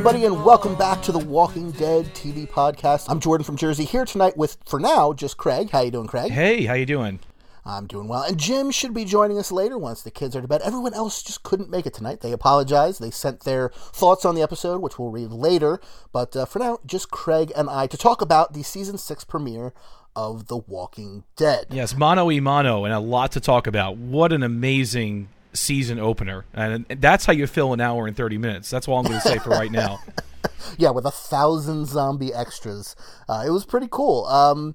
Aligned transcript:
Everybody, 0.00 0.24
and 0.24 0.42
welcome 0.46 0.74
back 0.76 1.02
to 1.02 1.12
the 1.12 1.18
Walking 1.18 1.70
Dead 1.72 2.06
TV 2.14 2.48
podcast. 2.48 3.04
I'm 3.10 3.20
Jordan 3.20 3.44
from 3.44 3.56
Jersey, 3.56 3.84
here 3.84 4.06
tonight 4.06 4.34
with, 4.34 4.56
for 4.64 4.80
now, 4.80 5.12
just 5.12 5.36
Craig. 5.36 5.68
How 5.68 5.82
you 5.82 5.90
doing, 5.90 6.06
Craig? 6.06 6.32
Hey, 6.32 6.64
how 6.64 6.72
you 6.72 6.86
doing? 6.86 7.20
I'm 7.66 7.86
doing 7.86 8.08
well. 8.08 8.22
And 8.22 8.38
Jim 8.38 8.70
should 8.70 8.94
be 8.94 9.04
joining 9.04 9.36
us 9.36 9.52
later 9.52 9.76
once 9.76 10.00
the 10.00 10.10
kids 10.10 10.34
are 10.34 10.40
to 10.40 10.48
bed. 10.48 10.62
Everyone 10.64 10.94
else 10.94 11.22
just 11.22 11.42
couldn't 11.42 11.68
make 11.68 11.84
it 11.84 11.92
tonight. 11.92 12.22
They 12.22 12.32
apologize. 12.32 12.96
They 12.96 13.10
sent 13.10 13.40
their 13.40 13.68
thoughts 13.74 14.24
on 14.24 14.34
the 14.34 14.40
episode, 14.40 14.80
which 14.80 14.98
we'll 14.98 15.10
read 15.10 15.32
later. 15.32 15.82
But 16.14 16.34
uh, 16.34 16.46
for 16.46 16.60
now, 16.60 16.78
just 16.86 17.10
Craig 17.10 17.52
and 17.54 17.68
I 17.68 17.86
to 17.88 17.98
talk 17.98 18.22
about 18.22 18.54
the 18.54 18.62
season 18.62 18.96
six 18.96 19.22
premiere 19.22 19.74
of 20.16 20.46
The 20.46 20.56
Walking 20.56 21.24
Dead. 21.36 21.66
Yes, 21.68 21.94
mano 21.94 22.24
y 22.24 22.40
mano, 22.40 22.86
and 22.86 22.94
a 22.94 23.00
lot 23.00 23.32
to 23.32 23.40
talk 23.40 23.66
about. 23.66 23.98
What 23.98 24.32
an 24.32 24.42
amazing 24.42 25.28
season 25.52 25.98
opener, 25.98 26.44
and 26.54 26.86
that's 26.88 27.24
how 27.26 27.32
you 27.32 27.46
fill 27.46 27.72
an 27.72 27.80
hour 27.80 28.06
and 28.06 28.16
thirty 28.16 28.38
minutes. 28.38 28.70
That's 28.70 28.88
all 28.88 28.98
I'm 28.98 29.04
going 29.04 29.20
to 29.20 29.28
say 29.28 29.38
for 29.38 29.50
right 29.50 29.70
now. 29.70 30.00
yeah, 30.78 30.90
with 30.90 31.06
a 31.06 31.10
thousand 31.10 31.86
zombie 31.86 32.32
extras. 32.32 32.96
Uh, 33.28 33.44
it 33.46 33.50
was 33.50 33.64
pretty 33.64 33.88
cool. 33.90 34.24
Um, 34.26 34.74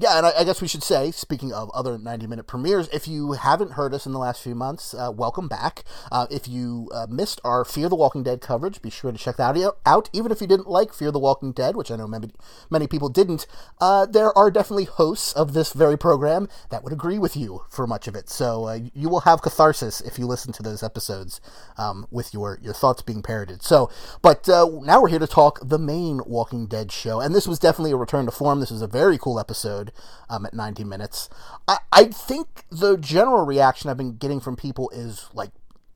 yeah, 0.00 0.16
and 0.16 0.24
I, 0.24 0.32
I, 0.38 0.44
guess 0.44 0.62
we 0.62 0.68
should 0.68 0.82
say, 0.82 1.10
speaking 1.10 1.52
of 1.52 1.70
other 1.74 1.98
90 1.98 2.26
minute 2.26 2.46
premieres, 2.46 2.88
if 2.90 3.06
you 3.06 3.32
haven't 3.32 3.72
heard 3.72 3.92
us 3.92 4.06
in 4.06 4.12
the 4.12 4.18
last 4.18 4.42
few 4.42 4.54
months, 4.54 4.94
uh, 4.94 5.12
welcome 5.14 5.46
back. 5.46 5.84
Uh, 6.10 6.26
if 6.30 6.48
you 6.48 6.88
uh, 6.94 7.06
missed 7.10 7.38
our 7.44 7.66
Fear 7.66 7.90
the 7.90 7.96
Walking 7.96 8.22
Dead 8.22 8.40
coverage, 8.40 8.80
be 8.80 8.88
sure 8.88 9.12
to 9.12 9.18
check 9.18 9.36
that 9.36 9.74
out. 9.84 10.08
Even 10.14 10.32
if 10.32 10.40
you 10.40 10.46
didn't 10.46 10.70
like 10.70 10.94
Fear 10.94 11.10
the 11.12 11.18
Walking 11.18 11.52
Dead, 11.52 11.76
which 11.76 11.90
I 11.90 11.96
know 11.96 12.06
many, 12.06 12.30
many 12.70 12.86
people 12.86 13.10
didn't, 13.10 13.46
uh, 13.78 14.06
there 14.06 14.36
are 14.38 14.50
definitely 14.50 14.84
hosts 14.84 15.34
of 15.34 15.52
this 15.52 15.74
very 15.74 15.98
program 15.98 16.48
that 16.70 16.82
would 16.82 16.94
agree 16.94 17.18
with 17.18 17.36
you 17.36 17.64
for 17.68 17.86
much 17.86 18.08
of 18.08 18.14
it. 18.14 18.30
So 18.30 18.68
uh, 18.68 18.78
you 18.94 19.10
will 19.10 19.20
have 19.20 19.42
catharsis 19.42 20.00
if 20.00 20.18
you 20.18 20.26
listen 20.26 20.54
to 20.54 20.62
those 20.62 20.82
episodes 20.82 21.42
um, 21.76 22.06
with 22.10 22.32
your, 22.32 22.58
your 22.62 22.72
thoughts 22.72 23.02
being 23.02 23.20
parroted. 23.20 23.62
So, 23.62 23.90
but 24.22 24.48
uh, 24.48 24.66
now 24.82 25.02
we're 25.02 25.08
here 25.08 25.18
to 25.18 25.26
talk 25.26 25.58
the 25.62 25.78
main 25.78 26.22
Walking 26.24 26.66
Dead 26.66 26.90
show, 26.90 27.20
and 27.20 27.34
this 27.34 27.46
was 27.46 27.58
definitely 27.58 27.92
a 27.92 27.96
return 27.96 28.24
to 28.24 28.32
form. 28.32 28.60
This 28.60 28.70
was 28.70 28.80
a 28.80 28.86
very 28.86 29.18
cool 29.18 29.38
episode 29.38 29.89
um, 30.28 30.46
at 30.46 30.54
90 30.54 30.84
minutes. 30.84 31.28
I, 31.68 31.78
I 31.92 32.04
think 32.04 32.64
the 32.70 32.96
general 32.96 33.44
reaction 33.44 33.90
I've 33.90 33.96
been 33.96 34.16
getting 34.16 34.40
from 34.40 34.56
people 34.56 34.90
is 34.90 35.28
like 35.32 35.50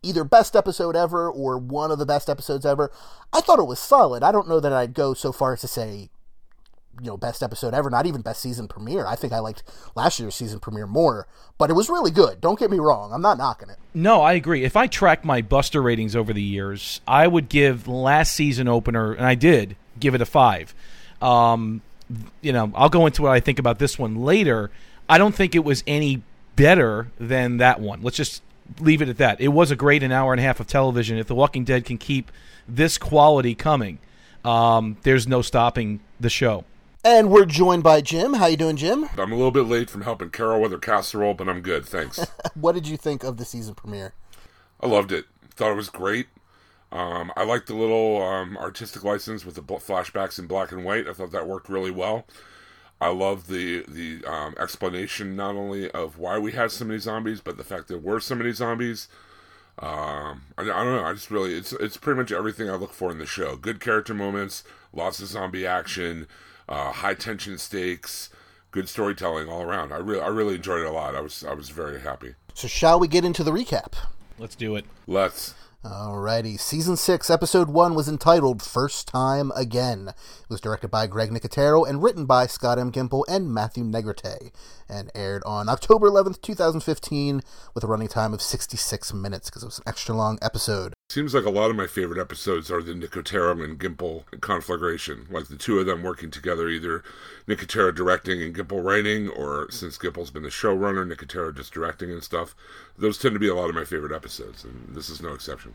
either 0.04 0.22
best 0.22 0.54
episode 0.54 0.94
ever 0.94 1.30
or 1.30 1.58
one 1.58 1.90
of 1.90 1.98
the 1.98 2.06
best 2.06 2.28
episodes 2.28 2.66
ever. 2.66 2.92
I 3.32 3.40
thought 3.40 3.58
it 3.58 3.66
was 3.66 3.78
solid. 3.78 4.22
I 4.22 4.32
don't 4.32 4.48
know 4.48 4.60
that 4.60 4.72
I'd 4.72 4.94
go 4.94 5.14
so 5.14 5.32
far 5.32 5.54
as 5.54 5.62
to 5.62 5.68
say, 5.68 6.10
you 7.00 7.06
know, 7.06 7.16
best 7.16 7.42
episode 7.42 7.74
ever, 7.74 7.90
not 7.90 8.06
even 8.06 8.20
best 8.20 8.40
season 8.40 8.68
premiere. 8.68 9.06
I 9.06 9.16
think 9.16 9.32
I 9.32 9.40
liked 9.40 9.64
last 9.96 10.20
year's 10.20 10.34
season 10.34 10.60
premiere 10.60 10.86
more, 10.86 11.26
but 11.58 11.70
it 11.70 11.72
was 11.72 11.88
really 11.88 12.12
good. 12.12 12.40
Don't 12.40 12.58
get 12.58 12.70
me 12.70 12.78
wrong. 12.78 13.12
I'm 13.12 13.22
not 13.22 13.38
knocking 13.38 13.70
it. 13.70 13.78
No, 13.94 14.22
I 14.22 14.34
agree. 14.34 14.64
If 14.64 14.76
I 14.76 14.86
track 14.86 15.24
my 15.24 15.42
Buster 15.42 15.82
ratings 15.82 16.14
over 16.14 16.32
the 16.32 16.42
years, 16.42 17.00
I 17.08 17.26
would 17.26 17.48
give 17.48 17.88
last 17.88 18.34
season 18.34 18.68
opener, 18.68 19.12
and 19.12 19.26
I 19.26 19.34
did 19.34 19.76
give 19.98 20.14
it 20.14 20.20
a 20.20 20.26
five. 20.26 20.74
Um, 21.20 21.82
you 22.40 22.52
know, 22.52 22.72
I'll 22.74 22.88
go 22.88 23.06
into 23.06 23.22
what 23.22 23.32
I 23.32 23.40
think 23.40 23.58
about 23.58 23.78
this 23.78 23.98
one 23.98 24.16
later. 24.16 24.70
I 25.08 25.18
don't 25.18 25.34
think 25.34 25.54
it 25.54 25.64
was 25.64 25.82
any 25.86 26.22
better 26.56 27.08
than 27.18 27.58
that 27.58 27.80
one. 27.80 28.02
Let's 28.02 28.16
just 28.16 28.42
leave 28.80 29.02
it 29.02 29.08
at 29.08 29.18
that. 29.18 29.40
It 29.40 29.48
was 29.48 29.70
a 29.70 29.76
great 29.76 30.02
an 30.02 30.12
hour 30.12 30.32
and 30.32 30.40
a 30.40 30.42
half 30.42 30.60
of 30.60 30.66
television. 30.66 31.18
If 31.18 31.26
The 31.26 31.34
Walking 31.34 31.64
Dead 31.64 31.84
can 31.84 31.98
keep 31.98 32.30
this 32.68 32.98
quality 32.98 33.54
coming, 33.54 33.98
um, 34.44 34.96
there's 35.02 35.26
no 35.26 35.42
stopping 35.42 36.00
the 36.20 36.30
show. 36.30 36.64
And 37.04 37.30
we're 37.30 37.44
joined 37.44 37.82
by 37.82 38.00
Jim. 38.00 38.34
How 38.34 38.46
you 38.46 38.56
doing, 38.56 38.76
Jim? 38.76 39.08
I'm 39.18 39.30
a 39.30 39.36
little 39.36 39.50
bit 39.50 39.66
late 39.66 39.90
from 39.90 40.02
helping 40.02 40.30
Carol 40.30 40.62
with 40.62 40.72
her 40.72 40.78
casserole, 40.78 41.34
but 41.34 41.48
I'm 41.48 41.60
good, 41.60 41.84
thanks. 41.84 42.24
what 42.54 42.72
did 42.72 42.88
you 42.88 42.96
think 42.96 43.22
of 43.24 43.36
the 43.36 43.44
season 43.44 43.74
premiere? 43.74 44.14
I 44.80 44.86
loved 44.86 45.12
it. 45.12 45.26
Thought 45.50 45.72
it 45.72 45.76
was 45.76 45.90
great. 45.90 46.28
Um, 46.94 47.32
I 47.36 47.42
liked 47.42 47.66
the 47.66 47.74
little 47.74 48.22
um, 48.22 48.56
artistic 48.56 49.02
license 49.02 49.44
with 49.44 49.56
the 49.56 49.62
flashbacks 49.62 50.38
in 50.38 50.46
black 50.46 50.70
and 50.70 50.84
white. 50.84 51.08
I 51.08 51.12
thought 51.12 51.32
that 51.32 51.48
worked 51.48 51.68
really 51.68 51.90
well. 51.90 52.24
I 53.00 53.08
love 53.08 53.48
the 53.48 53.84
the 53.88 54.24
um, 54.24 54.54
explanation 54.58 55.34
not 55.34 55.56
only 55.56 55.90
of 55.90 56.18
why 56.18 56.38
we 56.38 56.52
had 56.52 56.70
so 56.70 56.84
many 56.84 57.00
zombies, 57.00 57.40
but 57.40 57.56
the 57.56 57.64
fact 57.64 57.88
there 57.88 57.98
were 57.98 58.20
so 58.20 58.36
many 58.36 58.52
zombies. 58.52 59.08
Um, 59.76 60.42
I, 60.56 60.62
I, 60.62 60.64
don't 60.64 60.94
know. 60.94 61.04
I 61.04 61.12
just 61.12 61.32
really 61.32 61.54
it's 61.54 61.72
it's 61.72 61.96
pretty 61.96 62.18
much 62.18 62.30
everything 62.30 62.70
I 62.70 62.76
look 62.76 62.92
for 62.92 63.10
in 63.10 63.18
the 63.18 63.26
show. 63.26 63.56
Good 63.56 63.80
character 63.80 64.14
moments, 64.14 64.62
lots 64.92 65.20
of 65.20 65.26
zombie 65.26 65.66
action, 65.66 66.28
uh, 66.68 66.92
high 66.92 67.14
tension 67.14 67.58
stakes, 67.58 68.30
good 68.70 68.88
storytelling 68.88 69.48
all 69.48 69.62
around. 69.62 69.92
I 69.92 69.96
really 69.96 70.20
I 70.20 70.28
really 70.28 70.54
enjoyed 70.54 70.82
it 70.82 70.86
a 70.86 70.92
lot. 70.92 71.16
I 71.16 71.20
was 71.20 71.42
I 71.44 71.54
was 71.54 71.70
very 71.70 72.00
happy. 72.00 72.36
So 72.54 72.68
shall 72.68 73.00
we 73.00 73.08
get 73.08 73.24
into 73.24 73.42
the 73.42 73.50
recap? 73.50 73.94
Let's 74.38 74.54
do 74.54 74.76
it. 74.76 74.84
Let's. 75.08 75.54
Alrighty. 75.84 76.58
Season 76.58 76.96
6, 76.96 77.28
Episode 77.28 77.68
1 77.68 77.94
was 77.94 78.08
entitled 78.08 78.62
First 78.62 79.06
Time 79.06 79.52
Again. 79.54 80.08
It 80.08 80.48
was 80.48 80.62
directed 80.62 80.88
by 80.90 81.06
Greg 81.06 81.28
Nicotero 81.28 81.86
and 81.86 82.02
written 82.02 82.24
by 82.24 82.46
Scott 82.46 82.78
M. 82.78 82.90
Gimple 82.90 83.24
and 83.28 83.52
Matthew 83.52 83.84
Negrete, 83.84 84.50
and 84.88 85.10
aired 85.14 85.42
on 85.44 85.68
October 85.68 86.08
11th, 86.08 86.40
2015, 86.40 87.42
with 87.74 87.84
a 87.84 87.86
running 87.86 88.08
time 88.08 88.32
of 88.32 88.40
66 88.40 89.12
minutes 89.12 89.50
because 89.50 89.62
it 89.62 89.66
was 89.66 89.78
an 89.78 89.84
extra 89.86 90.14
long 90.14 90.38
episode. 90.40 90.94
Seems 91.14 91.32
like 91.32 91.44
a 91.44 91.50
lot 91.50 91.70
of 91.70 91.76
my 91.76 91.86
favorite 91.86 92.20
episodes 92.20 92.72
are 92.72 92.82
the 92.82 92.92
Nicotero 92.92 93.62
and 93.62 93.78
Gimple 93.78 94.24
conflagration, 94.40 95.28
like 95.30 95.46
the 95.46 95.54
two 95.54 95.78
of 95.78 95.86
them 95.86 96.02
working 96.02 96.28
together, 96.28 96.68
either 96.68 97.04
Nicotero 97.46 97.94
directing 97.94 98.42
and 98.42 98.52
Gimple 98.52 98.82
writing, 98.82 99.28
or 99.28 99.70
since 99.70 99.96
Gimple's 99.96 100.32
been 100.32 100.42
the 100.42 100.48
showrunner, 100.48 101.08
Nicotero 101.08 101.56
just 101.56 101.72
directing 101.72 102.10
and 102.10 102.20
stuff. 102.20 102.56
Those 102.98 103.16
tend 103.16 103.34
to 103.34 103.38
be 103.38 103.46
a 103.46 103.54
lot 103.54 103.68
of 103.68 103.76
my 103.76 103.84
favorite 103.84 104.10
episodes, 104.10 104.64
and 104.64 104.88
this 104.92 105.08
is 105.08 105.22
no 105.22 105.32
exception. 105.32 105.74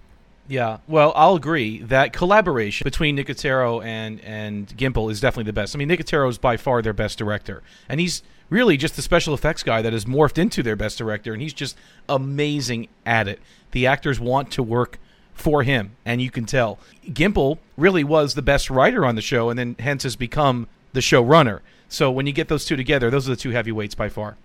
Yeah, 0.49 0.79
well, 0.89 1.13
I'll 1.15 1.35
agree 1.35 1.83
that 1.83 2.11
collaboration 2.11 2.83
between 2.83 3.15
Nicotero 3.15 3.81
and 3.81 4.19
and 4.19 4.67
Gimple 4.75 5.09
is 5.09 5.21
definitely 5.21 5.45
the 5.45 5.53
best. 5.53 5.73
I 5.73 5.77
mean, 5.77 5.87
Nicotero 5.87 6.29
is 6.29 6.37
by 6.37 6.57
far 6.57 6.81
their 6.81 6.91
best 6.91 7.17
director, 7.17 7.63
and 7.87 8.01
he's 8.01 8.23
really 8.49 8.75
just 8.75 8.97
the 8.97 9.01
special 9.01 9.33
effects 9.33 9.63
guy 9.63 9.81
that 9.83 9.93
has 9.93 10.03
morphed 10.03 10.37
into 10.37 10.61
their 10.61 10.75
best 10.75 10.97
director, 10.97 11.31
and 11.31 11.41
he's 11.41 11.53
just 11.53 11.77
amazing 12.09 12.89
at 13.05 13.29
it. 13.29 13.39
The 13.71 13.87
actors 13.87 14.19
want 14.19 14.51
to 14.51 14.61
work 14.61 14.99
for 15.39 15.63
him, 15.63 15.95
and 16.05 16.21
you 16.21 16.29
can 16.29 16.45
tell. 16.45 16.79
Gimple 17.07 17.57
really 17.77 18.03
was 18.03 18.33
the 18.33 18.41
best 18.41 18.69
writer 18.69 19.05
on 19.05 19.15
the 19.15 19.21
show, 19.21 19.49
and 19.49 19.57
then 19.57 19.75
hence 19.79 20.03
has 20.03 20.15
become 20.15 20.67
the 20.93 20.99
showrunner. 20.99 21.61
So 21.87 22.11
when 22.11 22.27
you 22.27 22.33
get 22.33 22.47
those 22.47 22.65
two 22.65 22.75
together, 22.75 23.09
those 23.09 23.27
are 23.27 23.31
the 23.31 23.41
two 23.41 23.51
heavyweights 23.51 23.95
by 23.95 24.09
far. 24.09 24.37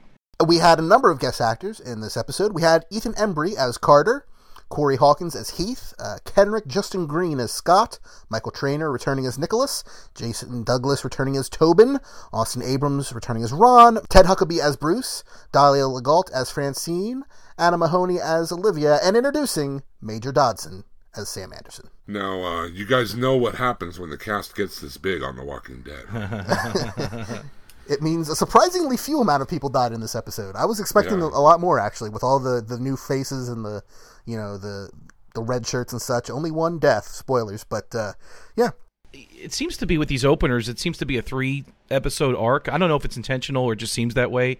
We 0.44 0.58
had 0.58 0.78
a 0.78 0.82
number 0.82 1.10
of 1.10 1.20
guest 1.20 1.40
actors 1.40 1.78
in 1.78 2.00
this 2.00 2.16
episode. 2.16 2.52
We 2.52 2.62
had 2.62 2.84
Ethan 2.90 3.14
Embry 3.14 3.54
as 3.54 3.78
Carter, 3.78 4.26
Corey 4.68 4.96
Hawkins 4.96 5.36
as 5.36 5.50
Heath, 5.50 5.94
uh, 5.98 6.18
Kenrick 6.24 6.66
Justin 6.66 7.06
Green 7.06 7.38
as 7.38 7.52
Scott, 7.52 7.98
Michael 8.28 8.50
Traynor 8.50 8.90
returning 8.90 9.26
as 9.26 9.38
Nicholas, 9.38 9.84
Jason 10.14 10.64
Douglas 10.64 11.04
returning 11.04 11.36
as 11.36 11.48
Tobin, 11.48 12.00
Austin 12.32 12.62
Abrams 12.62 13.12
returning 13.12 13.44
as 13.44 13.52
Ron, 13.52 13.98
Ted 14.08 14.26
Huckabee 14.26 14.58
as 14.58 14.76
Bruce, 14.76 15.22
Dahlia 15.52 15.84
Legault 15.84 16.30
as 16.32 16.50
Francine, 16.50 17.24
Anna 17.58 17.78
Mahoney 17.78 18.18
as 18.20 18.52
Olivia, 18.52 18.98
and 19.02 19.16
introducing 19.16 19.82
Major 20.00 20.32
Dodson 20.32 20.84
as 21.16 21.28
Sam 21.28 21.52
Anderson. 21.52 21.90
Now, 22.06 22.42
uh, 22.42 22.66
you 22.66 22.86
guys 22.86 23.14
know 23.14 23.36
what 23.36 23.56
happens 23.56 23.98
when 23.98 24.10
the 24.10 24.18
cast 24.18 24.56
gets 24.56 24.80
this 24.80 24.96
big 24.96 25.22
on 25.22 25.36
The 25.36 25.44
Walking 25.44 25.82
Dead. 25.82 26.04
it 27.88 28.02
means 28.02 28.28
a 28.28 28.36
surprisingly 28.36 28.96
few 28.96 29.20
amount 29.20 29.42
of 29.42 29.48
people 29.48 29.68
died 29.68 29.92
in 29.92 30.00
this 30.00 30.14
episode. 30.14 30.56
I 30.56 30.64
was 30.64 30.80
expecting 30.80 31.20
yeah. 31.20 31.26
a 31.26 31.40
lot 31.40 31.60
more 31.60 31.78
actually, 31.78 32.10
with 32.10 32.24
all 32.24 32.38
the, 32.38 32.60
the 32.60 32.78
new 32.78 32.96
faces 32.96 33.48
and 33.48 33.64
the 33.64 33.82
you 34.26 34.36
know 34.36 34.56
the 34.56 34.90
the 35.34 35.42
red 35.42 35.66
shirts 35.66 35.92
and 35.92 36.00
such. 36.00 36.30
Only 36.30 36.50
one 36.50 36.78
death. 36.78 37.06
Spoilers, 37.06 37.64
but 37.64 37.94
uh, 37.94 38.12
yeah. 38.56 38.70
It 39.14 39.52
seems 39.52 39.76
to 39.78 39.86
be 39.86 39.98
with 39.98 40.08
these 40.08 40.24
openers. 40.24 40.68
It 40.68 40.78
seems 40.78 40.98
to 40.98 41.06
be 41.06 41.16
a 41.16 41.22
three 41.22 41.64
episode 41.90 42.34
arc. 42.36 42.68
I 42.68 42.78
don't 42.78 42.88
know 42.88 42.96
if 42.96 43.04
it's 43.04 43.16
intentional 43.16 43.64
or 43.64 43.74
just 43.74 43.92
seems 43.92 44.14
that 44.14 44.30
way. 44.30 44.58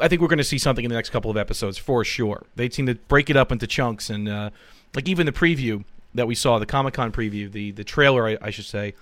I 0.00 0.08
think 0.08 0.20
we're 0.20 0.28
going 0.28 0.38
to 0.38 0.44
see 0.44 0.58
something 0.58 0.84
in 0.84 0.88
the 0.88 0.94
next 0.94 1.10
couple 1.10 1.30
of 1.30 1.36
episodes 1.36 1.78
for 1.78 2.04
sure. 2.04 2.44
They 2.54 2.70
seem 2.70 2.86
to 2.86 2.94
break 2.94 3.30
it 3.30 3.36
up 3.36 3.50
into 3.50 3.66
chunks, 3.66 4.10
and 4.10 4.28
uh, 4.28 4.50
like 4.94 5.08
even 5.08 5.26
the 5.26 5.32
preview 5.32 5.84
that 6.14 6.26
we 6.26 6.34
saw, 6.34 6.58
the 6.58 6.66
Comic 6.66 6.94
Con 6.94 7.12
preview, 7.12 7.50
the 7.50 7.70
the 7.72 7.84
trailer, 7.84 8.26
I, 8.26 8.38
I 8.40 8.50
should 8.50 8.66
say, 8.66 8.94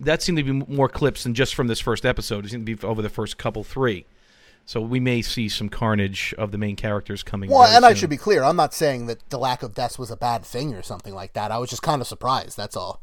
that 0.00 0.22
seemed 0.22 0.38
to 0.38 0.44
be 0.44 0.52
more 0.52 0.88
clips 0.88 1.22
than 1.22 1.34
just 1.34 1.54
from 1.54 1.66
this 1.66 1.80
first 1.80 2.04
episode. 2.04 2.44
It 2.44 2.50
seemed 2.50 2.66
to 2.66 2.76
be 2.76 2.86
over 2.86 3.02
the 3.02 3.10
first 3.10 3.38
couple 3.38 3.64
three. 3.64 4.06
So 4.64 4.80
we 4.80 5.00
may 5.00 5.22
see 5.22 5.48
some 5.48 5.68
carnage 5.68 6.32
of 6.38 6.52
the 6.52 6.58
main 6.58 6.76
characters 6.76 7.24
coming. 7.24 7.50
Well, 7.50 7.64
and 7.64 7.84
I 7.84 7.94
should 7.94 8.10
be 8.10 8.16
clear. 8.16 8.44
I'm 8.44 8.54
not 8.54 8.72
saying 8.72 9.06
that 9.06 9.28
the 9.28 9.38
lack 9.38 9.64
of 9.64 9.74
deaths 9.74 9.98
was 9.98 10.10
a 10.10 10.16
bad 10.16 10.44
thing 10.44 10.72
or 10.74 10.82
something 10.82 11.12
like 11.12 11.32
that. 11.32 11.50
I 11.50 11.58
was 11.58 11.68
just 11.68 11.82
kind 11.82 12.00
of 12.00 12.06
surprised. 12.06 12.56
That's 12.56 12.76
all. 12.76 13.02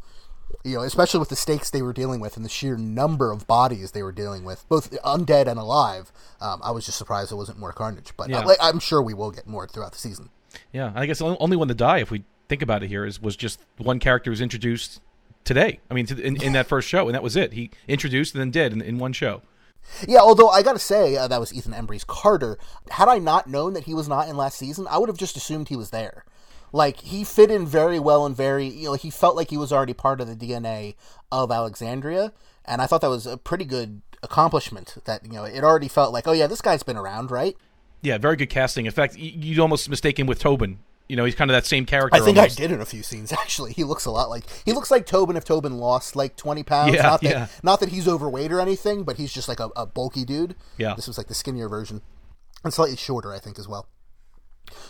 You 0.64 0.76
know, 0.78 0.84
especially 0.84 1.20
with 1.20 1.30
the 1.30 1.36
stakes 1.36 1.70
they 1.70 1.82
were 1.82 1.94
dealing 1.94 2.20
with 2.20 2.36
and 2.36 2.44
the 2.44 2.50
sheer 2.50 2.76
number 2.76 3.32
of 3.32 3.48
bodies 3.48 3.92
they 3.92 4.04
were 4.04 4.12
dealing 4.12 4.44
with, 4.44 4.68
both 4.68 4.92
undead 5.04 5.48
and 5.48 5.60
alive. 5.60 6.12
Um, 6.42 6.60
I 6.64 6.72
was 6.72 6.86
just 6.86 6.98
surprised 6.98 7.32
there 7.32 7.38
wasn't 7.38 7.60
more 7.60 7.72
carnage. 7.72 8.12
But 8.18 8.30
Yeah. 8.30 8.40
uh, 8.40 8.56
I'm 8.62 8.80
sure 8.80 9.02
we 9.02 9.14
will 9.14 9.32
get 9.32 9.48
more 9.48 9.68
throughout 9.68 9.94
the 9.94 9.98
season. 9.98 10.30
Yeah, 10.74 10.92
I 10.96 11.06
guess 11.06 11.20
the 11.20 11.38
only 11.38 11.56
one 11.56 11.68
to 11.70 11.76
die, 11.76 12.00
if 12.00 12.12
we 12.12 12.24
think 12.48 12.62
about 12.62 12.84
it 12.84 12.88
here, 12.88 13.06
is 13.06 13.22
was 13.22 13.36
just 13.36 13.60
one 13.78 14.00
character 14.00 14.32
was 14.32 14.42
introduced 14.42 15.00
today. 15.46 15.80
I 15.90 15.94
mean, 15.94 16.06
to, 16.08 16.20
in, 16.20 16.42
in 16.42 16.54
that 16.54 16.68
first 16.68 16.88
show, 16.88 17.08
and 17.08 17.16
that 17.16 17.24
was 17.24 17.36
it. 17.36 17.54
He 17.54 17.70
introduced 17.88 18.34
and 18.34 18.42
then 18.42 18.52
did 18.52 18.74
in, 18.74 18.82
in 18.82 18.98
one 18.98 19.14
show. 19.14 19.42
Yeah, 20.08 20.20
although 20.20 20.50
I 20.50 20.62
gotta 20.62 20.80
say 20.80 21.16
uh, 21.16 21.28
that 21.28 21.40
was 21.40 21.54
Ethan 21.54 21.74
Embry's 21.74 22.04
Carter. 22.04 22.58
Had 22.92 23.08
I 23.08 23.18
not 23.18 23.48
known 23.48 23.74
that 23.74 23.86
he 23.86 23.94
was 23.94 24.08
not 24.08 24.28
in 24.28 24.36
last 24.38 24.58
season, 24.58 24.88
I 24.90 24.98
would 24.98 25.10
have 25.10 25.18
just 25.18 25.38
assumed 25.38 25.70
he 25.70 25.76
was 25.76 25.92
there. 25.92 26.26
Like 26.72 26.98
he 26.98 27.24
fit 27.24 27.50
in 27.50 27.66
very 27.66 28.00
well 28.00 28.26
and 28.26 28.36
very, 28.36 28.68
you 28.68 28.86
know, 28.86 28.94
he 28.94 29.10
felt 29.10 29.36
like 29.36 29.50
he 29.50 29.58
was 29.58 29.72
already 29.72 29.94
part 29.94 30.22
of 30.22 30.28
the 30.28 30.36
DNA 30.36 30.96
of 31.32 31.52
Alexandria, 31.52 32.32
and 32.66 32.82
I 32.82 32.86
thought 32.86 33.02
that 33.02 33.10
was 33.10 33.26
a 33.26 33.38
pretty 33.38 33.66
good 33.66 34.02
accomplishment. 34.22 34.98
That 35.06 35.26
you 35.26 35.34
know, 35.34 35.46
it 35.46 35.64
already 35.64 35.88
felt 35.88 36.14
like, 36.14 36.28
oh 36.28 36.32
yeah, 36.32 36.48
this 36.48 36.62
guy's 36.62 36.84
been 36.84 36.98
around, 36.98 37.32
right? 37.32 37.56
Yeah, 38.02 38.18
very 38.18 38.36
good 38.36 38.50
casting. 38.50 38.86
In 38.86 38.92
fact, 38.92 39.18
you'd 39.18 39.60
almost 39.60 39.90
mistake 39.90 40.18
him 40.20 40.28
with 40.28 40.40
Tobin. 40.40 40.80
You 41.10 41.16
know, 41.16 41.26
he's 41.26 41.34
kind 41.34 41.50
of 41.50 41.56
that 41.56 41.66
same 41.66 41.88
character. 41.88 42.16
I 42.16 42.24
think 42.24 42.38
almost. 42.38 42.60
I 42.60 42.62
did 42.62 42.72
in 42.72 42.82
a 42.82 42.86
few 42.86 43.02
scenes. 43.02 43.32
Actually, 43.34 43.74
he 43.74 43.84
looks 43.84 44.06
a 44.06 44.12
lot 44.12 44.30
like 44.30 44.44
he 44.64 44.74
looks 44.74 44.92
like 44.92 45.08
Tobin 45.08 45.36
if 45.38 45.44
Tobin 45.44 45.80
lost 45.80 46.16
like 46.16 46.36
twenty 46.36 46.62
pounds. 46.64 46.94
Yeah, 46.94 47.02
not 47.02 47.22
that 47.22 47.30
yeah. 47.30 47.48
not 47.64 47.80
that 47.80 47.90
he's 47.90 48.08
overweight 48.08 48.52
or 48.52 48.60
anything, 48.60 49.04
but 49.04 49.18
he's 49.18 49.34
just 49.34 49.48
like 49.48 49.60
a, 49.60 49.72
a 49.76 49.88
bulky 49.88 50.24
dude. 50.24 50.56
Yeah. 50.78 50.94
this 50.94 51.08
was 51.08 51.18
like 51.18 51.28
the 51.28 51.34
skinnier 51.34 51.68
version, 51.68 52.02
and 52.64 52.72
slightly 52.72 52.96
shorter, 52.96 53.34
I 53.34 53.40
think, 53.40 53.58
as 53.58 53.68
well. 53.68 53.88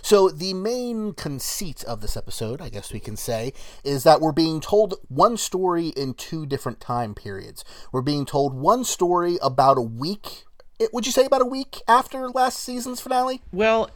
So 0.01 0.29
the 0.29 0.53
main 0.53 1.13
conceit 1.13 1.83
of 1.83 2.01
this 2.01 2.15
episode, 2.17 2.61
I 2.61 2.69
guess 2.69 2.91
we 2.93 2.99
can 2.99 3.15
say, 3.17 3.53
is 3.83 4.03
that 4.03 4.21
we're 4.21 4.31
being 4.31 4.59
told 4.61 4.95
one 5.07 5.37
story 5.37 5.87
in 5.89 6.13
two 6.13 6.45
different 6.45 6.79
time 6.79 7.13
periods. 7.15 7.63
We're 7.91 8.01
being 8.01 8.25
told 8.25 8.53
one 8.53 8.83
story 8.83 9.37
about 9.41 9.77
a 9.77 9.81
week. 9.81 10.45
Eh, 10.79 10.87
would 10.93 11.05
you 11.05 11.11
say 11.11 11.25
about 11.25 11.41
a 11.41 11.45
week 11.45 11.81
after 11.87 12.29
last 12.29 12.59
season's 12.59 13.01
finale? 13.01 13.41
Well, 13.51 13.89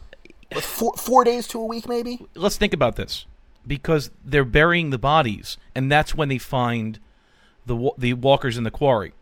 Four, 0.60 0.92
four 0.96 1.24
days 1.24 1.48
to 1.48 1.60
a 1.60 1.64
week, 1.64 1.88
maybe. 1.88 2.26
let's 2.36 2.56
think 2.56 2.72
about 2.72 2.94
this 2.94 3.26
because 3.66 4.10
they're 4.24 4.44
burying 4.44 4.90
the 4.90 4.98
bodies, 4.98 5.56
and 5.74 5.90
that's 5.90 6.14
when 6.14 6.28
they 6.28 6.38
find 6.38 7.00
the 7.66 7.90
the 7.98 8.12
walkers 8.12 8.56
in 8.56 8.62
the 8.62 8.70
quarry, 8.70 9.14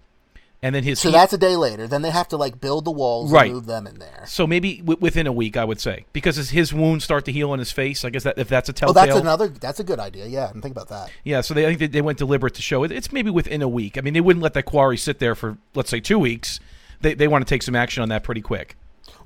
and 0.63 0.75
then 0.75 0.85
his 0.85 1.01
So 1.01 1.11
that's 1.11 1.33
a 1.33 1.39
day 1.39 1.57
later. 1.57 1.87
Then 1.89 2.03
they 2.03 2.11
have 2.11 2.29
to 2.29 2.37
like 2.37 2.61
build 2.61 2.85
the 2.85 2.91
walls 2.91 3.33
Right. 3.33 3.47
and 3.47 3.55
move 3.55 3.67
them 3.67 3.87
in 3.87 3.99
there. 3.99 4.25
so 4.27 4.47
maybe 4.47 4.79
w- 4.79 4.99
within 5.01 5.27
a 5.27 5.33
week, 5.33 5.57
I 5.57 5.65
would 5.65 5.81
say, 5.81 6.05
because 6.13 6.37
his, 6.37 6.51
his 6.51 6.73
wounds 6.73 7.05
start 7.05 7.25
to 7.25 7.33
heal 7.33 7.51
on 7.51 7.59
his 7.59 7.73
face. 7.73 8.05
I 8.05 8.11
guess 8.11 8.23
that 8.25 8.39
if 8.39 8.49
that's 8.49 8.69
a 8.69 8.73
Oh, 8.73 8.75
telltale. 8.75 9.07
that's 9.07 9.17
another. 9.19 9.49
That's 9.49 9.81
a 9.81 9.85
good 9.85 9.99
idea. 9.99 10.27
Yeah, 10.27 10.51
and 10.51 10.63
think 10.63 10.73
about 10.75 10.89
that. 10.89 11.11
Yeah, 11.25 11.41
so 11.41 11.53
they 11.55 11.65
I 11.65 11.69
think 11.69 11.81
they, 11.81 11.87
they 11.89 12.01
went 12.03 12.19
deliberate 12.19 12.55
to 12.55 12.63
show 12.63 12.85
it. 12.85 12.93
It's 12.93 13.11
maybe 13.13 13.31
within 13.31 13.61
a 13.63 13.69
week. 13.69 13.99
I 13.99 14.01
mean, 14.03 14.15
they 14.15 14.21
wouldn't 14.21 14.43
let 14.43 14.55
that 14.55 14.65
quarry 14.65 14.97
sit 14.97 15.19
there 15.19 15.35
for 15.35 15.59
let's 15.75 15.91
say 15.91 16.01
two 16.01 16.19
weeks. 16.19 16.61
They 17.01 17.15
they 17.15 17.27
want 17.29 17.47
to 17.47 17.53
take 17.53 17.63
some 17.63 17.75
action 17.75 18.03
on 18.03 18.09
that 18.11 18.23
pretty 18.23 18.41
quick. 18.43 18.77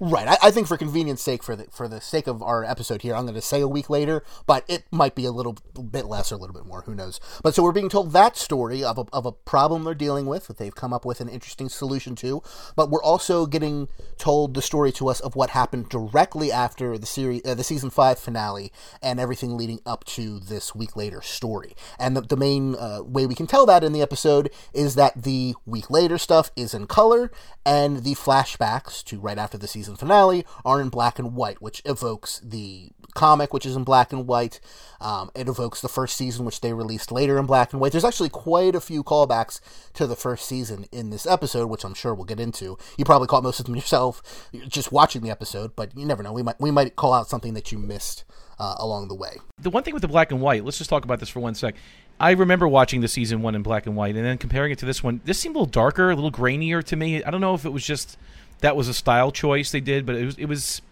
Right. 0.00 0.28
I, 0.28 0.37
I 0.43 0.50
think 0.50 0.66
for 0.66 0.76
convenience 0.76 1.22
sake, 1.22 1.43
for 1.43 1.56
the 1.56 1.64
for 1.70 1.88
the 1.88 2.00
sake 2.00 2.26
of 2.26 2.43
our 2.43 2.64
episode 2.64 3.02
here, 3.02 3.14
I'm 3.14 3.25
going 3.25 3.34
to 3.34 3.40
say 3.40 3.60
a 3.60 3.69
week 3.69 3.88
later, 3.88 4.22
but 4.46 4.64
it 4.69 4.84
might 4.90 5.14
be 5.14 5.25
a 5.25 5.31
little 5.31 5.56
bit 5.90 6.06
less 6.06 6.31
or 6.31 6.34
a 6.34 6.38
little 6.38 6.54
bit 6.54 6.66
more. 6.66 6.82
Who 6.82 6.94
knows? 6.94 7.20
But 7.43 7.54
so 7.54 7.62
we're 7.62 7.72
being 7.72 7.88
told 7.88 8.12
that 8.12 8.37
story 8.37 8.84
of 8.84 8.98
a, 8.98 9.04
of 9.12 9.26
a 9.26 9.32
problem 9.32 9.84
they're 9.84 9.94
dealing 9.94 10.26
with 10.26 10.48
that 10.48 10.58
they've 10.58 10.75
come 10.75 10.93
up 10.93 11.04
with 11.04 11.20
an 11.20 11.28
interesting 11.28 11.69
solution 11.69 12.14
to. 12.16 12.43
But 12.75 12.90
we're 12.90 13.02
also 13.02 13.46
getting 13.46 13.88
told 14.19 14.54
the 14.54 14.62
story 14.62 14.93
to 14.93 15.08
us 15.08 15.20
of 15.20 15.37
what 15.37 15.50
happened 15.50 15.88
directly 15.88 16.52
after 16.52 16.98
the 16.98 17.06
series, 17.06 17.43
uh, 17.44 17.54
the 17.54 17.64
season 17.64 17.90
five 17.90 18.19
finale, 18.19 18.72
and 19.02 19.19
everything 19.19 19.56
leading 19.56 19.81
up 19.87 20.04
to 20.04 20.38
this 20.38 20.75
week 20.75 20.96
later 20.96 21.22
story. 21.22 21.75
And 21.98 22.16
the, 22.16 22.20
the 22.20 22.37
main 22.37 22.75
uh, 22.75 23.02
way 23.02 23.26
we 23.26 23.34
can 23.34 23.46
tell 23.46 23.66
that 23.66 23.84
in 23.84 23.93
the 23.93 24.02
episode 24.02 24.50
is 24.75 24.94
that 24.96 25.22
the 25.22 25.54
week 25.64 25.90
later 25.90 26.19
stuff 26.19 26.50
is 26.56 26.75
in 26.75 26.87
color, 26.87 27.31
and 27.64 28.04
the 28.04 28.14
flashbacks 28.14 29.02
to 29.04 29.19
right 29.19 29.38
after 29.38 29.56
the 29.56 29.69
season 29.69 29.86
finale 29.94 30.44
are 30.65 30.81
in 30.81 30.88
black 30.88 31.21
and 31.21 31.37
white, 31.37 31.62
which 31.62 31.81
evokes 31.85 32.41
the 32.43 32.91
comic, 33.15 33.53
which 33.53 33.65
is 33.65 33.77
in 33.77 33.85
black 33.85 34.12
and 34.12 34.27
white. 34.27 34.61
Um, 35.00 35.31
it 35.35 35.49
evokes 35.49 35.81
the 35.81 35.88
first 35.88 36.17
season, 36.17 36.44
which 36.44 36.61
they 36.61 36.73
released 36.73 37.12
later 37.12 37.38
in 37.38 37.47
black 37.47 37.73
and 37.73 37.81
white. 37.81 37.93
There's 37.93 38.05
actually 38.05 38.31
quite 38.31 38.75
a 38.75 38.81
few 38.81 39.05
callbacks 39.05 39.61
to 39.94 40.06
the 40.06 40.17
first 40.17 40.47
season 40.47 40.87
in 40.91 41.11
this 41.11 41.27
episode, 41.27 41.69
which 41.69 41.85
I'm 41.85 41.94
sure 41.94 42.15
we'll 42.15 42.25
get 42.25 42.41
into. 42.41 42.77
You 42.99 43.05
probably 43.05 43.29
caught 43.29 43.43
most 43.43 43.61
of 43.61 43.67
them 43.67 43.75
yourself, 43.77 44.49
just 44.69 44.91
watching 44.91 45.23
the 45.23 45.31
episode, 45.31 45.77
but 45.77 45.97
you 45.97 46.06
never 46.06 46.23
know. 46.23 46.32
We 46.32 46.43
might 46.43 46.61
we 46.61 46.71
might 46.71 46.97
call 46.97 47.12
out 47.12 47.29
something 47.29 47.55
that 47.55 47.71
you 47.71 47.79
missed 47.79 48.25
uh, 48.59 48.77
along 48.79 49.09
the 49.09 49.15
way. 49.15 49.37
The 49.61 49.71
one 49.71 49.82
thing 49.82 49.94
with 49.94 50.03
the 50.03 50.09
black 50.09 50.31
and 50.31 50.41
white, 50.41 50.65
let's 50.65 50.79
just 50.79 50.91
talk 50.91 51.05
about 51.05 51.21
this 51.21 51.29
for 51.29 51.41
one 51.41 51.55
sec. 51.55 51.75
I 52.19 52.31
remember 52.31 52.67
watching 52.67 53.03
the 53.03 53.09
season 53.09 53.43
one 53.43 53.55
in 53.55 53.62
black 53.62 53.87
and 53.87 53.94
white, 53.94 54.17
and 54.17 54.25
then 54.25 54.39
comparing 54.39 54.73
it 54.73 54.79
to 54.79 54.87
this 54.87 55.03
one. 55.03 55.21
This 55.25 55.39
seemed 55.39 55.55
a 55.55 55.59
little 55.59 55.71
darker, 55.71 56.11
a 56.11 56.15
little 56.15 56.32
grainier 56.32 56.82
to 56.85 56.97
me. 56.97 57.23
I 57.23 57.31
don't 57.31 57.43
know 57.43 57.55
if 57.55 57.65
it 57.67 57.71
was 57.71 57.85
just 57.85 58.17
that 58.61 58.76
was 58.76 58.88
a 58.88 58.94
style 58.94 59.31
choice 59.31 59.70
they 59.70 59.81
did, 59.81 60.06
but 60.06 60.17
it 60.17 60.25
was. 60.25 60.38
It 60.38 60.47
was. 60.47 60.82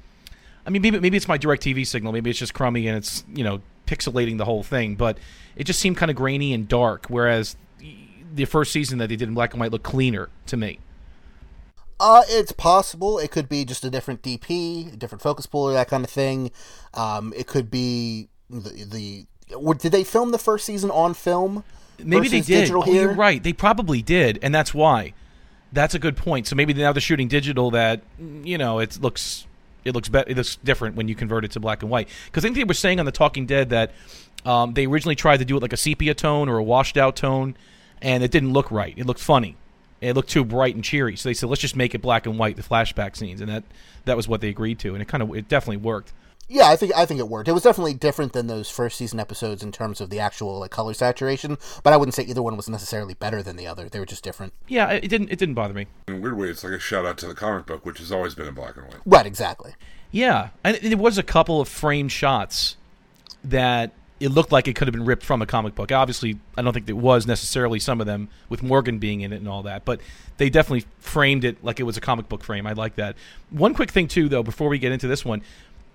I 0.66 0.70
mean, 0.70 0.82
maybe 0.82 0.99
maybe 0.99 1.16
it's 1.16 1.28
my 1.28 1.38
DirecTV 1.38 1.87
signal. 1.87 2.12
Maybe 2.12 2.31
it's 2.31 2.38
just 2.38 2.55
crummy 2.55 2.87
and 2.88 2.96
it's 2.96 3.25
you 3.34 3.44
know 3.44 3.61
pixelating 3.87 4.38
the 4.38 4.44
whole 4.44 4.62
thing. 4.62 4.94
But 4.94 5.19
it 5.56 5.64
just 5.64 5.81
seemed 5.81 5.96
kind 5.96 6.11
of 6.11 6.16
grainy 6.16 6.52
and 6.52 6.69
dark. 6.69 7.06
Whereas 7.08 7.56
the 8.34 8.44
first 8.44 8.72
season 8.72 8.99
that 8.99 9.08
they 9.08 9.16
did 9.16 9.28
in 9.28 9.34
black 9.34 9.52
and 9.52 9.61
white 9.61 9.70
looked 9.70 9.84
cleaner 9.84 10.28
to 10.46 10.56
me. 10.56 10.78
Uh, 12.00 12.22
it's 12.28 12.52
possible. 12.52 13.19
It 13.19 13.31
could 13.31 13.49
be 13.49 13.64
just 13.64 13.84
a 13.84 13.90
different 13.90 14.22
DP, 14.22 14.93
a 14.93 14.96
different 14.96 15.22
focus 15.22 15.46
puller, 15.46 15.72
that 15.75 15.88
kind 15.88 16.05
of 16.05 16.11
thing. 16.11 16.50
Um, 16.93 17.32
it 17.37 17.46
could 17.46 17.70
be 17.70 18.28
the 18.50 18.84
the. 18.84 19.26
Did 19.78 19.93
they 19.93 20.05
film 20.05 20.31
the 20.31 20.38
first 20.38 20.64
season 20.64 20.90
on 20.90 21.14
film? 21.14 21.64
Maybe 21.99 22.28
they 22.28 22.40
did. 22.40 22.61
Digital 22.61 22.82
oh, 22.82 22.90
here? 22.90 23.02
you're 23.02 23.14
right. 23.14 23.43
They 23.43 23.52
probably 23.52 24.02
did, 24.02 24.38
and 24.43 24.55
that's 24.55 24.75
why. 24.75 25.12
That's 25.75 25.94
a 25.94 25.99
good 25.99 26.17
point. 26.17 26.47
So 26.47 26.56
maybe 26.56 26.73
now 26.73 26.93
they're 26.93 27.00
shooting 27.00 27.29
digital. 27.29 27.71
That 27.73 28.00
you 28.19 28.57
know, 28.57 28.78
it 28.78 28.99
looks 29.00 29.47
it 29.85 29.95
looks 29.95 30.09
better. 30.09 30.31
It 30.31 30.37
looks 30.37 30.57
different 30.57 30.97
when 30.97 31.09
you 31.09 31.14
convert 31.14 31.45
it 31.45 31.50
to 31.52 31.61
black 31.61 31.83
and 31.83 31.90
white. 31.90 32.09
Because 32.26 32.45
I 32.45 32.47
think 32.47 32.57
they 32.57 32.64
were 32.64 32.75
saying 32.75 33.00
on 33.00 33.07
the 33.07 33.12
Talking 33.12 33.47
Dead 33.47 33.71
that 33.71 33.93
um, 34.45 34.75
they 34.75 34.87
originally 34.87 35.16
tried 35.16 35.38
to 35.38 35.45
do 35.45 35.57
it 35.57 35.62
like 35.62 35.73
a 35.73 35.76
sepia 35.76 36.14
tone 36.14 36.49
or 36.49 36.59
a 36.59 36.62
washed 36.62 36.97
out 36.97 37.16
tone, 37.16 37.57
and 38.00 38.23
it 38.23 38.31
didn't 38.31 38.52
look 38.52 38.71
right. 38.71 38.95
It 38.97 39.07
looked 39.07 39.21
funny. 39.21 39.57
It 40.00 40.14
looked 40.14 40.31
too 40.31 40.45
bright 40.45 40.75
and 40.75 40.85
cheery. 40.85 41.16
So 41.16 41.28
they 41.28 41.35
said, 41.35 41.49
let's 41.49 41.62
just 41.62 41.76
make 41.76 41.95
it 41.95 42.02
black 42.02 42.26
and 42.26 42.38
white, 42.38 42.57
the 42.57 42.62
flashback 42.62 43.16
scenes, 43.16 43.40
and 43.40 43.50
that 43.50 43.64
that 44.04 44.16
was 44.16 44.28
what 44.28 44.40
they 44.40 44.49
agreed 44.49 44.78
to, 44.81 44.95
and 44.95 45.02
it 45.02 45.09
kind 45.09 45.23
of 45.23 45.35
it 45.35 45.49
definitely 45.49 45.78
worked. 45.78 46.12
Yeah, 46.48 46.68
I 46.68 46.76
think 46.76 46.94
I 46.94 47.06
think 47.06 47.20
it 47.20 47.28
worked. 47.28 47.48
It 47.48 47.52
was 47.52 47.62
definitely 47.62 47.94
different 47.94 48.32
than 48.32 48.46
those 48.46 48.68
first 48.68 48.98
season 48.98 49.18
episodes 49.18 49.62
in 49.62 49.72
terms 49.72 50.00
of 50.00 50.10
the 50.10 50.20
actual 50.20 50.60
like 50.60 50.70
color 50.70 50.94
saturation, 50.94 51.56
but 51.82 51.92
I 51.92 51.96
wouldn't 51.96 52.14
say 52.14 52.22
either 52.24 52.42
one 52.42 52.56
was 52.56 52.68
necessarily 52.68 53.14
better 53.14 53.42
than 53.42 53.56
the 53.56 53.66
other. 53.66 53.88
They 53.88 53.98
were 53.98 54.06
just 54.06 54.22
different. 54.22 54.52
Yeah, 54.68 54.90
it 54.90 55.04
it 55.04 55.08
didn't 55.08 55.30
it 55.30 55.38
didn't 55.38 55.54
bother 55.54 55.74
me. 55.74 55.86
In 56.08 56.16
a 56.16 56.18
weird 56.18 56.36
way, 56.36 56.48
it's 56.48 56.64
like 56.64 56.72
a 56.72 56.78
shout 56.78 57.06
out 57.06 57.18
to 57.18 57.26
the 57.26 57.34
comic 57.34 57.66
book, 57.66 57.86
which 57.86 57.98
has 57.98 58.12
always 58.12 58.34
been 58.34 58.46
in 58.46 58.54
black 58.54 58.76
and 58.76 58.86
white. 58.86 59.00
Right, 59.06 59.26
exactly. 59.26 59.74
Yeah, 60.10 60.50
and 60.62 60.76
there 60.76 60.96
was 60.96 61.18
a 61.18 61.22
couple 61.22 61.60
of 61.60 61.68
framed 61.68 62.12
shots 62.12 62.76
that 63.42 63.92
it 64.20 64.28
looked 64.28 64.52
like 64.52 64.68
it 64.68 64.74
could 64.76 64.86
have 64.86 64.92
been 64.92 65.04
ripped 65.04 65.24
from 65.24 65.42
a 65.42 65.46
comic 65.46 65.74
book. 65.74 65.90
Obviously, 65.90 66.38
I 66.56 66.62
don't 66.62 66.72
think 66.72 66.88
it 66.88 66.96
was 66.96 67.26
necessarily 67.26 67.78
some 67.78 68.00
of 68.00 68.06
them 68.06 68.28
with 68.48 68.62
Morgan 68.62 68.98
being 68.98 69.22
in 69.22 69.32
it 69.32 69.36
and 69.36 69.48
all 69.48 69.64
that, 69.64 69.84
but 69.84 70.00
they 70.36 70.48
definitely 70.50 70.86
framed 70.98 71.44
it 71.44 71.62
like 71.64 71.80
it 71.80 71.82
was 71.82 71.96
a 71.96 72.00
comic 72.00 72.28
book 72.28 72.44
frame. 72.44 72.66
I 72.66 72.72
like 72.72 72.94
that. 72.94 73.16
One 73.50 73.74
quick 73.74 73.90
thing 73.90 74.08
too, 74.08 74.28
though, 74.28 74.42
before 74.42 74.68
we 74.68 74.78
get 74.78 74.92
into 74.92 75.08
this 75.08 75.24
one, 75.24 75.42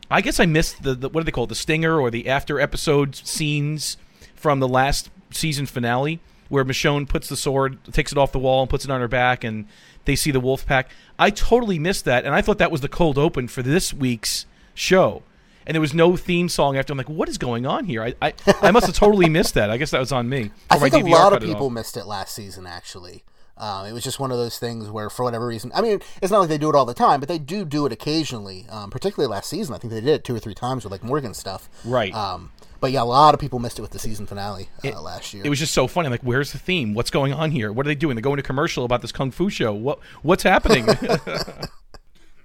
I 0.09 0.21
guess 0.21 0.39
I 0.39 0.45
missed 0.45 0.83
the, 0.83 0.95
the 0.95 1.09
what 1.09 1.21
do 1.21 1.25
they 1.25 1.31
call 1.31 1.43
it, 1.45 1.47
the 1.47 1.55
stinger 1.55 1.99
or 1.99 2.09
the 2.09 2.27
after 2.27 2.59
episode 2.59 3.15
scenes 3.15 3.97
from 4.35 4.59
the 4.59 4.67
last 4.67 5.09
season 5.31 5.65
finale 5.65 6.19
where 6.49 6.65
Michonne 6.65 7.07
puts 7.07 7.29
the 7.29 7.37
sword, 7.37 7.77
takes 7.91 8.11
it 8.11 8.17
off 8.17 8.31
the 8.31 8.39
wall, 8.39 8.61
and 8.61 8.69
puts 8.69 8.83
it 8.83 8.91
on 8.91 8.99
her 8.99 9.07
back, 9.07 9.43
and 9.43 9.67
they 10.05 10.15
see 10.15 10.31
the 10.31 10.39
wolf 10.39 10.65
pack. 10.65 10.89
I 11.17 11.29
totally 11.29 11.79
missed 11.79 12.05
that, 12.05 12.25
and 12.25 12.33
I 12.33 12.41
thought 12.41 12.57
that 12.57 12.71
was 12.71 12.81
the 12.81 12.89
cold 12.89 13.17
open 13.17 13.47
for 13.47 13.61
this 13.61 13.93
week's 13.93 14.45
show. 14.73 15.23
And 15.65 15.75
there 15.75 15.81
was 15.81 15.93
no 15.93 16.17
theme 16.17 16.49
song 16.49 16.77
after. 16.77 16.91
I'm 16.91 16.97
like, 16.97 17.09
what 17.09 17.29
is 17.29 17.37
going 17.37 17.67
on 17.67 17.85
here? 17.85 18.01
I 18.01 18.15
I, 18.19 18.33
I 18.61 18.71
must 18.71 18.87
have 18.87 18.95
totally 18.95 19.29
missed 19.37 19.53
that. 19.53 19.69
I 19.69 19.77
guess 19.77 19.91
that 19.91 19.99
was 19.99 20.11
on 20.11 20.27
me. 20.27 20.49
I 20.69 20.79
think 20.79 21.05
a 21.05 21.09
lot 21.09 21.33
of 21.33 21.43
people 21.43 21.69
missed 21.69 21.95
it 21.95 22.05
last 22.05 22.33
season. 22.33 22.65
Actually, 22.65 23.23
um, 23.59 23.85
it 23.85 23.91
was 23.93 24.03
just 24.03 24.19
one 24.19 24.31
of 24.31 24.37
those 24.37 24.57
things 24.57 24.89
where, 24.89 25.09
for 25.09 25.23
whatever 25.23 25.45
reason, 25.47 25.71
I 25.75 25.81
mean, 25.81 25.99
it's 26.21 26.31
not 26.31 26.39
like 26.39 26.49
they 26.49 26.57
do 26.57 26.69
it 26.69 26.75
all 26.75 26.85
the 26.85 26.93
time, 26.93 27.19
but 27.19 27.27
they 27.29 27.39
do 27.39 27.65
do 27.65 27.85
it 27.85 27.91
occasionally. 27.91 28.65
Um, 28.69 28.89
particularly 28.89 29.29
last 29.29 29.49
season, 29.49 29.75
I 29.75 29.77
think 29.77 29.93
they 29.93 30.01
did 30.01 30.09
it 30.09 30.23
two 30.23 30.35
or 30.35 30.39
three 30.39 30.53
times 30.55 30.83
with 30.83 30.91
like 30.91 31.03
Morgan 31.03 31.33
stuff. 31.33 31.69
Right. 31.83 32.13
Um, 32.13 32.51
But 32.79 32.93
yeah, 32.93 33.01
a 33.01 33.03
lot 33.03 33.33
of 33.33 33.41
people 33.41 33.59
missed 33.59 33.77
it 33.77 33.81
with 33.81 33.91
the 33.91 33.99
season 33.99 34.25
finale 34.25 34.69
uh, 34.85 35.01
last 35.01 35.33
year. 35.33 35.43
It 35.45 35.49
was 35.49 35.59
just 35.59 35.73
so 35.73 35.85
funny. 35.87 36.07
Like, 36.07 36.21
where's 36.21 36.53
the 36.53 36.57
theme? 36.59 36.93
What's 36.93 37.09
going 37.09 37.33
on 37.33 37.51
here? 37.51 37.73
What 37.73 37.85
are 37.85 37.89
they 37.89 37.95
doing? 37.95 38.15
They're 38.15 38.21
going 38.21 38.37
to 38.37 38.43
commercial 38.43 38.85
about 38.85 39.01
this 39.01 39.11
kung 39.11 39.31
fu 39.31 39.49
show. 39.49 39.73
What 39.73 39.99
what's 40.21 40.43
happening? 40.43 40.87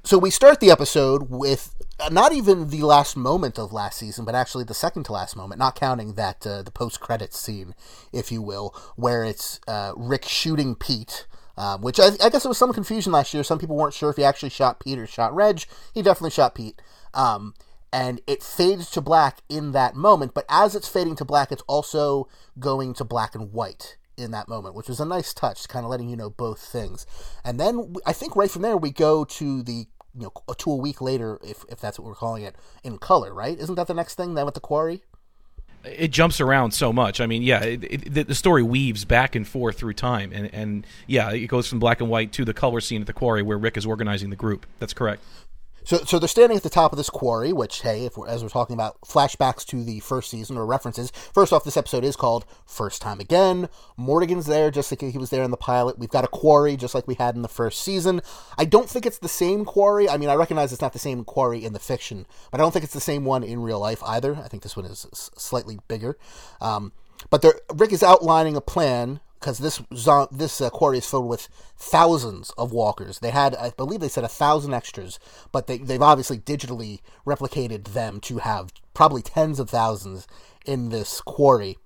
So 0.06 0.18
we 0.18 0.28
start 0.28 0.60
the 0.60 0.70
episode 0.70 1.30
with 1.30 1.74
not 2.10 2.32
even 2.32 2.70
the 2.70 2.82
last 2.82 3.16
moment 3.16 3.58
of 3.58 3.72
last 3.72 3.98
season, 3.98 4.24
but 4.24 4.34
actually 4.34 4.64
the 4.64 4.74
second 4.74 5.04
to 5.04 5.12
last 5.12 5.36
moment, 5.36 5.58
not 5.58 5.76
counting 5.76 6.14
that 6.14 6.46
uh, 6.46 6.62
the 6.62 6.70
post 6.70 7.00
credits 7.00 7.38
scene, 7.38 7.74
if 8.12 8.32
you 8.32 8.42
will, 8.42 8.74
where 8.96 9.24
it's 9.24 9.60
uh, 9.68 9.92
Rick 9.96 10.24
shooting 10.24 10.74
Pete. 10.74 11.26
Um, 11.56 11.82
which 11.82 12.00
I, 12.00 12.08
I 12.20 12.30
guess 12.30 12.42
there 12.42 12.50
was 12.50 12.58
some 12.58 12.72
confusion 12.72 13.12
last 13.12 13.32
year. 13.32 13.44
Some 13.44 13.60
people 13.60 13.76
weren't 13.76 13.94
sure 13.94 14.10
if 14.10 14.16
he 14.16 14.24
actually 14.24 14.48
shot 14.48 14.80
Pete 14.80 14.98
or 14.98 15.06
shot 15.06 15.32
Reg. 15.32 15.62
He 15.92 16.02
definitely 16.02 16.32
shot 16.32 16.56
Pete. 16.56 16.82
Um, 17.14 17.54
and 17.92 18.20
it 18.26 18.42
fades 18.42 18.90
to 18.90 19.00
black 19.00 19.38
in 19.48 19.70
that 19.70 19.94
moment. 19.94 20.34
But 20.34 20.46
as 20.48 20.74
it's 20.74 20.88
fading 20.88 21.14
to 21.14 21.24
black, 21.24 21.52
it's 21.52 21.62
also 21.68 22.26
going 22.58 22.92
to 22.94 23.04
black 23.04 23.36
and 23.36 23.52
white 23.52 23.96
in 24.16 24.32
that 24.32 24.48
moment, 24.48 24.74
which 24.74 24.88
was 24.88 24.98
a 24.98 25.04
nice 25.04 25.32
touch, 25.32 25.68
kind 25.68 25.84
of 25.84 25.90
letting 25.90 26.08
you 26.08 26.16
know 26.16 26.30
both 26.30 26.58
things. 26.60 27.06
And 27.44 27.58
then 27.58 27.94
I 28.04 28.12
think 28.12 28.34
right 28.34 28.50
from 28.50 28.62
there 28.62 28.76
we 28.76 28.90
go 28.90 29.24
to 29.24 29.62
the 29.62 29.86
you 30.16 30.22
know 30.22 30.54
to 30.54 30.70
a 30.70 30.76
week 30.76 31.00
later, 31.00 31.38
if 31.44 31.64
if 31.68 31.80
that's 31.80 31.98
what 31.98 32.06
we're 32.06 32.14
calling 32.14 32.42
it, 32.44 32.54
in 32.82 32.98
color, 32.98 33.32
right? 33.34 33.58
Isn't 33.58 33.74
that 33.74 33.86
the 33.86 33.94
next 33.94 34.14
thing? 34.14 34.34
Then 34.34 34.44
with 34.44 34.54
the 34.54 34.60
quarry. 34.60 35.02
it 35.84 36.08
jumps 36.10 36.40
around 36.40 36.72
so 36.72 36.92
much. 36.92 37.20
I 37.20 37.26
mean, 37.26 37.42
yeah, 37.42 37.62
it, 37.62 37.84
it, 37.84 38.14
the- 38.14 38.22
the 38.24 38.34
story 38.34 38.62
weaves 38.62 39.04
back 39.04 39.34
and 39.34 39.46
forth 39.46 39.76
through 39.78 39.94
time, 39.94 40.32
and 40.32 40.52
and 40.54 40.86
yeah, 41.06 41.30
it 41.30 41.46
goes 41.48 41.66
from 41.68 41.78
black 41.78 42.00
and 42.00 42.08
white 42.08 42.32
to 42.32 42.44
the 42.44 42.54
color 42.54 42.80
scene 42.80 43.00
at 43.00 43.06
the 43.06 43.12
quarry 43.12 43.42
where 43.42 43.58
Rick 43.58 43.76
is 43.76 43.84
organizing 43.86 44.30
the 44.30 44.36
group. 44.36 44.64
That's 44.78 44.94
correct. 44.94 45.22
So, 45.84 45.98
so 45.98 46.18
they're 46.18 46.28
standing 46.28 46.56
at 46.56 46.62
the 46.62 46.70
top 46.70 46.92
of 46.92 46.96
this 46.96 47.10
quarry, 47.10 47.52
which, 47.52 47.82
hey, 47.82 48.06
if 48.06 48.16
we're, 48.16 48.26
as 48.26 48.42
we're 48.42 48.48
talking 48.48 48.74
about 48.74 49.00
flashbacks 49.02 49.64
to 49.66 49.84
the 49.84 50.00
first 50.00 50.30
season 50.30 50.56
or 50.56 50.66
references, 50.66 51.10
first 51.32 51.52
off, 51.52 51.64
this 51.64 51.76
episode 51.76 52.04
is 52.04 52.16
called 52.16 52.46
First 52.66 53.02
Time 53.02 53.20
Again. 53.20 53.68
Morgan's 53.96 54.46
there, 54.46 54.70
just 54.70 54.90
like 54.90 55.02
he 55.02 55.18
was 55.18 55.30
there 55.30 55.42
in 55.42 55.50
the 55.50 55.56
pilot. 55.56 55.98
We've 55.98 56.08
got 56.08 56.24
a 56.24 56.28
quarry, 56.28 56.76
just 56.76 56.94
like 56.94 57.06
we 57.06 57.14
had 57.14 57.36
in 57.36 57.42
the 57.42 57.48
first 57.48 57.82
season. 57.82 58.22
I 58.56 58.64
don't 58.64 58.88
think 58.88 59.04
it's 59.04 59.18
the 59.18 59.28
same 59.28 59.64
quarry. 59.64 60.08
I 60.08 60.16
mean, 60.16 60.28
I 60.28 60.34
recognize 60.34 60.72
it's 60.72 60.82
not 60.82 60.94
the 60.94 60.98
same 60.98 61.24
quarry 61.24 61.64
in 61.64 61.74
the 61.74 61.78
fiction, 61.78 62.26
but 62.50 62.60
I 62.60 62.64
don't 62.64 62.72
think 62.72 62.84
it's 62.84 62.94
the 62.94 63.00
same 63.00 63.24
one 63.24 63.44
in 63.44 63.60
real 63.60 63.78
life 63.78 64.02
either. 64.04 64.36
I 64.36 64.48
think 64.48 64.62
this 64.62 64.76
one 64.76 64.86
is 64.86 65.06
slightly 65.12 65.78
bigger. 65.88 66.16
Um, 66.60 66.92
but 67.30 67.44
Rick 67.74 67.92
is 67.92 68.02
outlining 68.02 68.56
a 68.56 68.60
plan 68.60 69.20
because 69.44 69.58
this 69.58 69.82
this 70.32 70.60
uh, 70.62 70.70
quarry 70.70 70.96
is 70.98 71.10
filled 71.10 71.28
with 71.28 71.48
thousands 71.76 72.50
of 72.56 72.72
walkers. 72.72 73.18
They 73.18 73.28
had, 73.28 73.54
I 73.56 73.70
believe, 73.76 74.00
they 74.00 74.08
said 74.08 74.24
a 74.24 74.28
thousand 74.28 74.72
extras, 74.72 75.18
but 75.52 75.66
they 75.66 75.76
they've 75.76 76.00
obviously 76.00 76.38
digitally 76.38 77.00
replicated 77.26 77.88
them 77.88 78.20
to 78.20 78.38
have 78.38 78.72
probably 78.94 79.20
tens 79.20 79.60
of 79.60 79.68
thousands 79.68 80.26
in 80.64 80.88
this 80.88 81.20
quarry. 81.20 81.76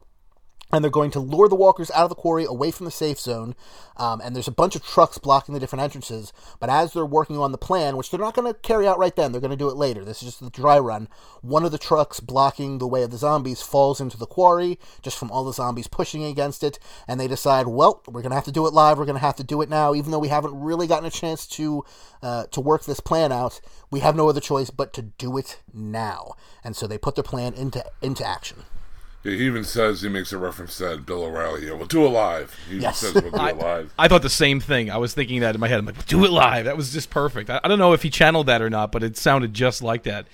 And 0.70 0.84
they're 0.84 0.90
going 0.90 1.10
to 1.12 1.20
lure 1.20 1.48
the 1.48 1.54
walkers 1.54 1.90
out 1.92 2.04
of 2.04 2.08
the 2.10 2.14
quarry 2.14 2.44
away 2.44 2.70
from 2.70 2.84
the 2.84 2.90
safe 2.90 3.18
zone. 3.18 3.54
Um, 3.96 4.20
and 4.22 4.34
there's 4.34 4.48
a 4.48 4.52
bunch 4.52 4.76
of 4.76 4.84
trucks 4.84 5.16
blocking 5.16 5.54
the 5.54 5.60
different 5.60 5.82
entrances. 5.82 6.32
But 6.60 6.68
as 6.68 6.92
they're 6.92 7.06
working 7.06 7.38
on 7.38 7.52
the 7.52 7.58
plan, 7.58 7.96
which 7.96 8.10
they're 8.10 8.20
not 8.20 8.34
going 8.34 8.52
to 8.52 8.58
carry 8.60 8.86
out 8.86 8.98
right 8.98 9.14
then, 9.16 9.32
they're 9.32 9.40
going 9.40 9.50
to 9.50 9.56
do 9.56 9.70
it 9.70 9.76
later. 9.76 10.04
This 10.04 10.22
is 10.22 10.28
just 10.28 10.40
the 10.40 10.50
dry 10.50 10.78
run. 10.78 11.08
One 11.40 11.64
of 11.64 11.72
the 11.72 11.78
trucks 11.78 12.20
blocking 12.20 12.78
the 12.78 12.86
way 12.86 13.02
of 13.02 13.10
the 13.10 13.16
zombies 13.16 13.62
falls 13.62 14.00
into 14.00 14.18
the 14.18 14.26
quarry, 14.26 14.78
just 15.02 15.18
from 15.18 15.30
all 15.30 15.44
the 15.44 15.52
zombies 15.52 15.88
pushing 15.88 16.22
against 16.22 16.62
it. 16.62 16.78
And 17.08 17.18
they 17.18 17.28
decide, 17.28 17.66
well, 17.66 18.02
we're 18.06 18.22
going 18.22 18.30
to 18.30 18.36
have 18.36 18.44
to 18.44 18.52
do 18.52 18.66
it 18.66 18.74
live. 18.74 18.98
We're 18.98 19.06
going 19.06 19.16
to 19.16 19.20
have 19.20 19.36
to 19.36 19.44
do 19.44 19.62
it 19.62 19.70
now, 19.70 19.94
even 19.94 20.10
though 20.10 20.18
we 20.18 20.28
haven't 20.28 20.60
really 20.60 20.86
gotten 20.86 21.06
a 21.06 21.10
chance 21.10 21.46
to 21.48 21.84
uh, 22.22 22.44
to 22.50 22.60
work 22.60 22.84
this 22.84 23.00
plan 23.00 23.32
out. 23.32 23.60
We 23.90 24.00
have 24.00 24.16
no 24.16 24.28
other 24.28 24.40
choice 24.40 24.70
but 24.70 24.92
to 24.94 25.02
do 25.02 25.38
it 25.38 25.60
now. 25.72 26.32
And 26.62 26.76
so 26.76 26.86
they 26.86 26.98
put 26.98 27.14
their 27.14 27.24
plan 27.24 27.54
into 27.54 27.84
into 28.02 28.26
action. 28.26 28.64
He 29.24 29.30
even 29.46 29.64
says 29.64 30.02
he 30.02 30.08
makes 30.08 30.32
a 30.32 30.38
reference 30.38 30.78
that 30.78 31.04
Bill 31.04 31.24
O'Reilly. 31.24 31.66
Yeah, 31.66 31.72
we'll 31.72 31.86
do 31.86 32.06
it 32.06 32.10
live. 32.10 32.56
He 32.68 32.78
Yes. 32.78 32.98
says 32.98 33.14
we'll 33.14 33.30
do 33.30 33.36
it 33.36 33.56
live. 33.58 33.92
I 33.98 34.06
thought 34.08 34.22
the 34.22 34.30
same 34.30 34.60
thing. 34.60 34.90
I 34.90 34.96
was 34.96 35.12
thinking 35.12 35.40
that 35.40 35.54
in 35.54 35.60
my 35.60 35.68
head. 35.68 35.80
I'm 35.80 35.86
like, 35.86 36.06
do 36.06 36.24
it 36.24 36.30
live. 36.30 36.64
That 36.66 36.76
was 36.76 36.92
just 36.92 37.10
perfect. 37.10 37.50
I, 37.50 37.60
I 37.62 37.68
don't 37.68 37.78
know 37.80 37.92
if 37.92 38.02
he 38.02 38.10
channeled 38.10 38.46
that 38.46 38.62
or 38.62 38.70
not, 38.70 38.92
but 38.92 39.02
it 39.02 39.16
sounded 39.16 39.52
just 39.54 39.82
like 39.82 40.04
that. 40.04 40.26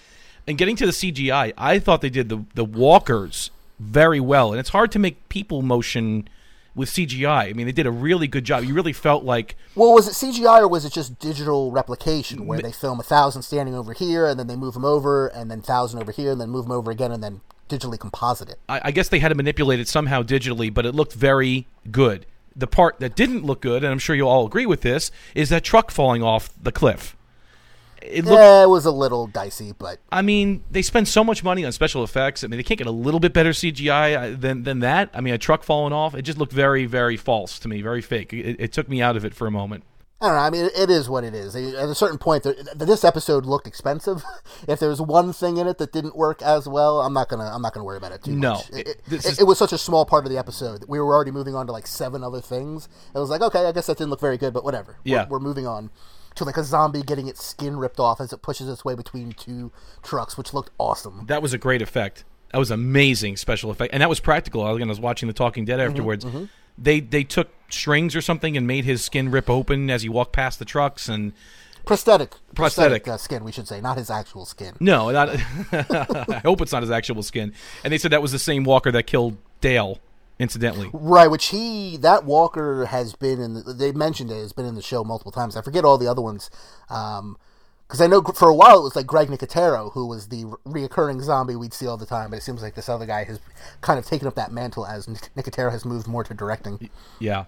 And 0.47 0.59
getting 0.59 0.77
to 0.77 0.87
the 0.87 0.93
CGI, 0.93 1.55
I 1.57 1.79
thought 1.79 2.03
they 2.03 2.11
did 2.11 2.29
the 2.29 2.45
the 2.55 2.65
walkers 2.65 3.51
very 3.81 4.21
well, 4.21 4.51
and 4.53 4.61
it's 4.61 4.69
hard 4.69 4.93
to 4.93 4.99
make 4.99 5.29
people 5.31 5.63
motion 5.63 6.29
with 6.75 6.91
CGI. 6.91 7.49
I 7.49 7.53
mean, 7.55 7.67
they 7.67 7.73
did 7.73 7.87
a 7.87 7.91
really 7.91 8.27
good 8.29 8.45
job. 8.45 8.65
You 8.65 8.75
really 8.75 8.93
felt 8.93 9.25
like 9.25 9.57
Well, 9.75 9.95
was 9.95 10.07
it 10.09 10.13
CGI 10.13 10.61
or 10.61 10.69
was 10.69 10.85
it 10.85 10.93
just 10.93 11.19
digital 11.19 11.71
replication 11.73 12.47
where 12.47 12.61
they 12.61 12.73
film 12.73 13.01
a 13.01 13.05
thousand 13.05 13.43
standing 13.43 13.75
over 13.75 13.93
here 13.95 14.27
and 14.27 14.39
then 14.39 14.47
they 14.49 14.57
move 14.57 14.75
them 14.75 14.85
over 14.85 15.29
and 15.29 15.51
then 15.51 15.63
thousand 15.63 16.03
over 16.03 16.13
here 16.13 16.33
and 16.33 16.41
then 16.41 16.51
move 16.51 16.65
them 16.65 16.73
over 16.73 16.91
again 16.91 17.11
and 17.13 17.23
then 17.23 17.41
digitally 17.69 17.99
composite 17.99 18.49
it? 18.49 18.59
I, 18.69 18.81
I 18.85 18.91
guess 18.91 19.09
they 19.09 19.19
had 19.19 19.29
to 19.29 19.35
manipulate 19.35 19.81
it 19.81 19.89
somehow 19.89 20.23
digitally, 20.23 20.73
but 20.73 20.87
it 20.87 20.95
looked 20.95 21.15
very 21.15 21.67
good. 21.91 22.27
The 22.57 22.67
part 22.67 23.01
that 23.01 23.17
didn't 23.17 23.45
look 23.45 23.61
good, 23.61 23.83
and 23.83 23.93
I'm 23.93 23.99
sure 23.99 24.15
you'll 24.15 24.29
all 24.29 24.47
agree 24.47 24.67
with 24.67 24.83
this, 24.83 25.11
is 25.35 25.49
that 25.49 25.65
truck 25.65 25.91
falling 25.91 26.23
off 26.23 26.51
the 26.61 26.71
cliff. 26.71 27.17
It 28.01 28.25
looked 28.25 28.39
Yeah, 28.39 28.63
it 28.65 28.69
was 28.69 28.85
a 28.85 28.91
little 28.91 29.27
dicey, 29.27 29.73
but 29.73 29.99
I 30.13 30.23
mean, 30.23 30.63
they 30.71 30.83
spend 30.83 31.09
so 31.09 31.25
much 31.25 31.43
money 31.43 31.65
on 31.65 31.73
special 31.73 32.05
effects. 32.05 32.45
I 32.45 32.49
mean, 32.49 32.59
they 32.59 32.63
can't 32.63 32.79
get 32.79 32.87
a 32.87 32.93
little 32.93 33.19
bit 33.19 33.33
better 33.33 33.51
CGI 33.51 34.35
uh, 34.35 34.37
than 34.39 34.65
than 34.65 34.81
that. 34.81 35.11
I 35.15 35.21
mean, 35.21 35.35
a 35.35 35.39
truck 35.39 35.63
falling 35.65 35.93
off, 35.93 36.15
it 36.15 36.23
just 36.23 36.39
looked 36.39 36.53
very, 36.53 36.85
very 36.87 37.17
false 37.17 37.59
to 37.61 37.69
me, 37.69 37.81
very 37.81 38.03
fake. 38.03 38.33
It, 38.33 38.57
it 38.61 38.73
took 38.73 38.89
me 38.89 39.01
out 39.01 39.17
of 39.17 39.25
it 39.25 39.35
for 39.35 39.47
a 39.47 39.51
moment. 39.51 39.85
I 40.21 40.27
don't 40.29 40.37
know. 40.37 40.43
I 40.43 40.51
mean, 40.51 40.71
it, 40.75 40.91
is 40.91 41.09
what 41.09 41.25
it 41.25 41.35
is. 41.35 41.55
At 41.57 41.89
a 41.89 41.95
certain 41.95 42.17
point, 42.19 42.47
this 42.77 43.05
episode 43.05 43.45
looked 43.45 43.67
expensive. 43.67 44.23
if 44.69 44.79
there 44.81 44.89
was 44.89 45.01
one 45.01 45.33
thing 45.33 45.59
in 45.59 45.67
it 45.67 45.79
that 45.79 45.93
didn't 45.93 46.17
work 46.17 46.41
as 46.41 46.67
well, 46.67 47.01
I'm 47.03 47.13
not 47.13 47.29
gonna 47.29 47.51
I'm 47.53 47.61
not 47.61 47.75
gonna 47.75 47.85
worry 47.85 47.97
about 47.99 48.13
it 48.13 48.23
too 48.23 48.33
No, 48.35 48.55
much. 48.55 48.71
It, 48.71 48.89
it- 48.89 49.01
it, 49.11 49.25
is- 49.25 49.39
it 49.41 49.45
was 49.45 49.59
such 49.59 49.73
a 49.73 49.79
small 49.79 50.07
part 50.07 50.25
of 50.25 50.31
the 50.33 50.39
episode 50.39 50.81
that 50.83 50.89
we 50.89 50.99
were 50.99 51.15
already 51.15 51.31
moving 51.33 51.55
on 51.55 51.67
to 51.67 51.73
like 51.73 51.87
seven 51.87 52.23
other 52.25 52.41
things. 52.41 52.89
It 53.15 53.19
was 53.19 53.29
like, 53.29 53.43
okay, 53.43 53.67
I 53.67 53.73
guess 53.73 53.87
that 53.89 53.99
didn't 53.99 54.11
look 54.11 54.21
very 54.21 54.39
good, 54.39 54.55
but 54.55 54.65
whatever. 54.65 54.93
We're- 55.05 55.17
Yeah. 55.17 55.27
we're, 55.29 55.41
moving 55.41 55.67
on 55.67 55.91
to 56.37 56.45
like 56.45 56.57
a 56.57 56.65
zombie 56.65 57.03
getting 57.03 57.29
its 57.29 57.45
skin 57.45 57.77
ripped 57.77 58.01
off 58.01 58.21
as 58.21 58.33
it 58.33 58.41
pushes 58.41 58.69
its 58.69 58.85
way 58.85 58.95
between 58.95 59.33
two 59.33 59.73
trucks, 60.03 60.39
which 60.39 60.55
looked 60.55 60.71
awesome. 60.79 61.27
That 61.27 61.43
was 61.43 61.53
a 61.53 61.59
great 61.59 61.83
effect. 61.83 62.25
That 62.53 62.59
was 62.59 62.71
amazing 62.71 63.37
special 63.37 63.71
effect, 63.71 63.93
and 63.93 64.01
that 64.01 64.09
was 64.09 64.21
practical. 64.21 64.67
Again, 64.75 64.89
I 64.89 64.91
was 64.91 65.01
watching 65.01 65.27
The 65.27 65.33
Talking 65.33 65.65
Mm-hmm, 65.65 65.77
Dead 65.79 65.81
afterwards. 65.81 66.25
They 66.77 67.01
they 67.01 67.25
took 67.25 67.49
strings 67.69 68.15
or 68.15 68.21
something 68.21 68.57
and 68.57 68.67
made 68.67 68.85
his 68.85 69.05
skin 69.05 69.31
rip 69.31 69.49
open 69.51 69.91
as 69.91 70.03
he 70.03 70.09
walked 70.09 70.33
past 70.33 70.59
the 70.59 70.65
trucks, 70.65 71.09
and 71.09 71.33
Prosthetic, 71.85 72.35
Prosthetic. 72.55 73.07
uh, 73.07 73.19
skin, 73.19 73.45
we 73.45 73.53
should 73.53 73.69
say, 73.69 73.81
not 73.81 73.99
his 73.99 74.11
actual 74.11 74.47
skin. 74.47 74.75
no, 74.81 75.11
not. 75.11 75.29
I 75.73 76.41
hope 76.43 76.61
it's 76.63 76.73
not 76.73 76.83
his 76.83 76.91
actual 76.91 77.23
skin. 77.23 77.53
And 77.83 77.93
they 77.93 77.99
said 77.99 78.11
that 78.13 78.23
was 78.23 78.33
the 78.33 78.39
same 78.39 78.65
walker 78.65 78.91
that 78.93 79.03
killed 79.07 79.37
Dale, 79.61 80.01
incidentally. 80.39 80.89
Right, 80.93 81.31
which 81.31 81.47
he 81.47 81.99
that 81.99 82.25
Walker 82.25 82.87
has 82.87 83.15
been 83.15 83.41
in. 83.41 83.55
The, 83.55 83.75
they 83.75 83.93
mentioned 83.93 84.31
it 84.31 84.37
has 84.37 84.53
been 84.53 84.65
in 84.67 84.75
the 84.75 84.83
show 84.83 85.05
multiple 85.05 85.33
times. 85.33 85.57
I 85.57 85.63
forget 85.63 85.85
all 85.85 85.99
the 85.99 86.09
other 86.09 86.23
ones, 86.23 86.51
because 87.95 88.05
I 88.05 88.09
know 88.09 88.23
for 88.23 88.49
a 88.49 88.55
while 88.55 88.81
it 88.81 88.83
was 88.83 88.97
like 88.97 89.07
Greg 89.07 89.29
Nicotero 89.29 89.93
who 89.93 90.05
was 90.05 90.27
the 90.27 90.47
re- 90.65 90.89
reoccurring 90.89 91.23
zombie 91.23 91.55
we'd 91.55 91.73
see 91.73 91.87
all 91.87 91.97
the 91.97 92.05
time. 92.05 92.31
But 92.31 92.39
it 92.39 92.43
seems 92.43 92.61
like 92.61 92.75
this 92.75 92.89
other 92.89 93.07
guy 93.07 93.23
has 93.23 93.39
kind 93.83 94.01
of 94.01 94.05
taken 94.05 94.27
up 94.27 94.35
that 94.35 94.51
mantle 94.51 94.85
as 94.85 95.07
Nic- 95.07 95.33
Nicotero 95.37 95.71
has 95.71 95.85
moved 95.85 96.09
more 96.09 96.25
to 96.25 96.35
directing. 96.35 96.91
Yeah. 97.21 97.45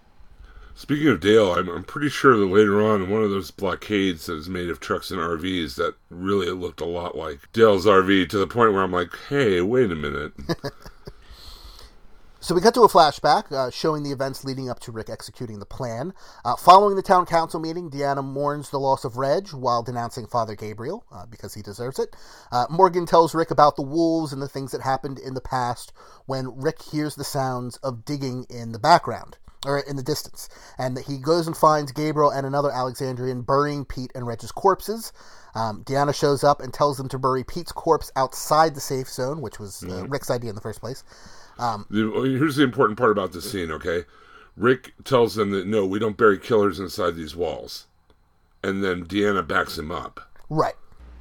Speaking 0.77 1.09
of 1.09 1.19
Dale, 1.19 1.55
I'm, 1.55 1.69
I'm 1.69 1.83
pretty 1.83 2.11
sure 2.11 2.37
that 2.37 2.47
later 2.47 2.81
on 2.81 3.03
in 3.03 3.11
one 3.11 3.25
of 3.25 3.31
those 3.31 3.51
blockades 3.51 4.27
that 4.27 4.35
is 4.35 4.49
made 4.49 4.71
of 4.71 4.79
trucks 4.79 5.11
and 5.11 5.19
RVs 5.19 5.75
that 5.77 5.97
really 6.11 6.51
looked 6.51 6.81
a 6.81 6.87
lot 6.87 7.17
like 7.17 7.51
Dale's 7.53 7.85
RV 7.85 8.29
to 8.29 8.39
the 8.39 8.47
point 8.47 8.73
where 8.73 8.83
I'm 8.85 8.93
like, 8.93 9.11
hey, 9.29 9.61
wait 9.63 9.91
a 9.91 9.97
minute. 9.97 10.33
So 12.47 12.55
we 12.55 12.61
cut 12.61 12.75
to 12.75 12.83
a 12.83 12.89
flashback 12.89 13.51
uh, 13.51 13.73
showing 13.73 14.05
the 14.05 14.13
events 14.13 14.45
leading 14.45 14.71
up 14.71 14.79
to 14.83 14.93
Rick 14.93 15.11
executing 15.11 15.59
the 15.59 15.67
plan. 15.67 16.15
Uh, 16.45 16.55
following 16.55 16.95
the 16.95 17.03
town 17.03 17.27
council 17.27 17.59
meeting, 17.59 17.91
Deanna 17.91 18.23
mourns 18.23 18.71
the 18.71 18.79
loss 18.79 19.05
of 19.05 19.17
Reg 19.17 19.49
while 19.49 19.83
denouncing 19.83 20.29
Father 20.29 20.55
Gabriel 20.55 21.05
uh, 21.11 21.27
because 21.27 21.55
he 21.55 21.61
deserves 21.61 21.99
it. 21.99 22.15
Uh, 22.53 22.67
Morgan 22.71 23.05
tells 23.05 23.35
Rick 23.35 23.51
about 23.51 23.75
the 23.75 23.83
wolves 23.83 24.33
and 24.33 24.41
the 24.41 24.47
things 24.47 24.71
that 24.71 24.81
happened 24.81 25.19
in 25.19 25.35
the 25.35 25.41
past 25.41 25.93
when 26.27 26.57
Rick 26.57 26.83
hears 26.83 27.17
the 27.17 27.25
sounds 27.25 27.79
of 27.79 28.05
digging 28.05 28.47
in 28.49 28.71
the 28.71 28.79
background 28.79 29.39
or 29.65 29.81
in 29.81 29.97
the 29.97 30.03
distance, 30.05 30.49
and 30.79 30.97
that 30.97 31.07
he 31.07 31.19
goes 31.19 31.49
and 31.49 31.57
finds 31.57 31.91
Gabriel 31.91 32.31
and 32.31 32.47
another 32.47 32.71
Alexandrian 32.71 33.43
burying 33.43 33.85
Pete 33.85 34.13
and 34.15 34.25
Reg's 34.25 34.53
corpses. 34.53 35.13
Um, 35.57 35.83
Deanna 35.83 36.15
shows 36.15 36.45
up 36.45 36.61
and 36.61 36.73
tells 36.73 36.97
them 36.97 37.09
to 37.09 37.19
bury 37.19 37.43
Pete's 37.43 37.73
corpse 37.73 38.13
outside 38.15 38.77
the 38.77 38.81
safe 38.81 39.09
zone, 39.09 39.41
which 39.41 39.59
was 39.59 39.83
uh, 39.83 40.07
Rick's 40.07 40.31
idea 40.31 40.51
in 40.51 40.55
the 40.55 40.63
first 40.63 40.81
place. 40.81 41.03
The- 41.59 42.37
Here's 42.39 42.57
the 42.57 42.65
important 42.65 42.99
part 42.99 43.13
about 43.13 43.33
this 43.33 43.51
scene, 43.51 43.71
okay? 43.71 44.05
Rick 44.57 44.93
tells 45.05 45.35
them 45.35 45.51
that 45.51 45.67
no, 45.67 45.85
we 45.87 45.99
don't 45.99 46.17
bury 46.17 46.39
killers 46.39 46.79
inside 46.81 47.15
these 47.15 47.37
walls. 47.37 47.87
And 48.63 48.83
then 48.83 49.05
Deanna 49.05 49.47
backs 49.47 49.79
him 49.79 49.91
up. 49.91 50.21
Right. 50.49 50.75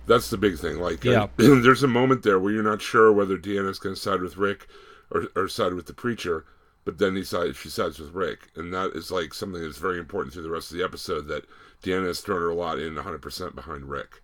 That's 0.07 0.29
the 0.29 0.37
big 0.37 0.57
thing. 0.57 0.79
Like, 0.79 1.05
uh, 1.05 1.09
Yeah. 1.09 1.27
there's 1.37 1.83
a 1.83 1.87
moment 1.87 2.23
there 2.23 2.39
where 2.39 2.53
you're 2.53 2.63
not 2.63 2.81
sure 2.81 3.11
whether 3.11 3.37
Deanna's 3.37 3.79
going 3.79 3.95
to 3.95 4.01
side 4.01 4.21
with 4.21 4.37
Rick 4.37 4.67
or, 5.11 5.27
or 5.35 5.47
side 5.47 5.73
with 5.73 5.85
the 5.87 5.93
preacher, 5.93 6.45
but 6.85 6.97
then 6.97 7.15
he 7.15 7.23
sides, 7.23 7.57
she 7.57 7.69
sides 7.69 7.99
with 7.99 8.13
Rick, 8.13 8.39
and 8.55 8.73
that 8.73 8.91
is 8.95 9.11
like 9.11 9.33
something 9.33 9.61
that's 9.61 9.77
very 9.77 9.99
important 9.99 10.33
through 10.33 10.43
the 10.43 10.49
rest 10.49 10.71
of 10.71 10.77
the 10.77 10.83
episode. 10.83 11.27
That 11.27 11.45
Deanna 11.83 12.07
has 12.07 12.21
thrown 12.21 12.41
her 12.41 12.49
a 12.49 12.55
lot 12.55 12.79
in 12.79 12.95
100% 12.95 13.55
behind 13.55 13.89
Rick. 13.89 14.21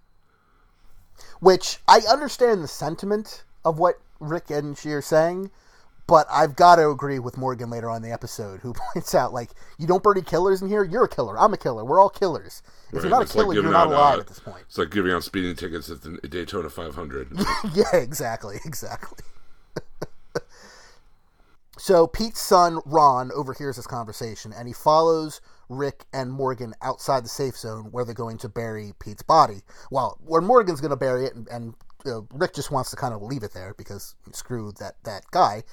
which 1.39 1.79
I 1.87 1.99
understand 2.09 2.63
the 2.63 2.67
sentiment 2.67 3.43
of 3.65 3.77
what 3.79 3.99
Rick 4.19 4.49
and 4.49 4.77
she 4.77 4.89
are 4.91 5.01
saying, 5.01 5.51
but 6.07 6.27
I've 6.29 6.55
got 6.55 6.75
to 6.75 6.89
agree 6.89 7.19
with 7.19 7.37
Morgan 7.37 7.69
later 7.69 7.89
on 7.89 7.97
in 7.97 8.03
the 8.03 8.11
episode, 8.11 8.59
who 8.61 8.73
points 8.93 9.15
out 9.15 9.33
like, 9.33 9.51
you 9.77 9.87
don't 9.87 10.03
burn 10.03 10.17
any 10.17 10.25
killers 10.25 10.61
in 10.61 10.67
here. 10.67 10.83
You're 10.83 11.05
a 11.05 11.09
killer. 11.09 11.37
I'm 11.39 11.53
a 11.53 11.57
killer. 11.57 11.85
We're 11.85 12.01
all 12.01 12.09
killers. 12.09 12.61
If 12.89 12.95
Right, 12.95 13.03
you're 13.03 13.11
not 13.11 13.19
a 13.19 13.23
it's 13.23 13.35
like 13.35 13.45
killer, 13.45 13.53
you're 13.53 13.63
not 13.63 13.87
out, 13.87 13.93
alive 13.93 14.17
uh, 14.17 14.21
at 14.21 14.27
this 14.27 14.39
point. 14.39 14.63
It's 14.67 14.77
like 14.77 14.89
giving 14.89 15.11
out 15.11 15.23
speeding 15.23 15.55
tickets 15.55 15.89
at 15.89 16.01
the 16.01 16.17
Daytona 16.27 16.69
500. 16.69 17.31
yeah, 17.73 17.95
exactly, 17.95 18.57
exactly. 18.65 19.23
so 21.77 22.07
Pete's 22.07 22.41
son 22.41 22.79
Ron 22.85 23.31
overhears 23.33 23.77
this 23.77 23.87
conversation 23.87 24.53
and 24.53 24.67
he 24.67 24.73
follows 24.73 25.41
Rick 25.71 26.05
and 26.13 26.31
Morgan 26.31 26.73
outside 26.81 27.23
the 27.23 27.29
safe 27.29 27.55
zone 27.55 27.85
where 27.91 28.03
they're 28.03 28.13
going 28.13 28.37
to 28.39 28.49
bury 28.49 28.93
Pete's 28.99 29.23
body. 29.23 29.61
Well, 29.89 30.17
where 30.23 30.41
Morgan's 30.41 30.81
going 30.81 30.91
to 30.91 30.97
bury 30.97 31.25
it, 31.25 31.33
and, 31.33 31.47
and 31.47 31.73
uh, 32.05 32.21
Rick 32.33 32.53
just 32.53 32.71
wants 32.71 32.89
to 32.91 32.95
kind 32.95 33.13
of 33.13 33.21
leave 33.21 33.43
it 33.43 33.53
there 33.53 33.73
because 33.77 34.15
screw 34.33 34.71
that 34.79 34.95
that 35.03 35.23
guy. 35.31 35.63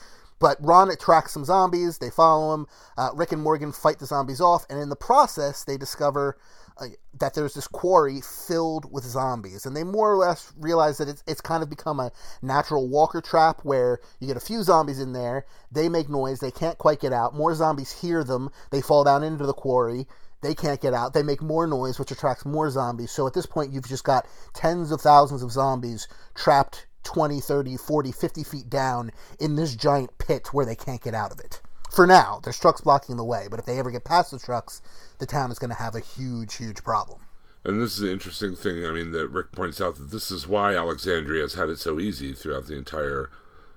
But 0.40 0.58
Ron 0.60 0.90
attracts 0.90 1.32
some 1.32 1.44
zombies. 1.44 1.98
They 1.98 2.10
follow 2.10 2.54
him. 2.54 2.66
Uh, 2.96 3.10
Rick 3.14 3.32
and 3.32 3.42
Morgan 3.42 3.72
fight 3.72 3.98
the 3.98 4.06
zombies 4.06 4.40
off, 4.40 4.66
and 4.70 4.78
in 4.78 4.88
the 4.88 4.96
process, 4.96 5.64
they 5.64 5.76
discover 5.76 6.38
uh, 6.80 6.86
that 7.18 7.34
there's 7.34 7.54
this 7.54 7.66
quarry 7.66 8.20
filled 8.20 8.90
with 8.92 9.04
zombies, 9.04 9.66
and 9.66 9.76
they 9.76 9.82
more 9.82 10.12
or 10.12 10.16
less 10.16 10.52
realize 10.56 10.98
that 10.98 11.08
it's 11.08 11.24
it's 11.26 11.40
kind 11.40 11.62
of 11.62 11.68
become 11.68 11.98
a 11.98 12.12
natural 12.40 12.88
walker 12.88 13.20
trap 13.20 13.60
where 13.64 13.98
you 14.20 14.28
get 14.28 14.36
a 14.36 14.40
few 14.40 14.62
zombies 14.62 15.00
in 15.00 15.12
there, 15.12 15.44
they 15.72 15.88
make 15.88 16.08
noise, 16.08 16.38
they 16.38 16.52
can't 16.52 16.78
quite 16.78 17.00
get 17.00 17.12
out. 17.12 17.34
More 17.34 17.54
zombies 17.54 18.00
hear 18.00 18.22
them, 18.22 18.50
they 18.70 18.80
fall 18.80 19.02
down 19.02 19.24
into 19.24 19.44
the 19.44 19.52
quarry. 19.52 20.06
They 20.40 20.54
can't 20.54 20.80
get 20.80 20.94
out. 20.94 21.14
They 21.14 21.22
make 21.22 21.42
more 21.42 21.66
noise, 21.66 21.98
which 21.98 22.12
attracts 22.12 22.44
more 22.44 22.70
zombies. 22.70 23.10
So 23.10 23.26
at 23.26 23.34
this 23.34 23.46
point, 23.46 23.72
you've 23.72 23.88
just 23.88 24.04
got 24.04 24.26
tens 24.54 24.92
of 24.92 25.00
thousands 25.00 25.42
of 25.42 25.50
zombies 25.50 26.06
trapped 26.34 26.86
20, 27.04 27.40
30, 27.40 27.76
40, 27.76 28.12
50 28.12 28.44
feet 28.44 28.70
down 28.70 29.10
in 29.40 29.56
this 29.56 29.74
giant 29.74 30.16
pit 30.18 30.52
where 30.52 30.66
they 30.66 30.76
can't 30.76 31.02
get 31.02 31.14
out 31.14 31.32
of 31.32 31.40
it. 31.40 31.60
For 31.90 32.06
now, 32.06 32.40
there's 32.44 32.58
trucks 32.58 32.82
blocking 32.82 33.16
the 33.16 33.24
way, 33.24 33.46
but 33.50 33.58
if 33.58 33.66
they 33.66 33.78
ever 33.78 33.90
get 33.90 34.04
past 34.04 34.30
the 34.30 34.38
trucks, 34.38 34.82
the 35.18 35.26
town 35.26 35.50
is 35.50 35.58
going 35.58 35.70
to 35.70 35.76
have 35.76 35.94
a 35.94 36.00
huge, 36.00 36.56
huge 36.56 36.84
problem. 36.84 37.22
And 37.64 37.80
this 37.82 37.96
is 37.96 38.02
an 38.02 38.10
interesting 38.10 38.54
thing. 38.54 38.86
I 38.86 38.92
mean, 38.92 39.10
that 39.12 39.28
Rick 39.28 39.52
points 39.52 39.80
out 39.80 39.96
that 39.96 40.10
this 40.10 40.30
is 40.30 40.46
why 40.46 40.76
Alexandria 40.76 41.42
has 41.42 41.54
had 41.54 41.68
it 41.68 41.78
so 41.78 41.98
easy 41.98 42.34
throughout 42.34 42.66
the 42.66 42.76
entire 42.76 43.30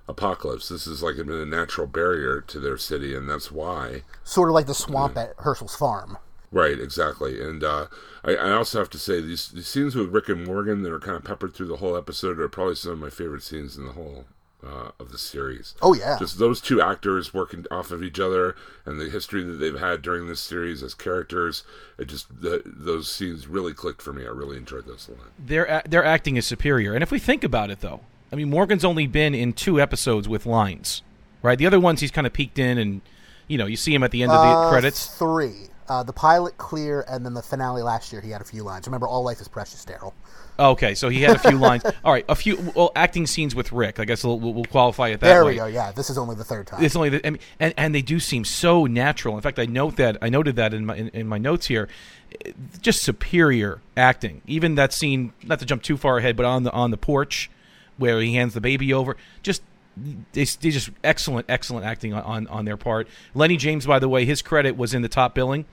apocalypse. 0.06 0.68
This 0.68 0.86
is 0.86 1.02
like 1.02 1.16
been 1.16 1.30
a 1.30 1.46
natural 1.46 1.86
barrier 1.86 2.40
to 2.42 2.60
their 2.60 2.76
city, 2.76 3.14
and 3.14 3.28
that's 3.28 3.50
why. 3.50 4.02
Sort 4.24 4.48
of 4.48 4.54
like 4.54 4.66
the 4.66 4.74
swamp 4.74 5.16
at 5.16 5.34
Hershel's 5.38 5.74
farm. 5.74 6.18
Right, 6.52 6.78
exactly. 6.78 7.40
And 7.42 7.64
uh, 7.64 7.86
I, 8.22 8.36
I 8.36 8.50
also 8.52 8.78
have 8.78 8.90
to 8.90 8.98
say 8.98 9.20
these, 9.22 9.48
these 9.48 9.66
scenes 9.66 9.94
with 9.96 10.10
Rick 10.12 10.28
and 10.28 10.44
Morgan 10.46 10.82
that 10.82 10.92
are 10.92 11.00
kind 11.00 11.16
of 11.16 11.24
peppered 11.24 11.54
through 11.54 11.68
the 11.68 11.78
whole 11.78 11.96
episode 11.96 12.38
are 12.38 12.48
probably 12.48 12.74
some 12.74 12.92
of 12.92 12.98
my 12.98 13.08
favorite 13.10 13.42
scenes 13.42 13.76
in 13.78 13.86
the 13.86 13.92
whole 13.92 14.26
uh, 14.62 14.90
of 15.00 15.10
the 15.10 15.18
series. 15.18 15.74
Oh, 15.80 15.94
yeah. 15.94 16.16
Just 16.18 16.38
those 16.38 16.60
two 16.60 16.80
actors 16.82 17.32
working 17.34 17.64
off 17.70 17.90
of 17.90 18.02
each 18.02 18.20
other 18.20 18.54
and 18.84 19.00
the 19.00 19.08
history 19.08 19.42
that 19.42 19.54
they've 19.54 19.80
had 19.80 20.02
during 20.02 20.28
this 20.28 20.40
series 20.40 20.82
as 20.82 20.92
characters. 20.94 21.64
It 21.98 22.04
just 22.08 22.42
the, 22.42 22.62
those 22.66 23.10
scenes 23.10 23.48
really 23.48 23.72
clicked 23.72 24.02
for 24.02 24.12
me. 24.12 24.22
I 24.24 24.28
really 24.28 24.58
enjoyed 24.58 24.86
those 24.86 25.08
a 25.08 25.12
lot. 25.12 25.30
Their 25.38 25.64
a- 25.64 25.82
their 25.88 26.04
acting 26.04 26.36
is 26.36 26.46
superior. 26.46 26.92
And 26.94 27.02
if 27.02 27.10
we 27.10 27.18
think 27.18 27.42
about 27.42 27.70
it, 27.70 27.80
though, 27.80 28.02
I 28.30 28.36
mean, 28.36 28.50
Morgan's 28.50 28.84
only 28.84 29.06
been 29.06 29.34
in 29.34 29.52
two 29.54 29.80
episodes 29.80 30.28
with 30.28 30.46
lines, 30.46 31.02
right? 31.42 31.58
The 31.58 31.66
other 31.66 31.80
ones 31.80 32.00
he's 32.00 32.10
kind 32.12 32.26
of 32.26 32.32
peeked 32.32 32.58
in, 32.58 32.78
and 32.78 33.00
you 33.48 33.58
know, 33.58 33.66
you 33.66 33.76
see 33.76 33.92
him 33.94 34.02
at 34.04 34.10
the 34.12 34.22
end 34.22 34.30
of 34.30 34.40
the 34.42 34.48
Uh, 34.48 34.70
credits. 34.70 35.06
Three. 35.18 35.70
Uh, 35.92 36.02
the 36.02 36.12
pilot, 36.12 36.56
Clear, 36.56 37.04
and 37.06 37.22
then 37.22 37.34
the 37.34 37.42
finale 37.42 37.82
last 37.82 38.14
year, 38.14 38.22
he 38.22 38.30
had 38.30 38.40
a 38.40 38.44
few 38.44 38.62
lines. 38.62 38.86
Remember, 38.86 39.06
All 39.06 39.22
Life 39.22 39.42
is 39.42 39.48
Precious, 39.48 39.84
Daryl. 39.84 40.14
Okay, 40.58 40.94
so 40.94 41.10
he 41.10 41.20
had 41.20 41.36
a 41.36 41.38
few 41.38 41.58
lines. 41.58 41.84
All 42.02 42.14
right, 42.14 42.24
a 42.30 42.34
few 42.34 42.72
well, 42.74 42.92
acting 42.96 43.26
scenes 43.26 43.54
with 43.54 43.72
Rick. 43.72 44.00
I 44.00 44.06
guess 44.06 44.24
we'll, 44.24 44.40
we'll 44.40 44.64
qualify 44.64 45.08
it 45.08 45.20
that 45.20 45.26
There 45.26 45.44
way. 45.44 45.56
There 45.56 45.66
we 45.66 45.70
go. 45.70 45.74
Yeah, 45.74 45.92
this 45.92 46.08
is 46.08 46.16
only 46.16 46.34
the 46.34 46.44
third 46.44 46.66
time. 46.66 46.82
It's 46.82 46.96
only 46.96 47.10
the, 47.10 47.20
mean, 47.30 47.40
and 47.60 47.74
and 47.76 47.94
they 47.94 48.00
do 48.00 48.20
seem 48.20 48.46
so 48.46 48.86
natural. 48.86 49.36
In 49.36 49.42
fact, 49.42 49.58
I 49.58 49.66
note 49.66 49.96
that 49.96 50.16
I 50.22 50.30
noted 50.30 50.56
that 50.56 50.72
in 50.72 50.86
my 50.86 50.96
in, 50.96 51.08
in 51.08 51.26
my 51.26 51.36
notes 51.36 51.66
here. 51.66 51.90
Just 52.80 53.02
superior 53.02 53.82
acting. 53.94 54.40
Even 54.46 54.76
that 54.76 54.94
scene, 54.94 55.34
not 55.42 55.58
to 55.58 55.66
jump 55.66 55.82
too 55.82 55.98
far 55.98 56.16
ahead, 56.16 56.38
but 56.38 56.46
on 56.46 56.62
the 56.62 56.72
on 56.72 56.90
the 56.90 56.96
porch 56.96 57.50
where 57.98 58.18
he 58.18 58.34
hands 58.34 58.54
the 58.54 58.62
baby 58.62 58.94
over, 58.94 59.18
just 59.42 59.60
they, 60.32 60.44
they 60.44 60.70
just 60.70 60.88
excellent, 61.04 61.44
excellent 61.50 61.84
acting 61.84 62.14
on, 62.14 62.22
on 62.22 62.46
on 62.46 62.64
their 62.64 62.78
part. 62.78 63.08
Lennie 63.34 63.58
James, 63.58 63.84
by 63.84 63.98
the 63.98 64.08
way, 64.08 64.24
his 64.24 64.40
credit 64.40 64.74
was 64.78 64.94
in 64.94 65.02
the 65.02 65.08
top 65.10 65.34
billing 65.34 65.66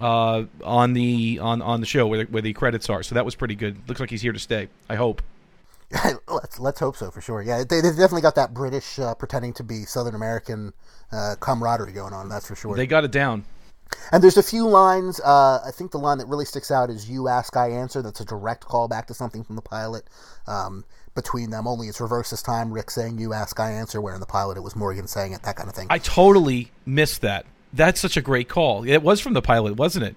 uh, 0.00 0.44
on 0.64 0.92
the 0.92 1.38
on 1.40 1.62
on 1.62 1.80
the 1.80 1.86
show 1.86 2.06
where 2.06 2.24
the, 2.24 2.32
where 2.32 2.42
the 2.42 2.52
credits 2.52 2.90
are. 2.90 3.02
So 3.02 3.14
that 3.14 3.24
was 3.24 3.34
pretty 3.34 3.54
good. 3.54 3.76
Looks 3.88 4.00
like 4.00 4.10
he's 4.10 4.22
here 4.22 4.32
to 4.32 4.38
stay. 4.38 4.68
I 4.88 4.96
hope. 4.96 5.22
let's 6.28 6.58
let's 6.58 6.80
hope 6.80 6.96
so 6.96 7.10
for 7.10 7.20
sure. 7.20 7.42
Yeah, 7.42 7.58
they, 7.58 7.80
they've 7.80 7.92
definitely 7.92 8.22
got 8.22 8.34
that 8.34 8.54
British 8.54 8.98
uh, 8.98 9.14
pretending 9.14 9.52
to 9.54 9.62
be 9.62 9.84
Southern 9.84 10.14
American 10.14 10.72
uh, 11.12 11.36
camaraderie 11.40 11.92
going 11.92 12.12
on. 12.12 12.28
That's 12.28 12.46
for 12.48 12.56
sure. 12.56 12.76
They 12.76 12.86
got 12.86 13.04
it 13.04 13.12
down. 13.12 13.44
and 14.12 14.22
there's 14.22 14.36
a 14.36 14.42
few 14.42 14.66
lines. 14.66 15.20
Uh, 15.20 15.60
I 15.64 15.70
think 15.70 15.92
the 15.92 15.98
line 15.98 16.18
that 16.18 16.26
really 16.26 16.46
sticks 16.46 16.70
out 16.70 16.90
is 16.90 17.08
"You 17.08 17.28
ask, 17.28 17.56
I 17.56 17.70
answer." 17.70 18.02
That's 18.02 18.20
a 18.20 18.24
direct 18.24 18.64
callback 18.64 19.06
to 19.06 19.14
something 19.14 19.44
from 19.44 19.56
the 19.56 19.62
pilot. 19.62 20.04
Um, 20.46 20.84
between 21.14 21.50
them, 21.50 21.68
only 21.68 21.86
it's 21.86 22.00
reversed 22.00 22.32
this 22.32 22.42
time. 22.42 22.72
Rick 22.72 22.90
saying 22.90 23.18
"You 23.18 23.32
ask, 23.32 23.60
I 23.60 23.70
answer," 23.70 24.00
where 24.00 24.14
in 24.14 24.20
the 24.20 24.26
pilot 24.26 24.56
it 24.56 24.62
was 24.62 24.74
Morgan 24.74 25.06
saying 25.06 25.32
it. 25.32 25.42
That 25.42 25.56
kind 25.56 25.68
of 25.68 25.76
thing. 25.76 25.86
I 25.90 25.98
totally 25.98 26.72
missed 26.86 27.20
that. 27.20 27.46
That's 27.74 28.00
such 28.00 28.16
a 28.16 28.22
great 28.22 28.48
call. 28.48 28.84
It 28.84 29.02
was 29.02 29.20
from 29.20 29.32
the 29.32 29.42
pilot, 29.42 29.76
wasn't 29.76 30.04
it? 30.04 30.16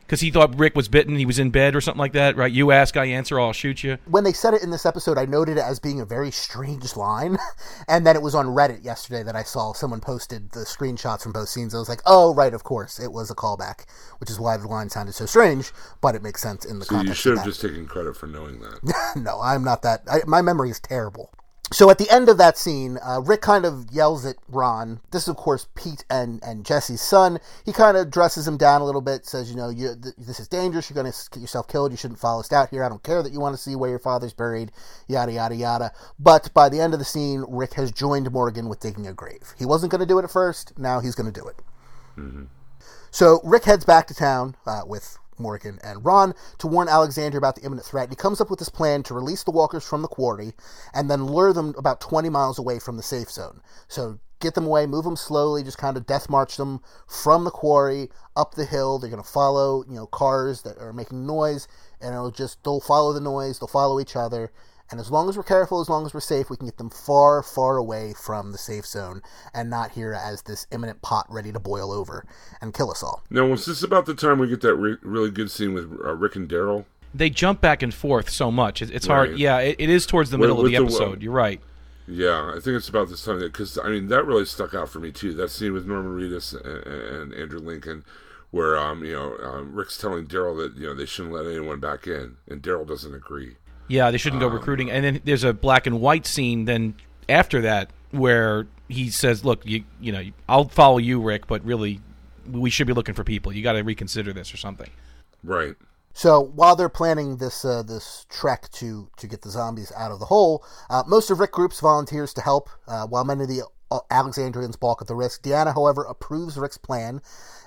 Because 0.00 0.20
he 0.20 0.30
thought 0.30 0.56
Rick 0.56 0.76
was 0.76 0.86
bitten. 0.86 1.16
He 1.16 1.26
was 1.26 1.40
in 1.40 1.50
bed 1.50 1.74
or 1.74 1.80
something 1.80 1.98
like 1.98 2.12
that, 2.12 2.36
right? 2.36 2.50
You 2.50 2.70
ask, 2.70 2.96
I 2.96 3.06
answer. 3.06 3.40
I'll 3.40 3.52
shoot 3.52 3.82
you. 3.82 3.98
when 4.06 4.22
they 4.22 4.32
said 4.32 4.54
it 4.54 4.62
in 4.62 4.70
this 4.70 4.86
episode, 4.86 5.18
I 5.18 5.24
noted 5.24 5.56
it 5.58 5.64
as 5.64 5.80
being 5.80 6.00
a 6.00 6.04
very 6.04 6.30
strange 6.30 6.94
line. 6.94 7.38
and 7.88 8.06
then 8.06 8.14
it 8.14 8.22
was 8.22 8.34
on 8.34 8.46
Reddit 8.46 8.84
yesterday 8.84 9.24
that 9.24 9.34
I 9.34 9.42
saw 9.42 9.72
someone 9.72 10.00
posted 10.00 10.50
the 10.52 10.60
screenshots 10.60 11.22
from 11.22 11.32
both 11.32 11.48
scenes. 11.48 11.74
I 11.74 11.78
was 11.78 11.88
like, 11.88 12.02
oh, 12.06 12.34
right, 12.34 12.54
of 12.54 12.62
course. 12.62 13.00
It 13.00 13.12
was 13.12 13.32
a 13.32 13.34
callback, 13.34 13.84
which 14.18 14.30
is 14.30 14.38
why 14.38 14.56
the 14.56 14.68
line 14.68 14.90
sounded 14.90 15.14
so 15.14 15.26
strange, 15.26 15.72
but 16.00 16.14
it 16.14 16.22
makes 16.22 16.40
sense 16.40 16.64
in 16.64 16.78
the 16.78 16.84
So 16.84 17.00
you 17.00 17.14
should 17.14 17.36
have 17.36 17.46
just 17.46 17.60
taken 17.60 17.86
credit 17.86 18.16
for 18.16 18.28
knowing 18.28 18.60
that. 18.60 19.12
no, 19.16 19.40
I'm 19.40 19.64
not 19.64 19.82
that. 19.82 20.02
I, 20.08 20.20
my 20.26 20.40
memory 20.40 20.70
is 20.70 20.78
terrible. 20.78 21.32
So 21.72 21.90
at 21.90 21.98
the 21.98 22.08
end 22.10 22.28
of 22.28 22.38
that 22.38 22.56
scene, 22.56 22.96
uh, 23.04 23.20
Rick 23.20 23.40
kind 23.40 23.64
of 23.64 23.90
yells 23.90 24.24
at 24.24 24.36
Ron. 24.48 25.00
This 25.10 25.22
is, 25.22 25.28
of 25.28 25.36
course, 25.36 25.66
Pete 25.74 26.04
and, 26.08 26.40
and 26.44 26.64
Jesse's 26.64 27.00
son. 27.00 27.40
He 27.64 27.72
kind 27.72 27.96
of 27.96 28.08
dresses 28.08 28.46
him 28.46 28.56
down 28.56 28.82
a 28.82 28.84
little 28.84 29.00
bit, 29.00 29.26
says, 29.26 29.50
you 29.50 29.56
know, 29.56 29.68
you, 29.68 29.96
th- 30.00 30.14
this 30.16 30.38
is 30.38 30.46
dangerous. 30.46 30.88
You're 30.88 31.02
going 31.02 31.12
to 31.12 31.30
get 31.32 31.40
yourself 31.40 31.66
killed. 31.66 31.90
You 31.90 31.96
shouldn't 31.96 32.20
follow 32.20 32.38
us 32.38 32.52
out 32.52 32.70
here. 32.70 32.84
I 32.84 32.88
don't 32.88 33.02
care 33.02 33.20
that 33.20 33.32
you 33.32 33.40
want 33.40 33.56
to 33.56 33.60
see 33.60 33.74
where 33.74 33.90
your 33.90 33.98
father's 33.98 34.32
buried, 34.32 34.70
yada, 35.08 35.32
yada, 35.32 35.56
yada. 35.56 35.92
But 36.20 36.54
by 36.54 36.68
the 36.68 36.80
end 36.80 36.92
of 36.92 37.00
the 37.00 37.04
scene, 37.04 37.44
Rick 37.48 37.74
has 37.74 37.90
joined 37.90 38.30
Morgan 38.30 38.68
with 38.68 38.78
digging 38.78 39.08
a 39.08 39.12
grave. 39.12 39.52
He 39.58 39.66
wasn't 39.66 39.90
going 39.90 40.00
to 40.00 40.06
do 40.06 40.20
it 40.20 40.24
at 40.24 40.30
first. 40.30 40.78
Now 40.78 41.00
he's 41.00 41.16
going 41.16 41.32
to 41.32 41.40
do 41.40 41.48
it. 41.48 41.56
So 43.10 43.40
Rick 43.42 43.64
heads 43.64 43.84
back 43.84 44.06
to 44.06 44.14
town 44.14 44.54
uh, 44.66 44.82
with 44.86 45.18
Morgan 45.38 45.78
and 45.82 46.04
Ron 46.04 46.34
to 46.58 46.66
warn 46.66 46.88
Alexander 46.88 47.38
about 47.38 47.56
the 47.56 47.62
imminent 47.62 47.86
threat. 47.86 48.10
He 48.10 48.16
comes 48.16 48.40
up 48.40 48.50
with 48.50 48.58
this 48.58 48.68
plan 48.68 49.02
to 49.04 49.14
release 49.14 49.42
the 49.42 49.50
walkers 49.50 49.84
from 49.84 50.02
the 50.02 50.08
quarry 50.08 50.52
and 50.94 51.10
then 51.10 51.26
lure 51.26 51.52
them 51.52 51.74
about 51.78 52.00
20 52.00 52.28
miles 52.28 52.58
away 52.58 52.78
from 52.78 52.96
the 52.96 53.02
safe 53.02 53.30
zone. 53.30 53.60
So 53.88 54.18
get 54.40 54.54
them 54.54 54.66
away, 54.66 54.86
move 54.86 55.04
them 55.04 55.16
slowly, 55.16 55.62
just 55.62 55.78
kind 55.78 55.96
of 55.96 56.06
death 56.06 56.28
march 56.28 56.56
them 56.56 56.80
from 57.06 57.44
the 57.44 57.50
quarry 57.50 58.10
up 58.36 58.54
the 58.54 58.64
hill. 58.64 58.98
They're 58.98 59.10
going 59.10 59.22
to 59.22 59.28
follow, 59.28 59.84
you 59.88 59.94
know, 59.94 60.06
cars 60.06 60.62
that 60.62 60.78
are 60.78 60.92
making 60.92 61.26
noise, 61.26 61.68
and 62.00 62.14
it'll 62.14 62.30
just 62.30 62.62
they'll 62.64 62.80
follow 62.80 63.12
the 63.12 63.20
noise, 63.20 63.58
they'll 63.58 63.68
follow 63.68 64.00
each 64.00 64.16
other. 64.16 64.52
And 64.90 65.00
as 65.00 65.10
long 65.10 65.28
as 65.28 65.36
we're 65.36 65.42
careful, 65.42 65.80
as 65.80 65.88
long 65.88 66.06
as 66.06 66.14
we're 66.14 66.20
safe, 66.20 66.48
we 66.48 66.56
can 66.56 66.66
get 66.66 66.76
them 66.78 66.90
far, 66.90 67.42
far 67.42 67.76
away 67.76 68.14
from 68.14 68.52
the 68.52 68.58
safe 68.58 68.86
zone 68.86 69.20
and 69.52 69.68
not 69.68 69.90
here 69.92 70.12
as 70.12 70.42
this 70.42 70.66
imminent 70.70 71.02
pot 71.02 71.26
ready 71.28 71.50
to 71.52 71.58
boil 71.58 71.90
over 71.90 72.24
and 72.60 72.72
kill 72.72 72.90
us 72.90 73.02
all. 73.02 73.24
Now, 73.30 73.46
was 73.46 73.66
this 73.66 73.82
about 73.82 74.06
the 74.06 74.14
time 74.14 74.38
we 74.38 74.48
get 74.48 74.60
that 74.60 74.74
re- 74.76 74.96
really 75.02 75.30
good 75.30 75.50
scene 75.50 75.74
with 75.74 75.90
uh, 76.04 76.14
Rick 76.14 76.36
and 76.36 76.48
Daryl? 76.48 76.84
They 77.14 77.30
jump 77.30 77.60
back 77.60 77.82
and 77.82 77.92
forth 77.92 78.28
so 78.30 78.50
much. 78.52 78.80
It, 78.82 78.90
it's 78.90 79.06
hard. 79.06 79.38
Yeah, 79.38 79.58
it, 79.58 79.76
it 79.78 79.88
is 79.90 80.06
towards 80.06 80.30
the 80.30 80.38
middle 80.38 80.56
With- 80.56 80.66
of 80.66 80.72
the 80.72 80.78
with 80.84 80.90
the- 80.92 80.94
episode. 81.02 81.22
You're 81.22 81.32
right. 81.32 81.60
Yeah, 82.08 82.52
I 82.56 82.60
think 82.60 82.76
it's 82.76 82.88
about 82.88 83.08
this 83.08 83.24
time 83.24 83.40
because 83.40 83.78
I 83.82 83.88
mean 83.88 84.06
that 84.08 84.24
really 84.26 84.44
stuck 84.44 84.74
out 84.74 84.88
for 84.88 85.00
me 85.00 85.10
too. 85.10 85.34
That 85.34 85.50
scene 85.50 85.72
with 85.72 85.86
Norman 85.88 86.12
Reedus 86.16 86.54
and, 86.54 86.86
and 86.86 87.34
Andrew 87.34 87.58
Lincoln, 87.58 88.04
where 88.52 88.78
um 88.78 89.02
you 89.04 89.12
know 89.14 89.36
um, 89.42 89.74
Rick's 89.74 89.98
telling 89.98 90.26
Daryl 90.26 90.56
that 90.58 90.78
you 90.80 90.86
know 90.86 90.94
they 90.94 91.04
shouldn't 91.04 91.34
let 91.34 91.46
anyone 91.46 91.80
back 91.80 92.06
in, 92.06 92.36
and 92.46 92.62
Daryl 92.62 92.86
doesn't 92.86 93.12
agree. 93.12 93.56
Yeah, 93.88 94.10
they 94.10 94.18
shouldn't 94.18 94.40
go 94.40 94.48
recruiting. 94.48 94.90
And 94.90 95.04
then 95.04 95.20
there's 95.24 95.44
a 95.44 95.52
black 95.52 95.86
and 95.86 96.00
white 96.00 96.26
scene. 96.26 96.64
Then 96.64 96.94
after 97.28 97.60
that, 97.62 97.90
where 98.10 98.66
he 98.88 99.10
says, 99.10 99.44
"Look, 99.44 99.64
you 99.64 99.84
you 100.00 100.12
know, 100.12 100.22
I'll 100.48 100.68
follow 100.68 100.98
you, 100.98 101.20
Rick, 101.20 101.46
but 101.46 101.64
really, 101.64 102.00
we 102.50 102.70
should 102.70 102.86
be 102.86 102.92
looking 102.92 103.14
for 103.14 103.24
people. 103.24 103.52
You 103.52 103.62
got 103.62 103.72
to 103.72 103.82
reconsider 103.82 104.32
this 104.32 104.52
or 104.52 104.56
something." 104.56 104.90
Right. 105.44 105.76
So 106.12 106.40
while 106.40 106.76
they're 106.76 106.88
planning 106.88 107.36
this 107.36 107.64
uh, 107.64 107.82
this 107.82 108.24
trek 108.30 108.70
to 108.72 109.10
to 109.18 109.26
get 109.26 109.42
the 109.42 109.50
zombies 109.50 109.92
out 109.94 110.10
of 110.10 110.18
the 110.18 110.26
hole, 110.26 110.64
uh, 110.88 111.02
most 111.06 111.30
of 111.30 111.40
Rick 111.40 111.52
Group's 111.52 111.80
volunteers 111.80 112.32
to 112.34 112.40
help, 112.40 112.70
uh, 112.88 113.06
while 113.06 113.24
many 113.24 113.42
of 113.42 113.48
the 113.48 113.62
uh, 113.90 113.98
Alexandrians 114.10 114.76
balk 114.76 115.02
at 115.02 115.08
the 115.08 115.14
risk. 115.14 115.42
Deanna, 115.42 115.74
however, 115.74 116.04
approves 116.04 116.56
Rick's 116.56 116.78
plan, 116.78 117.20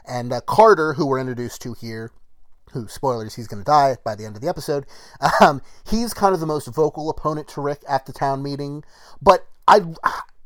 and 0.06 0.34
uh, 0.34 0.42
Carter, 0.42 0.94
who 0.94 1.06
we're 1.06 1.20
introduced 1.20 1.62
to 1.62 1.74
here, 1.74 2.12
who 2.72 2.88
spoilers 2.88 3.36
he's 3.36 3.48
going 3.48 3.62
to 3.62 3.66
die 3.66 3.98
by 4.04 4.16
the 4.16 4.26
end 4.26 4.36
of 4.36 4.42
the 4.42 4.50
episode. 4.50 4.86
Um, 5.42 5.62
he's 5.90 6.14
kind 6.14 6.34
of 6.34 6.40
the 6.40 6.46
most 6.46 6.68
vocal 6.68 7.10
opponent 7.10 7.48
to 7.50 7.62
Rick 7.62 7.82
at 7.88 8.06
the 8.06 8.14
town 8.14 8.44
meeting, 8.44 8.84
but 9.22 9.48
I 9.68 9.82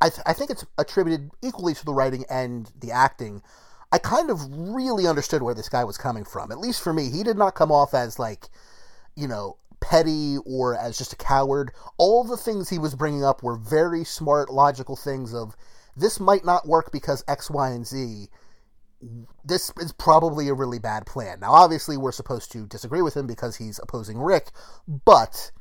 I, 0.02 0.10
th- 0.10 0.22
I 0.26 0.34
think 0.34 0.50
it's 0.50 0.66
attributed 0.78 1.32
equally 1.42 1.74
to 1.74 1.86
the 1.86 1.94
writing 1.94 2.26
and 2.30 2.70
the 2.80 2.92
acting. 2.92 3.42
I 3.94 4.00
kind 4.00 4.30
of 4.30 4.40
really 4.52 5.08
understood 5.08 5.42
where 5.42 5.54
this 5.54 5.70
guy 5.70 5.84
was 5.86 5.98
coming 5.98 6.26
from. 6.26 6.52
At 6.52 6.58
least 6.58 6.82
for 6.82 6.92
me, 6.92 7.10
he 7.10 7.24
did 7.24 7.38
not 7.38 7.56
come 7.56 7.72
off 7.72 7.94
as 7.94 8.20
like, 8.20 8.50
you 9.16 9.28
know, 9.28 9.56
petty 9.80 10.38
or 10.46 10.76
as 10.76 10.98
just 10.98 11.14
a 11.14 11.16
coward. 11.16 11.72
All 11.98 12.24
the 12.24 12.36
things 12.36 12.70
he 12.70 12.80
was 12.80 12.96
bringing 12.96 13.24
up 13.24 13.44
were 13.44 13.56
very 13.56 14.04
smart, 14.04 14.50
logical 14.50 14.96
things 14.96 15.34
of 15.34 15.56
this 15.96 16.20
might 16.20 16.44
not 16.44 16.68
work 16.68 16.92
because 16.92 17.24
X, 17.28 17.50
Y, 17.50 17.70
and 17.70 17.86
Z. 17.86 18.28
This 19.44 19.72
is 19.80 19.92
probably 19.94 20.48
a 20.48 20.54
really 20.54 20.80
bad 20.80 21.06
plan. 21.06 21.39
Now, 21.39 21.52
obviously, 21.52 21.98
we're 21.98 22.12
supposed 22.12 22.52
to 22.54 22.66
disagree 22.66 23.02
with 23.02 23.16
him 23.16 23.28
because 23.28 23.58
he's 23.58 23.80
opposing 23.80 24.20
Rick, 24.20 24.52
but 25.06 25.52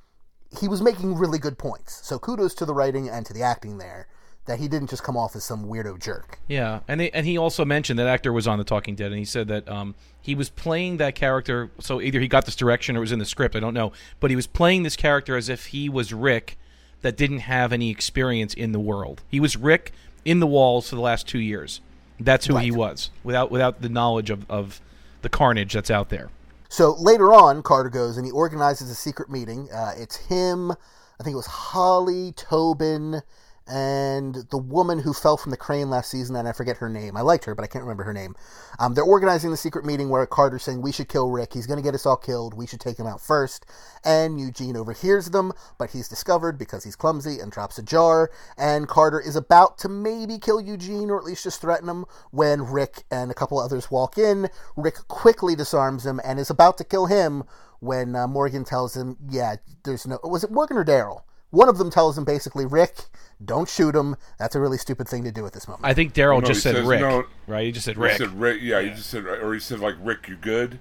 he 0.61 0.68
was 0.68 0.83
making 0.83 1.16
really 1.16 1.38
good 1.38 1.59
points. 1.59 2.07
So 2.07 2.18
kudos 2.18 2.55
to 2.57 2.64
the 2.64 2.74
writing 2.74 3.09
and 3.09 3.24
to 3.26 3.33
the 3.33 3.42
acting 3.42 3.78
there 3.78 4.07
that 4.44 4.59
he 4.59 4.66
didn't 4.66 4.90
just 4.90 5.05
come 5.05 5.16
off 5.16 5.37
as 5.37 5.44
some 5.44 5.66
weirdo 5.66 6.00
jerk. 6.00 6.40
Yeah, 6.48 6.81
and 6.88 7.00
they, 7.00 7.11
and 7.12 7.24
he 7.24 7.38
also 7.38 7.64
mentioned 7.64 7.98
that 7.98 8.09
actor 8.09 8.33
was 8.33 8.48
on 8.48 8.59
The 8.59 8.64
Talking 8.64 8.96
Dead, 8.96 9.12
and 9.12 9.18
he 9.18 9.24
said 9.24 9.46
that 9.48 9.68
um, 9.68 9.94
he 10.20 10.35
was 10.35 10.50
playing 10.50 10.96
that 10.96 11.14
character. 11.14 11.70
So 11.78 12.00
either 12.00 12.18
he 12.18 12.26
got 12.26 12.44
this 12.44 12.57
direction 12.57 12.96
or 12.96 12.98
it 12.98 13.02
was 13.02 13.12
in 13.12 13.20
the 13.20 13.24
script. 13.24 13.55
I 13.55 13.61
don't 13.61 13.74
know, 13.74 13.92
but 14.18 14.31
he 14.31 14.37
was 14.37 14.48
playing 14.48 14.83
this 14.83 14.96
character 14.96 15.37
as 15.37 15.48
if 15.48 15.66
he 15.66 15.88
was 15.88 16.12
Rick, 16.12 16.59
that 17.02 17.16
didn't 17.16 17.40
have 17.40 17.72
any 17.72 17.90
experience 17.90 18.55
in 18.55 18.72
the 18.72 18.81
world. 18.81 19.22
He 19.28 19.40
was 19.40 19.57
Rick 19.57 19.92
in 20.24 20.40
the 20.40 20.46
walls 20.46 20.88
for 20.88 20.96
the 20.96 21.02
last 21.02 21.28
two 21.28 21.40
years. 21.40 21.81
That's 22.20 22.46
who 22.46 22.57
he 22.57 22.70
was, 22.70 23.11
without 23.25 23.51
without 23.51 23.83
the 23.83 23.88
knowledge 23.88 24.31
of, 24.31 24.48
of 24.51 24.81
the 25.22 25.29
carnage 25.29 25.72
that's 25.72 25.90
out 25.90 26.09
there. 26.09 26.31
So 26.68 26.94
later 26.98 27.35
on, 27.35 27.62
Carter 27.62 27.90
goes 27.90 28.16
and 28.16 28.25
he 28.25 28.33
organizes 28.33 28.90
a 28.90 28.94
secret 28.94 29.29
meeting. 29.29 29.68
Uh, 29.70 29.92
it's 29.96 30.16
him, 30.16 30.70
I 30.70 31.22
think 31.22 31.35
it 31.35 31.37
was 31.37 31.46
Holly, 31.46 32.33
Tobin, 32.33 33.22
and 33.66 34.35
the 34.51 34.59
woman 34.59 34.98
who 34.98 35.12
fell 35.12 35.37
from 35.37 35.51
the 35.51 35.57
crane 35.57 35.88
last 35.88 36.11
season, 36.11 36.35
and 36.35 36.48
I 36.48 36.53
forget 36.53 36.79
her 36.79 36.88
name. 36.88 37.16
I 37.16 37.20
liked 37.20 37.44
her, 37.44 37.55
but 37.55 37.62
I 37.62 37.68
can't 37.68 37.85
remember 37.85 38.03
her 38.05 38.12
name. 38.12 38.35
Um, 38.79 38.94
they're 38.94 39.05
organizing 39.05 39.51
the 39.51 39.57
secret 39.57 39.85
meeting 39.85 40.09
where 40.09 40.27
Carter's 40.27 40.64
saying, 40.64 40.83
We 40.83 40.92
should 40.92 41.09
kill 41.09 41.31
Rick. 41.31 41.53
He's 41.55 41.66
going 41.66 41.77
to 41.77 41.83
get 41.83 41.94
us 41.94 42.05
all 42.05 42.16
killed. 42.16 42.55
We 42.55 42.66
should 42.66 42.81
take 42.81 42.98
him 42.98 43.07
out 43.07 43.20
first. 43.20 43.64
And 44.05 44.40
Eugene 44.40 44.77
overhears 44.77 45.31
them, 45.31 45.53
but 45.79 45.90
he's 45.90 46.09
discovered 46.09 46.59
because 46.59 46.83
he's 46.85 46.96
clumsy 46.96 47.38
and 47.38 47.53
drops 47.53 47.79
a 47.79 47.83
jar. 47.83 48.31
And 48.59 48.88
Carter 48.88 49.20
is 49.20 49.37
about 49.37 49.79
to 49.79 49.88
maybe 49.88 50.38
kill 50.38 50.61
Eugene, 50.61 51.11
or 51.11 51.18
at 51.18 51.25
least 51.25 51.44
just 51.44 51.61
threaten 51.61 51.88
him, 51.88 52.05
when 52.31 52.62
Rick 52.62 53.05
and 53.11 53.31
a 53.31 53.35
couple 53.35 53.61
others 53.61 53.90
walk 53.90 54.18
in. 54.18 54.48
Rick 54.77 55.07
quickly 55.09 55.55
disarms 55.55 56.05
him 56.05 56.20
and 56.25 56.40
is 56.40 56.51
about 56.51 56.79
to 56.79 56.85
kill 56.85 57.07
him 57.07 57.44
when 57.79 58.16
uh, 58.16 58.27
Morgan 58.27 58.64
tells 58.64 58.96
him, 58.96 59.16
Yeah, 59.29 59.57
there's 59.85 60.07
no. 60.07 60.18
Was 60.25 60.42
it 60.42 60.51
Morgan 60.51 60.77
or 60.77 60.85
Daryl? 60.85 61.22
One 61.52 61.68
of 61.68 61.78
them 61.78 61.90
tells 61.90 62.18
him 62.18 62.24
basically, 62.24 62.66
Rick, 62.66 63.04
don't 63.44 63.68
shoot 63.68 63.94
him. 63.94 64.16
That's 64.38 64.56
a 64.56 64.60
really 64.60 64.78
stupid 64.78 65.06
thing 65.06 65.22
to 65.24 65.30
do 65.30 65.46
at 65.46 65.52
this 65.52 65.68
moment. 65.68 65.84
I 65.84 65.94
think 65.94 66.14
Daryl 66.14 66.40
no, 66.40 66.46
just 66.48 66.62
said 66.62 66.74
says 66.74 66.86
Rick, 66.86 67.00
no. 67.02 67.24
right? 67.46 67.66
He 67.66 67.72
just 67.72 67.84
said 67.84 67.96
He 67.96 68.02
Rick. 68.02 68.16
said 68.16 68.30
Rick. 68.40 68.58
Yeah, 68.62 68.80
he 68.80 68.88
just 68.90 69.10
said, 69.10 69.26
or 69.26 69.52
he 69.54 69.60
said 69.60 69.78
like 69.78 69.94
Rick, 70.00 70.28
you 70.28 70.36
good? 70.36 70.80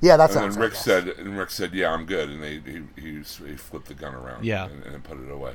yeah, 0.00 0.16
that's. 0.16 0.34
And 0.34 0.42
sounds 0.42 0.54
then 0.56 0.60
right, 0.62 0.66
Rick 0.66 0.74
yes. 0.74 0.84
said, 0.84 1.08
and 1.08 1.38
Rick 1.38 1.50
said, 1.50 1.72
yeah, 1.74 1.92
I'm 1.92 2.06
good. 2.06 2.28
And 2.28 2.42
they 2.42 2.58
he 2.58 2.82
he, 3.00 3.16
he 3.18 3.56
flipped 3.56 3.86
the 3.86 3.94
gun 3.94 4.14
around. 4.14 4.44
Yeah. 4.44 4.66
and, 4.66 4.82
and 4.84 5.04
put 5.04 5.18
it 5.18 5.30
away. 5.30 5.54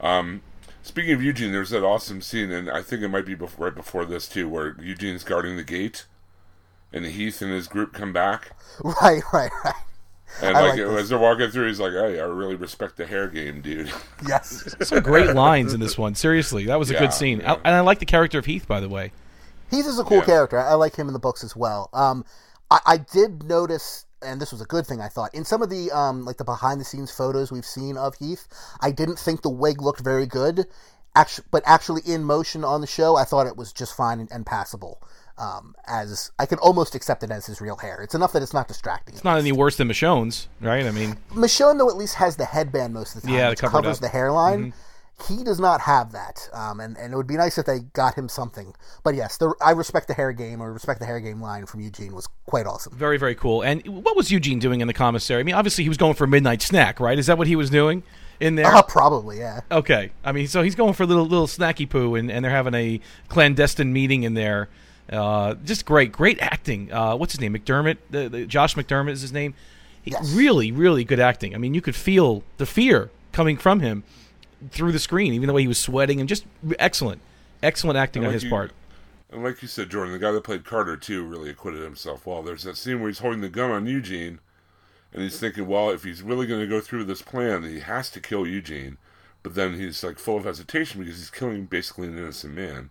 Um, 0.00 0.42
speaking 0.82 1.12
of 1.12 1.22
Eugene, 1.22 1.50
there's 1.52 1.70
that 1.70 1.84
awesome 1.84 2.22
scene, 2.22 2.52
and 2.52 2.70
I 2.70 2.82
think 2.82 3.02
it 3.02 3.08
might 3.08 3.26
be 3.26 3.34
before, 3.34 3.66
right 3.66 3.74
before 3.74 4.04
this 4.04 4.28
too, 4.28 4.48
where 4.48 4.76
Eugene's 4.80 5.24
guarding 5.24 5.56
the 5.56 5.64
gate, 5.64 6.06
and 6.92 7.04
Heath 7.04 7.42
and 7.42 7.52
his 7.52 7.66
group 7.66 7.92
come 7.92 8.12
back. 8.12 8.52
Right, 8.84 9.22
right, 9.32 9.50
right. 9.64 9.74
And 10.42 10.56
I 10.56 10.60
like, 10.60 10.70
like 10.70 10.78
this. 10.88 11.00
as 11.02 11.08
they're 11.08 11.18
walking 11.18 11.50
through, 11.50 11.68
he's 11.68 11.80
like, 11.80 11.92
"Hey, 11.92 12.20
I 12.20 12.24
really 12.24 12.56
respect 12.56 12.96
the 12.96 13.06
hair 13.06 13.28
game, 13.28 13.60
dude." 13.60 13.90
Yes. 14.28 14.74
Some 14.82 15.00
great 15.00 15.34
lines 15.34 15.72
in 15.72 15.80
this 15.80 15.96
one. 15.96 16.14
Seriously, 16.14 16.66
that 16.66 16.78
was 16.78 16.90
a 16.90 16.94
Yeah, 16.94 17.00
good 17.00 17.12
scene. 17.12 17.40
yeah. 17.40 17.52
I, 17.52 17.56
and 17.56 17.74
I 17.74 17.80
like 17.80 17.98
the 18.00 18.06
character 18.06 18.38
of 18.38 18.44
Heath, 18.44 18.66
by 18.66 18.80
the 18.80 18.88
way. 18.88 19.12
Heath 19.70 19.86
is 19.86 19.98
a 19.98 20.04
cool 20.04 20.18
Yeah. 20.18 20.24
character. 20.24 20.58
I 20.58 20.74
like 20.74 20.96
him 20.96 21.06
in 21.08 21.12
the 21.12 21.18
books 21.20 21.42
as 21.44 21.54
well. 21.56 21.88
Um, 21.92 22.24
I, 22.70 22.80
I 22.86 22.96
did 22.98 23.44
notice, 23.44 24.04
and 24.22 24.40
this 24.40 24.52
was 24.52 24.60
a 24.60 24.64
good 24.64 24.86
thing. 24.86 25.00
I 25.00 25.08
thought 25.08 25.34
in 25.34 25.44
some 25.44 25.62
of 25.62 25.70
the 25.70 25.90
um, 25.92 26.24
like 26.24 26.36
the 26.38 26.44
behind 26.44 26.80
the 26.80 26.84
scenes 26.84 27.10
photos 27.10 27.50
we've 27.52 27.64
seen 27.64 27.96
of 27.96 28.14
Heath, 28.16 28.46
I 28.80 28.90
didn't 28.90 29.18
think 29.18 29.42
the 29.42 29.50
wig 29.50 29.80
looked 29.80 30.00
very 30.00 30.26
good. 30.26 30.66
Actually, 31.14 31.46
but 31.50 31.62
actually 31.64 32.02
in 32.04 32.24
motion 32.24 32.62
on 32.62 32.82
the 32.82 32.86
show, 32.86 33.16
I 33.16 33.24
thought 33.24 33.46
it 33.46 33.56
was 33.56 33.72
just 33.72 33.96
fine 33.96 34.20
and, 34.20 34.30
and 34.30 34.44
passable. 34.44 35.00
Um, 35.38 35.74
as 35.86 36.30
I 36.38 36.46
can 36.46 36.58
almost 36.60 36.94
accept 36.94 37.22
it 37.22 37.30
as 37.30 37.44
his 37.44 37.60
real 37.60 37.76
hair. 37.76 38.00
It's 38.02 38.14
enough 38.14 38.32
that 38.32 38.42
it's 38.42 38.54
not 38.54 38.68
distracting. 38.68 39.14
It's 39.16 39.24
not 39.24 39.38
any 39.38 39.52
worse 39.52 39.76
than 39.76 39.86
Michonne's, 39.88 40.48
right? 40.62 40.86
I 40.86 40.90
mean, 40.90 41.18
Michonne, 41.30 41.76
though, 41.76 41.90
at 41.90 41.96
least 41.96 42.14
has 42.14 42.36
the 42.36 42.46
headband 42.46 42.94
most 42.94 43.16
of 43.16 43.20
the 43.20 43.28
time, 43.28 43.36
Yeah, 43.36 43.50
it 43.50 43.58
covers 43.58 43.96
up. 43.96 44.00
the 44.00 44.08
hairline. 44.08 44.72
He 45.28 45.44
does 45.44 45.58
not 45.58 45.80
have 45.82 46.12
that, 46.12 46.46
um, 46.52 46.78
and 46.80 46.94
and 46.98 47.12
it 47.12 47.16
would 47.16 47.26
be 47.26 47.36
nice 47.36 47.56
if 47.56 47.64
they 47.64 47.80
got 47.80 48.14
him 48.16 48.28
something. 48.28 48.74
But 49.02 49.14
yes, 49.14 49.38
the, 49.38 49.54
I 49.64 49.70
respect 49.70 50.08
the 50.08 50.14
hair 50.14 50.32
game 50.32 50.62
or 50.62 50.72
respect 50.72 51.00
the 51.00 51.06
hair 51.06 51.20
game 51.20 51.40
line 51.40 51.64
from 51.64 51.80
Eugene 51.80 52.14
was 52.14 52.28
quite 52.44 52.66
awesome. 52.66 52.94
very, 52.94 53.16
very 53.18 53.34
cool. 53.34 53.62
And 53.62 53.86
what 53.86 54.14
was 54.14 54.30
Eugene 54.30 54.58
doing 54.58 54.82
in 54.82 54.86
the 54.88 54.92
commissary? 54.94 55.40
I 55.40 55.42
mean, 55.42 55.54
obviously 55.54 55.84
he 55.84 55.88
was 55.88 55.96
going 55.96 56.14
for 56.14 56.24
a 56.24 56.28
midnight 56.28 56.60
snack, 56.60 57.00
right? 57.00 57.18
Is 57.18 57.26
that 57.28 57.38
what 57.38 57.46
he 57.46 57.56
was 57.56 57.70
doing 57.70 58.02
in 58.40 58.56
there? 58.56 58.66
Uh, 58.66 58.82
probably, 58.82 59.38
yeah. 59.38 59.60
Okay. 59.70 60.12
I 60.22 60.32
mean, 60.32 60.48
so 60.48 60.62
he's 60.62 60.74
going 60.74 60.92
for 60.92 61.04
a 61.04 61.06
little 61.06 61.24
little 61.26 61.46
snacky 61.46 61.88
poo, 61.88 62.14
and, 62.14 62.30
and 62.30 62.44
they're 62.44 62.52
having 62.52 62.74
a 62.74 63.00
clandestine 63.28 63.92
meeting 63.94 64.22
in 64.22 64.34
there. 64.34 64.68
Uh, 65.10 65.54
just 65.64 65.84
great, 65.86 66.10
great 66.12 66.38
acting. 66.40 66.92
Uh, 66.92 67.16
what's 67.16 67.32
his 67.32 67.40
name? 67.40 67.54
McDermott. 67.54 67.98
The, 68.10 68.28
the, 68.28 68.46
Josh 68.46 68.74
McDermott 68.74 69.10
is 69.12 69.20
his 69.22 69.32
name. 69.32 69.54
He- 70.02 70.10
Yes. 70.12 70.32
Really, 70.34 70.70
really 70.70 71.02
good 71.02 71.18
acting. 71.18 71.54
I 71.54 71.58
mean, 71.58 71.74
you 71.74 71.80
could 71.80 71.96
feel 71.96 72.44
the 72.58 72.66
fear 72.66 73.10
coming 73.32 73.56
from 73.56 73.80
him 73.80 74.04
through 74.70 74.92
the 74.92 74.98
screen, 75.00 75.32
even 75.32 75.48
the 75.48 75.52
way 75.52 75.62
he 75.62 75.68
was 75.68 75.78
sweating, 75.80 76.20
and 76.20 76.28
just 76.28 76.44
excellent, 76.78 77.20
excellent 77.62 77.96
acting 77.98 78.22
And 78.22 78.28
on 78.28 78.32
his 78.34 78.44
you- 78.44 78.50
part. 78.50 78.70
And 79.30 79.42
like 79.42 79.60
you 79.62 79.66
said, 79.68 79.90
Jordan, 79.90 80.12
the 80.12 80.20
guy 80.20 80.30
that 80.30 80.44
played 80.44 80.64
Carter 80.64 80.96
too 80.96 81.24
really 81.24 81.50
acquitted 81.50 81.82
himself 81.82 82.24
well. 82.24 82.42
There's 82.44 82.62
that 82.62 82.76
scene 82.76 83.00
where 83.00 83.08
he's 83.08 83.18
holding 83.18 83.40
the 83.40 83.48
gun 83.48 83.72
on 83.72 83.84
Eugene, 83.86 84.38
and 85.12 85.22
he's 85.22 85.40
thinking, 85.40 85.66
well, 85.66 85.90
if 85.90 86.04
he's 86.04 86.22
really 86.22 86.46
going 86.46 86.60
to 86.60 86.66
go 86.68 86.80
through 86.80 87.00
with 87.00 87.08
this 87.08 87.22
plan, 87.22 87.64
he 87.64 87.80
has 87.80 88.08
to 88.10 88.20
kill 88.20 88.46
Eugene. 88.46 88.98
But 89.42 89.54
then 89.56 89.74
he's 89.74 90.04
like 90.04 90.18
full 90.20 90.36
of 90.36 90.44
hesitation 90.44 91.00
because 91.00 91.18
he's 91.18 91.30
killing 91.30 91.66
basically 91.66 92.06
an 92.06 92.16
innocent 92.18 92.54
man. 92.54 92.90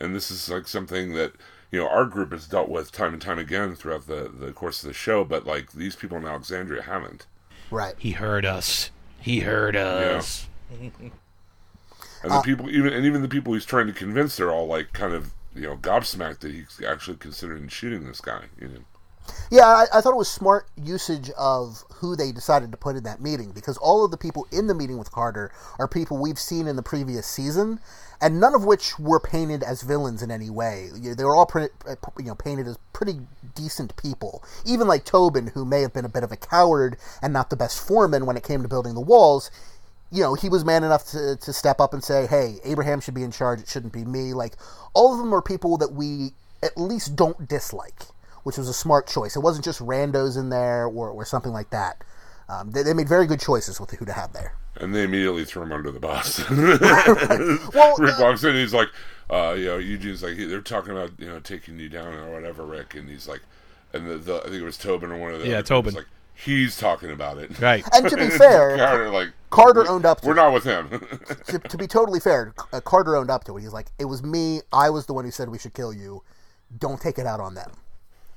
And 0.00 0.14
this 0.14 0.30
is 0.30 0.48
like 0.48 0.66
something 0.66 1.14
that 1.14 1.32
you 1.70 1.78
know 1.78 1.88
our 1.88 2.06
group 2.06 2.32
has 2.32 2.46
dealt 2.46 2.68
with 2.68 2.90
time 2.92 3.12
and 3.12 3.22
time 3.22 3.38
again 3.38 3.74
throughout 3.74 4.06
the 4.06 4.30
the 4.32 4.52
course 4.52 4.82
of 4.82 4.88
the 4.88 4.94
show. 4.94 5.24
But 5.24 5.46
like 5.46 5.72
these 5.72 5.96
people 5.96 6.16
in 6.16 6.24
Alexandria 6.24 6.82
haven't. 6.82 7.26
Right. 7.70 7.94
He 7.98 8.12
heard 8.12 8.44
us. 8.44 8.90
He 9.20 9.40
heard 9.40 9.76
us. 9.76 10.48
And 12.22 12.32
the 12.32 12.36
uh, 12.36 12.42
people, 12.42 12.70
even 12.70 12.92
and 12.92 13.04
even 13.04 13.22
the 13.22 13.28
people 13.28 13.54
he's 13.54 13.64
trying 13.64 13.86
to 13.86 13.92
convince, 13.92 14.36
they're 14.36 14.52
all 14.52 14.66
like 14.66 14.92
kind 14.92 15.14
of 15.14 15.32
you 15.54 15.62
know 15.62 15.76
gobsmacked 15.76 16.40
that 16.40 16.52
he's 16.52 16.80
actually 16.86 17.16
considering 17.16 17.68
shooting 17.68 18.06
this 18.06 18.20
guy. 18.20 18.44
You 18.60 18.68
know. 18.68 18.80
Yeah, 19.50 19.66
I, 19.66 19.86
I 19.92 20.00
thought 20.00 20.12
it 20.12 20.16
was 20.16 20.28
smart 20.30 20.66
usage 20.76 21.30
of 21.30 21.84
who 21.94 22.16
they 22.16 22.32
decided 22.32 22.70
to 22.70 22.78
put 22.78 22.96
in 22.96 23.02
that 23.04 23.20
meeting 23.20 23.50
because 23.52 23.76
all 23.78 24.04
of 24.04 24.10
the 24.10 24.16
people 24.16 24.46
in 24.52 24.66
the 24.66 24.74
meeting 24.74 24.96
with 24.98 25.12
Carter 25.12 25.52
are 25.78 25.88
people 25.88 26.16
we've 26.18 26.38
seen 26.38 26.66
in 26.66 26.76
the 26.76 26.82
previous 26.82 27.26
season, 27.26 27.80
and 28.20 28.40
none 28.40 28.54
of 28.54 28.64
which 28.64 28.98
were 28.98 29.20
painted 29.20 29.62
as 29.62 29.82
villains 29.82 30.22
in 30.22 30.30
any 30.30 30.50
way. 30.50 30.88
They 30.94 31.24
were 31.24 31.34
all 31.34 31.46
pre- 31.46 31.68
uh, 31.88 31.96
you 32.18 32.26
know 32.26 32.34
painted 32.34 32.66
as 32.66 32.78
pretty 32.92 33.20
decent 33.54 33.96
people. 33.96 34.42
Even 34.64 34.86
like 34.86 35.04
Tobin, 35.04 35.48
who 35.48 35.64
may 35.64 35.82
have 35.82 35.92
been 35.92 36.04
a 36.04 36.08
bit 36.10 36.24
of 36.24 36.32
a 36.32 36.36
coward 36.36 36.96
and 37.22 37.32
not 37.32 37.50
the 37.50 37.56
best 37.56 37.78
foreman 37.78 38.26
when 38.26 38.36
it 38.36 38.44
came 38.44 38.62
to 38.62 38.68
building 38.68 38.94
the 38.94 39.00
walls. 39.00 39.50
You 40.12 40.22
know, 40.22 40.34
he 40.34 40.48
was 40.48 40.64
man 40.64 40.82
enough 40.84 41.06
to, 41.10 41.36
to 41.36 41.52
step 41.52 41.80
up 41.80 41.92
and 41.92 42.02
say, 42.02 42.26
"Hey, 42.26 42.58
Abraham 42.64 43.00
should 43.00 43.14
be 43.14 43.22
in 43.22 43.30
charge. 43.30 43.60
It 43.60 43.68
shouldn't 43.68 43.92
be 43.92 44.04
me." 44.04 44.32
Like 44.32 44.54
all 44.94 45.12
of 45.12 45.18
them 45.18 45.34
are 45.34 45.42
people 45.42 45.76
that 45.78 45.92
we 45.92 46.32
at 46.62 46.76
least 46.76 47.16
don't 47.16 47.48
dislike 47.48 48.04
which 48.42 48.56
was 48.58 48.68
a 48.68 48.72
smart 48.74 49.06
choice. 49.06 49.36
It 49.36 49.40
wasn't 49.40 49.64
just 49.64 49.80
randos 49.80 50.36
in 50.38 50.48
there 50.50 50.86
or, 50.86 51.10
or 51.10 51.24
something 51.24 51.52
like 51.52 51.70
that. 51.70 52.02
Um, 52.48 52.70
they, 52.72 52.82
they 52.82 52.94
made 52.94 53.08
very 53.08 53.26
good 53.26 53.40
choices 53.40 53.80
with 53.80 53.90
who 53.92 54.04
to 54.06 54.12
have 54.12 54.32
there. 54.32 54.54
And 54.76 54.94
they 54.94 55.04
immediately 55.04 55.44
threw 55.44 55.62
him 55.62 55.72
under 55.72 55.90
the 55.90 56.00
bus. 56.00 56.38
Well, 56.50 57.96
Rick 57.98 58.14
uh, 58.18 58.22
walks 58.22 58.44
in, 58.44 58.54
he's 58.54 58.74
like, 58.74 58.88
uh, 59.30 59.52
you 59.56 59.66
know, 59.66 59.78
Eugene's 59.78 60.22
like, 60.22 60.36
they're 60.36 60.60
talking 60.60 60.92
about, 60.92 61.12
you 61.18 61.26
know, 61.28 61.40
taking 61.40 61.78
you 61.78 61.88
down 61.88 62.14
or 62.14 62.32
whatever, 62.32 62.64
Rick. 62.64 62.94
And 62.94 63.08
he's 63.08 63.28
like, 63.28 63.40
and 63.92 64.08
the, 64.08 64.16
the 64.16 64.36
I 64.40 64.44
think 64.44 64.54
it 64.56 64.64
was 64.64 64.78
Tobin 64.78 65.10
or 65.12 65.18
one 65.18 65.32
of 65.34 65.40
the 65.40 65.48
Yeah, 65.48 65.62
Tobin. 65.62 65.94
like, 65.94 66.06
he's 66.34 66.76
talking 66.78 67.10
about 67.10 67.38
it. 67.38 67.58
Right. 67.60 67.84
And 67.92 68.08
to 68.08 68.16
be 68.16 68.28
fair, 68.38 68.76
Carter, 68.76 69.10
like, 69.10 69.28
Carter 69.50 69.88
owned 69.88 70.06
up 70.06 70.20
to 70.22 70.26
We're 70.28 70.32
it. 70.32 70.36
not 70.36 70.52
with 70.52 70.64
him. 70.64 70.88
to, 71.46 71.58
to 71.58 71.76
be 71.76 71.86
totally 71.86 72.20
fair, 72.20 72.54
uh, 72.72 72.80
Carter 72.80 73.16
owned 73.16 73.30
up 73.30 73.44
to 73.44 73.56
it. 73.56 73.60
He's 73.62 73.72
like, 73.72 73.88
it 73.98 74.06
was 74.06 74.22
me. 74.22 74.60
I 74.72 74.90
was 74.90 75.06
the 75.06 75.12
one 75.14 75.24
who 75.24 75.30
said 75.30 75.48
we 75.48 75.58
should 75.58 75.74
kill 75.74 75.92
you. 75.92 76.22
Don't 76.78 77.00
take 77.00 77.18
it 77.18 77.26
out 77.26 77.40
on 77.40 77.54
them. 77.54 77.72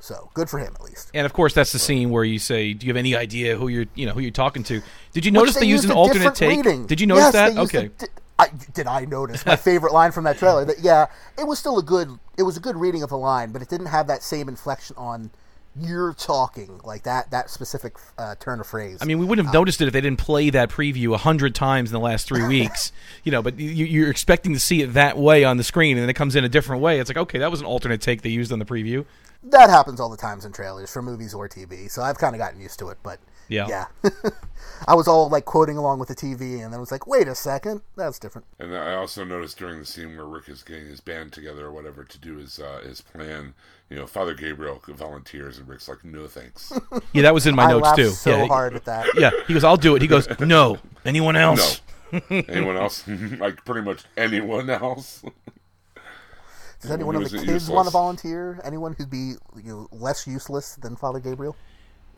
So 0.03 0.29
good 0.33 0.49
for 0.49 0.59
him, 0.59 0.73
at 0.75 0.81
least. 0.81 1.11
And 1.13 1.25
of 1.25 1.31
course, 1.31 1.53
that's 1.53 1.71
the 1.71 1.79
scene 1.79 2.09
where 2.09 2.25
you 2.25 2.37
say, 2.37 2.73
"Do 2.73 2.85
you 2.85 2.91
have 2.91 2.97
any 2.97 3.15
idea 3.15 3.55
who 3.55 3.69
you're, 3.69 3.85
you 3.95 4.05
know, 4.05 4.11
who 4.11 4.19
you're 4.19 4.31
talking 4.31 4.61
to?" 4.65 4.81
Did 5.13 5.23
you 5.23 5.31
notice 5.31 5.55
Which 5.55 5.61
they, 5.61 5.67
used 5.67 5.85
an 5.85 5.91
alternate 5.91 6.35
take? 6.35 6.57
reading. 6.57 6.85
Did 6.87 6.99
you 6.99 7.07
notice 7.07 7.33
Yes, 7.33 7.53
that? 7.53 7.57
Okay. 7.57 7.89
di- 7.97 8.07
I, 8.37 8.47
did 8.73 8.85
I 8.85 9.05
notice 9.05 9.45
my 9.45 9.55
favorite 9.55 9.93
line 9.93 10.11
from 10.11 10.25
that 10.25 10.37
trailer? 10.37 10.65
That 10.65 10.79
yeah, 10.79 11.05
it 11.37 11.47
was 11.47 11.57
still 11.57 11.79
a 11.79 11.83
good. 11.83 12.19
It 12.37 12.43
was 12.43 12.57
a 12.57 12.59
good 12.59 12.75
reading 12.75 13.01
of 13.01 13.11
the 13.11 13.17
line, 13.17 13.53
but 13.53 13.61
it 13.61 13.69
didn't 13.69 13.85
have 13.87 14.07
that 14.07 14.23
same 14.23 14.49
inflection 14.49 14.97
on 14.97 15.31
you're 15.79 16.13
talking 16.13 16.79
like 16.83 17.03
that 17.03 17.31
that 17.31 17.49
specific 17.49 17.95
uh, 18.17 18.35
turn 18.39 18.59
of 18.59 18.67
phrase. 18.67 18.99
I 19.01 19.05
mean, 19.05 19.17
we 19.19 19.25
wouldn't 19.25 19.47
have 19.47 19.53
noticed 19.53 19.81
it 19.81 19.87
if 19.87 19.93
they 19.93 20.01
didn't 20.01 20.19
play 20.19 20.49
that 20.51 20.69
preview 20.69 21.13
a 21.13 21.17
hundred 21.17 21.55
times 21.55 21.89
in 21.89 21.93
the 21.93 21.99
last 21.99 22.27
three 22.27 22.45
weeks, 22.47 22.91
you 23.23 23.31
know. 23.31 23.41
But 23.41 23.59
you, 23.59 23.85
you're 23.85 24.11
expecting 24.11 24.53
to 24.53 24.59
see 24.59 24.81
it 24.81 24.93
that 24.93 25.17
way 25.17 25.43
on 25.43 25.57
the 25.57 25.63
screen, 25.63 25.97
and 25.97 26.03
then 26.03 26.09
it 26.09 26.13
comes 26.15 26.35
in 26.35 26.43
a 26.43 26.49
different 26.49 26.81
way. 26.81 26.99
It's 26.99 27.09
like, 27.09 27.17
okay, 27.17 27.39
that 27.39 27.49
was 27.51 27.59
an 27.59 27.65
alternate 27.65 28.01
take 28.01 28.21
they 28.21 28.29
used 28.29 28.51
on 28.51 28.59
the 28.59 28.65
preview. 28.65 29.05
that 29.43 29.69
happens 29.69 29.99
all 29.99 30.09
the 30.09 30.17
times 30.17 30.45
in 30.45 30.51
trailers 30.51 30.91
for 30.91 31.01
movies 31.01 31.33
or 31.33 31.49
TV, 31.49 31.89
so 31.89 32.01
I've 32.01 32.17
kind 32.17 32.35
of 32.35 32.39
gotten 32.39 32.61
used 32.61 32.79
to 32.79 32.89
it. 32.89 32.97
But 33.03 33.19
Yeah. 33.49 33.67
yeah, 33.67 33.85
I 34.87 34.95
was 34.95 35.07
all 35.07 35.27
like 35.29 35.45
quoting 35.45 35.77
along 35.77 35.99
with 35.99 36.07
the 36.09 36.15
TV, 36.15 36.63
and 36.63 36.71
then 36.71 36.75
it 36.75 36.79
was 36.79 36.91
like, 36.91 37.07
wait 37.07 37.27
a 37.27 37.35
second, 37.35 37.81
that's 37.97 38.19
different. 38.19 38.47
And 38.59 38.75
I 38.75 38.93
also 38.95 39.23
noticed 39.23 39.57
during 39.57 39.79
the 39.79 39.85
scene 39.85 40.15
where 40.15 40.25
Rick 40.25 40.49
is 40.49 40.63
getting 40.63 40.85
his 40.85 41.01
band 41.01 41.33
together 41.33 41.65
or 41.65 41.71
whatever 41.71 42.03
to 42.03 42.17
do 42.19 42.37
his 42.37 42.59
uh, 42.59 42.81
his 42.85 43.01
plan, 43.01 43.53
you 43.93 43.99
know, 43.99 44.07
Father 44.07 44.33
Gabriel 44.33 44.81
volunteers, 44.87 45.59
and 45.59 45.67
Rick's 45.67 45.87
like, 45.87 46.03
"No 46.03 46.25
thanks." 46.25 46.73
Yeah, 47.13 47.21
that 47.21 47.33
was 47.35 47.45
in 47.45 47.55
my 47.55 47.65
I 47.65 47.69
notes 47.69 47.83
laughed 47.83 47.97
too. 47.97 48.09
so 48.09 48.31
yeah, 48.31 48.47
hard 48.47 48.75
at 48.75 48.85
that. 48.85 49.07
yeah. 49.15 49.29
He 49.45 49.53
goes, 49.53 49.63
"I'll 49.63 49.77
do 49.77 49.95
it." 49.95 50.01
He 50.01 50.07
goes, 50.07 50.27
"No, 50.39 50.79
anyone 51.05 51.35
else?" 51.35 51.79
no. 52.11 52.19
Anyone 52.47 52.77
else? 52.77 53.07
like 53.39 53.63
pretty 53.65 53.81
much 53.81 54.05
anyone 54.15 54.69
else? 54.69 55.23
Does 56.79 56.91
anyone 56.91 57.15
of 57.15 57.23
the 57.23 57.29
kids 57.29 57.47
useless. 57.47 57.69
want 57.69 57.87
to 57.87 57.91
volunteer? 57.91 58.61
Anyone 58.63 58.93
who'd 58.93 59.09
be 59.09 59.33
you 59.55 59.63
know 59.63 59.87
less 59.91 60.27
useless 60.27 60.75
than 60.75 60.95
Father 60.95 61.19
Gabriel? 61.19 61.55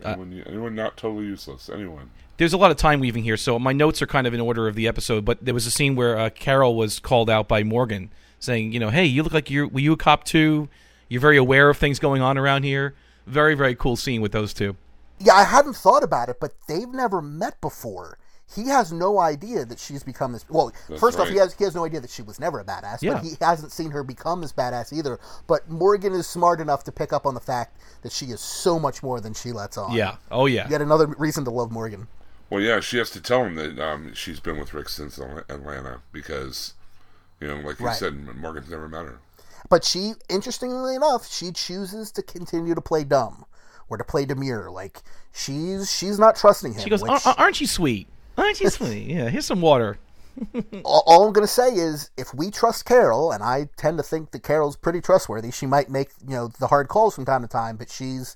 anyone, 0.04 0.44
anyone 0.48 0.76
not 0.76 0.98
totally 0.98 1.26
useless? 1.26 1.70
Anyone? 1.70 2.10
There's 2.36 2.52
a 2.52 2.58
lot 2.58 2.72
of 2.72 2.78
time 2.78 3.00
weaving 3.00 3.24
here, 3.24 3.38
so 3.38 3.58
my 3.58 3.72
notes 3.72 4.02
are 4.02 4.08
kind 4.08 4.28
of 4.28 4.34
in 4.34 4.42
order 4.42 4.68
of 4.68 4.76
the 4.76 4.88
episode. 4.88 5.24
But 5.24 5.44
there 5.44 5.54
was 5.54 5.66
a 5.66 5.72
scene 5.72 5.96
where 5.96 6.18
uh, 6.18 6.30
Carol 6.30 6.76
was 6.76 7.00
called 7.00 7.30
out 7.30 7.48
by 7.48 7.64
Morgan, 7.64 8.12
saying, 8.40 8.74
"You 8.74 8.80
know, 8.82 8.90
hey, 8.90 9.06
you 9.06 9.24
look 9.24 9.34
like 9.34 9.50
you're 9.50 9.68
were 9.68 9.80
you 9.80 9.94
a 9.94 9.98
cop 9.98 10.26
too? 10.26 10.68
You're 11.10 11.22
very 11.22 11.38
aware 11.38 11.70
of 11.70 11.78
things 11.78 12.00
going 12.00 12.22
on 12.22 12.38
around 12.38 12.64
here." 12.64 12.94
Very, 13.28 13.56
very 13.56 13.74
cool 13.76 13.96
scene 13.96 14.22
with 14.22 14.32
those 14.32 14.54
two. 14.54 14.76
Yeah, 15.20 15.34
I 15.34 15.44
hadn't 15.46 15.76
thought 15.76 16.04
about 16.04 16.30
it, 16.30 16.38
but 16.40 16.54
they've 16.68 16.88
never 16.90 17.22
met 17.22 17.60
before. 17.62 18.18
He 18.54 18.68
has 18.68 18.92
no 18.92 19.18
idea 19.20 19.66
that 19.66 19.80
she's 19.80 20.04
become 20.04 20.32
this. 20.34 20.46
Well, 20.48 20.72
That's 20.88 21.00
first 21.02 21.20
off, 21.20 21.30
he 21.30 21.38
has 21.38 21.56
he 21.56 21.64
has 21.64 21.74
no 21.74 21.84
idea 21.86 22.00
that 22.02 22.12
she 22.12 22.22
was 22.22 22.40
never 22.40 22.60
a 22.60 22.64
badass, 22.64 23.02
Yeah. 23.02 23.14
but 23.14 23.24
he 23.24 23.32
hasn't 23.42 23.72
seen 23.72 23.90
her 23.92 24.04
become 24.04 24.42
this 24.42 24.54
badass 24.54 24.94
either. 24.94 25.20
But 25.48 25.68
Morgan 25.68 26.14
is 26.14 26.28
smart 26.28 26.62
enough 26.62 26.84
to 26.84 26.92
pick 26.92 27.12
up 27.12 27.26
on 27.26 27.34
the 27.34 27.40
fact 27.40 27.80
that 28.04 28.12
she 28.12 28.28
is 28.28 28.40
so 28.42 28.78
much 28.78 29.02
more 29.02 29.20
than 29.20 29.34
she 29.34 29.52
lets 29.52 29.78
on. 29.80 29.94
Yeah. 29.94 30.18
Oh 30.30 30.46
yeah. 30.46 30.68
Yet 30.70 30.82
another 30.82 31.08
reason 31.18 31.44
to 31.46 31.50
love 31.50 31.72
Morgan. 31.72 32.08
Well, 32.52 32.62
yeah, 32.62 32.80
she 32.80 32.98
has 33.00 33.10
to 33.12 33.22
tell 33.22 33.44
him 33.46 33.56
that 33.56 33.80
um, 33.80 34.14
she's 34.14 34.40
been 34.40 34.60
with 34.60 34.76
Rick 34.76 34.90
since 34.90 35.18
Atlanta 35.18 36.02
because, 36.12 36.76
you 37.42 37.48
know, 37.48 37.56
like 37.68 37.80
you 37.80 37.88
Right. 37.88 37.96
said, 37.96 38.38
Morgan's 38.38 38.70
never 38.70 38.88
met 38.88 39.06
her. 39.06 39.18
But 39.70 39.84
she, 39.84 40.14
interestingly 40.30 40.96
enough, 40.96 41.28
she 41.30 41.52
chooses 41.52 42.12
to 42.14 42.22
continue 42.22 42.76
to 42.76 42.82
play 42.82 43.04
dumb 43.04 43.46
or 43.90 43.98
to 43.98 44.04
play 44.04 44.26
demure. 44.26 44.70
Like 44.70 45.02
she's 45.34 45.92
she's 45.92 46.20
not 46.20 46.36
trusting 46.36 46.74
him. 46.74 46.82
She 46.82 46.90
goes, 46.90 47.02
which- 47.02 47.12
"Ar- 47.12 47.22
ar- 47.26 47.36
"Aren't 47.38 47.62
you 47.62 47.68
sweet? 47.68 48.08
Aren't 48.38 48.60
you 48.62 48.70
sweet? 48.70 49.08
Yeah. 49.08 49.30
Here's 49.30 49.46
some 49.46 49.62
water." 49.62 49.98
all, 50.84 51.02
all 51.06 51.26
I'm 51.28 51.32
going 51.34 51.48
to 51.48 51.52
say 51.54 51.70
is 51.76 52.10
if 52.18 52.34
we 52.34 52.52
trust 52.52 52.84
Carol, 52.86 53.32
and 53.32 53.42
I 53.42 53.70
tend 53.78 53.98
to 54.00 54.04
think 54.04 54.32
that 54.32 54.44
Carol's 54.44 54.76
pretty 54.76 55.00
trustworthy, 55.00 55.50
she 55.50 55.66
might 55.66 55.90
make 55.90 56.10
you 56.28 56.36
know 56.36 56.48
the 56.60 56.68
hard 56.68 56.88
calls 56.90 57.16
from 57.16 57.26
time 57.26 57.42
to 57.42 57.48
time, 57.48 57.78
but 57.78 57.90
she's 57.90 58.36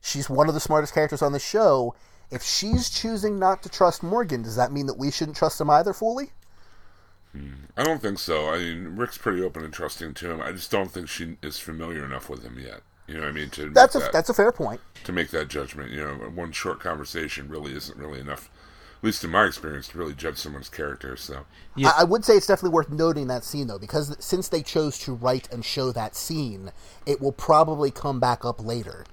she's 0.00 0.28
one 0.28 0.48
of 0.48 0.54
the 0.54 0.60
smartest 0.60 0.92
characters 0.94 1.22
on 1.22 1.32
the 1.32 1.38
show. 1.38 1.94
If 2.30 2.42
she's 2.42 2.90
choosing 2.90 3.38
not 3.38 3.62
to 3.62 3.70
trust 3.70 4.02
Morgan, 4.02 4.42
does 4.42 4.56
that 4.56 4.70
mean 4.70 4.84
that 4.86 4.98
we 4.98 5.10
shouldn't 5.10 5.38
trust 5.38 5.58
him 5.60 5.70
either 5.70 5.94
fully? 5.94 6.32
I 7.76 7.84
don't 7.84 8.02
think 8.02 8.18
so. 8.18 8.50
I 8.52 8.58
mean, 8.58 8.96
Rick's 8.96 9.18
pretty 9.18 9.42
open 9.42 9.62
and 9.64 9.72
trusting 9.72 10.14
to 10.14 10.30
him. 10.30 10.40
I 10.40 10.52
just 10.52 10.70
don't 10.70 10.90
think 10.90 11.08
she 11.08 11.36
is 11.42 11.58
familiar 11.58 12.04
enough 12.04 12.28
with 12.28 12.42
him 12.42 12.58
yet. 12.58 12.80
You 13.06 13.14
know 13.14 13.20
what 13.20 13.28
I 13.28 13.32
mean? 13.32 13.50
To 13.50 13.70
That's 13.70 13.94
a 13.94 14.00
that, 14.00 14.12
that's 14.12 14.28
a 14.28 14.34
fair 14.34 14.52
point. 14.52 14.80
to 15.04 15.12
make 15.12 15.30
that 15.30 15.48
judgment. 15.48 15.90
You 15.92 16.04
know, 16.04 16.14
one 16.34 16.52
short 16.52 16.80
conversation 16.80 17.48
really 17.48 17.72
isn't 17.74 17.96
really 17.96 18.20
enough, 18.20 18.50
at 18.98 19.04
least 19.04 19.24
in 19.24 19.30
my 19.30 19.44
experience, 19.46 19.88
to 19.88 19.98
really 19.98 20.12
judge 20.14 20.36
someone's 20.36 20.68
character. 20.68 21.16
So, 21.16 21.46
Yeah. 21.74 21.92
I, 21.96 22.02
I 22.02 22.04
would 22.04 22.24
say 22.24 22.34
it's 22.34 22.46
definitely 22.46 22.74
worth 22.74 22.90
noting 22.90 23.28
that 23.28 23.44
scene 23.44 23.66
though, 23.68 23.78
because 23.78 24.14
since 24.22 24.48
they 24.48 24.62
chose 24.62 24.98
to 25.00 25.14
write 25.14 25.50
and 25.52 25.64
show 25.64 25.90
that 25.92 26.16
scene, 26.16 26.70
it 27.06 27.20
will 27.20 27.32
probably 27.32 27.90
come 27.90 28.20
back 28.20 28.44
up 28.44 28.62
later 28.62 29.04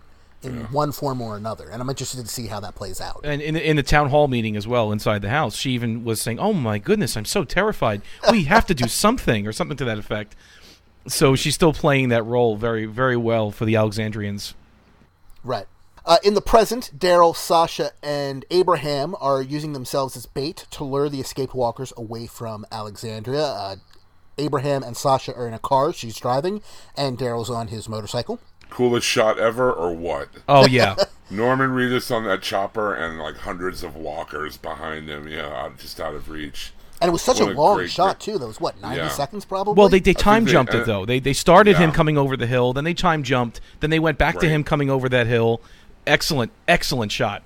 in 0.45 0.63
one 0.71 0.91
form 0.91 1.21
or 1.21 1.36
another, 1.38 1.69
and 1.69 1.81
I'm 1.81 1.89
interested 1.89 2.21
to 2.21 2.27
see 2.27 2.47
how 2.47 2.60
that 2.62 2.75
plays 2.75 3.01
out. 3.01 3.21
And 3.23 3.41
in 3.41 3.55
the, 3.55 3.69
in 3.69 3.75
the 3.75 3.84
town 3.84 4.10
hall 4.10 4.27
meeting 4.27 4.55
as 4.55 4.67
well 4.67 4.91
inside 4.91 5.21
the 5.21 5.29
house, 5.29 5.55
she 5.55 5.71
even 5.71 6.03
was 6.03 6.21
saying, 6.21 6.39
"Oh 6.39 6.53
my 6.53 6.77
goodness, 6.77 7.17
I'm 7.17 7.25
so 7.25 7.43
terrified. 7.43 8.01
We 8.31 8.43
have 8.43 8.65
to 8.67 8.73
do 8.73 8.88
something 8.89 9.47
or 9.47 9.51
something 9.51 9.77
to 9.77 9.86
that 9.86 9.97
effect." 9.97 10.36
So 11.08 11.36
she's 11.36 11.53
still 11.53 11.73
playing 11.73 12.10
that 12.10 12.23
role 12.23 12.55
very, 12.55 12.86
very 12.86 13.17
well 13.17 13.51
for 13.51 13.65
the 13.65 13.75
Alexandrians. 13.75 14.55
Right. 15.43 15.67
Uh, 16.05 16.17
in 16.23 16.36
the 16.36 16.41
present, 16.41 16.91
Daryl, 16.95 17.36
Sasha, 17.36 17.91
and 18.03 18.45
Abraham 18.51 19.15
are 19.19 19.41
using 19.41 19.73
themselves 19.73 20.15
as 20.15 20.27
bait 20.27 20.67
to 20.71 20.84
lure 20.84 21.10
the 21.10 21.19
escaped 21.19 21.55
walkers 21.55 21.91
away 21.97 22.27
from 22.27 22.65
Alexandria. 22.71 23.43
Uh, 23.43 23.75
Abraham 24.38 24.84
and 24.84 24.95
Sasha 24.95 25.34
are 25.34 25.47
in 25.47 25.53
a 25.53 25.60
car 25.60 25.93
she's 25.93 26.17
driving, 26.17 26.62
and 26.95 27.17
Daryl's 27.17 27.49
on 27.49 27.69
his 27.69 27.89
motorcycle. 27.89 28.39
Coolest 28.75 29.07
shot 29.07 29.39
ever, 29.39 29.71
or 29.71 29.93
what? 29.93 30.27
Oh 30.49 30.65
yeah, 30.67 30.95
Norman 31.29 31.69
Reedus 31.71 32.13
on 32.13 32.25
that 32.25 32.41
chopper 32.41 32.93
and 32.93 33.17
like 33.19 33.38
hundreds 33.38 33.83
of 33.83 33.95
walkers 33.95 34.57
behind 34.57 35.07
him, 35.07 35.27
you 35.29 35.38
know, 35.38 35.49
out, 35.49 35.77
just 35.79 35.99
out 36.01 36.13
of 36.13 36.29
reach. 36.29 36.73
And 37.01 37.07
it 37.09 37.11
was 37.11 37.21
such 37.21 37.39
What 37.39 37.49
a 37.49 37.51
a 37.51 37.55
long 37.55 37.77
great- 37.77 37.91
shot, 37.91 38.19
too. 38.21 38.38
That 38.38 38.47
was, 38.47 38.59
what, 38.61 38.79
90 38.81 38.97
Yeah. 38.97 39.09
seconds 39.09 39.43
probably? 39.43 39.73
Well, 39.73 39.89
they, 39.89 39.99
they 39.99 40.13
time 40.13 40.45
jumped 40.45 40.73
uh, 40.73 40.79
it 40.79 40.85
though. 40.85 41.05
They 41.05 41.19
they 41.19 41.33
started 41.33 41.75
him 41.77 41.91
coming 41.91 42.17
over 42.17 42.35
the 42.38 42.47
hill, 42.47 42.73
then 42.73 42.83
they 42.83 42.93
time 42.93 43.23
jumped, 43.23 43.59
then 43.79 43.89
they 43.89 43.99
went 43.99 44.17
back 44.17 44.39
to 44.39 44.47
him 44.49 44.63
coming 44.63 44.89
over 44.89 45.07
that 45.09 45.27
hill. 45.27 45.61
Excellent, 46.07 46.51
excellent 46.67 47.11
shot. 47.11 47.43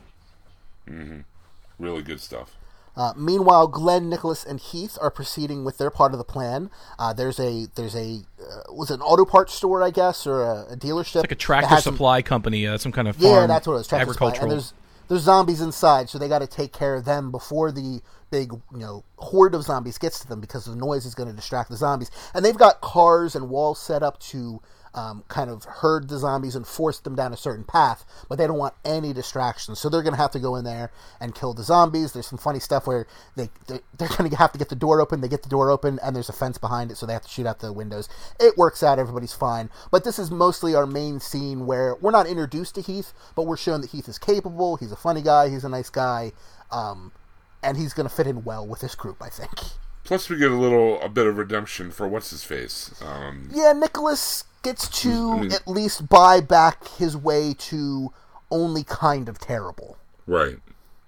Really 1.77 2.01
good 2.01 2.19
stuff. 2.19 2.55
Uh, 2.99 3.13
meanwhile, 3.15 3.65
Glenn, 3.65 4.09
Nicholas, 4.09 4.43
and 4.43 4.59
Heath 4.59 4.97
are 4.99 5.09
proceeding 5.09 5.63
with 5.63 5.77
their 5.77 5.89
part 5.89 6.11
of 6.11 6.17
the 6.17 6.25
plan. 6.25 6.69
Uh, 6.99 7.13
there's 7.13 7.39
a 7.39 7.67
there's 7.75 7.95
a 7.95 8.23
uh, 8.41 8.73
was 8.73 8.91
it 8.91 8.95
an 8.95 9.01
auto 9.01 9.23
parts 9.23 9.53
store, 9.53 9.81
I 9.81 9.89
guess, 9.89 10.27
or 10.27 10.43
a, 10.43 10.73
a 10.73 10.75
dealership, 10.75 11.21
Like 11.21 11.31
a 11.31 11.35
tractor 11.35 11.69
has 11.69 11.85
some- 11.85 11.93
supply 11.93 12.21
company, 12.21 12.67
uh, 12.67 12.77
some 12.77 12.91
kind 12.91 13.07
of 13.07 13.15
farm, 13.15 13.33
Yeah, 13.33 13.47
that's 13.47 13.65
what 13.65 13.75
it 13.75 13.77
was. 13.77 13.87
Tractor 13.87 14.03
agricultural. 14.03 14.49
There's 14.49 14.73
there's 15.07 15.21
zombies 15.21 15.61
inside, 15.61 16.09
so 16.09 16.19
they 16.19 16.27
got 16.27 16.39
to 16.39 16.47
take 16.47 16.73
care 16.73 16.93
of 16.95 17.05
them 17.05 17.31
before 17.31 17.71
the 17.71 18.01
big 18.31 18.51
you 18.51 18.77
know 18.77 19.05
horde 19.17 19.55
of 19.55 19.63
zombies 19.63 19.97
gets 19.97 20.19
to 20.19 20.27
them 20.27 20.41
because 20.41 20.65
the 20.65 20.75
noise 20.75 21.05
is 21.05 21.15
going 21.15 21.29
to 21.29 21.35
distract 21.35 21.69
the 21.69 21.77
zombies. 21.77 22.11
And 22.33 22.43
they've 22.43 22.57
got 22.57 22.81
cars 22.81 23.33
and 23.33 23.49
walls 23.49 23.79
set 23.81 24.03
up 24.03 24.19
to 24.33 24.61
um, 24.99 25.23
kind 25.27 25.49
of 25.49 25.63
herd 25.65 26.09
the 26.09 26.17
zombies 26.17 26.55
and 26.55 26.67
force 26.67 26.99
them 26.99 27.15
down 27.15 27.31
a 27.33 27.37
certain 27.37 27.63
path, 27.63 28.05
but 28.27 28.37
they 28.37 28.47
don't 28.47 28.57
want 28.57 28.73
any 28.83 29.13
distractions, 29.13 29.79
so 29.79 29.87
they're 29.89 30.03
going 30.03 30.13
to 30.15 30.21
have 30.21 30.31
to 30.31 30.39
go 30.39 30.55
in 30.57 30.65
there 30.65 30.91
and 31.21 31.33
kill 31.35 31.53
the 31.53 31.63
zombies. 31.63 32.11
There's 32.11 32.27
some 32.27 32.37
funny 32.47 32.59
stuff 32.59 32.85
where 32.87 33.07
they 33.35 33.49
they- 33.67 33.81
they're 33.97 34.15
going 34.17 34.29
to 34.29 34.35
have 34.35 34.51
to 34.51 34.57
get 34.59 34.69
the 34.69 34.75
door 34.75 34.99
open. 35.01 35.21
They 35.21 35.27
get 35.27 35.43
the 35.43 35.49
door 35.57 35.71
open, 35.71 35.99
and 36.03 36.15
there's 36.15 36.29
a 36.29 36.33
fence 36.33 36.57
behind 36.57 36.91
it, 36.91 36.97
so 36.97 37.05
they 37.05 37.13
have 37.13 37.23
to 37.23 37.29
shoot 37.29 37.45
out 37.47 37.59
the 37.59 37.71
windows. 37.73 38.09
It 38.39 38.57
works 38.57 38.83
out. 38.83 38.99
Everybody's 38.99 39.33
fine. 39.33 39.69
But 39.91 40.03
this 40.03 40.19
is 40.19 40.29
mostly 40.31 40.75
our 40.75 40.85
main 40.87 41.19
scene 41.19 41.65
where 41.65 41.95
we're 42.01 42.11
not 42.19 42.27
introduced 42.27 42.75
to 42.75 42.81
Heath, 42.81 43.13
but 43.35 43.43
we're 43.47 43.57
shown 43.57 43.81
that 43.81 43.91
Heath 43.91 44.09
is 44.09 44.17
capable. 44.17 44.77
He's 44.77 44.91
a 44.91 44.95
funny 44.97 45.21
guy. 45.21 45.49
He's 45.49 45.63
a 45.63 45.69
nice 45.69 45.89
guy, 45.89 46.33
um, 46.71 47.11
and 47.63 47.77
he's 47.77 47.93
going 47.93 48.07
to 48.09 48.13
fit 48.13 48.27
in 48.27 48.43
well 48.43 48.65
with 48.67 48.81
this 48.81 48.95
group. 48.95 49.17
I 49.21 49.29
think. 49.29 49.57
Plus, 50.03 50.29
we 50.29 50.37
get 50.37 50.51
a 50.51 50.55
little, 50.55 50.99
a 51.01 51.09
bit 51.09 51.27
of 51.27 51.37
redemption 51.37 51.91
for 51.91 52.07
what's 52.07 52.31
his 52.31 52.43
face. 52.43 52.91
Um, 53.05 53.49
Yeah, 53.53 53.73
Nicholas 53.73 54.43
gets 54.63 54.87
to 55.01 55.31
I 55.31 55.39
mean- 55.41 55.51
at 55.51 55.67
least 55.67 56.09
buy 56.09 56.41
back 56.41 56.87
his 56.87 57.15
way 57.15 57.53
to 57.57 58.11
only 58.51 58.83
kind 58.83 59.29
of 59.29 59.37
terrible. 59.39 59.97
right, 60.25 60.57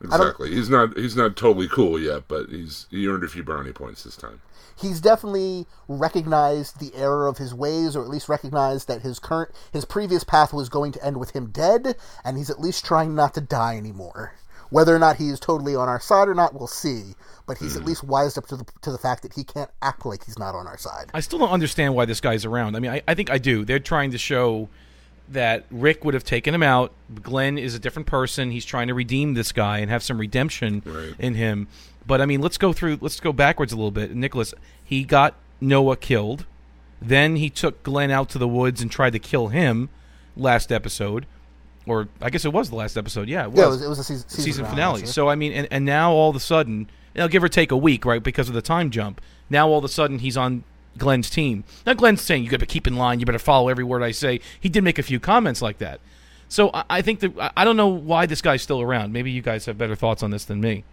exactly. 0.03 0.51
He's 0.53 0.69
not, 0.69 0.95
he's 0.97 1.15
not 1.15 1.35
totally 1.35 1.67
cool 1.67 1.99
yet, 1.99 2.27
but 2.27 2.49
he's 2.49 2.85
he 2.91 3.07
earned 3.07 3.23
a 3.23 3.27
few 3.27 3.43
brownie 3.43 3.71
points 3.73 4.03
this 4.03 4.15
time. 4.15 4.41
he's 4.79 5.01
definitely 5.01 5.65
recognized 5.87 6.79
the 6.79 6.93
error 6.95 7.27
of 7.27 7.37
his 7.37 7.53
ways, 7.53 7.95
or 7.95 8.03
at 8.03 8.09
least 8.09 8.29
recognized 8.29 8.87
that 8.87 9.01
his 9.01 9.19
current, 9.19 9.51
his 9.71 9.85
previous 9.85 10.23
path 10.23 10.53
was 10.53 10.69
going 10.69 10.91
to 10.91 11.03
end 11.05 11.17
with 11.17 11.31
him 11.31 11.47
dead, 11.47 11.95
and 12.23 12.37
he's 12.37 12.49
at 12.49 12.59
least 12.59 12.85
trying 12.85 13.13
not 13.15 13.33
to 13.33 13.41
die 13.41 13.75
anymore. 13.77 14.33
Whether 14.71 14.95
or 14.95 14.99
not 14.99 15.17
he 15.17 15.29
is 15.29 15.39
totally 15.39 15.75
on 15.75 15.87
our 15.87 15.99
side 15.99 16.27
or 16.27 16.33
not, 16.33 16.53
we'll 16.53 16.67
see. 16.67 17.13
But 17.45 17.57
he's 17.57 17.75
at 17.75 17.81
hmm. 17.81 17.89
least 17.89 18.03
wised 18.03 18.37
up 18.37 18.47
to 18.47 18.55
the 18.55 18.65
to 18.81 18.91
the 18.91 18.97
fact 18.97 19.21
that 19.23 19.33
he 19.33 19.43
can't 19.43 19.69
act 19.81 20.05
like 20.05 20.25
he's 20.25 20.39
not 20.39 20.55
on 20.55 20.65
our 20.65 20.77
side. 20.77 21.11
I 21.13 21.19
still 21.19 21.39
don't 21.39 21.49
understand 21.49 21.93
why 21.93 22.05
this 22.05 22.21
guy's 22.21 22.45
around. 22.45 22.75
I 22.75 22.79
mean, 22.79 22.91
I, 22.91 23.01
I 23.07 23.13
think 23.13 23.29
I 23.29 23.37
do. 23.37 23.65
They're 23.65 23.79
trying 23.79 24.11
to 24.11 24.17
show 24.17 24.69
that 25.29 25.65
Rick 25.71 26.05
would 26.05 26.13
have 26.13 26.23
taken 26.23 26.53
him 26.53 26.63
out. 26.63 26.93
Glenn 27.21 27.57
is 27.57 27.75
a 27.75 27.79
different 27.79 28.07
person. 28.07 28.51
He's 28.51 28.65
trying 28.65 28.87
to 28.87 28.93
redeem 28.93 29.33
this 29.33 29.51
guy 29.51 29.79
and 29.79 29.89
have 29.89 30.03
some 30.03 30.17
redemption 30.17 30.81
Right. 30.85 31.13
in 31.19 31.35
him. 31.35 31.67
But 32.07 32.21
I 32.21 32.25
mean, 32.25 32.41
let's 32.41 32.57
go 32.57 32.73
through. 32.73 32.99
Let's 33.01 33.19
go 33.19 33.33
backwards 33.33 33.73
a 33.73 33.75
little 33.75 33.91
bit. 33.91 34.15
Nicholas, 34.15 34.53
he 34.83 35.03
got 35.03 35.35
Noah 35.59 35.97
killed. 35.97 36.45
Then 37.01 37.35
he 37.37 37.49
took 37.49 37.83
Glenn 37.83 38.11
out 38.11 38.29
to 38.29 38.37
the 38.37 38.47
woods 38.47 38.81
and 38.81 38.91
tried 38.91 39.13
to 39.13 39.19
kill 39.19 39.47
him 39.47 39.89
last 40.37 40.71
episode, 40.71 41.25
or 41.87 42.07
I 42.21 42.29
guess 42.29 42.45
it 42.45 42.53
was 42.53 42.69
the 42.69 42.75
last 42.75 42.97
episode. 42.97 43.27
Yeah, 43.29 43.43
it 43.45 43.51
was 43.51 43.57
Yeah, 43.59 43.65
it 43.65 43.69
was, 43.69 43.81
it 43.81 43.87
was 43.89 43.99
a 43.99 44.03
season, 44.03 44.29
season, 44.29 44.43
season 44.45 44.65
finale. 44.65 44.99
finale. 44.99 45.07
So 45.11 45.29
I 45.29 45.35
mean, 45.35 45.51
and, 45.53 45.67
and 45.71 45.85
now 45.85 46.11
all 46.11 46.29
of 46.29 46.35
a 46.35 46.39
sudden, 46.39 46.89
you 47.15 47.19
know, 47.21 47.27
give 47.27 47.43
or 47.43 47.49
take 47.49 47.71
a 47.71 47.77
week, 47.77 48.05
right, 48.05 48.21
because 48.23 48.47
of 48.49 48.55
the 48.55 48.61
time 48.61 48.89
jump. 48.91 49.19
Now 49.49 49.67
all 49.67 49.79
of 49.79 49.83
a 49.85 49.89
sudden 49.89 50.19
he's 50.19 50.37
on 50.37 50.63
Glenn's 50.97 51.29
team. 51.29 51.63
Now 51.85 51.93
Glenn's 51.93 52.21
saying 52.21 52.43
you 52.43 52.49
got 52.49 52.59
to 52.61 52.65
keep 52.65 52.87
in 52.87 52.95
line, 52.97 53.19
you 53.19 53.25
better 53.25 53.39
follow 53.39 53.69
every 53.69 53.83
word 53.83 54.03
I 54.03 54.11
say. 54.11 54.39
He 54.59 54.69
did 54.69 54.83
make 54.83 54.99
a 54.99 55.03
few 55.03 55.19
comments 55.19 55.61
like 55.61 55.77
that. 55.79 55.99
So 56.49 56.69
I, 56.73 56.83
I 56.89 57.01
think 57.01 57.21
that 57.21 57.37
I- 57.39 57.51
I 57.57 57.63
don't 57.65 57.77
know 57.77 57.87
why 57.87 58.25
this 58.25 58.41
guy's 58.41 58.61
still 58.61 58.81
around. 58.81 59.13
Maybe 59.13 59.31
you 59.31 59.41
guys 59.41 59.65
have 59.65 59.77
better 59.77 59.95
thoughts 59.95 60.21
on 60.23 60.31
this 60.31 60.45
than 60.45 60.59
me. 60.61 60.83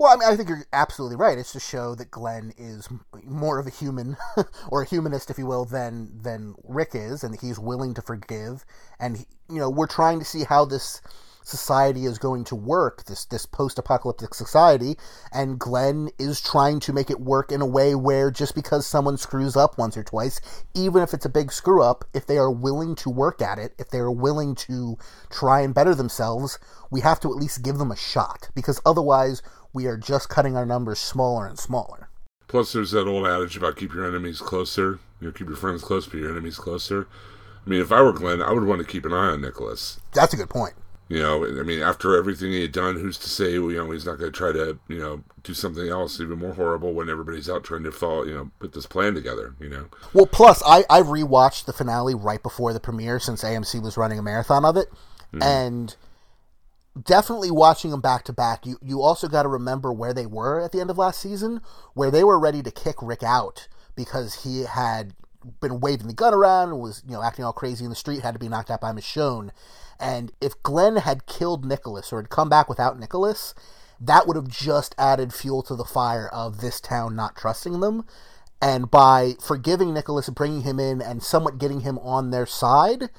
Well, 0.00 0.14
I 0.14 0.16
mean, 0.16 0.32
I 0.32 0.34
think 0.34 0.48
you're 0.48 0.64
absolutely 0.72 1.18
right. 1.18 1.36
It's 1.36 1.52
to 1.52 1.60
show 1.60 1.94
that 1.96 2.10
Glenn 2.10 2.54
is 2.56 2.88
more 3.22 3.58
of 3.58 3.66
a 3.66 3.70
human, 3.70 4.16
or 4.70 4.80
a 4.80 4.86
humanist, 4.86 5.28
if 5.28 5.36
you 5.36 5.44
will, 5.44 5.66
than 5.66 6.22
than 6.22 6.54
Rick 6.66 6.92
is, 6.94 7.22
and 7.22 7.38
he's 7.38 7.58
willing 7.58 7.92
to 7.92 8.00
forgive. 8.00 8.64
And 8.98 9.18
he, 9.18 9.26
you 9.50 9.58
know, 9.58 9.68
we're 9.68 9.86
trying 9.86 10.18
to 10.18 10.24
see 10.24 10.44
how 10.44 10.64
this 10.64 11.02
society 11.42 12.04
is 12.04 12.18
going 12.18 12.44
to 12.44 12.54
work 12.54 13.04
this 13.06 13.24
this 13.24 13.46
post-apocalyptic 13.46 14.34
society 14.34 14.96
and 15.32 15.58
Glenn 15.58 16.10
is 16.18 16.40
trying 16.40 16.78
to 16.80 16.92
make 16.92 17.10
it 17.10 17.18
work 17.18 17.50
in 17.50 17.60
a 17.60 17.66
way 17.66 17.94
where 17.94 18.30
just 18.30 18.54
because 18.54 18.86
someone 18.86 19.16
screws 19.16 19.56
up 19.56 19.78
once 19.78 19.96
or 19.96 20.04
twice 20.04 20.40
even 20.74 21.02
if 21.02 21.14
it's 21.14 21.24
a 21.24 21.30
big 21.30 21.50
screw 21.50 21.82
up 21.82 22.04
if 22.12 22.26
they 22.26 22.36
are 22.36 22.50
willing 22.50 22.94
to 22.94 23.08
work 23.08 23.40
at 23.40 23.58
it 23.58 23.74
if 23.78 23.88
they 23.88 23.98
are 23.98 24.10
willing 24.10 24.54
to 24.54 24.96
try 25.30 25.60
and 25.62 25.74
better 25.74 25.94
themselves 25.94 26.58
we 26.90 27.00
have 27.00 27.18
to 27.18 27.28
at 27.28 27.36
least 27.36 27.62
give 27.62 27.78
them 27.78 27.90
a 27.90 27.96
shot 27.96 28.50
because 28.54 28.80
otherwise 28.84 29.42
we 29.72 29.86
are 29.86 29.96
just 29.96 30.28
cutting 30.28 30.56
our 30.56 30.66
numbers 30.66 30.98
smaller 30.98 31.46
and 31.46 31.58
smaller 31.58 32.10
Plus, 32.50 32.72
there's 32.72 32.90
that 32.90 33.06
old 33.06 33.28
adage 33.28 33.56
about 33.56 33.76
keep 33.76 33.94
your 33.94 34.04
enemies 34.04 34.40
closer. 34.40 34.98
You 35.20 35.28
know, 35.28 35.32
keep 35.32 35.46
your 35.46 35.56
friends 35.56 35.82
close, 35.82 36.08
but 36.08 36.18
your 36.18 36.32
enemies 36.32 36.58
closer. 36.58 37.06
I 37.64 37.70
mean, 37.70 37.80
if 37.80 37.92
I 37.92 38.02
were 38.02 38.12
Glenn, 38.12 38.42
I 38.42 38.50
would 38.50 38.64
want 38.64 38.80
to 38.80 38.86
keep 38.86 39.04
an 39.04 39.12
eye 39.12 39.28
on 39.28 39.40
Nicholas. 39.40 40.00
that's 40.12 40.34
a 40.34 40.36
good 40.36 40.50
point 40.50 40.74
You 41.08 41.20
know, 41.20 41.46
I 41.46 41.62
mean, 41.62 41.80
after 41.80 42.16
everything 42.16 42.50
he 42.50 42.62
had 42.62 42.72
done, 42.72 42.96
who's 42.96 43.18
to 43.18 43.28
say, 43.28 43.52
you 43.52 43.76
know, 43.76 43.88
he's 43.92 44.04
not 44.04 44.18
going 44.18 44.32
to 44.32 44.36
try 44.36 44.50
to, 44.50 44.80
you 44.88 44.98
know, 44.98 45.22
do 45.44 45.54
something 45.54 45.88
else 45.88 46.18
even 46.18 46.40
more 46.40 46.54
horrible 46.54 46.92
when 46.92 47.08
everybody's 47.08 47.48
out 47.48 47.62
trying 47.62 47.84
to 47.84 47.92
follow, 47.92 48.24
you 48.24 48.34
know, 48.34 48.50
put 48.58 48.72
this 48.72 48.86
plan 48.86 49.14
together, 49.14 49.54
you 49.60 49.68
know? 49.68 49.86
Well, 50.12 50.26
plus 50.26 50.60
I 50.66 50.84
I 50.90 51.02
rewatched 51.02 51.66
the 51.66 51.72
finale 51.72 52.16
right 52.16 52.42
before 52.42 52.72
the 52.72 52.80
premiere 52.80 53.20
since 53.20 53.44
AMC 53.44 53.80
was 53.80 53.96
running 53.96 54.18
a 54.18 54.22
marathon 54.22 54.64
of 54.64 54.76
it, 54.76 54.88
mm. 55.32 55.40
and 55.40 55.94
definitely 57.04 57.50
watching 57.50 57.90
them 57.90 58.00
back 58.00 58.24
to 58.24 58.32
back. 58.32 58.66
You 58.66 58.78
you 58.82 59.02
also 59.02 59.28
got 59.28 59.42
to 59.44 59.48
remember 59.48 59.92
where 59.92 60.14
they 60.14 60.26
were 60.26 60.60
at 60.60 60.72
the 60.72 60.80
end 60.80 60.90
of 60.90 60.98
last 60.98 61.20
season, 61.20 61.60
where 61.94 62.10
they 62.10 62.24
were 62.24 62.38
ready 62.38 62.62
to 62.62 62.70
kick 62.70 62.96
Rick 63.02 63.22
out 63.22 63.68
because 63.94 64.44
he 64.44 64.62
had 64.62 65.14
been 65.60 65.80
waving 65.80 66.06
the 66.06 66.12
gun 66.12 66.34
around 66.34 66.68
and 66.68 66.80
was 66.80 67.02
you 67.06 67.12
know 67.12 67.22
acting 67.22 67.44
all 67.44 67.52
crazy 67.52 67.84
in 67.84 67.90
the 67.90 67.96
street, 67.96 68.22
had 68.22 68.34
to 68.34 68.40
be 68.40 68.48
knocked 68.48 68.70
out 68.70 68.80
by 68.80 68.92
Michonne. 68.92 69.50
And 69.98 70.32
if 70.40 70.60
Glenn 70.62 70.96
had 70.96 71.26
killed 71.26 71.64
Nicholas 71.64 72.12
or 72.12 72.20
had 72.20 72.30
come 72.30 72.48
back 72.48 72.68
without 72.68 72.98
Nicholas, 72.98 73.54
that 74.00 74.26
would 74.26 74.36
have 74.36 74.48
just 74.48 74.94
added 74.98 75.34
fuel 75.34 75.62
to 75.64 75.76
the 75.76 75.84
fire 75.84 76.28
of 76.28 76.60
this 76.60 76.80
town 76.80 77.14
not 77.14 77.36
trusting 77.36 77.80
them. 77.80 78.06
And 78.62 78.90
by 78.90 79.34
forgiving 79.40 79.94
Nicholas 79.94 80.26
and 80.28 80.36
bringing 80.36 80.62
him 80.62 80.78
in 80.78 81.00
and 81.00 81.22
somewhat 81.22 81.58
getting 81.58 81.80
him 81.80 81.98
on 81.98 82.30
their 82.30 82.46
side, 82.46 83.10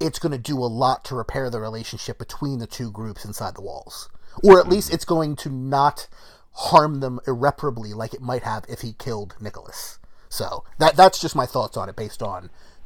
it's 0.00 0.18
going 0.18 0.32
to 0.32 0.38
do 0.38 0.58
a 0.58 0.66
lot 0.66 1.04
to 1.06 1.14
repair 1.14 1.50
the 1.50 1.60
relationship 1.60 2.18
between 2.18 2.58
the 2.58 2.66
two 2.66 2.90
groups 2.90 3.24
inside 3.24 3.54
the 3.54 3.62
walls. 3.62 4.08
Or 4.42 4.58
at 4.58 4.68
least 4.68 4.88
mm-hmm. 4.88 4.94
it's 4.94 5.04
going 5.04 5.36
to 5.36 5.48
not 5.48 6.08
harm 6.52 7.00
them 7.00 7.20
irreparably 7.26 7.92
like 7.94 8.14
it 8.14 8.20
might 8.20 8.42
have 8.42 8.64
if 8.68 8.80
he 8.80 8.92
killed 8.92 9.34
Nicholas. 9.40 9.98
So 10.28 10.64
that 10.78 10.96
that's 10.96 11.20
just 11.20 11.36
my 11.36 11.46
thoughts 11.46 11.76
on 11.76 11.88
it 11.88 11.96
based 11.96 12.22
on 12.22 12.44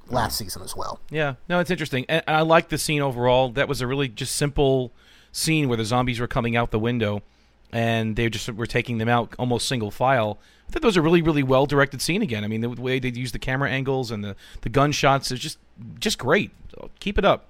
mm. 0.09 0.13
last 0.13 0.37
season 0.37 0.63
as 0.63 0.77
well. 0.77 1.01
Yeah, 1.11 1.35
no, 1.49 1.61
it's 1.61 1.71
interesting, 1.71 2.05
and, 2.09 2.23
and 2.27 2.37
I 2.37 2.43
like 2.43 2.69
the 2.69 2.79
scene 2.79 3.01
overall. 3.01 3.51
That 3.51 3.69
was 3.69 3.81
a 3.81 3.87
really 3.87 4.09
just 4.09 4.37
simple 4.37 4.93
scene 5.33 5.69
where 5.69 5.77
the 5.77 5.85
zombies 5.85 6.21
were 6.21 6.27
coming 6.27 6.57
out 6.57 6.71
the 6.71 6.79
window, 6.79 7.23
and 7.73 8.17
they 8.17 8.29
just 8.29 8.49
were 8.51 8.67
taking 8.67 8.99
them 8.99 9.09
out 9.09 9.35
almost 9.39 9.69
single 9.69 9.91
file. 9.91 10.39
I 10.69 10.73
thought 10.73 10.83
that 10.83 10.89
was 10.89 10.97
a 10.97 11.03
really, 11.03 11.23
really 11.23 11.43
well 11.43 11.67
directed 11.67 12.03
scene 12.03 12.23
again. 12.23 12.45
I 12.45 12.49
mean, 12.49 12.61
the 12.61 12.69
way 12.69 12.99
they 12.99 13.09
use 13.09 13.33
the 13.33 13.39
camera 13.39 13.71
angles 13.71 14.11
and 14.11 14.23
the 14.23 14.37
the 14.63 14.69
gunshots 14.69 15.31
is 15.31 15.41
just 15.41 15.59
just 15.99 16.19
great. 16.19 16.51
So 16.75 16.91
keep 17.01 17.19
it 17.19 17.25
up. 17.25 17.47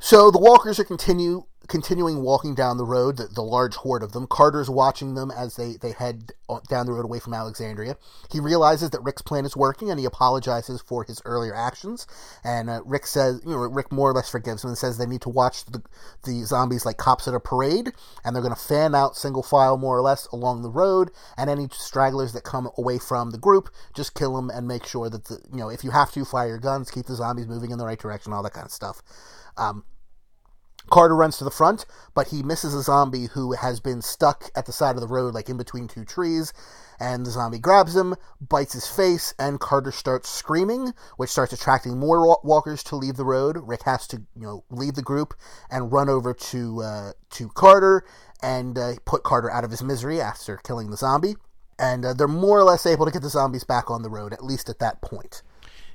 So 0.00 0.30
the 0.30 0.38
walkers 0.38 0.78
are 0.78 0.84
continue 0.84 1.44
continuing 1.68 2.22
walking 2.22 2.54
down 2.54 2.78
the 2.78 2.84
road, 2.84 3.18
the, 3.18 3.26
the 3.26 3.42
large 3.42 3.76
horde 3.76 4.02
of 4.02 4.12
them. 4.12 4.26
Carter's 4.26 4.70
watching 4.70 5.14
them 5.14 5.30
as 5.30 5.56
they, 5.56 5.74
they 5.80 5.92
head 5.92 6.32
down 6.68 6.86
the 6.86 6.92
road 6.92 7.04
away 7.04 7.20
from 7.20 7.34
Alexandria. 7.34 7.96
He 8.32 8.40
realizes 8.40 8.90
that 8.90 9.02
Rick's 9.02 9.22
plan 9.22 9.44
is 9.44 9.54
working 9.54 9.90
and 9.90 10.00
he 10.00 10.06
apologizes 10.06 10.80
for 10.80 11.04
his 11.04 11.20
earlier 11.26 11.54
actions. 11.54 12.06
And 12.42 12.70
uh, 12.70 12.80
Rick 12.84 13.06
says, 13.06 13.42
you 13.44 13.50
know, 13.50 13.58
Rick 13.58 13.92
more 13.92 14.10
or 14.10 14.14
less 14.14 14.30
forgives 14.30 14.64
him 14.64 14.68
and 14.68 14.78
says 14.78 14.96
they 14.96 15.06
need 15.06 15.20
to 15.22 15.28
watch 15.28 15.66
the, 15.66 15.82
the 16.24 16.42
zombies 16.44 16.86
like 16.86 16.96
cops 16.96 17.28
at 17.28 17.34
a 17.34 17.40
parade 17.40 17.92
and 18.24 18.34
they're 18.34 18.42
going 18.42 18.54
to 18.54 18.60
fan 18.60 18.94
out 18.94 19.16
single 19.16 19.42
file 19.42 19.76
more 19.76 19.96
or 19.96 20.02
less 20.02 20.26
along 20.28 20.62
the 20.62 20.70
road. 20.70 21.10
And 21.36 21.50
any 21.50 21.68
stragglers 21.70 22.32
that 22.32 22.44
come 22.44 22.70
away 22.78 22.98
from 22.98 23.30
the 23.30 23.38
group, 23.38 23.68
just 23.94 24.14
kill 24.14 24.34
them 24.34 24.48
and 24.48 24.66
make 24.66 24.86
sure 24.86 25.10
that, 25.10 25.26
the, 25.26 25.38
you 25.52 25.58
know, 25.58 25.68
if 25.68 25.84
you 25.84 25.90
have 25.90 26.12
to, 26.12 26.24
fire 26.24 26.48
your 26.48 26.58
guns, 26.58 26.90
keep 26.90 27.06
the 27.06 27.14
zombies 27.14 27.46
moving 27.46 27.70
in 27.70 27.78
the 27.78 27.86
right 27.86 27.98
direction, 27.98 28.32
all 28.32 28.42
that 28.42 28.54
kind 28.54 28.66
of 28.66 28.72
stuff. 28.72 29.02
Um, 29.56 29.84
Carter 30.90 31.14
runs 31.16 31.38
to 31.38 31.44
the 31.44 31.50
front, 31.50 31.86
but 32.14 32.28
he 32.28 32.42
misses 32.42 32.74
a 32.74 32.82
zombie 32.82 33.26
who 33.26 33.52
has 33.52 33.80
been 33.80 34.02
stuck 34.02 34.50
at 34.54 34.66
the 34.66 34.72
side 34.72 34.96
of 34.96 35.00
the 35.00 35.08
road, 35.08 35.34
like 35.34 35.48
in 35.48 35.56
between 35.56 35.88
two 35.88 36.04
trees. 36.04 36.52
And 37.00 37.24
the 37.24 37.30
zombie 37.30 37.58
grabs 37.58 37.94
him, 37.94 38.16
bites 38.40 38.72
his 38.72 38.86
face, 38.86 39.32
and 39.38 39.60
Carter 39.60 39.92
starts 39.92 40.28
screaming, 40.28 40.94
which 41.16 41.30
starts 41.30 41.52
attracting 41.52 41.98
more 41.98 42.38
walkers 42.42 42.82
to 42.84 42.96
leave 42.96 43.16
the 43.16 43.24
road. 43.24 43.56
Rick 43.62 43.82
has 43.84 44.06
to, 44.08 44.22
you 44.34 44.42
know, 44.42 44.64
leave 44.70 44.94
the 44.94 45.02
group 45.02 45.34
and 45.70 45.92
run 45.92 46.08
over 46.08 46.34
to 46.34 46.82
uh, 46.82 47.12
to 47.30 47.48
Carter 47.50 48.04
and 48.42 48.76
uh, 48.78 48.94
put 49.04 49.22
Carter 49.22 49.50
out 49.50 49.64
of 49.64 49.70
his 49.70 49.82
misery 49.82 50.20
after 50.20 50.56
killing 50.56 50.90
the 50.90 50.96
zombie. 50.96 51.36
And 51.78 52.04
uh, 52.04 52.14
they're 52.14 52.26
more 52.26 52.58
or 52.58 52.64
less 52.64 52.86
able 52.86 53.06
to 53.06 53.12
get 53.12 53.22
the 53.22 53.28
zombies 53.28 53.62
back 53.62 53.90
on 53.90 54.02
the 54.02 54.10
road, 54.10 54.32
at 54.32 54.44
least 54.44 54.68
at 54.68 54.80
that 54.80 55.00
point. 55.00 55.42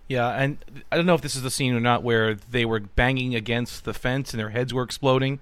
Yeah, 0.07 0.29
and 0.29 0.57
I 0.91 0.97
don't 0.97 1.05
know 1.05 1.15
if 1.15 1.21
this 1.21 1.35
is 1.35 1.41
the 1.41 1.49
scene 1.51 1.73
or 1.73 1.79
not 1.79 2.03
where 2.03 2.35
they 2.35 2.65
were 2.65 2.79
banging 2.79 3.35
against 3.35 3.85
the 3.85 3.93
fence 3.93 4.33
and 4.33 4.39
their 4.39 4.49
heads 4.49 4.73
were 4.73 4.83
exploding. 4.83 5.39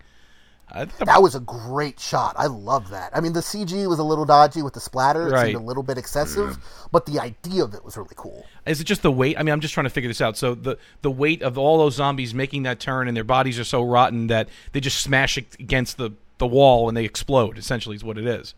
I 0.74 0.86
That 0.86 1.22
was 1.22 1.36
a 1.36 1.40
great 1.42 2.00
shot. 2.00 2.36
I 2.38 2.46
love 2.46 2.90
that. 2.92 3.12
I 3.16 3.20
mean, 3.20 3.34
the 3.34 3.42
CG 3.42 3.88
was 3.90 4.00
a 4.00 4.04
little 4.04 4.24
dodgy 4.24 4.62
with 4.62 4.74
the 4.74 4.80
splatter. 4.80 5.28
It 5.28 5.32
Right. 5.32 5.46
seemed 5.48 5.62
a 5.62 5.66
little 5.66 5.84
bit 5.84 5.98
excessive, 5.98 6.58
but 6.92 7.06
the 7.06 7.20
idea 7.20 7.64
of 7.64 7.74
it 7.74 7.84
was 7.84 7.98
really 7.98 8.16
cool. 8.16 8.46
Is 8.66 8.80
it 8.80 8.86
just 8.86 9.02
the 9.02 9.12
weight? 9.12 9.38
I 9.38 9.44
mean, 9.44 9.52
I'm 9.52 9.60
just 9.60 9.74
trying 9.74 9.86
to 9.86 9.90
figure 9.90 10.08
this 10.08 10.22
out. 10.22 10.38
So 10.38 10.56
the 10.56 10.78
the 11.02 11.12
weight 11.12 11.42
of 11.42 11.58
all 11.58 11.78
those 11.80 11.96
zombies 11.96 12.34
making 12.34 12.64
that 12.64 12.80
turn, 12.80 13.08
and 13.08 13.18
their 13.18 13.26
bodies 13.26 13.60
are 13.60 13.66
so 13.66 13.82
rotten 13.84 14.28
that 14.28 14.48
they 14.72 14.80
just 14.80 15.02
smash 15.02 15.38
it 15.38 15.56
against 15.60 15.98
the 15.98 16.12
the 16.38 16.48
wall 16.48 16.88
and 16.88 16.96
they 16.96 17.06
explode. 17.06 17.58
Essentially, 17.58 17.96
is 17.96 18.04
what 18.04 18.18
it 18.18 18.26
is. 18.26 18.54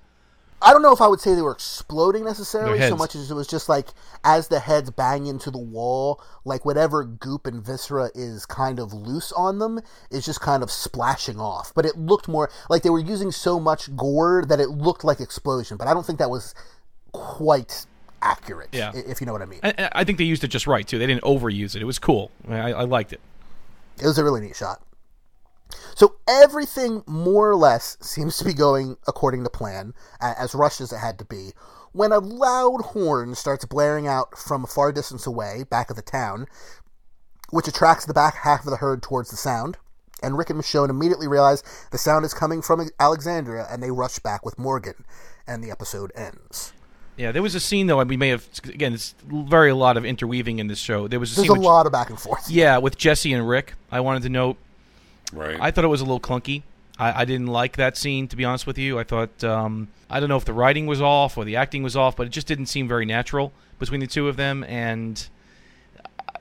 I 0.63 0.71
don't 0.71 0.81
know 0.81 0.93
if 0.93 1.01
I 1.01 1.07
would 1.07 1.19
say 1.19 1.35
they 1.35 1.41
were 1.41 1.51
exploding 1.51 2.23
necessarily 2.23 2.79
so 2.79 2.95
much 2.95 3.15
as 3.15 3.29
it 3.29 3.33
was 3.33 3.47
just 3.47 3.67
like 3.67 3.89
as 4.23 4.47
the 4.47 4.59
heads 4.59 4.89
bang 4.91 5.27
into 5.27 5.51
the 5.51 5.57
wall, 5.57 6.21
like 6.45 6.63
whatever 6.63 7.03
goop 7.03 7.45
and 7.45 7.63
viscera 7.63 8.09
is 8.15 8.45
kind 8.45 8.79
of 8.79 8.93
loose 8.93 9.31
on 9.33 9.59
them 9.59 9.81
is 10.09 10.25
just 10.25 10.39
kind 10.39 10.63
of 10.63 10.71
splashing 10.71 11.39
off. 11.39 11.73
But 11.75 11.85
it 11.85 11.97
looked 11.97 12.27
more 12.27 12.49
like 12.69 12.83
they 12.83 12.89
were 12.89 12.99
using 12.99 13.31
so 13.31 13.59
much 13.59 13.93
gore 13.95 14.45
that 14.47 14.59
it 14.59 14.69
looked 14.69 15.03
like 15.03 15.19
explosion. 15.19 15.75
But 15.77 15.87
I 15.87 15.93
don't 15.93 16.05
think 16.05 16.19
that 16.19 16.29
was 16.29 16.55
quite 17.11 17.85
accurate. 18.21 18.69
Yeah. 18.71 18.91
if 18.95 19.19
you 19.19 19.27
know 19.27 19.33
what 19.33 19.41
I 19.41 19.45
mean. 19.45 19.59
And 19.63 19.89
I 19.91 20.03
think 20.03 20.17
they 20.17 20.23
used 20.23 20.43
it 20.43 20.47
just 20.47 20.65
right 20.65 20.87
too. 20.87 20.97
They 20.97 21.07
didn't 21.07 21.23
overuse 21.23 21.75
it. 21.75 21.81
It 21.81 21.85
was 21.85 21.99
cool. 21.99 22.31
I, 22.47 22.71
I 22.71 22.83
liked 22.83 23.11
it. 23.11 23.19
It 24.01 24.05
was 24.05 24.17
a 24.17 24.23
really 24.23 24.41
neat 24.41 24.55
shot. 24.55 24.81
So 25.95 26.15
everything 26.27 27.03
more 27.07 27.49
or 27.49 27.55
less 27.55 27.97
seems 28.01 28.37
to 28.37 28.45
be 28.45 28.53
going 28.53 28.97
according 29.07 29.43
to 29.43 29.49
plan, 29.49 29.93
as 30.21 30.55
rushed 30.55 30.81
as 30.81 30.91
it 30.91 30.97
had 30.97 31.19
to 31.19 31.25
be, 31.25 31.51
when 31.91 32.11
a 32.11 32.19
loud 32.19 32.81
horn 32.81 33.35
starts 33.35 33.65
blaring 33.65 34.07
out 34.07 34.37
from 34.37 34.63
a 34.63 34.67
far 34.67 34.91
distance 34.91 35.27
away, 35.27 35.63
back 35.69 35.89
of 35.89 35.95
the 35.95 36.01
town, 36.01 36.47
which 37.51 37.67
attracts 37.67 38.05
the 38.05 38.13
back 38.13 38.35
half 38.35 38.65
of 38.65 38.71
the 38.71 38.77
herd 38.77 39.03
towards 39.03 39.29
the 39.29 39.37
sound. 39.37 39.77
And 40.23 40.37
Rick 40.37 40.49
and 40.49 40.59
Michonne 40.59 40.89
immediately 40.89 41.27
realize 41.27 41.63
the 41.91 41.97
sound 41.97 42.23
is 42.23 42.33
coming 42.33 42.61
from 42.61 42.89
Alexandria, 42.99 43.67
and 43.69 43.83
they 43.83 43.91
rush 43.91 44.19
back 44.19 44.45
with 44.45 44.57
Morgan, 44.57 45.05
and 45.45 45.63
the 45.63 45.69
episode 45.69 46.11
ends. 46.15 46.73
Yeah, 47.17 47.31
there 47.31 47.43
was 47.43 47.53
a 47.53 47.59
scene 47.59 47.87
though, 47.87 47.99
and 47.99 48.09
we 48.09 48.17
may 48.17 48.29
have 48.29 48.47
again. 48.63 48.93
It's 48.93 49.13
very 49.27 49.69
a 49.69 49.75
lot 49.75 49.97
of 49.97 50.05
interweaving 50.05 50.57
in 50.57 50.67
this 50.67 50.79
show. 50.79 51.07
There 51.07 51.19
was 51.19 51.33
a 51.33 51.35
There's 51.35 51.47
scene 51.47 51.57
a 51.57 51.59
with, 51.59 51.65
lot 51.65 51.85
of 51.85 51.91
back 51.91 52.09
and 52.09 52.19
forth. 52.19 52.49
Yeah, 52.49 52.79
with 52.79 52.97
Jesse 52.97 53.33
and 53.33 53.47
Rick. 53.47 53.73
I 53.91 53.99
wanted 53.99 54.23
to 54.23 54.29
note. 54.29 54.57
Right. 55.33 55.57
I 55.59 55.71
thought 55.71 55.83
it 55.83 55.89
was 55.89 56.01
a 56.01 56.05
little 56.05 56.19
clunky. 56.19 56.63
I, 56.97 57.21
I 57.21 57.25
didn't 57.25 57.47
like 57.47 57.77
that 57.77 57.97
scene, 57.97 58.27
to 58.27 58.35
be 58.35 58.45
honest 58.45 58.67
with 58.67 58.77
you. 58.77 58.99
I 58.99 59.03
thought 59.03 59.43
um, 59.43 59.87
I 60.09 60.19
don't 60.19 60.29
know 60.29 60.37
if 60.37 60.45
the 60.45 60.53
writing 60.53 60.85
was 60.85 61.01
off 61.01 61.37
or 61.37 61.45
the 61.45 61.55
acting 61.55 61.83
was 61.83 61.95
off, 61.95 62.15
but 62.15 62.27
it 62.27 62.29
just 62.29 62.47
didn't 62.47 62.67
seem 62.67 62.87
very 62.87 63.05
natural 63.05 63.51
between 63.79 63.99
the 63.99 64.07
two 64.07 64.27
of 64.27 64.35
them. 64.35 64.63
And 64.65 65.27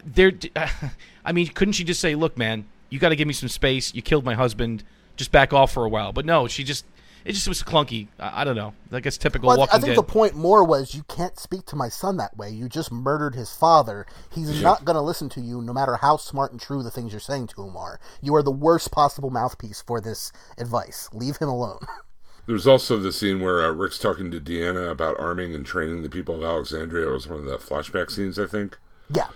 there, 0.05 0.33
I 1.25 1.33
mean, 1.33 1.49
couldn't 1.49 1.73
she 1.73 1.85
just 1.85 2.01
say, 2.01 2.15
"Look, 2.15 2.37
man, 2.37 2.67
you 2.91 2.99
got 2.99 3.11
to 3.11 3.17
give 3.17 3.27
me 3.27 3.35
some 3.35 3.49
space. 3.49 3.95
You 3.95 4.03
killed 4.03 4.25
my 4.25 4.35
husband. 4.35 4.85
Just 5.17 5.33
back 5.33 5.53
off 5.53 5.73
for 5.73 5.85
a 5.85 5.89
while." 5.89 6.13
But 6.13 6.27
no, 6.27 6.49
she 6.49 6.65
just 6.65 6.85
it 7.25 7.33
just 7.33 7.49
was 7.49 7.63
clunky. 7.63 8.09
I, 8.19 8.41
I 8.43 8.45
don't 8.45 8.57
know. 8.57 8.75
I 8.91 9.01
guess 9.01 9.17
typical 9.17 9.49
Well, 9.49 9.57
I, 9.57 9.61
Walking 9.61 9.77
I 9.77 9.79
think 9.81 9.91
Dead. 9.91 9.99
the 9.99 10.03
point 10.03 10.35
more 10.35 10.65
was 10.65 10.95
you 10.95 11.03
can't 11.05 11.39
speak 11.39 11.67
to 11.67 11.77
my 11.77 11.89
son 11.89 12.17
that 12.19 12.37
way. 12.37 12.51
You 12.51 12.69
just 12.69 12.91
murdered 12.93 13.35
his 13.35 13.55
father. 13.55 14.07
He's 14.31 14.61
not 14.63 14.85
going 14.85 14.97
to 14.97 15.01
listen 15.03 15.29
to 15.31 15.41
you, 15.41 15.61
no 15.63 15.73
matter 15.73 15.97
how 15.97 16.17
smart 16.17 16.53
and 16.53 16.61
true 16.61 16.83
the 16.83 16.91
things 16.91 17.13
you're 17.13 17.21
saying 17.21 17.49
to 17.49 17.63
him 17.63 17.77
are. 17.77 18.01
You 18.21 18.35
are 18.35 18.43
the 18.43 18.51
worst 18.51 18.91
possible 18.93 19.31
mouthpiece 19.31 19.83
for 19.87 20.01
this 20.01 20.33
advice. 20.59 21.09
Leave 21.13 21.37
him 21.39 21.49
alone. 21.49 21.81
There's 22.47 22.67
also 22.67 22.99
the 22.99 23.13
scene 23.13 23.41
where 23.41 23.65
uh, 23.65 23.71
Rick's 23.71 23.99
talking 24.01 24.31
to 24.33 24.41
Deanna 24.41 24.91
about 24.91 25.19
arming 25.21 25.55
and 25.55 25.65
training 25.65 26.03
the 26.03 26.11
people 26.11 26.35
of 26.35 26.43
Alexandria. 26.43 27.09
It 27.09 27.13
was 27.13 27.29
one 27.29 27.39
of 27.39 27.45
the 27.45 27.57
flashback 27.59 28.11
scenes, 28.11 28.39
I 28.39 28.47
think. 28.47 28.79
yeah. 29.15 29.29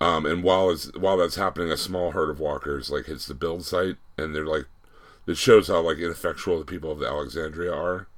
Um, 0.00 0.26
and 0.26 0.42
while 0.42 0.70
it's, 0.70 0.90
while 0.96 1.16
that's 1.16 1.36
happening, 1.36 1.70
a 1.70 1.76
small 1.76 2.10
herd 2.10 2.28
of 2.28 2.40
walkers 2.40 2.90
like 2.90 3.06
hits 3.06 3.26
the 3.26 3.34
build 3.34 3.64
site, 3.64 3.96
and 4.18 4.34
they're 4.34 4.44
like, 4.46 4.64
it 5.26 5.36
shows 5.36 5.68
how 5.68 5.80
like 5.80 5.98
ineffectual 5.98 6.58
the 6.58 6.64
people 6.64 6.90
of 6.90 6.98
the 6.98 7.06
Alexandria 7.06 7.72
are, 7.72 8.08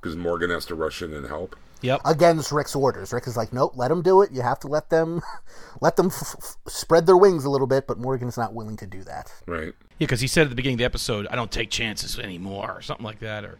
because 0.00 0.16
Morgan 0.16 0.50
has 0.50 0.66
to 0.66 0.74
rush 0.74 1.02
in 1.02 1.12
and 1.12 1.26
help. 1.26 1.56
Yep. 1.82 2.00
Against 2.04 2.52
Rick's 2.52 2.74
orders. 2.74 3.12
Rick 3.12 3.26
is 3.26 3.36
like, 3.36 3.52
nope, 3.52 3.72
let 3.76 3.88
them 3.88 4.00
do 4.02 4.22
it. 4.22 4.32
You 4.32 4.40
have 4.40 4.58
to 4.60 4.66
let 4.66 4.88
them, 4.88 5.20
let 5.80 5.96
them 5.96 6.06
f- 6.06 6.34
f- 6.38 6.56
spread 6.66 7.06
their 7.06 7.16
wings 7.16 7.44
a 7.44 7.50
little 7.50 7.66
bit. 7.66 7.86
But 7.86 7.98
Morgan's 7.98 8.38
not 8.38 8.54
willing 8.54 8.76
to 8.78 8.86
do 8.86 9.04
that. 9.04 9.32
Right. 9.46 9.74
Yeah, 9.98 10.06
because 10.06 10.20
he 10.20 10.26
said 10.26 10.44
at 10.44 10.50
the 10.50 10.56
beginning 10.56 10.76
of 10.76 10.78
the 10.78 10.84
episode, 10.84 11.26
"I 11.28 11.36
don't 11.36 11.50
take 11.50 11.70
chances 11.70 12.18
anymore," 12.18 12.72
or 12.76 12.82
something 12.82 13.04
like 13.04 13.20
that, 13.20 13.44
or 13.44 13.58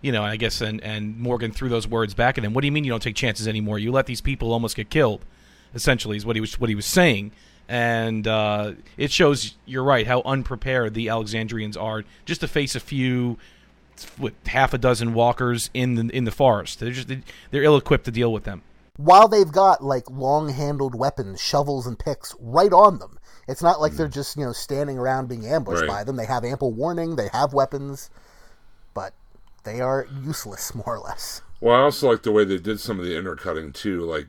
you 0.00 0.12
know, 0.12 0.22
I 0.24 0.36
guess, 0.36 0.60
and 0.60 0.82
and 0.82 1.18
Morgan 1.18 1.52
threw 1.52 1.68
those 1.68 1.86
words 1.86 2.14
back 2.14 2.38
at 2.38 2.44
him. 2.44 2.54
What 2.54 2.62
do 2.62 2.66
you 2.66 2.72
mean 2.72 2.84
you 2.84 2.90
don't 2.90 3.02
take 3.02 3.16
chances 3.16 3.46
anymore? 3.46 3.78
You 3.78 3.92
let 3.92 4.06
these 4.06 4.20
people 4.20 4.52
almost 4.52 4.76
get 4.76 4.90
killed. 4.90 5.24
Essentially, 5.74 6.16
is 6.16 6.24
what 6.24 6.36
he 6.36 6.40
was 6.40 6.58
what 6.58 6.70
he 6.70 6.74
was 6.74 6.86
saying, 6.86 7.32
and 7.68 8.26
uh, 8.26 8.72
it 8.96 9.10
shows 9.12 9.54
you're 9.66 9.84
right 9.84 10.06
how 10.06 10.22
unprepared 10.22 10.94
the 10.94 11.08
Alexandrians 11.08 11.76
are 11.76 12.04
just 12.24 12.40
to 12.40 12.48
face 12.48 12.74
a 12.74 12.80
few. 12.80 13.38
What, 14.16 14.32
half 14.46 14.72
a 14.72 14.78
dozen 14.78 15.12
walkers 15.12 15.70
in 15.74 15.96
the 15.96 16.08
in 16.16 16.22
the 16.24 16.30
forest. 16.30 16.78
They're 16.78 16.92
just 16.92 17.08
they're 17.50 17.64
ill 17.64 17.76
equipped 17.76 18.04
to 18.04 18.12
deal 18.12 18.32
with 18.32 18.44
them. 18.44 18.62
While 18.96 19.26
they've 19.26 19.50
got 19.50 19.82
like 19.82 20.08
long 20.08 20.50
handled 20.50 20.94
weapons, 20.94 21.40
shovels 21.40 21.86
and 21.86 21.98
picks 21.98 22.34
right 22.40 22.72
on 22.72 22.98
them. 23.00 23.18
It's 23.48 23.62
not 23.62 23.80
like 23.80 23.94
they're 23.94 24.08
just, 24.08 24.36
you 24.36 24.44
know, 24.44 24.52
standing 24.52 24.98
around 24.98 25.28
being 25.28 25.46
ambushed 25.46 25.80
Right. 25.82 25.88
by 25.88 26.04
them. 26.04 26.16
They 26.16 26.26
have 26.26 26.44
ample 26.44 26.70
warning, 26.70 27.16
they 27.16 27.28
have 27.32 27.54
weapons, 27.54 28.10
but 28.92 29.14
they 29.64 29.80
are 29.80 30.06
useless, 30.22 30.74
more 30.74 30.96
or 30.96 30.98
less. 30.98 31.40
Well, 31.60 31.74
I 31.74 31.80
also 31.80 32.10
like 32.10 32.22
the 32.24 32.30
way 32.32 32.44
they 32.44 32.58
did 32.58 32.78
some 32.78 33.00
of 33.00 33.06
the 33.06 33.16
intercutting 33.16 33.72
too, 33.72 34.02
like 34.02 34.28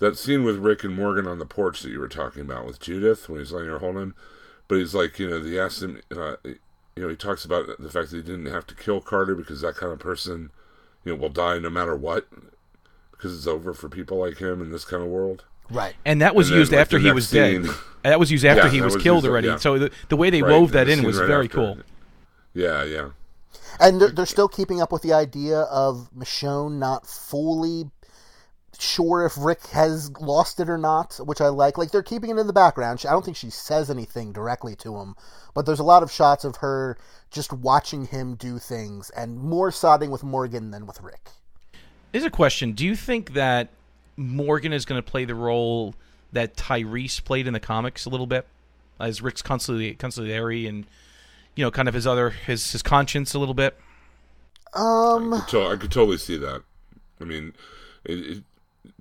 that 0.00 0.18
scene 0.18 0.44
with 0.44 0.56
Rick 0.56 0.82
and 0.84 0.94
Morgan 0.94 1.26
on 1.26 1.38
the 1.38 1.46
porch 1.46 1.80
that 1.82 1.90
you 1.90 2.00
were 2.00 2.08
talking 2.08 2.42
about 2.42 2.66
with 2.66 2.80
Judith 2.80 3.28
when 3.28 3.38
he's 3.38 3.52
letting 3.52 3.68
her 3.70 3.78
hold 3.78 3.96
him. 3.96 4.14
But 4.68 4.78
he's 4.78 4.94
like, 4.94 5.18
you 5.18 5.28
know, 5.30 5.40
he 5.42 5.58
asked 5.58 5.82
him, 5.82 6.00
uh, 6.14 6.36
you 6.44 6.58
know, 6.96 7.08
he 7.08 7.16
talks 7.16 7.44
about 7.44 7.66
the 7.78 7.88
fact 7.90 8.10
that 8.10 8.16
he 8.16 8.22
didn't 8.22 8.46
have 8.46 8.66
to 8.68 8.74
kill 8.74 9.00
Carter 9.00 9.34
because 9.34 9.60
that 9.62 9.76
kind 9.76 9.92
of 9.92 9.98
person, 9.98 10.50
you 11.04 11.12
know, 11.14 11.20
will 11.20 11.28
die 11.28 11.58
no 11.58 11.70
matter 11.70 11.96
what 11.96 12.26
because 13.12 13.36
it's 13.36 13.46
over 13.46 13.72
for 13.74 13.88
people 13.88 14.18
like 14.18 14.38
him 14.38 14.60
in 14.62 14.70
this 14.72 14.84
kind 14.84 15.02
of 15.02 15.08
world. 15.08 15.44
Right. 15.70 15.94
And 16.04 16.20
that 16.22 16.34
was 16.34 16.48
And 16.48 16.54
then, 16.54 16.58
used 16.60 16.72
like, 16.72 16.80
after 16.80 16.96
the 16.96 17.02
he 17.02 17.06
next 17.08 17.14
was 17.14 17.30
dead. 17.30 17.66
That 18.02 18.18
was 18.18 18.30
used 18.32 18.44
after 18.44 18.64
Yeah, 18.64 18.70
he 18.72 18.80
was, 18.80 18.94
was 18.94 19.02
killed 19.02 19.24
used- 19.24 19.30
already. 19.30 19.48
yeah. 19.48 19.56
So 19.56 19.78
the, 19.78 19.90
the 20.08 20.16
way 20.16 20.30
they 20.30 20.42
Right, 20.42 20.50
wove 20.58 20.72
the 20.72 20.78
that 20.78 20.88
in 20.88 21.04
was 21.04 21.18
right 21.18 21.26
very 21.26 21.44
after. 21.46 21.56
cool. 21.56 21.78
Yeah, 22.54 22.82
yeah. 22.84 23.10
And 23.78 24.00
they're, 24.00 24.08
they're 24.10 24.26
still 24.26 24.48
keeping 24.48 24.80
up 24.80 24.90
with 24.92 25.02
the 25.02 25.12
idea 25.12 25.60
of 25.62 26.08
Michonne 26.16 26.78
not 26.78 27.06
fully 27.06 27.90
sure 28.80 29.24
if 29.24 29.34
Rick 29.38 29.66
has 29.68 30.10
lost 30.20 30.60
it 30.60 30.68
or 30.68 30.78
not, 30.78 31.18
which 31.24 31.40
I 31.40 31.48
like. 31.48 31.78
Like 31.78 31.90
they're 31.90 32.02
keeping 32.02 32.30
it 32.30 32.38
in 32.38 32.46
the 32.46 32.52
background. 32.52 33.04
I 33.08 33.12
don't 33.12 33.24
think 33.24 33.36
she 33.36 33.50
says 33.50 33.90
anything 33.90 34.32
directly 34.32 34.74
to 34.76 34.98
him, 34.98 35.14
but 35.54 35.66
there's 35.66 35.78
a 35.78 35.84
lot 35.84 36.02
of 36.02 36.10
shots 36.10 36.44
of 36.44 36.56
her 36.56 36.98
just 37.30 37.52
watching 37.52 38.06
him 38.06 38.34
do 38.34 38.58
things 38.58 39.10
and 39.10 39.38
more 39.38 39.70
siding 39.70 40.10
with 40.10 40.22
Morgan 40.22 40.70
than 40.70 40.86
with 40.86 41.00
Rick. 41.00 41.30
Is 42.12 42.24
a 42.24 42.30
question: 42.30 42.72
Do 42.72 42.84
you 42.84 42.96
think 42.96 43.34
that 43.34 43.68
Morgan 44.16 44.72
is 44.72 44.84
going 44.84 45.00
to 45.02 45.08
play 45.08 45.24
the 45.24 45.34
role 45.34 45.94
that 46.32 46.56
Tyrese 46.56 47.24
played 47.24 47.46
in 47.46 47.52
the 47.52 47.60
comics 47.60 48.04
a 48.04 48.08
little 48.08 48.26
bit, 48.26 48.46
as 48.98 49.22
Rick's 49.22 49.42
consigliere, 49.42 49.96
consigliere 49.96 50.68
and 50.68 50.86
you 51.54 51.64
know, 51.64 51.70
kind 51.70 51.88
of 51.88 51.94
his 51.94 52.06
other 52.06 52.30
his 52.30 52.72
his 52.72 52.82
conscience 52.82 53.34
a 53.34 53.38
little 53.38 53.54
bit? 53.54 53.78
Um, 54.72 55.34
I 55.34 55.40
could, 55.40 55.48
to- 55.48 55.66
I 55.66 55.76
could 55.76 55.90
totally 55.92 56.18
see 56.18 56.36
that. 56.36 56.62
I 57.20 57.24
mean, 57.24 57.54
it, 58.04 58.14
it, 58.14 58.44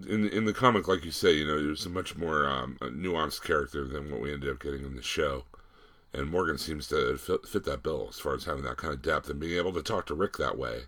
in 0.07 0.27
in 0.29 0.45
the 0.45 0.53
comic, 0.53 0.87
like 0.87 1.05
you 1.05 1.11
say, 1.11 1.33
you 1.33 1.45
know, 1.45 1.63
there's 1.63 1.85
a 1.85 1.89
much 1.89 2.15
more 2.17 2.47
um, 2.47 2.77
nuanced 2.81 3.43
character 3.43 3.87
than 3.87 4.11
what 4.11 4.21
we 4.21 4.33
ended 4.33 4.49
up 4.49 4.61
getting 4.61 4.85
in 4.85 4.95
the 4.95 5.01
show. 5.01 5.43
And 6.13 6.29
Morgan 6.29 6.57
seems 6.57 6.87
to 6.87 7.17
fit, 7.17 7.45
fit 7.45 7.65
that 7.65 7.83
bill 7.83 8.07
as 8.09 8.19
far 8.19 8.33
as 8.33 8.45
having 8.45 8.63
that 8.63 8.77
kind 8.77 8.93
of 8.93 9.01
depth 9.01 9.29
and 9.29 9.39
being 9.39 9.57
able 9.57 9.73
to 9.73 9.83
talk 9.83 10.07
to 10.07 10.15
Rick 10.15 10.37
that 10.37 10.57
way. 10.57 10.81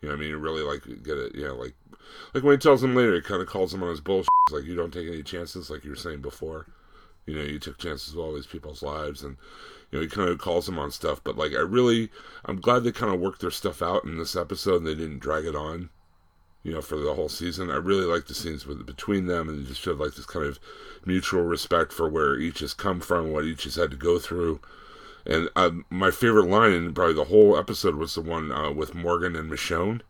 You 0.00 0.08
know, 0.08 0.14
I 0.14 0.18
mean, 0.18 0.36
really 0.36 0.62
like 0.62 0.84
get 1.02 1.18
it. 1.18 1.34
You 1.34 1.48
know, 1.48 1.54
like 1.56 1.74
like 2.34 2.42
when 2.42 2.54
he 2.54 2.58
tells 2.58 2.82
him 2.82 2.94
later, 2.94 3.14
he 3.14 3.20
kind 3.20 3.42
of 3.42 3.48
calls 3.48 3.74
him 3.74 3.82
on 3.82 3.90
his 3.90 4.00
bullshit. 4.00 4.28
Like 4.50 4.64
you 4.64 4.74
don't 4.74 4.92
take 4.92 5.08
any 5.08 5.22
chances, 5.22 5.70
like 5.70 5.84
you 5.84 5.90
were 5.90 5.96
saying 5.96 6.22
before. 6.22 6.66
You 7.26 7.36
know, 7.36 7.42
you 7.42 7.58
took 7.58 7.78
chances 7.78 8.14
with 8.14 8.24
all 8.24 8.34
these 8.34 8.46
people's 8.46 8.82
lives, 8.82 9.22
and 9.22 9.36
you 9.90 9.98
know 9.98 10.02
he 10.02 10.08
kind 10.08 10.28
of 10.28 10.38
calls 10.38 10.68
him 10.68 10.78
on 10.78 10.90
stuff. 10.90 11.22
But 11.22 11.36
like, 11.36 11.52
I 11.52 11.60
really, 11.60 12.10
I'm 12.44 12.60
glad 12.60 12.80
they 12.80 12.92
kind 12.92 13.14
of 13.14 13.20
worked 13.20 13.40
their 13.40 13.50
stuff 13.50 13.80
out 13.82 14.04
in 14.04 14.18
this 14.18 14.34
episode, 14.34 14.78
and 14.78 14.86
they 14.86 14.94
didn't 14.94 15.20
drag 15.20 15.44
it 15.44 15.54
on. 15.54 15.90
You 16.62 16.72
know, 16.72 16.80
for 16.80 16.96
the 16.96 17.14
whole 17.14 17.28
season, 17.28 17.70
I 17.70 17.76
really 17.76 18.04
like 18.04 18.26
the 18.26 18.34
scenes 18.34 18.66
with 18.66 18.86
between 18.86 19.26
them, 19.26 19.48
and 19.48 19.66
just 19.66 19.80
showed 19.80 19.98
like 19.98 20.14
this 20.14 20.26
kind 20.26 20.46
of 20.46 20.60
mutual 21.04 21.42
respect 21.42 21.92
for 21.92 22.08
where 22.08 22.36
each 22.38 22.60
has 22.60 22.72
come 22.72 23.00
from, 23.00 23.32
what 23.32 23.44
each 23.44 23.64
has 23.64 23.74
had 23.74 23.90
to 23.90 23.96
go 23.96 24.18
through. 24.20 24.60
And 25.26 25.48
uh, 25.56 25.70
my 25.90 26.10
favorite 26.10 26.46
line 26.46 26.72
in 26.72 26.94
probably 26.94 27.14
the 27.14 27.24
whole 27.24 27.56
episode 27.56 27.96
was 27.96 28.14
the 28.14 28.20
one 28.20 28.52
uh, 28.52 28.70
with 28.70 28.94
Morgan 28.94 29.34
and 29.36 29.50
Michonne. 29.50 30.02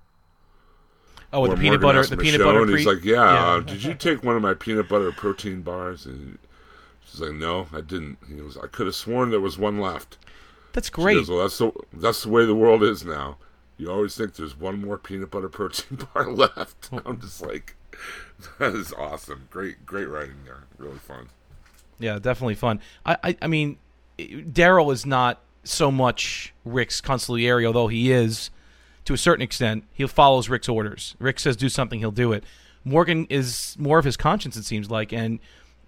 Oh, 1.32 1.40
with 1.40 1.53
the 1.53 1.57
peanut 1.57 1.80
Morgan 1.80 2.03
butter, 2.03 2.16
the 2.16 2.22
peanut 2.22 2.40
butter. 2.42 2.62
and 2.62 2.70
he's 2.70 2.84
pre- 2.84 2.94
like, 2.94 3.05
"Yeah, 3.05 3.22
Uh, 3.55 3.61
did 3.61 3.82
you 3.82 3.94
take 3.94 4.22
one 4.22 4.36
of 4.36 4.42
my 4.42 4.53
peanut 4.55 4.88
butter 4.88 5.11
protein 5.12 5.62
bars?" 5.62 6.05
And 6.05 6.38
she's 7.07 7.20
like, 7.20 7.32
"No, 7.32 7.68
I 7.72 7.80
didn't." 7.80 8.18
He 8.28 8.34
goes, 8.34 8.59
"I 8.62 8.66
could 8.66 8.86
have 8.86 8.94
sworn 8.94 9.30
there 9.30 9.40
was 9.40 9.57
one 9.57 9.80
left." 9.80 10.18
That's 10.74 10.90
great. 10.90 11.14
goes, 11.16 11.30
well, 11.30 11.40
that's 11.40 11.59
the 11.59 11.72
that's 11.94 12.22
the 12.22 12.28
way 12.28 12.44
the 12.44 12.55
world 12.55 12.82
is 12.82 13.05
now. 13.05 13.38
You 13.76 13.90
always 13.90 14.16
think 14.16 14.34
there's 14.34 14.58
one 14.58 14.80
more 14.80 14.98
peanut 14.98 15.30
butter 15.30 15.48
protein 15.48 16.06
bar 16.14 16.30
left. 16.30 16.90
I'm 17.06 17.20
just 17.20 17.42
like, 17.42 17.76
that 18.58 18.74
is 18.74 18.92
awesome. 18.92 19.48
Great, 19.50 19.84
great 19.86 20.08
writing 20.08 20.44
there. 20.44 20.64
Really 20.78 20.98
fun. 20.98 21.28
Yeah, 21.98 22.18
definitely 22.18 22.54
fun. 22.54 22.80
I, 23.06 23.16
I, 23.22 23.36
I 23.42 23.46
mean, 23.46 23.78
Daryl 24.18 24.92
is 24.92 25.06
not 25.06 25.40
so 25.64 25.90
much 25.90 26.52
Rick's 26.64 27.00
consigliere, 27.00 27.64
although 27.64 27.88
he 27.88 28.10
is 28.10 28.50
to 29.04 29.14
a 29.14 29.18
certain 29.18 29.42
extent. 29.42 29.84
He 29.92 30.06
follows 30.06 30.48
Rick's 30.48 30.68
orders. 30.68 31.14
Rick 31.18 31.40
says 31.40 31.56
do 31.56 31.68
something, 31.68 32.00
he'll 32.00 32.10
do 32.10 32.32
it. 32.32 32.44
Morgan 32.84 33.26
is 33.30 33.76
more 33.78 33.98
of 33.98 34.04
his 34.04 34.16
conscience, 34.16 34.56
it 34.56 34.64
seems 34.64 34.90
like, 34.90 35.12
and 35.12 35.38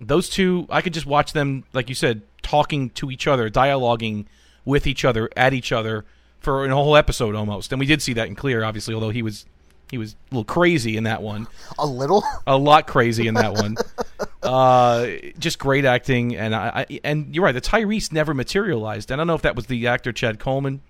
those 0.01 0.29
two, 0.29 0.67
I 0.71 0.81
could 0.81 0.95
just 0.95 1.07
watch 1.07 1.33
them, 1.33 1.65
like 1.73 1.89
you 1.89 1.95
said, 1.95 2.23
talking 2.43 2.91
to 2.91 3.11
each 3.11 3.27
other, 3.27 3.51
dialoguing 3.51 4.27
with 4.65 4.87
each 4.87 5.05
other, 5.05 5.29
at 5.37 5.53
each 5.53 5.73
other 5.73 6.05
for 6.45 6.65
a 6.65 6.75
whole 6.75 6.97
episode 6.97 7.35
almost. 7.35 7.73
And 7.73 7.81
we 7.81 7.87
did 7.87 8.03
see 8.03 8.13
that 8.15 8.29
in 8.29 8.35
Clear, 8.35 8.63
obviously, 8.63 8.95
although 8.95 9.11
he 9.11 9.23
was 9.23 9.47
he 9.91 9.99
was 9.99 10.13
a 10.13 10.35
little 10.35 10.45
crazy 10.45 10.97
in 10.97 11.05
that 11.05 11.23
one 11.23 11.47
a 11.79 11.87
little. 11.87 12.25
a 12.47 12.57
lot 12.57 12.87
crazy 12.87 13.27
in 13.27 13.35
that 13.35 13.55
one. 13.55 13.77
uh, 14.43 15.07
just 15.39 15.59
great 15.59 15.85
acting, 15.85 16.37
and 16.37 16.55
I, 16.55 16.87
I 16.89 17.01
and 17.05 17.35
you're 17.35 17.45
right. 17.45 17.53
The 17.53 17.61
Tyrese 17.61 18.13
never 18.13 18.35
materialized. 18.35 19.11
I 19.11 19.17
don't 19.17 19.27
know 19.27 19.35
if 19.35 19.43
that 19.43 19.57
was 19.57 19.67
the 19.67 19.87
actor 19.87 20.13
Chad 20.13 20.39
Coleman 20.39 20.81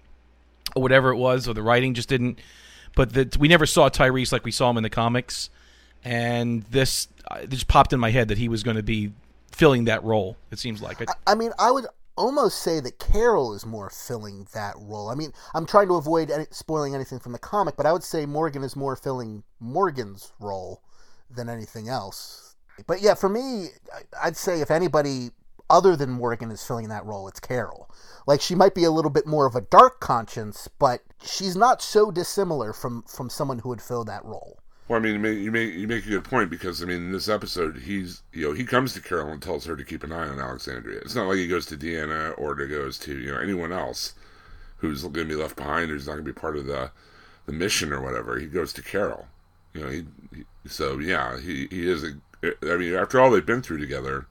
or 0.75 0.83
whatever 0.83 1.11
it 1.11 1.17
was, 1.17 1.49
or 1.49 1.55
the 1.55 1.63
writing 1.63 1.95
just 1.95 2.09
didn't. 2.09 2.39
But 2.97 3.13
the, 3.13 3.37
we 3.39 3.49
never 3.49 3.67
saw 3.67 3.89
Tyrese 3.89 4.33
like 4.33 4.45
we 4.45 4.53
saw 4.53 4.71
him 4.71 4.77
in 4.77 4.83
the 4.83 4.91
comics, 4.91 5.51
and 6.05 6.63
this 6.65 7.09
uh, 7.31 7.41
it 7.43 7.51
just 7.51 7.69
popped 7.69 7.93
in 7.93 8.01
my 8.01 8.11
head 8.11 8.29
that 8.29 8.39
he 8.39 8.49
was 8.49 8.63
going 8.63 8.77
to 8.77 8.83
be 8.83 9.13
filling 9.51 9.85
that 9.85 10.03
role. 10.05 10.37
It 10.51 10.59
seems 10.59 10.81
like 10.81 11.01
it. 11.01 11.09
I 11.27 11.35
mean, 11.35 11.53
I 11.59 11.71
would 11.71 11.87
almost 12.17 12.61
say 12.61 12.81
that 12.81 12.99
Carol 12.99 13.55
is 13.55 13.67
more 13.67 13.91
filling 13.91 14.47
that 14.55 14.75
role. 14.79 15.11
I 15.11 15.15
mean, 15.15 15.33
I'm 15.55 15.67
trying 15.67 15.89
to 15.89 15.95
avoid 15.95 16.31
any, 16.31 16.47
spoiling 16.51 16.95
anything 16.95 17.19
from 17.19 17.33
the 17.33 17.39
comic, 17.39 17.77
but 17.77 17.87
I 17.87 17.93
would 17.93 18.05
say 18.05 18.27
Morgan 18.27 18.63
is 18.63 18.77
more 18.77 18.97
filling 18.97 19.43
Morgan's 19.61 20.33
role 20.39 20.83
than 21.31 21.49
anything 21.49 21.89
else. 21.89 22.57
But 22.87 23.01
yeah, 23.01 23.15
for 23.15 23.29
me, 23.29 23.69
I'd 24.23 24.37
say 24.37 24.61
if 24.61 24.71
anybody 24.71 25.31
other 25.71 25.97
than 25.97 26.11
Morgan 26.11 26.51
is 26.51 26.65
filling 26.65 26.89
that 26.89 27.07
role, 27.07 27.29
it's 27.29 27.41
Carol. 27.41 27.91
Like 28.27 28.41
she 28.41 28.55
might 28.55 28.75
be 28.75 28.85
a 28.85 28.91
little 28.91 29.11
bit 29.11 29.27
more 29.27 29.47
of 29.47 29.55
a 29.55 29.61
dark 29.61 30.01
conscience, 30.01 30.69
but 30.79 31.03
she's 31.23 31.57
not 31.57 31.83
so 31.83 32.11
dissimilar 32.11 32.73
from 32.73 33.03
from 33.03 33.31
someone 33.31 33.61
who 33.61 33.71
would 33.71 33.83
fill 33.83 34.05
that 34.05 34.25
role. 34.25 34.59
Well, 34.87 34.99
I 34.99 35.03
mean, 35.03 35.15
you 35.15 35.19
make, 35.19 35.39
you 35.39 35.51
make 35.51 35.75
you 35.75 35.89
make 35.89 36.05
a 36.05 36.11
good 36.11 36.25
point 36.25 36.51
because 36.51 36.83
I 36.83 36.87
mean, 36.87 36.99
in 36.99 37.13
this 37.13 37.29
episode, 37.29 37.79
he's 37.79 38.23
you 38.33 38.49
know 38.49 38.53
he 38.53 38.65
comes 38.65 38.93
to 38.93 39.01
Carol 39.01 39.31
and 39.31 39.43
tells 39.43 39.65
her 39.65 39.77
to 39.77 39.85
keep 39.85 40.05
an 40.05 40.13
eye 40.13 40.29
on 40.29 40.39
Alexandria. 40.39 41.01
It's 41.01 41.15
not 41.15 41.27
like 41.27 41.39
he 41.39 41.49
goes 41.49 41.65
to 41.67 41.77
Deanna 41.77 42.35
or 42.39 42.55
to 42.55 42.67
goes 42.67 42.99
to 43.01 43.19
you 43.19 43.33
know 43.33 43.39
anyone 43.39 43.73
else 43.73 44.13
who's 44.79 45.03
going 45.03 45.15
to 45.15 45.25
be 45.25 45.35
left 45.35 45.57
behind 45.57 45.91
or 45.91 45.95
who's 45.95 46.07
not 46.07 46.15
going 46.15 46.27
to 46.27 46.33
be 46.33 46.39
part 46.39 46.57
of 46.57 46.67
the 46.67 46.91
the 47.47 47.53
mission 47.53 47.93
or 47.93 48.03
whatever. 48.03 48.39
He 48.39 48.47
goes 48.47 48.73
to 48.75 48.83
Carol. 48.83 49.27
You 49.73 49.81
know, 49.81 49.89
he, 49.89 50.05
he 50.35 50.45
so 50.67 50.99
yeah, 50.99 51.41
he 51.41 51.67
he 51.71 51.89
is 51.89 52.05
a. 52.05 52.13
I 52.43 52.77
mean, 52.77 52.95
after 52.95 53.19
all 53.19 53.31
they've 53.31 53.45
been 53.45 53.63
through 53.63 53.79
together, 53.79 54.27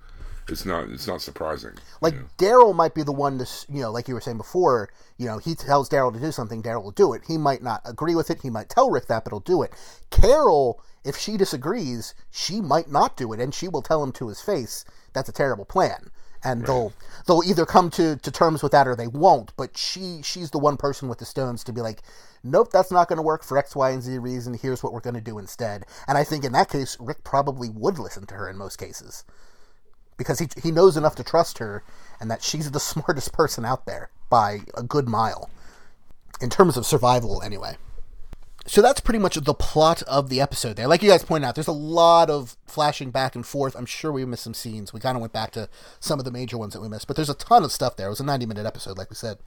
it's 0.49 0.65
not 0.65 0.89
it's 0.89 1.07
not 1.07 1.21
surprising. 1.21 1.73
Like 2.01 2.13
you 2.13 2.19
know. 2.19 2.25
Daryl 2.37 2.75
might 2.75 2.93
be 2.93 3.03
the 3.03 3.11
one 3.11 3.37
to, 3.39 3.47
you 3.69 3.81
know, 3.81 3.91
like 3.91 4.07
you 4.07 4.13
were 4.13 4.21
saying 4.21 4.37
before, 4.37 4.89
you 5.17 5.25
know, 5.25 5.37
he 5.37 5.55
tells 5.55 5.89
Daryl 5.89 6.13
to 6.13 6.19
do 6.19 6.31
something, 6.31 6.61
Daryl 6.61 6.83
will 6.83 6.91
do 6.91 7.13
it. 7.13 7.23
He 7.27 7.37
might 7.37 7.63
not 7.63 7.81
agree 7.85 8.15
with 8.15 8.29
it. 8.29 8.41
He 8.41 8.49
might 8.49 8.69
tell 8.69 8.89
Rick 8.89 9.07
that, 9.07 9.23
but 9.23 9.31
he'll 9.31 9.39
do 9.39 9.61
it. 9.61 9.71
Carol, 10.09 10.81
if 11.03 11.17
she 11.17 11.37
disagrees, 11.37 12.13
she 12.31 12.61
might 12.61 12.89
not 12.89 13.17
do 13.17 13.31
it, 13.33 13.39
and 13.39 13.53
she 13.53 13.67
will 13.67 13.81
tell 13.81 14.03
him 14.03 14.11
to 14.13 14.27
his 14.27 14.41
face 14.41 14.85
that's 15.13 15.29
a 15.29 15.33
terrible 15.33 15.65
plan. 15.65 16.09
And 16.45 16.65
they'll 16.65 16.91
they'll 17.25 17.43
either 17.45 17.65
come 17.65 17.89
to, 17.91 18.17
to 18.17 18.31
terms 18.31 18.61
with 18.61 18.73
that 18.73 18.85
or 18.85 18.97
they 18.97 19.07
won't. 19.07 19.55
But 19.55 19.77
she 19.77 20.19
she's 20.23 20.51
the 20.51 20.59
one 20.59 20.75
person 20.75 21.07
with 21.07 21.19
the 21.19 21.25
stones 21.25 21.63
to 21.63 21.71
be 21.71 21.79
like, 21.79 22.01
nope, 22.43 22.69
that's 22.69 22.91
not 22.91 23.07
going 23.07 23.17
to 23.17 23.23
work 23.23 23.45
for 23.45 23.57
X, 23.57 23.77
Y, 23.77 23.91
and 23.91 24.03
Z 24.03 24.17
reason. 24.17 24.53
Here's 24.53 24.83
what 24.83 24.91
we're 24.91 24.99
going 24.99 25.13
to 25.13 25.21
do 25.21 25.37
instead. 25.37 25.85
And 26.05 26.17
I 26.17 26.25
think 26.25 26.43
in 26.43 26.51
that 26.51 26.69
case, 26.69 26.97
Rick 26.99 27.23
probably 27.23 27.69
would 27.69 27.97
listen 27.97 28.25
to 28.25 28.35
her 28.35 28.49
in 28.49 28.57
most 28.57 28.75
cases. 28.75 29.23
Because 30.17 30.39
he 30.39 30.47
he 30.61 30.71
knows 30.71 30.97
enough 30.97 31.15
to 31.15 31.23
trust 31.23 31.57
her, 31.57 31.83
and 32.19 32.29
that 32.29 32.43
she's 32.43 32.71
the 32.71 32.79
smartest 32.91 33.33
person 33.33 33.65
out 33.65 33.85
there 33.85 34.09
by 34.29 34.61
a 34.75 34.83
good 34.83 35.07
mile, 35.07 35.49
in 36.41 36.49
terms 36.49 36.77
of 36.77 36.85
survival, 36.85 37.41
anyway. 37.41 37.77
So 38.65 38.81
that's 38.81 39.01
pretty 39.01 39.19
much 39.19 39.35
the 39.35 39.53
plot 39.53 40.03
of 40.03 40.29
the 40.29 40.39
episode 40.39 40.77
there. 40.77 40.87
Like 40.87 41.03
you 41.03 41.09
guys 41.09 41.23
pointed 41.23 41.45
out, 41.45 41.55
there's 41.55 41.67
a 41.67 41.73
lot 41.73 42.29
of 42.29 42.55
flashing 42.65 43.11
back 43.11 43.35
and 43.35 43.45
forth. 43.45 43.75
I'm 43.75 43.85
sure 43.85 44.11
we 44.11 44.23
missed 44.23 44.43
some 44.43 44.53
scenes. 44.53 44.93
We 44.93 45.01
kind 45.01 45.17
of 45.17 45.21
went 45.21 45.33
back 45.33 45.51
to 45.51 45.67
some 45.99 46.17
of 46.17 46.23
the 46.23 46.31
major 46.31 46.57
ones 46.57 46.73
that 46.73 46.81
we 46.81 46.87
missed, 46.87 47.07
but 47.07 47.17
there's 47.17 47.29
a 47.29 47.33
ton 47.35 47.63
of 47.65 47.73
stuff 47.73 47.97
there. 47.97 48.07
It 48.07 48.11
was 48.11 48.21
a 48.21 48.25
90 48.25 48.45
minute 48.45 48.65
episode, 48.65 48.97
like 48.97 49.09
we 49.09 49.17
said. 49.17 49.37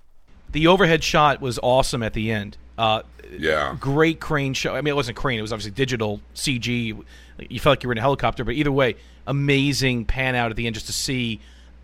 The 0.52 0.66
overhead 0.66 1.02
shot 1.02 1.40
was 1.40 1.58
awesome 1.62 2.02
at 2.02 2.12
the 2.12 2.30
end. 2.30 2.58
Uh, 2.78 3.02
Yeah. 3.38 3.76
great 3.80 4.20
crane 4.20 4.54
show. 4.54 4.74
I 4.74 4.80
mean, 4.80 4.92
it 4.92 4.96
wasn't 4.96 5.16
crane; 5.16 5.38
it 5.38 5.42
was 5.42 5.52
obviously 5.52 5.72
digital 5.72 6.20
CG. 6.34 6.96
You 7.48 7.60
felt 7.60 7.72
like 7.72 7.82
you 7.82 7.88
were 7.88 7.92
in 7.92 7.98
a 7.98 8.02
helicopter, 8.02 8.44
but 8.44 8.54
either 8.54 8.72
way, 8.72 8.96
amazing 9.26 10.04
pan 10.04 10.34
out 10.34 10.50
at 10.50 10.56
the 10.56 10.66
end 10.66 10.74
just 10.74 10.86
to 10.86 10.92
see 10.92 11.40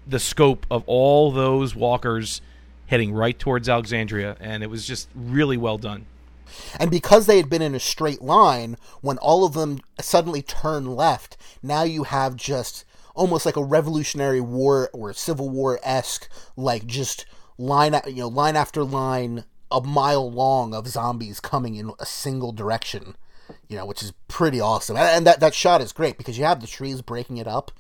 the 0.07 0.19
scope 0.19 0.67
of 0.71 0.83
all 0.87 1.31
those 1.33 1.75
walkers 1.75 2.41
heading 2.87 3.13
right 3.13 3.39
towards 3.39 3.69
Alexandria, 3.69 4.37
and 4.41 4.63
it 4.63 4.69
was 4.71 4.87
just 4.87 5.09
really 5.15 5.57
well 5.57 5.79
done. 5.79 6.07
And 6.79 6.91
because 6.91 7.27
they 7.27 7.39
had 7.39 7.49
been 7.49 7.63
in 7.63 7.75
a 7.75 7.81
straight 7.81 8.21
line, 8.21 8.77
when 9.01 9.17
all 9.19 9.45
of 9.45 9.55
them 9.55 9.81
suddenly 10.01 10.43
turn 10.43 10.95
left, 10.95 11.37
now 11.63 11.83
you 11.83 12.05
have 12.05 12.37
just 12.37 12.85
almost 13.15 13.47
like 13.47 13.57
a 13.57 13.65
Revolutionary 13.65 14.41
War 14.41 14.91
or 14.93 15.13
Civil 15.15 15.49
War 15.49 15.81
esque, 15.83 16.29
like 16.57 16.87
just 16.87 17.25
line 17.59 17.99
you 18.07 18.17
know 18.17 18.29
line 18.29 18.57
after 18.57 18.85
line, 18.85 19.45
a 19.73 19.83
mile 19.83 20.31
long 20.31 20.75
of 20.75 20.87
zombies 20.89 21.41
coming 21.41 21.75
in 21.75 21.93
a 21.99 22.07
single 22.07 22.53
direction. 22.53 23.17
You 23.69 23.77
know, 23.77 23.87
which 23.87 24.03
is 24.03 24.13
pretty 24.29 24.61
awesome. 24.61 24.97
And 24.97 25.09
and 25.09 25.27
that 25.27 25.41
that 25.41 25.55
shot 25.55 25.81
is 25.81 25.93
great 25.93 26.17
because 26.17 26.39
you 26.39 26.45
have 26.45 26.61
the 26.61 26.67
trees 26.67 27.03
breaking 27.03 27.39
it 27.39 27.47
up, 27.47 27.71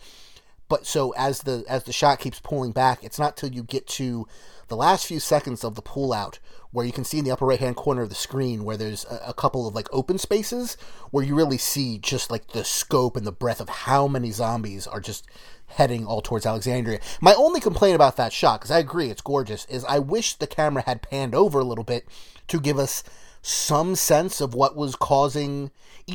but 0.68 0.86
so 0.86 1.11
as 1.16 1.43
the 1.43 1.64
as 1.68 1.84
the 1.84 1.93
shot 1.93 2.18
keeps 2.18 2.40
pulling 2.40 2.72
back, 2.72 3.05
it's 3.05 3.18
not 3.18 3.36
till 3.36 3.51
you 3.51 3.62
get 3.62 3.86
to 3.88 4.26
the 4.68 4.76
last 4.76 5.07
few 5.07 5.20
seconds 5.20 5.64
of 5.64 5.74
the 5.74 5.82
pull 5.82 6.14
out 6.14 6.38
where 6.70 6.86
you 6.86 6.93
can 6.93 7.05
see 7.05 7.18
in 7.18 7.26
the 7.26 7.30
upper 7.30 7.45
right 7.45 7.61
hand 7.61 7.76
corner 7.76 8.01
of 8.01 8.09
the 8.09 8.14
screen 8.14 8.64
where 8.64 8.78
there's 8.78 9.05
a, 9.05 9.20
a 9.28 9.34
couple 9.34 9.68
of 9.68 9.74
like 9.74 9.86
open 9.93 10.16
spaces 10.16 10.78
where 11.11 11.22
you 11.22 11.34
really 11.34 11.59
see 11.59 11.99
just 11.99 12.30
like 12.30 12.49
the 12.49 12.64
scope 12.64 13.14
and 13.16 13.26
the 13.26 13.32
breadth 13.32 13.61
of 13.61 13.68
how 13.68 14.09
many 14.09 14.30
zombies 14.30 14.86
are 14.86 15.01
just 15.01 15.26
heading 15.73 16.07
all 16.07 16.20
towards 16.23 16.47
Alexandria. 16.47 17.01
My 17.20 17.35
only 17.35 17.61
complaint 17.61 17.95
about 17.95 18.16
that 18.16 18.33
shot, 18.33 18.61
because 18.61 18.70
I 18.70 18.79
agree 18.79 19.11
it's 19.11 19.23
gorgeous, 19.23 19.64
is 19.66 19.85
I 19.85 19.99
wish 19.99 20.35
the 20.35 20.47
camera 20.47 20.83
had 20.85 21.03
panned 21.03 21.35
over 21.35 21.61
a 21.61 21.64
little 21.64 21.85
bit 21.85 22.07
to 22.49 22.61
give 22.61 22.79
us 22.79 23.03
some 23.43 23.97
sense 23.97 24.41
of 24.41 24.55
what 24.55 24.77
was 24.77 24.95
causing 24.95 25.73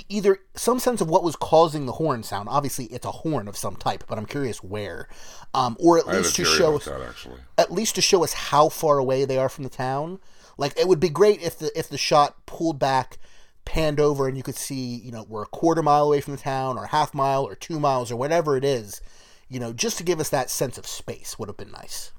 either 0.10 0.40
some 0.56 0.80
sense 0.80 1.02
of 1.02 1.10
what 1.10 1.24
was 1.24 1.36
causing 1.36 1.86
the 1.86 1.94
horn 1.94 2.24
sound. 2.24 2.50
Obviously, 2.50 2.86
it's 2.86 3.06
a 3.06 3.12
horn 3.12 3.48
of 3.48 3.58
some 3.58 3.76
type, 3.76 4.04
but 4.08 4.18
I'm 4.18 4.26
curious 4.26 4.64
where, 4.64 5.08
um, 5.54 5.78
or 5.80 5.98
at 5.98 6.08
I 6.08 6.18
least 6.18 6.36
to 6.38 6.46
show 6.46 6.76
us 6.76 6.86
that 6.86 7.02
actually. 7.02 7.40
at 7.58 7.72
least 7.72 7.96
to 7.96 8.02
show 8.02 8.24
us 8.24 8.34
how 8.34 8.70
far 8.70 8.98
away 8.98 9.26
they 9.26 9.38
are 9.38 9.50
from 9.50 9.64
the 9.64 9.70
town. 9.70 10.20
Like 10.58 10.78
it 10.80 10.88
would 10.88 11.00
be 11.00 11.10
great 11.10 11.42
if 11.42 11.60
the 11.60 11.72
if 11.78 11.90
the 11.90 11.98
shot 11.98 12.46
pulled 12.46 12.80
back, 12.80 13.18
panned 13.66 14.00
over, 14.00 14.28
and 14.28 14.36
you 14.38 14.44
could 14.44 14.56
see 14.56 14.96
you 14.96 15.12
know 15.12 15.26
we're 15.28 15.44
a 15.44 15.48
quarter 15.48 15.84
mile 15.84 16.06
away 16.06 16.22
from 16.22 16.36
the 16.36 16.42
town, 16.42 16.78
or 16.78 16.86
a 16.86 16.90
half 16.90 17.14
mile, 17.14 17.44
or 17.44 17.56
two 17.56 17.80
miles, 17.80 18.12
or 18.12 18.16
whatever 18.16 18.58
it 18.58 18.66
is. 18.66 19.02
You 19.50 19.60
know, 19.60 19.72
just 19.74 19.98
to 19.98 20.04
give 20.04 20.20
us 20.20 20.30
that 20.30 20.50
sense 20.50 20.78
of 20.78 20.86
space 20.86 21.40
would 21.40 21.48
have 21.50 21.58
been 21.58 21.72
nice. 21.72 22.12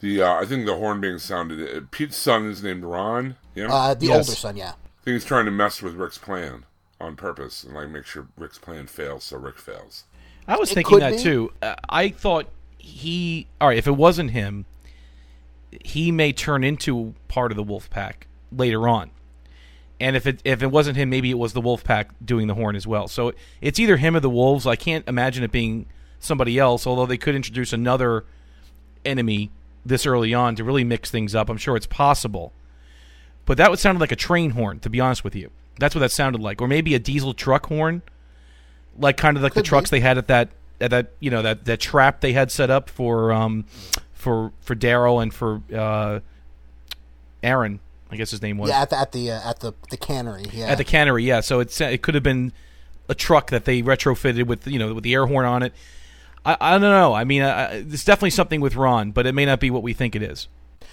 The 0.00 0.22
uh, 0.22 0.34
I 0.34 0.44
think 0.44 0.66
the 0.66 0.76
horn 0.76 1.00
being 1.00 1.18
sounded. 1.18 1.76
Uh, 1.76 1.80
Pete's 1.90 2.16
son 2.16 2.46
is 2.46 2.62
named 2.62 2.84
Ron. 2.84 3.36
Yeah, 3.54 3.72
Uh, 3.72 3.94
the 3.94 4.06
Yes. 4.06 4.28
older 4.28 4.36
son, 4.36 4.56
yeah. 4.56 4.72
I 4.72 5.04
think 5.04 5.14
he's 5.14 5.24
trying 5.24 5.44
to 5.46 5.50
mess 5.50 5.80
with 5.82 5.94
Rick's 5.94 6.18
plan 6.18 6.64
on 7.00 7.16
purpose 7.16 7.64
and 7.64 7.74
like 7.74 7.88
make 7.88 8.04
sure 8.06 8.26
Rick's 8.36 8.58
plan 8.58 8.86
fails, 8.86 9.24
so 9.24 9.36
Rick 9.38 9.58
fails. 9.58 10.04
I 10.46 10.56
was 10.56 10.70
It 10.72 10.74
thinking 10.74 10.98
that 10.98 11.12
be. 11.16 11.22
too. 11.22 11.52
Uh, 11.62 11.76
I 11.88 12.08
thought 12.10 12.46
he. 12.76 13.46
All 13.60 13.68
right, 13.68 13.78
if 13.78 13.86
it 13.86 13.96
wasn't 13.96 14.32
him, 14.32 14.66
he 15.84 16.12
may 16.12 16.32
turn 16.32 16.62
into 16.64 17.14
part 17.28 17.50
of 17.50 17.56
the 17.56 17.62
wolf 17.62 17.88
pack 17.88 18.26
later 18.52 18.86
on. 18.86 19.10
And 20.00 20.16
if 20.16 20.26
it 20.26 20.40
if 20.44 20.62
it 20.62 20.70
wasn't 20.70 20.96
him, 20.98 21.08
maybe 21.08 21.30
it 21.30 21.38
was 21.38 21.52
the 21.54 21.60
wolf 21.60 21.84
pack 21.84 22.10
doing 22.22 22.46
the 22.48 22.54
horn 22.54 22.76
as 22.76 22.86
well. 22.86 23.08
So 23.08 23.32
it's 23.62 23.78
either 23.78 23.96
him 23.96 24.16
or 24.16 24.20
the 24.20 24.28
wolves. 24.30 24.66
I 24.66 24.76
can't 24.76 25.06
imagine 25.08 25.44
it 25.44 25.52
being 25.52 25.86
somebody 26.24 26.58
else. 26.58 26.86
Although 26.86 27.06
they 27.06 27.18
could 27.18 27.34
introduce 27.34 27.72
another 27.72 28.24
enemy 29.04 29.50
this 29.86 30.06
early 30.06 30.32
on 30.32 30.56
to 30.56 30.64
really 30.64 30.84
mix 30.84 31.10
things 31.10 31.34
up. 31.34 31.48
I'm 31.50 31.58
sure 31.58 31.76
it's 31.76 31.86
possible. 31.86 32.52
But 33.46 33.58
that 33.58 33.68
would 33.70 33.78
sound 33.78 34.00
like 34.00 34.12
a 34.12 34.16
train 34.16 34.50
horn, 34.50 34.80
to 34.80 34.88
be 34.90 34.98
honest 35.00 35.22
with 35.24 35.34
you. 35.36 35.50
That's 35.78 35.94
what 35.94 36.00
that 36.00 36.10
sounded 36.12 36.40
like, 36.40 36.62
or 36.62 36.68
maybe 36.68 36.94
a 36.94 36.98
diesel 36.98 37.34
truck 37.34 37.66
horn, 37.66 38.00
like 38.98 39.16
kind 39.16 39.36
of 39.36 39.42
like 39.42 39.52
Could 39.52 39.64
the 39.64 39.68
trucks 39.68 39.90
be. 39.90 39.98
they 39.98 40.00
had 40.00 40.16
at 40.18 40.28
that 40.28 40.50
at 40.80 40.90
that 40.92 41.10
you 41.20 41.30
know 41.30 41.42
that 41.42 41.64
that 41.66 41.80
trap 41.80 42.20
they 42.20 42.32
had 42.32 42.50
set 42.50 42.70
up 42.70 42.88
for 42.88 43.32
um 43.32 43.64
for 44.12 44.52
for 44.60 44.74
Daryl 44.74 45.22
and 45.22 45.34
for 45.34 45.60
uh 45.74 46.20
Aaron, 47.42 47.80
I 48.10 48.16
guess 48.16 48.30
his 48.30 48.40
name 48.40 48.56
was 48.56 48.70
Yeah, 48.70 48.82
at 48.82 48.90
the 48.90 48.98
at 48.98 49.12
the, 49.12 49.30
uh, 49.32 49.50
at 49.50 49.60
the 49.60 49.72
the 49.90 49.96
cannery. 49.96 50.44
Yeah, 50.52 50.66
at 50.66 50.78
the 50.78 50.84
cannery. 50.84 51.24
Yeah, 51.24 51.40
so 51.40 51.60
it's 51.60 51.80
it 51.80 52.02
could 52.02 52.14
have 52.14 52.24
been 52.24 52.52
a 53.08 53.14
truck 53.14 53.50
that 53.50 53.64
they 53.66 53.82
retrofitted 53.82 54.46
with 54.46 54.66
you 54.66 54.78
know 54.78 54.94
with 54.94 55.04
the 55.04 55.12
air 55.12 55.26
horn 55.26 55.44
on 55.44 55.62
it. 55.62 55.72
I, 56.44 56.56
I 56.60 56.70
don't 56.72 56.82
know. 56.82 57.14
I 57.14 57.24
mean, 57.24 57.42
I, 57.42 57.76
it's 57.76 58.04
definitely 58.04 58.30
something 58.30 58.60
with 58.60 58.76
Ron, 58.76 59.12
but 59.12 59.26
it 59.26 59.32
may 59.32 59.46
not 59.46 59.60
be 59.60 59.70
what 59.70 59.82
we 59.82 59.92
think 59.92 60.14
it 60.14 60.22
is. 60.22 60.48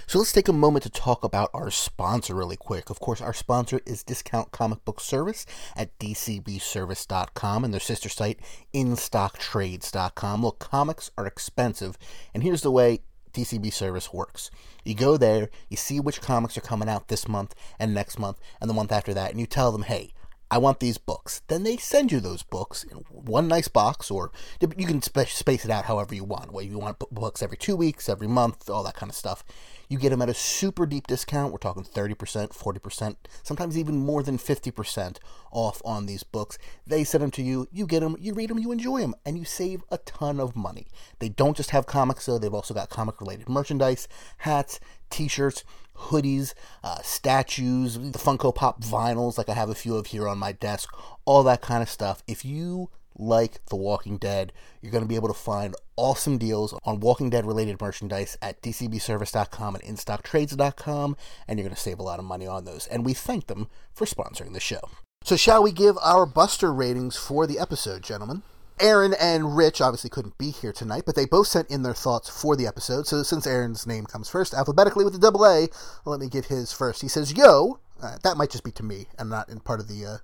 So 0.08 0.20
let's 0.20 0.32
take 0.32 0.47
a 0.47 0.54
moment 0.54 0.84
to 0.84 0.89
talk 0.89 1.24
about 1.24 1.52
our 1.54 1.72
sponsor 1.72 2.36
really 2.36 2.58
quick. 2.58 2.89
Of 2.89 2.99
course, 2.99 3.22
our 3.22 3.34
sponsor 3.34 3.80
is 3.86 4.04
Discount 4.04 4.52
Comic 4.52 4.84
Book 4.84 4.99
Service 4.99 5.45
at 5.76 5.97
dcbservice.com 5.99 7.64
and 7.64 7.74
their 7.74 7.80
sister 7.80 8.10
site 8.10 8.39
instocktrades.com. 8.74 10.41
Look, 10.41 10.60
comics 10.60 11.12
are 11.18 11.28
expensive, 11.28 11.97
and 12.34 12.43
here's 12.43 12.62
the 12.62 12.72
way 12.72 12.99
DCB 13.34 13.72
service 13.72 14.12
works. 14.12 14.52
You 14.84 14.95
go 14.95 15.18
there, 15.18 15.49
you 15.70 15.78
see 15.78 15.99
which 15.99 16.22
comics 16.22 16.58
are 16.58 16.62
coming 16.62 16.89
out 16.89 17.08
this 17.08 17.28
month 17.28 17.56
and 17.80 17.93
next 17.93 18.20
month 18.20 18.39
and 18.60 18.70
the 18.70 18.74
month 18.74 18.91
after 18.91 19.14
that, 19.14 19.32
and 19.32 19.39
you 19.39 19.45
tell 19.45 19.72
them, 19.72 19.84
hey, 19.84 20.14
I 20.52 20.58
want 20.58 20.82
these 20.82 20.97
books. 20.97 21.41
Then 21.47 21.64
they 21.64 21.78
send 21.78 22.12
you 22.12 22.20
those 22.20 22.43
books 22.43 22.84
in 22.84 22.97
one 23.10 23.47
nice 23.47 23.70
box, 23.70 24.12
or 24.12 24.34
you 24.60 24.86
can 24.86 25.02
space 25.02 25.64
it 25.64 25.72
out 25.72 25.86
however 25.86 26.14
you 26.14 26.26
want. 26.26 26.52
Whether 26.52 26.68
you 26.68 26.78
want 26.78 26.99
books 27.10 27.41
every 27.41 27.56
two 27.56 27.78
weeks, 27.78 28.10
every 28.10 28.28
month, 28.28 28.70
all 28.70 28.84
that 28.84 28.95
kind 28.95 29.10
of 29.10 29.16
stuff. 29.16 29.45
You 29.91 29.97
get 29.97 30.11
them 30.11 30.21
at 30.21 30.29
a 30.29 30.33
super 30.33 30.85
deep 30.85 31.05
discount. 31.07 31.51
We're 31.51 31.57
talking 31.57 31.83
30%, 31.83 32.15
40%, 32.15 33.15
sometimes 33.43 33.77
even 33.77 33.97
more 33.97 34.23
than 34.23 34.37
50% 34.37 35.17
off 35.51 35.81
on 35.83 36.05
these 36.05 36.23
books. 36.23 36.57
They 36.87 37.03
send 37.03 37.23
them 37.23 37.31
to 37.31 37.41
you, 37.41 37.67
you 37.73 37.85
get 37.85 37.99
them, 37.99 38.15
you 38.17 38.33
read 38.33 38.51
them, 38.51 38.57
you 38.57 38.71
enjoy 38.71 39.01
them, 39.01 39.15
and 39.25 39.37
you 39.37 39.43
save 39.43 39.83
a 39.91 39.97
ton 39.97 40.39
of 40.39 40.55
money. 40.55 40.87
They 41.19 41.27
don't 41.27 41.57
just 41.57 41.71
have 41.71 41.87
comics, 41.87 42.25
though, 42.25 42.37
they've 42.37 42.53
also 42.53 42.73
got 42.73 42.89
comic 42.89 43.19
related 43.19 43.49
merchandise, 43.49 44.07
hats, 44.37 44.79
t 45.09 45.27
shirts, 45.27 45.65
hoodies, 45.93 46.53
uh, 46.85 47.01
statues, 47.01 47.95
the 47.95 48.17
Funko 48.17 48.55
Pop 48.55 48.81
vinyls, 48.81 49.37
like 49.37 49.49
I 49.49 49.55
have 49.55 49.69
a 49.69 49.75
few 49.75 49.97
of 49.97 50.05
here 50.05 50.25
on 50.25 50.37
my 50.37 50.53
desk, 50.53 50.89
all 51.25 51.43
that 51.43 51.61
kind 51.61 51.83
of 51.83 51.89
stuff. 51.89 52.23
If 52.27 52.45
you 52.45 52.91
like 53.16 53.64
The 53.66 53.76
Walking 53.76 54.18
Dead, 54.18 54.53
you're 54.82 54.91
going 54.91 55.03
to 55.03 55.07
be 55.07 55.16
able 55.16 55.28
to 55.28 55.34
find 55.34 55.76
awesome 55.95 56.38
deals 56.38 56.74
on 56.84 56.99
Walking 56.99 57.30
Dead 57.30 57.45
related 57.45 57.80
merchandise 57.82 58.38
at 58.41 58.62
dcbservice.com 58.62 59.76
and 59.76 59.84
instocktrades.com, 59.84 61.18
and 61.47 61.59
you're 61.59 61.68
going 61.68 61.76
to 61.76 61.82
save 61.82 61.99
a 61.99 62.03
lot 62.03 62.20
of 62.20 62.26
money 62.26 62.47
on 62.47 62.66
those. 62.66 62.88
And 62.88 63.05
we 63.05 63.14
thank 63.14 63.47
them 63.47 63.68
for 63.93 64.05
sponsoring 64.05 64.53
the 64.53 64.59
show. 64.59 64.82
So, 65.24 65.36
shall 65.36 65.62
we 65.62 65.72
give 65.72 65.97
our 66.01 66.26
Buster 66.26 66.74
ratings 66.74 67.16
for 67.16 67.45
the 67.45 67.59
episode, 67.59 68.01
gentlemen? 68.01 68.41
Aaron 68.80 69.14
and 69.20 69.55
Rich 69.55 69.80
obviously 69.80 70.09
couldn't 70.09 70.39
be 70.39 70.49
here 70.49 70.74
tonight, 70.74 71.03
but 71.05 71.16
they 71.16 71.26
both 71.26 71.45
sent 71.45 71.70
in 71.70 71.84
their 71.84 71.93
thoughts 71.93 72.28
for 72.30 72.55
the 72.55 72.66
episode. 72.66 73.05
So 73.05 73.22
since 73.22 73.45
Aaron's 73.45 73.86
name 73.86 74.07
comes 74.07 74.28
first, 74.28 74.55
alphabetically 74.55 75.05
with 75.05 75.14
a 75.14 75.20
double 75.20 75.45
A, 75.45 75.68
let 76.03 76.20
me 76.20 76.28
give 76.28 76.47
his 76.47 76.74
first. 76.74 77.03
He 77.03 77.07
says, 77.07 77.34
"Yo," 77.34 77.80
uh, 78.01 78.18
that 78.24 78.38
might 78.38 78.49
just 78.49 78.64
be 78.64 78.72
to 78.72 78.84
me 78.84 79.05
and 79.20 79.30
not 79.30 79.49
in 79.49 79.59
part 79.59 79.80
of 79.80 79.88
the 79.88 80.05
uh, 80.05 80.18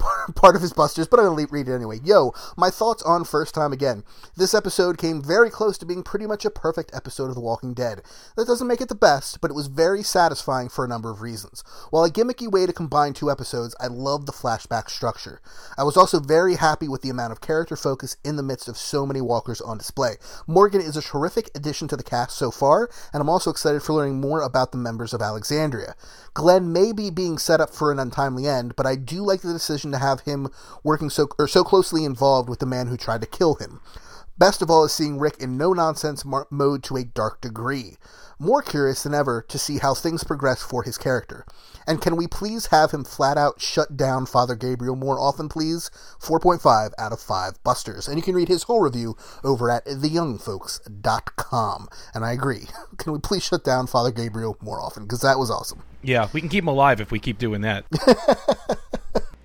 part 0.34 0.56
of 0.56 0.62
his 0.62 0.72
busters, 0.72 1.06
but 1.06 1.20
I'm 1.20 1.26
going 1.26 1.46
to 1.46 1.52
read 1.52 1.68
it 1.68 1.74
anyway. 1.74 1.98
Yo, 2.04 2.32
my 2.56 2.70
thoughts 2.70 3.02
on 3.02 3.24
First 3.24 3.54
Time 3.54 3.72
Again. 3.72 4.04
This 4.36 4.54
episode 4.54 4.98
came 4.98 5.22
very 5.22 5.50
close 5.50 5.78
to 5.78 5.86
being 5.86 6.02
pretty 6.02 6.26
much 6.26 6.44
a 6.44 6.50
perfect 6.50 6.90
episode 6.94 7.28
of 7.28 7.34
The 7.34 7.40
Walking 7.40 7.74
Dead. 7.74 8.02
That 8.36 8.46
doesn't 8.46 8.66
make 8.66 8.80
it 8.80 8.88
the 8.88 8.94
best, 8.94 9.40
but 9.40 9.50
it 9.50 9.54
was 9.54 9.66
very 9.66 10.02
satisfying 10.02 10.68
for 10.68 10.84
a 10.84 10.88
number 10.88 11.10
of 11.10 11.22
reasons. 11.22 11.62
While 11.90 12.04
a 12.04 12.10
gimmicky 12.10 12.50
way 12.50 12.66
to 12.66 12.72
combine 12.72 13.12
two 13.12 13.30
episodes, 13.30 13.74
I 13.80 13.86
loved 13.86 14.26
the 14.26 14.32
flashback 14.32 14.90
structure. 14.90 15.40
I 15.76 15.84
was 15.84 15.96
also 15.96 16.20
very 16.20 16.56
happy 16.56 16.88
with 16.88 17.02
the 17.02 17.10
amount 17.10 17.32
of 17.32 17.40
character 17.40 17.76
focus 17.76 18.16
in 18.24 18.36
the 18.36 18.42
midst 18.42 18.68
of 18.68 18.76
so 18.76 19.06
many 19.06 19.20
walkers 19.20 19.60
on 19.60 19.78
display. 19.78 20.16
Morgan 20.46 20.80
is 20.80 20.96
a 20.96 21.02
terrific 21.02 21.50
addition 21.54 21.88
to 21.88 21.96
the 21.96 22.02
cast 22.02 22.36
so 22.36 22.50
far, 22.50 22.88
and 23.12 23.20
I'm 23.20 23.28
also 23.28 23.50
excited 23.50 23.82
for 23.82 23.92
learning 23.94 24.20
more 24.20 24.42
about 24.42 24.72
the 24.72 24.78
members 24.78 25.12
of 25.12 25.22
Alexandria. 25.22 25.94
Glenn 26.34 26.72
may 26.72 26.92
be 26.92 27.10
being 27.10 27.38
set 27.38 27.60
up 27.60 27.70
for 27.70 27.90
an 27.90 27.98
untimely 27.98 28.46
end, 28.46 28.76
but 28.76 28.86
I 28.86 28.96
do 28.96 29.22
like 29.22 29.42
the 29.42 29.52
decision 29.52 29.89
to 29.92 29.98
have 29.98 30.20
him 30.20 30.48
working 30.82 31.10
so 31.10 31.28
or 31.38 31.48
so 31.48 31.64
closely 31.64 32.04
involved 32.04 32.48
with 32.48 32.58
the 32.58 32.66
man 32.66 32.86
who 32.86 32.96
tried 32.96 33.20
to 33.20 33.26
kill 33.26 33.54
him. 33.54 33.80
Best 34.40 34.62
of 34.62 34.70
all 34.70 34.84
is 34.84 34.94
seeing 34.94 35.18
Rick 35.18 35.36
in 35.38 35.58
no 35.58 35.74
nonsense 35.74 36.24
mar- 36.24 36.46
mode 36.48 36.82
to 36.84 36.96
a 36.96 37.04
dark 37.04 37.42
degree. 37.42 37.98
More 38.38 38.62
curious 38.62 39.02
than 39.02 39.12
ever 39.12 39.44
to 39.48 39.58
see 39.58 39.76
how 39.76 39.92
things 39.92 40.24
progress 40.24 40.62
for 40.62 40.82
his 40.82 40.96
character. 40.96 41.44
And 41.86 42.00
can 42.00 42.16
we 42.16 42.26
please 42.26 42.68
have 42.68 42.90
him 42.90 43.04
flat 43.04 43.36
out 43.36 43.60
shut 43.60 43.98
down 43.98 44.24
Father 44.24 44.54
Gabriel 44.54 44.96
more 44.96 45.20
often, 45.20 45.50
please? 45.50 45.90
4.5 46.22 46.92
out 46.96 47.12
of 47.12 47.20
5 47.20 47.62
busters. 47.62 48.08
And 48.08 48.16
you 48.16 48.22
can 48.22 48.34
read 48.34 48.48
his 48.48 48.62
whole 48.62 48.80
review 48.80 49.14
over 49.44 49.70
at 49.70 49.84
theyoungfolks.com. 49.84 51.88
And 52.14 52.24
I 52.24 52.32
agree. 52.32 52.64
Can 52.96 53.12
we 53.12 53.18
please 53.18 53.44
shut 53.44 53.62
down 53.62 53.88
Father 53.88 54.10
Gabriel 54.10 54.56
more 54.62 54.80
often? 54.80 55.02
Because 55.02 55.20
that 55.20 55.38
was 55.38 55.50
awesome. 55.50 55.82
Yeah, 56.02 56.30
we 56.32 56.40
can 56.40 56.48
keep 56.48 56.64
him 56.64 56.68
alive 56.68 57.02
if 57.02 57.10
we 57.10 57.18
keep 57.18 57.36
doing 57.36 57.60
that. 57.60 57.84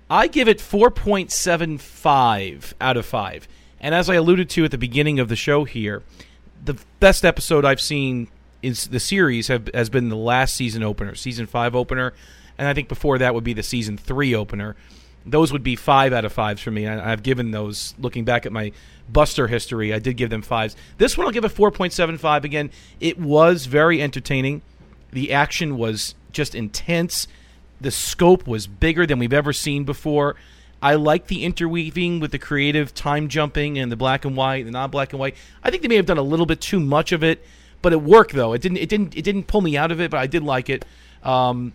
I 0.08 0.28
give 0.28 0.48
it 0.48 0.58
4.75 0.58 2.74
out 2.80 2.96
of 2.96 3.06
5. 3.06 3.48
And 3.80 3.94
as 3.94 4.08
I 4.08 4.14
alluded 4.14 4.48
to 4.50 4.64
at 4.64 4.70
the 4.70 4.78
beginning 4.78 5.18
of 5.18 5.28
the 5.28 5.36
show 5.36 5.64
here, 5.64 6.02
the 6.64 6.78
best 7.00 7.24
episode 7.24 7.64
I've 7.64 7.80
seen 7.80 8.28
in 8.62 8.74
the 8.90 9.00
series 9.00 9.48
have, 9.48 9.68
has 9.74 9.90
been 9.90 10.08
the 10.08 10.16
last 10.16 10.54
season 10.54 10.82
opener, 10.82 11.14
season 11.14 11.46
5 11.46 11.74
opener, 11.74 12.14
and 12.56 12.68
I 12.68 12.74
think 12.74 12.88
before 12.88 13.18
that 13.18 13.34
would 13.34 13.44
be 13.44 13.52
the 13.52 13.62
season 13.62 13.98
3 13.98 14.34
opener. 14.34 14.76
Those 15.24 15.52
would 15.52 15.64
be 15.64 15.76
5 15.76 16.12
out 16.12 16.24
of 16.24 16.34
5s 16.34 16.60
for 16.60 16.70
me. 16.70 16.86
I, 16.86 17.12
I've 17.12 17.22
given 17.22 17.50
those 17.50 17.94
looking 17.98 18.24
back 18.24 18.46
at 18.46 18.52
my 18.52 18.72
Buster 19.08 19.46
history, 19.46 19.94
I 19.94 19.98
did 19.98 20.16
give 20.16 20.30
them 20.30 20.42
5s. 20.42 20.74
This 20.98 21.16
one 21.16 21.26
I'll 21.26 21.32
give 21.32 21.44
a 21.44 21.48
4.75 21.48 22.44
again. 22.44 22.70
It 23.00 23.18
was 23.18 23.66
very 23.66 24.02
entertaining. 24.02 24.62
The 25.12 25.32
action 25.32 25.76
was 25.76 26.14
just 26.32 26.54
intense 26.54 27.28
the 27.80 27.90
scope 27.90 28.46
was 28.46 28.66
bigger 28.66 29.06
than 29.06 29.18
we've 29.18 29.32
ever 29.32 29.52
seen 29.52 29.84
before. 29.84 30.36
I 30.82 30.94
like 30.94 31.26
the 31.26 31.44
interweaving 31.44 32.20
with 32.20 32.32
the 32.32 32.38
creative 32.38 32.94
time 32.94 33.28
jumping 33.28 33.78
and 33.78 33.90
the 33.90 33.96
black 33.96 34.24
and 34.24 34.36
white, 34.36 34.64
the 34.64 34.70
non 34.70 34.90
black 34.90 35.12
and 35.12 35.20
white. 35.20 35.34
I 35.62 35.70
think 35.70 35.82
they 35.82 35.88
may 35.88 35.96
have 35.96 36.06
done 36.06 36.18
a 36.18 36.22
little 36.22 36.46
bit 36.46 36.60
too 36.60 36.80
much 36.80 37.12
of 37.12 37.24
it, 37.24 37.44
but 37.82 37.92
it 37.92 38.02
worked 38.02 38.34
though. 38.34 38.52
It 38.52 38.60
didn't. 38.60 38.78
It 38.78 38.88
didn't. 38.88 39.16
It 39.16 39.22
didn't 39.22 39.44
pull 39.44 39.62
me 39.62 39.76
out 39.76 39.90
of 39.90 40.00
it, 40.00 40.10
but 40.10 40.18
I 40.18 40.26
did 40.26 40.42
like 40.42 40.68
it. 40.68 40.84
Um, 41.22 41.72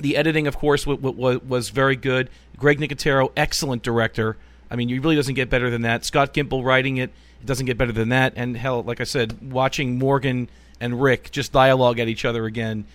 the 0.00 0.16
editing, 0.16 0.46
of 0.46 0.56
course, 0.56 0.84
w- 0.84 1.00
w- 1.00 1.40
was 1.46 1.68
very 1.68 1.96
good. 1.96 2.30
Greg 2.56 2.78
Nicotero, 2.78 3.30
excellent 3.36 3.82
director. 3.82 4.36
I 4.70 4.76
mean, 4.76 4.88
he 4.88 4.98
really 4.98 5.16
doesn't 5.16 5.34
get 5.34 5.50
better 5.50 5.68
than 5.68 5.82
that. 5.82 6.04
Scott 6.04 6.32
Gimple 6.32 6.64
writing 6.64 6.96
it, 6.96 7.10
it 7.40 7.46
doesn't 7.46 7.66
get 7.66 7.76
better 7.76 7.92
than 7.92 8.08
that. 8.08 8.32
And 8.36 8.56
hell, 8.56 8.82
like 8.82 9.00
I 9.00 9.04
said, 9.04 9.52
watching 9.52 9.98
Morgan 9.98 10.48
and 10.80 11.00
Rick 11.02 11.30
just 11.30 11.52
dialogue 11.52 11.98
at 11.98 12.08
each 12.08 12.24
other 12.24 12.46
again 12.46 12.86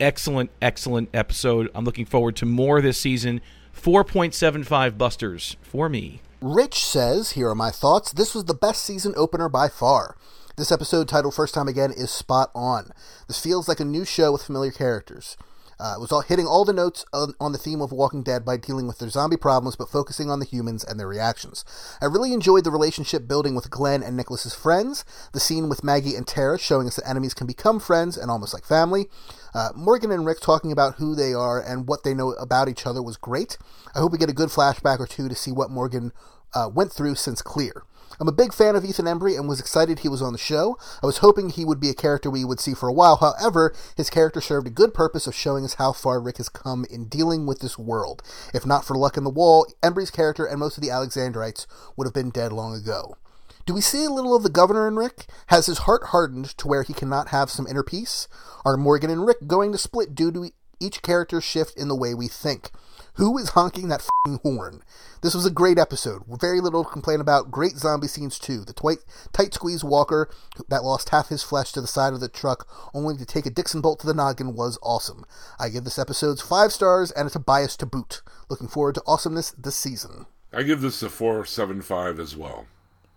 excellent, 0.00 0.50
excellent 0.60 1.08
episode. 1.14 1.70
I'm 1.74 1.84
looking 1.84 2.06
forward 2.06 2.36
to 2.36 2.46
more 2.46 2.80
this 2.80 2.98
season. 2.98 3.40
4.75 3.76 4.98
busters 4.98 5.56
for 5.62 5.88
me. 5.88 6.20
Rich 6.40 6.84
says, 6.84 7.32
Here 7.32 7.48
are 7.48 7.54
my 7.54 7.70
thoughts. 7.70 8.12
This 8.12 8.34
was 8.34 8.44
the 8.44 8.54
best 8.54 8.82
season 8.82 9.14
opener 9.16 9.48
by 9.48 9.68
far. 9.68 10.16
This 10.56 10.72
episode, 10.72 11.08
titled 11.08 11.34
First 11.34 11.54
Time 11.54 11.68
Again, 11.68 11.92
is 11.92 12.10
spot 12.10 12.50
on. 12.54 12.90
This 13.26 13.40
feels 13.40 13.68
like 13.68 13.80
a 13.80 13.84
new 13.84 14.04
show 14.04 14.32
with 14.32 14.42
familiar 14.42 14.70
characters. 14.70 15.36
Uh, 15.82 15.94
it 15.96 16.00
was 16.00 16.12
all 16.12 16.20
hitting 16.20 16.46
all 16.46 16.64
the 16.64 16.72
notes 16.72 17.04
on, 17.12 17.34
on, 17.40 17.50
the 17.50 17.58
theme 17.58 17.80
of 17.80 17.90
Walking 17.90 18.22
Dead 18.22 18.44
by 18.44 18.56
dealing 18.56 18.86
with 18.86 19.00
their 19.00 19.08
zombie 19.08 19.36
problems, 19.36 19.74
but 19.74 19.88
focusing 19.88 20.30
on 20.30 20.38
the 20.38 20.44
humans 20.44 20.84
and 20.84 20.98
their 20.98 21.08
reactions. 21.08 21.64
I 22.00 22.04
really 22.04 22.32
enjoyed 22.32 22.62
the 22.62 22.70
relationship 22.70 23.26
building 23.26 23.56
with 23.56 23.68
Glenn 23.68 24.00
and 24.00 24.16
Nicholas's 24.16 24.54
friends, 24.54 25.04
the 25.32 25.40
scene 25.40 25.68
with 25.68 25.82
Maggie 25.82 26.14
and 26.14 26.24
Tara 26.24 26.56
showing 26.56 26.86
us 26.86 26.96
that 26.96 27.08
enemies 27.08 27.34
can 27.34 27.48
become 27.48 27.80
friends 27.80 28.16
and 28.16 28.30
almost 28.30 28.54
like 28.54 28.64
family. 28.64 29.08
Uh, 29.54 29.70
Morgan 29.74 30.12
and 30.12 30.24
Rick 30.24 30.40
talking 30.40 30.70
about 30.70 30.94
who 30.94 31.16
they 31.16 31.34
are 31.34 31.60
and 31.60 31.88
what 31.88 32.04
they 32.04 32.14
know 32.14 32.30
about 32.34 32.68
each 32.68 32.86
other 32.86 33.02
was 33.02 33.16
great. 33.16 33.58
I 33.92 33.98
hope 33.98 34.12
we 34.12 34.18
get 34.18 34.30
a 34.30 34.34
good 34.34 34.50
flashback 34.50 35.00
or 35.00 35.08
two 35.08 35.28
to 35.28 35.34
see 35.34 35.50
what 35.50 35.68
Morgan 35.68 36.12
uh, 36.54 36.70
went 36.72 36.92
through 36.92 37.16
since 37.16 37.42
Clear. 37.42 37.82
I'm 38.20 38.28
a 38.28 38.32
big 38.32 38.52
fan 38.52 38.76
of 38.76 38.84
Ethan 38.84 39.06
Embry 39.06 39.36
and 39.36 39.48
was 39.48 39.60
excited 39.60 40.00
he 40.00 40.08
was 40.08 40.22
on 40.22 40.32
the 40.32 40.38
show. 40.38 40.78
I 41.02 41.06
was 41.06 41.18
hoping 41.18 41.50
he 41.50 41.64
would 41.64 41.80
be 41.80 41.90
a 41.90 41.94
character 41.94 42.30
we 42.30 42.44
would 42.44 42.60
see 42.60 42.74
for 42.74 42.88
a 42.88 42.92
while. 42.92 43.16
However, 43.16 43.74
his 43.96 44.10
character 44.10 44.40
served 44.40 44.66
a 44.66 44.70
good 44.70 44.94
purpose 44.94 45.26
of 45.26 45.34
showing 45.34 45.64
us 45.64 45.74
how 45.74 45.92
far 45.92 46.20
Rick 46.20 46.36
has 46.36 46.48
come 46.48 46.84
in 46.90 47.06
dealing 47.06 47.46
with 47.46 47.60
this 47.60 47.78
world. 47.78 48.22
If 48.52 48.66
not 48.66 48.84
for 48.84 48.94
luck 48.94 49.16
in 49.16 49.24
the 49.24 49.30
wall, 49.30 49.66
Embry's 49.82 50.10
character 50.10 50.44
and 50.44 50.60
most 50.60 50.76
of 50.76 50.82
the 50.82 50.90
Alexandrites 50.90 51.66
would 51.96 52.06
have 52.06 52.14
been 52.14 52.30
dead 52.30 52.52
long 52.52 52.74
ago. 52.74 53.16
Do 53.64 53.74
we 53.74 53.80
see 53.80 54.04
a 54.04 54.10
little 54.10 54.34
of 54.34 54.42
the 54.42 54.50
governor 54.50 54.88
in 54.88 54.96
Rick? 54.96 55.26
Has 55.46 55.66
his 55.66 55.78
heart 55.78 56.06
hardened 56.06 56.56
to 56.58 56.66
where 56.66 56.82
he 56.82 56.92
cannot 56.92 57.28
have 57.28 57.50
some 57.50 57.66
inner 57.66 57.84
peace? 57.84 58.26
Are 58.64 58.76
Morgan 58.76 59.10
and 59.10 59.24
Rick 59.24 59.46
going 59.46 59.70
to 59.72 59.78
split 59.78 60.14
due 60.14 60.32
to 60.32 60.50
each 60.80 61.02
character's 61.02 61.44
shift 61.44 61.78
in 61.78 61.86
the 61.86 61.94
way 61.94 62.12
we 62.12 62.26
think? 62.26 62.72
Who 63.14 63.36
is 63.36 63.50
honking 63.50 63.88
that 63.88 64.06
horn? 64.42 64.82
This 65.20 65.34
was 65.34 65.44
a 65.44 65.50
great 65.50 65.78
episode. 65.78 66.22
Very 66.26 66.60
little 66.60 66.82
to 66.82 66.90
complain 66.90 67.20
about. 67.20 67.50
Great 67.50 67.76
zombie 67.76 68.08
scenes 68.08 68.38
too. 68.38 68.64
The 68.64 68.72
tight, 68.72 68.98
tight 69.32 69.52
squeeze 69.52 69.84
Walker 69.84 70.30
that 70.68 70.82
lost 70.82 71.10
half 71.10 71.28
his 71.28 71.42
flesh 71.42 71.72
to 71.72 71.82
the 71.82 71.86
side 71.86 72.14
of 72.14 72.20
the 72.20 72.28
truck 72.28 72.66
only 72.94 73.16
to 73.18 73.26
take 73.26 73.44
a 73.44 73.50
Dixon 73.50 73.82
bolt 73.82 74.00
to 74.00 74.06
the 74.06 74.14
noggin 74.14 74.54
was 74.54 74.78
awesome. 74.82 75.26
I 75.58 75.68
give 75.68 75.84
this 75.84 75.98
episode 75.98 76.40
five 76.40 76.72
stars 76.72 77.10
and 77.10 77.26
it's 77.26 77.36
a 77.36 77.40
bias 77.40 77.76
to 77.78 77.86
boot. 77.86 78.22
Looking 78.48 78.68
forward 78.68 78.94
to 78.94 79.02
awesomeness 79.06 79.50
this 79.50 79.76
season. 79.76 80.26
I 80.52 80.62
give 80.62 80.80
this 80.80 81.02
a 81.02 81.10
four 81.10 81.44
seven 81.44 81.82
five 81.82 82.18
as 82.18 82.34
well. 82.34 82.66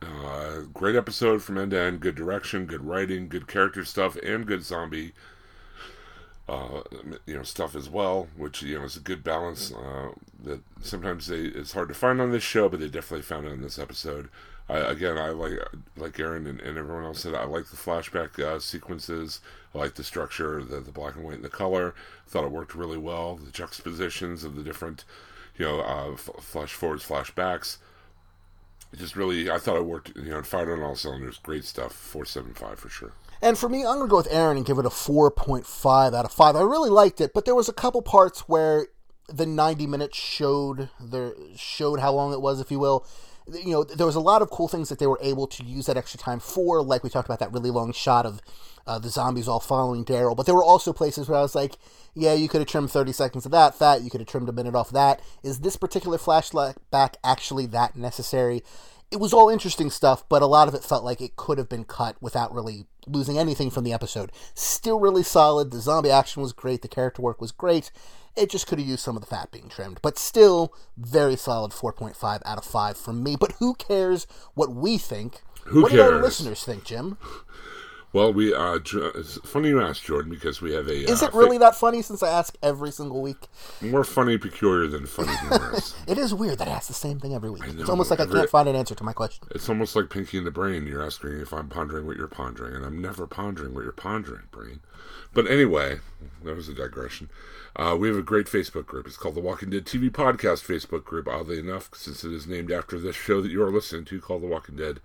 Uh, 0.02 0.62
great 0.74 0.96
episode 0.96 1.42
from 1.42 1.58
end 1.58 1.72
to 1.72 1.80
end. 1.80 2.02
Good 2.02 2.16
direction, 2.16 2.66
good 2.66 2.86
writing, 2.86 3.30
good 3.30 3.48
character 3.48 3.86
stuff, 3.86 4.18
and 4.18 4.46
good 4.46 4.64
zombie 4.64 5.14
uh, 6.48 6.82
you 7.26 7.36
know 7.36 7.44
stuff 7.44 7.76
as 7.76 7.90
well, 7.90 8.28
which 8.38 8.62
you 8.62 8.78
know 8.78 8.86
is 8.86 8.96
a 8.96 9.02
good 9.02 9.24
balance. 9.24 9.72
Uh, 9.74 10.12
that 10.44 10.62
sometimes 10.82 11.28
they 11.28 11.42
it's 11.42 11.74
hard 11.74 11.88
to 11.90 11.96
find 11.96 12.22
on 12.22 12.32
this 12.32 12.44
show, 12.44 12.70
but 12.70 12.80
they 12.80 12.88
definitely 12.88 13.24
found 13.24 13.48
it 13.48 13.52
in 13.52 13.62
this 13.62 13.80
episode. 13.80 14.30
I, 14.68 14.78
again, 14.78 15.18
I 15.18 15.30
like 15.30 15.54
like 15.96 16.20
Aaron 16.20 16.48
and, 16.48 16.60
and, 16.60 16.78
everyone 16.78 17.04
else 17.04 17.22
said. 17.22 17.36
I 17.36 17.46
like 17.46 17.68
the 17.68 17.78
flashback 17.78 18.40
uh, 18.40 18.60
sequences. 18.60 19.42
I 19.74 19.80
like 19.80 19.96
the 19.96 20.04
structure, 20.04 20.64
the 20.64 20.80
the 20.80 20.92
black 20.92 21.16
and 21.16 21.24
white 21.24 21.36
and 21.36 21.44
the 21.44 21.50
color. 21.50 21.94
Thought 22.28 22.46
it 22.46 22.52
worked 22.52 22.76
really 22.76 22.98
well. 22.98 23.36
The 23.36 23.52
juxtapositions 23.52 24.44
of 24.44 24.56
the 24.56 24.64
different, 24.64 25.04
you 25.58 25.66
know, 25.66 25.82
uh, 25.82 26.16
flash 26.16 26.74
forwards, 26.74 27.08
flashbacks. 27.08 27.78
Just 28.96 29.16
really, 29.16 29.50
I 29.50 29.58
thought 29.58 29.78
it 29.78 29.86
worked. 29.86 30.16
You 30.16 30.30
know, 30.30 30.42
fired 30.44 30.70
on 30.70 30.84
all 30.84 30.96
cylinders. 30.96 31.40
Great 31.40 31.66
stuff. 31.66 31.94
Four 31.94 32.26
seven 32.26 32.54
five 32.54 32.80
for 32.80 32.90
sure. 32.90 33.14
And 33.46 33.56
for 33.56 33.70
me, 33.70 33.86
I'm 33.86 33.98
going 33.98 34.08
to 34.08 34.10
go 34.10 34.18
with 34.18 34.28
Aaron 34.32 34.58
and 34.58 34.66
give 34.66 34.80
it 34.80 34.88
a 34.88 34.90
4.5 34.90 36.16
out 36.16 36.26
of 36.26 36.32
5. 36.32 36.56
I 36.56 36.62
really 36.62 36.90
liked 36.90 37.22
it, 37.22 37.32
but 37.32 37.46
there 37.46 37.54
was 37.54 37.70
a 37.70 37.74
couple 37.74 38.02
parts 38.02 38.50
where 38.50 38.88
the 39.30 39.46
90 39.46 39.86
minutes 39.86 40.18
showed 40.18 40.90
the 41.00 41.36
showed 41.56 42.00
how 42.00 42.12
long 42.12 42.34
it 42.34 42.42
was, 42.42 42.60
if 42.60 42.72
you 42.72 42.80
will. 42.80 43.06
You 43.48 43.72
know, 43.72 43.84
there 43.84 44.08
was 44.08 44.16
a 44.16 44.20
lot 44.20 44.42
of 44.42 44.50
cool 44.50 44.68
things 44.68 44.90
that 44.90 44.98
they 44.98 45.06
were 45.06 45.20
able 45.22 45.46
to 45.46 45.64
use 45.64 45.86
that 45.86 45.96
extra 45.96 46.20
time 46.20 46.40
for, 46.40 46.82
like 46.82 47.04
we 47.04 47.12
talked 47.12 47.28
about 47.28 47.38
that 47.38 47.54
really 47.54 47.70
long 47.70 47.94
shot 47.94 48.26
of 48.26 48.42
uh, 48.88 48.98
the 48.98 49.10
zombies 49.10 49.48
all 49.48 49.60
following 49.60 50.04
Daryl. 50.04 50.36
But 50.36 50.48
there 50.48 50.56
were 50.56 50.64
also 50.64 50.92
places 50.92 51.30
where 51.30 51.38
I 51.38 51.44
was 51.44 51.54
like, 51.54 51.76
yeah, 52.16 52.34
you 52.34 52.50
could 52.50 52.62
have 52.62 52.68
trimmed 52.68 52.90
30 52.90 53.12
seconds 53.12 53.46
of 53.46 53.52
that 53.52 53.76
fat, 53.76 54.02
you 54.02 54.10
could 54.10 54.22
have 54.22 54.28
trimmed 54.28 54.50
a 54.50 54.54
minute 54.54 54.74
off 54.74 54.90
that. 54.90 55.22
Is 55.44 55.60
this 55.60 55.78
particular 55.78 56.18
flashback 56.18 57.14
actually 57.24 57.68
that 57.68 57.96
necessary? 57.96 58.64
it 59.12 59.20
was 59.20 59.34
all 59.34 59.50
interesting 59.50 59.90
stuff, 59.90 60.28
but 60.28 60.42
a 60.42 60.48
lot 60.48 60.68
of 60.68 60.74
it 60.74 60.84
felt 60.84 61.04
like 61.04 61.22
it 61.22 61.36
could 61.36 61.58
have 61.58 61.70
been 61.70 61.86
cut 61.86 62.22
without 62.22 62.54
really 62.54 62.86
losing 63.08 63.38
anything 63.38 63.70
from 63.70 63.84
the 63.84 63.94
episode. 63.94 64.32
Still 64.54 65.00
really 65.00 65.24
solid. 65.24 65.72
The 65.72 65.80
zombie 65.80 66.12
action 66.12 66.42
was 66.42 66.54
great. 66.54 66.82
The 66.82 66.88
character 66.88 67.22
work 67.22 67.42
was 67.42 67.52
great. 67.52 67.92
It 68.36 68.50
just 68.50 68.68
could 68.68 68.80
have 68.80 68.88
used 68.88 69.02
some 69.04 69.16
of 69.16 69.22
the 69.22 69.28
fat 69.28 69.52
being 69.52 69.70
trimmed, 69.70 70.00
but 70.02 70.18
still 70.18 70.74
very 70.98 71.38
solid 71.38 71.72
4.5 71.72 72.42
out 72.46 72.58
of 72.58 72.66
5 72.66 72.98
from 72.98 73.24
me. 73.24 73.36
But 73.38 73.54
who 73.54 73.76
cares 73.76 74.28
what 74.56 74.74
we 74.74 74.98
think? 74.98 75.42
Who 75.66 75.84
what 75.84 75.92
cares? 75.92 76.10
do 76.10 76.16
our 76.16 76.22
listeners 76.22 76.64
think, 76.64 76.84
Jim? 76.84 77.18
Well, 78.16 78.32
we 78.32 78.54
uh, 78.54 78.80
it's 79.16 79.38
funny 79.44 79.68
you 79.68 79.82
ask, 79.82 80.02
Jordan, 80.02 80.32
because 80.32 80.62
we 80.62 80.72
have 80.74 80.88
a. 80.88 81.04
Is 81.04 81.22
uh, 81.22 81.26
it 81.26 81.34
really 81.34 81.58
that 81.58 81.76
funny? 81.76 82.02
Since 82.02 82.24
I 82.24 82.30
ask 82.30 82.56
every 82.64 82.90
single 82.90 83.22
week, 83.22 83.50
more 83.82 84.06
funny, 84.06 84.38
peculiar 84.38 84.88
than 84.88 85.06
funny 85.06 85.36
humorous. 85.36 85.94
it 86.08 86.18
is 86.18 86.34
weird 86.34 86.60
that 86.60 86.70
I 86.70 86.72
ask 86.72 86.88
the 86.88 86.94
same 86.94 87.20
thing 87.20 87.36
every 87.36 87.50
week. 87.50 87.68
Know, 87.68 87.82
it's 87.82 87.90
almost 87.90 88.12
like 88.12 88.22
every, 88.22 88.34
I 88.34 88.44
can't 88.44 88.50
find 88.50 88.70
an 88.70 88.76
answer 88.78 88.96
to 88.96 89.04
my 89.04 89.12
question. 89.12 89.50
It's 89.52 89.68
almost 89.68 89.98
like 89.98 90.10
Pinky 90.10 90.38
in 90.38 90.46
the 90.46 90.52
Brain. 90.52 90.88
You're 90.88 91.06
asking 91.06 91.42
if 91.42 91.52
I'm 91.52 91.68
pondering 91.68 92.08
what 92.08 92.16
you're 92.16 92.30
pondering, 92.30 92.74
and 92.74 92.86
I'm 92.86 93.02
never 93.02 93.28
pondering 93.28 93.74
what 93.74 93.84
you're 93.84 93.92
pondering, 93.92 94.44
Brain. 94.50 94.80
But 95.34 95.52
anyway, 95.52 96.00
that 96.46 96.56
was 96.56 96.70
a 96.70 96.74
digression. 96.74 97.30
Uh, 97.76 97.98
we 98.00 98.08
have 98.08 98.18
a 98.18 98.22
great 98.22 98.46
Facebook 98.46 98.86
group. 98.86 99.08
It's 99.08 99.18
called 99.18 99.36
the 99.36 99.42
Walking 99.42 99.72
Dead 99.72 99.84
TV 99.84 100.10
Podcast 100.10 100.64
Facebook 100.64 101.04
group. 101.04 101.28
Oddly 101.28 101.60
enough, 101.60 101.90
since 101.94 102.24
it 102.24 102.32
is 102.32 102.48
named 102.48 102.72
after 102.72 102.98
this 102.98 103.18
show 103.18 103.42
that 103.42 103.52
you 103.52 103.62
are 103.62 103.72
listening 103.72 104.06
to, 104.06 104.22
called 104.22 104.42
the 104.42 104.48
Walking 104.48 104.78
Dead 104.78 105.02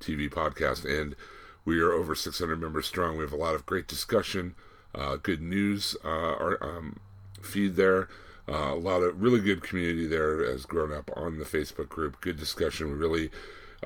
TV 0.00 0.30
Podcast, 0.30 0.84
and 0.84 1.16
we 1.64 1.80
are 1.80 1.92
over 1.92 2.14
600 2.14 2.60
members 2.60 2.86
strong. 2.86 3.16
We 3.16 3.24
have 3.24 3.32
a 3.32 3.36
lot 3.36 3.54
of 3.54 3.66
great 3.66 3.86
discussion, 3.86 4.54
uh, 4.94 5.16
good 5.16 5.40
news 5.40 5.96
uh, 6.04 6.08
our, 6.08 6.58
um, 6.62 6.98
feed 7.40 7.76
there. 7.76 8.08
Uh, 8.48 8.72
a 8.72 8.74
lot 8.74 9.02
of 9.02 9.22
really 9.22 9.40
good 9.40 9.62
community 9.62 10.06
there 10.06 10.44
has 10.44 10.66
grown 10.66 10.92
up 10.92 11.10
on 11.16 11.38
the 11.38 11.44
Facebook 11.44 11.88
group. 11.88 12.20
Good 12.20 12.38
discussion. 12.38 12.98
Really 12.98 13.30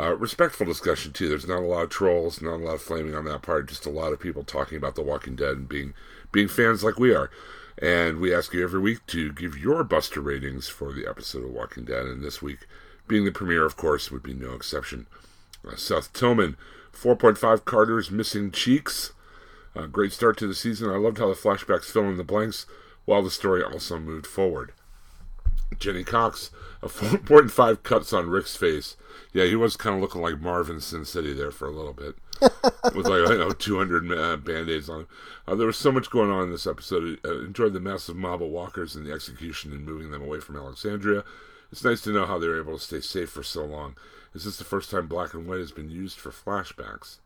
uh, 0.01 0.17
respectful 0.17 0.67
discussion 0.67 1.13
too. 1.13 1.29
There's 1.29 1.47
not 1.47 1.61
a 1.63 1.67
lot 1.67 1.85
of 1.85 1.91
trolls, 1.91 2.41
not 2.41 2.55
a 2.55 2.65
lot 2.65 2.75
of 2.75 2.83
flaming 2.83 3.15
on 3.15 3.25
that 3.27 3.43
part. 3.43 3.69
Just 3.69 3.87
a 3.87 3.91
lot 3.91 4.13
of 4.13 4.21
people 4.21 4.45
talking 4.45 4.79
about 4.79 4.95
The 4.95 5.03
Walking 5.03 5.37
Dead 5.37 5.57
and 5.57 5.69
being 5.69 5.95
being 6.33 6.49
fans 6.49 6.83
like 6.83 6.99
we 6.99 7.15
are. 7.15 7.31
And 7.79 8.21
we 8.21 8.35
ask 8.35 8.55
you 8.55 8.65
every 8.65 8.81
week 8.81 9.07
to 9.09 9.33
give 9.33 9.59
your 9.59 9.85
Buster 9.85 10.21
ratings 10.21 10.69
for 10.69 10.93
the 10.93 11.07
episode 11.07 11.45
of 11.45 11.51
Walking 11.51 11.85
Dead. 11.85 12.07
And 12.07 12.23
this 12.23 12.41
week, 12.41 12.67
being 13.07 13.25
the 13.27 13.31
premiere, 13.31 13.65
of 13.65 13.77
course, 13.77 14.11
would 14.11 14.23
be 14.23 14.35
no 14.35 14.53
exception. 14.53 15.07
Uh, 15.67 15.77
Seth 15.77 16.13
Tillman, 16.13 16.57
4.5 16.97 17.65
Carter's 17.65 18.11
Missing 18.11 18.53
Cheeks. 18.53 19.13
Uh, 19.75 19.87
great 19.87 20.13
start 20.13 20.39
to 20.39 20.47
the 20.47 20.55
season. 20.55 20.91
I 20.91 20.97
loved 20.97 21.19
how 21.19 21.29
the 21.29 21.35
flashbacks 21.35 21.85
fill 21.85 22.09
in 22.09 22.17
the 22.17 22.25
blanks 22.25 22.67
while 23.05 23.23
the 23.23 23.31
story 23.31 23.63
also 23.63 23.99
moved 23.99 24.27
forward. 24.27 24.73
Jenny 25.79 26.05
Cox, 26.05 26.51
a 26.83 26.87
4.5 26.87 27.83
cuts 27.83 28.13
on 28.13 28.31
Rick's 28.31 28.57
face. 28.57 28.97
Yeah, 29.33 29.45
he 29.45 29.57
was 29.57 29.77
kind 29.77 29.97
of 29.97 30.01
looking 30.01 30.23
like 30.23 30.41
Marvin 30.41 30.81
Sin 30.81 31.05
City 31.05 31.33
there 31.33 31.51
for 31.51 31.67
a 31.67 31.73
little 31.73 31.93
bit. 31.93 32.17
With 32.95 33.07
like, 33.07 33.29
I 33.29 33.37
know, 33.37 33.51
200 33.51 34.13
uh, 34.13 34.37
band 34.37 34.71
aids 34.71 34.89
on 34.89 35.01
him. 35.01 35.09
Uh, 35.47 35.55
there 35.55 35.67
was 35.67 35.77
so 35.77 35.93
much 35.93 36.11
going 36.11 36.31
on 36.31 36.45
in 36.45 36.51
this 36.51 36.67
episode. 36.67 37.19
I 37.25 37.29
uh, 37.29 37.41
enjoyed 37.41 37.73
the 37.73 37.81
massive 37.81 38.17
mob 38.17 38.43
of 38.43 38.49
walkers 38.49 38.95
and 38.95 39.05
the 39.05 39.13
execution 39.13 39.73
and 39.73 39.85
moving 39.85 40.11
them 40.11 40.23
away 40.23 40.41
from 40.41 40.57
Alexandria. 40.57 41.25
It's 41.71 41.85
nice 41.85 42.01
to 42.03 42.13
know 42.13 42.27
how 42.27 42.39
they 42.39 42.49
were 42.49 42.61
able 42.61 42.79
to 42.79 42.85
stay 42.85 43.01
safe 43.01 43.31
for 43.31 43.43
so 43.43 43.65
long. 43.65 43.97
Is 44.35 44.45
this 44.45 44.59
the 44.59 44.65
first 44.65 44.91
time 44.91 45.07
black 45.07 45.35
and 45.35 45.49
white 45.49 45.61
has 45.61 45.73
been 45.73 45.91
used 45.91 46.19
for 46.19 46.31
flashbacks? 46.31 47.19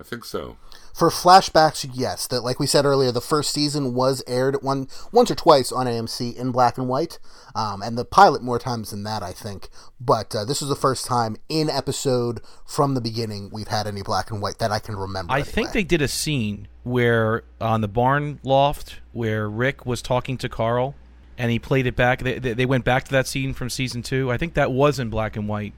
I 0.00 0.04
think 0.04 0.24
so. 0.24 0.56
For 0.94 1.10
flashbacks, 1.10 1.88
yes. 1.92 2.28
That, 2.28 2.42
like 2.42 2.60
we 2.60 2.66
said 2.66 2.84
earlier, 2.84 3.10
the 3.10 3.20
first 3.20 3.50
season 3.50 3.94
was 3.94 4.22
aired 4.28 4.62
one 4.62 4.86
once 5.10 5.30
or 5.30 5.34
twice 5.34 5.72
on 5.72 5.86
AMC 5.86 6.36
in 6.36 6.52
black 6.52 6.78
and 6.78 6.88
white, 6.88 7.18
um, 7.54 7.82
and 7.82 7.98
the 7.98 8.04
pilot 8.04 8.42
more 8.42 8.60
times 8.60 8.90
than 8.90 9.02
that, 9.04 9.24
I 9.24 9.32
think. 9.32 9.68
But 10.00 10.34
uh, 10.36 10.44
this 10.44 10.62
is 10.62 10.68
the 10.68 10.76
first 10.76 11.04
time 11.04 11.36
in 11.48 11.68
episode 11.68 12.40
from 12.64 12.94
the 12.94 13.00
beginning 13.00 13.50
we've 13.52 13.68
had 13.68 13.88
any 13.88 14.02
black 14.02 14.30
and 14.30 14.40
white 14.40 14.58
that 14.58 14.70
I 14.70 14.78
can 14.78 14.94
remember. 14.94 15.32
I 15.32 15.38
anyway. 15.38 15.50
think 15.50 15.72
they 15.72 15.84
did 15.84 16.02
a 16.02 16.08
scene 16.08 16.68
where 16.84 17.42
on 17.60 17.80
the 17.80 17.88
barn 17.88 18.38
loft 18.44 19.00
where 19.12 19.48
Rick 19.48 19.84
was 19.84 20.00
talking 20.00 20.38
to 20.38 20.48
Carl, 20.48 20.94
and 21.38 21.50
he 21.50 21.58
played 21.58 21.86
it 21.86 21.96
back. 21.96 22.20
They, 22.20 22.38
they, 22.38 22.66
went 22.66 22.84
back 22.84 23.04
to 23.04 23.10
that 23.12 23.26
scene 23.28 23.54
from 23.54 23.70
season 23.70 24.02
two. 24.02 24.30
I 24.30 24.36
think 24.36 24.54
that 24.54 24.72
was 24.72 24.98
in 24.98 25.08
black 25.08 25.36
and 25.36 25.48
white. 25.48 25.72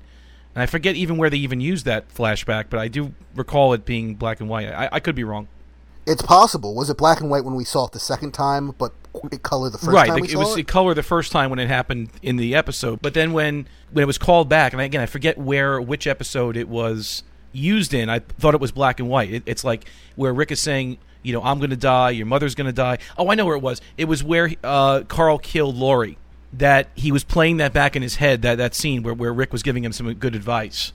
And 0.55 0.63
I 0.63 0.67
forget 0.67 0.97
even 0.97 1.19
where 1.19 1.31
they 1.31 1.37
even 1.37 1.61
used 1.61 1.85
that 1.85 2.09
flashback, 2.13 2.65
but 2.71 2.81
I 2.81 2.89
do 2.89 3.15
recall 3.37 3.75
it 3.75 3.85
being 3.85 4.15
black 4.15 4.41
and 4.41 4.49
white. 4.49 4.69
I, 4.69 4.89
I 4.91 5.01
could 5.01 5.15
be 5.15 5.23
wrong. 5.23 5.47
It's 6.07 6.23
possible. 6.23 6.75
Was 6.75 6.91
it 6.91 6.97
black 6.97 7.21
and 7.21 7.31
white 7.31 7.45
when 7.45 7.55
we 7.55 7.65
saw 7.65 7.87
it 7.87 7.93
the 7.93 8.01
second 8.01 8.33
time, 8.33 8.73
but 8.79 8.93
it 9.31 9.43
colored 9.43 9.71
the 9.71 9.79
first 9.79 9.91
right, 9.91 10.09
time 10.09 10.21
we 10.21 10.29
it 10.29 10.37
was 10.37 10.57
it 10.57 10.67
color 10.67 10.95
the 10.95 11.03
first 11.03 11.31
time 11.31 11.51
when 11.51 11.59
it 11.59 11.69
happened 11.69 12.11
in 12.23 12.37
the 12.37 12.55
episode, 12.55 13.03
but 13.03 13.13
then 13.13 13.33
when 13.33 13.69
when 13.93 14.03
it 14.03 14.07
was 14.07 14.19
called 14.19 14.49
back, 14.49 14.73
and 14.73 14.81
again 14.81 15.01
I 15.01 15.07
forget 15.07 15.37
where 15.37 15.81
which 15.81 16.07
episode 16.07 16.57
it 16.57 16.69
was 16.69 17.23
used 17.53 17.93
in. 17.93 18.09
I 18.09 18.21
thought 18.21 18.55
it 18.55 18.61
was 18.61 18.73
black 18.73 18.99
and 18.99 19.09
white. 19.09 19.33
It, 19.33 19.43
it's 19.47 19.63
like 19.63 19.85
where 20.17 20.33
Rick 20.33 20.53
is 20.53 20.61
saying, 20.61 20.99
you 21.23 21.33
know, 21.33 21.43
I'm 21.43 21.59
going 21.59 21.71
to 21.71 21.77
die, 21.77 22.11
your 22.11 22.27
mother's 22.27 22.55
going 22.55 22.67
to 22.67 22.73
die. 22.73 22.99
Oh, 23.17 23.31
I 23.31 23.35
know 23.35 23.47
where 23.47 23.57
it 23.57 23.63
was. 23.63 23.81
It 23.97 24.07
was 24.07 24.23
where 24.23 24.51
uh, 24.63 25.03
Carl 25.09 25.39
killed 25.39 25.77
Lori. 25.77 26.19
That 26.53 26.89
he 26.97 27.13
was 27.13 27.23
playing 27.23 27.59
that 27.59 27.73
back 27.73 27.95
in 27.95 28.03
his 28.03 28.17
head. 28.17 28.43
That 28.43 28.59
that 28.59 28.75
scene 28.75 29.05
where 29.05 29.15
where 29.15 29.33
Rick 29.33 29.53
was 29.53 29.63
giving 29.63 29.85
him 29.85 29.93
some 29.93 30.13
good 30.15 30.35
advice. 30.35 30.93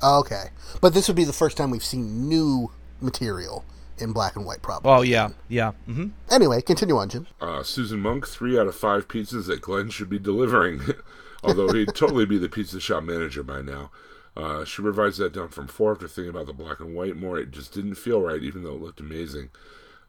Okay, 0.00 0.50
but 0.80 0.94
this 0.94 1.08
would 1.08 1.16
be 1.16 1.24
the 1.24 1.32
first 1.32 1.56
time 1.56 1.70
we've 1.70 1.82
seen 1.82 2.28
new 2.28 2.70
material 3.00 3.64
in 3.98 4.12
black 4.12 4.36
and 4.36 4.44
white, 4.44 4.62
probably. 4.62 4.90
Oh 4.90 5.02
yeah, 5.02 5.30
yeah. 5.48 5.72
Mm-hmm. 5.88 6.08
Anyway, 6.30 6.60
continue 6.62 6.96
on, 6.96 7.08
Jim. 7.08 7.26
Uh, 7.40 7.62
Susan 7.62 8.00
Monk, 8.00 8.26
three 8.26 8.58
out 8.58 8.66
of 8.66 8.76
five 8.76 9.08
pizzas 9.08 9.46
that 9.46 9.60
Glenn 9.60 9.90
should 9.90 10.10
be 10.10 10.18
delivering, 10.18 10.80
although 11.42 11.72
he'd 11.72 11.94
totally 11.94 12.26
be 12.26 12.38
the 12.38 12.48
pizza 12.48 12.80
shop 12.80 13.04
manager 13.04 13.42
by 13.42 13.62
now. 13.62 13.90
Uh, 14.36 14.64
she 14.64 14.82
revised 14.82 15.18
that 15.18 15.32
down 15.32 15.48
from 15.48 15.66
four 15.66 15.92
after 15.92 16.06
thinking 16.06 16.30
about 16.30 16.46
the 16.46 16.52
black 16.52 16.78
and 16.80 16.94
white 16.94 17.16
more. 17.16 17.38
It 17.38 17.50
just 17.50 17.72
didn't 17.72 17.94
feel 17.94 18.20
right, 18.20 18.42
even 18.42 18.62
though 18.62 18.74
it 18.74 18.82
looked 18.82 19.00
amazing. 19.00 19.48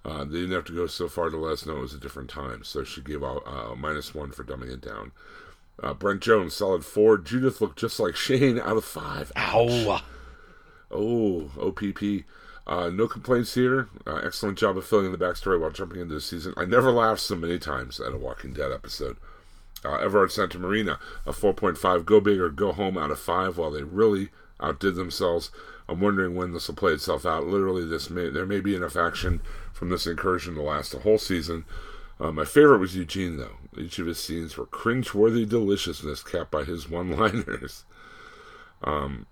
Uh, 0.04 0.24
they 0.26 0.40
didn't 0.40 0.52
have 0.52 0.66
to 0.66 0.76
go 0.76 0.86
so 0.88 1.08
far 1.08 1.30
to 1.30 1.38
let 1.38 1.54
us 1.54 1.66
know 1.66 1.78
it 1.78 1.82
was 1.82 1.94
a 1.94 2.00
different 2.00 2.30
time, 2.30 2.64
so 2.64 2.84
she 2.84 3.02
gave 3.02 3.24
out 3.24 3.44
uh, 3.46 3.76
minus 3.76 4.14
one 4.14 4.32
for 4.32 4.44
dumbing 4.44 4.72
it 4.72 4.82
down. 4.82 5.12
Uh, 5.82 5.94
Brent 5.94 6.22
Jones, 6.22 6.54
solid 6.56 6.84
four. 6.84 7.18
Judith 7.18 7.62
looked 7.62 7.80
just 7.80 8.00
like 8.00 8.16
Shane, 8.18 8.60
out 8.60 8.78
of 8.78 8.86
five. 8.86 9.32
Ow. 9.38 10.02
Oh, 10.92 11.52
OPP. 11.60 12.26
Uh, 12.66 12.90
no 12.90 13.08
complaints 13.08 13.54
here. 13.54 13.88
Uh, 14.06 14.16
excellent 14.24 14.58
job 14.58 14.78
of 14.78 14.86
filling 14.86 15.06
in 15.06 15.12
the 15.12 15.18
backstory 15.18 15.60
while 15.60 15.70
jumping 15.72 16.02
into 16.02 16.14
the 16.14 16.22
season. 16.22 16.54
I 16.58 16.66
never 16.66 16.92
laughed 16.92 17.22
so 17.22 17.36
many 17.36 17.60
times 17.60 18.00
at 18.00 18.14
a 18.14 18.18
Walking 18.18 18.54
Dead 18.54 18.72
episode. 18.72 19.18
Uh, 19.86 19.98
Everard 19.98 20.32
Santa 20.32 20.58
Marina, 20.60 21.00
a 21.26 21.32
4.5 21.32 22.06
go 22.06 22.20
big 22.20 22.40
or 22.40 22.50
go 22.50 22.72
home 22.72 22.98
out 22.98 23.12
of 23.12 23.20
5 23.20 23.58
while 23.58 23.72
they 23.72 23.84
really 23.84 24.30
outdid 24.60 24.96
themselves. 24.96 25.52
I'm 25.88 26.02
wondering 26.02 26.36
when 26.36 26.54
this 26.54 26.68
will 26.68 26.76
play 26.76 26.94
itself 26.94 27.26
out. 27.26 27.46
Literally, 27.46 27.86
this 27.86 28.10
may, 28.10 28.30
there 28.30 28.46
may 28.46 28.60
be 28.60 28.76
enough 28.76 28.96
action 28.98 29.42
from 29.72 29.90
this 29.90 30.08
incursion 30.08 30.56
to 30.56 30.62
last 30.62 30.94
a 30.94 31.00
whole 31.00 31.18
season. 31.18 31.66
Uh, 32.20 32.32
my 32.32 32.46
favorite 32.46 32.80
was 32.80 32.96
Eugene, 32.96 33.38
though. 33.38 33.58
Each 33.78 34.00
of 34.00 34.08
his 34.08 34.20
scenes 34.20 34.58
were 34.58 34.66
cringe-worthy 34.66 35.46
deliciousness 35.46 36.24
capped 36.24 36.52
by 36.52 36.64
his 36.64 36.90
one-liners. 36.90 37.86
Um, 38.84 39.28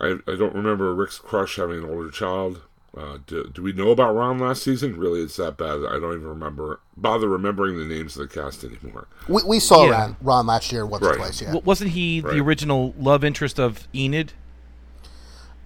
I, 0.00 0.18
I 0.26 0.36
don't 0.36 0.54
remember 0.54 0.94
Rick's 0.94 1.18
crush 1.18 1.56
having 1.56 1.78
an 1.78 1.90
older 1.90 2.10
child. 2.10 2.62
Uh, 2.96 3.18
do, 3.26 3.50
do 3.54 3.62
we 3.62 3.72
know 3.72 3.90
about 3.90 4.14
Ron 4.14 4.38
last 4.38 4.62
season? 4.62 4.98
Really, 4.98 5.22
it's 5.22 5.36
that 5.36 5.56
bad. 5.56 5.76
I 5.86 5.98
don't 5.98 6.14
even 6.14 6.26
remember 6.26 6.80
bother 6.96 7.26
remembering 7.28 7.78
the 7.78 7.86
names 7.86 8.16
of 8.18 8.28
the 8.28 8.34
cast 8.34 8.64
anymore. 8.64 9.08
We, 9.28 9.42
we 9.46 9.60
saw 9.60 9.84
Yeah. 9.86 9.90
Ron, 9.92 10.16
Ron 10.20 10.46
last 10.46 10.70
year 10.72 10.84
once 10.84 11.02
or 11.02 11.08
Right. 11.10 11.16
twice. 11.16 11.40
Yeah, 11.40 11.48
W- 11.48 11.64
wasn't 11.64 11.92
he 11.92 12.20
Right. 12.20 12.34
the 12.34 12.40
original 12.40 12.94
love 12.98 13.24
interest 13.24 13.58
of 13.58 13.88
Enid? 13.94 14.34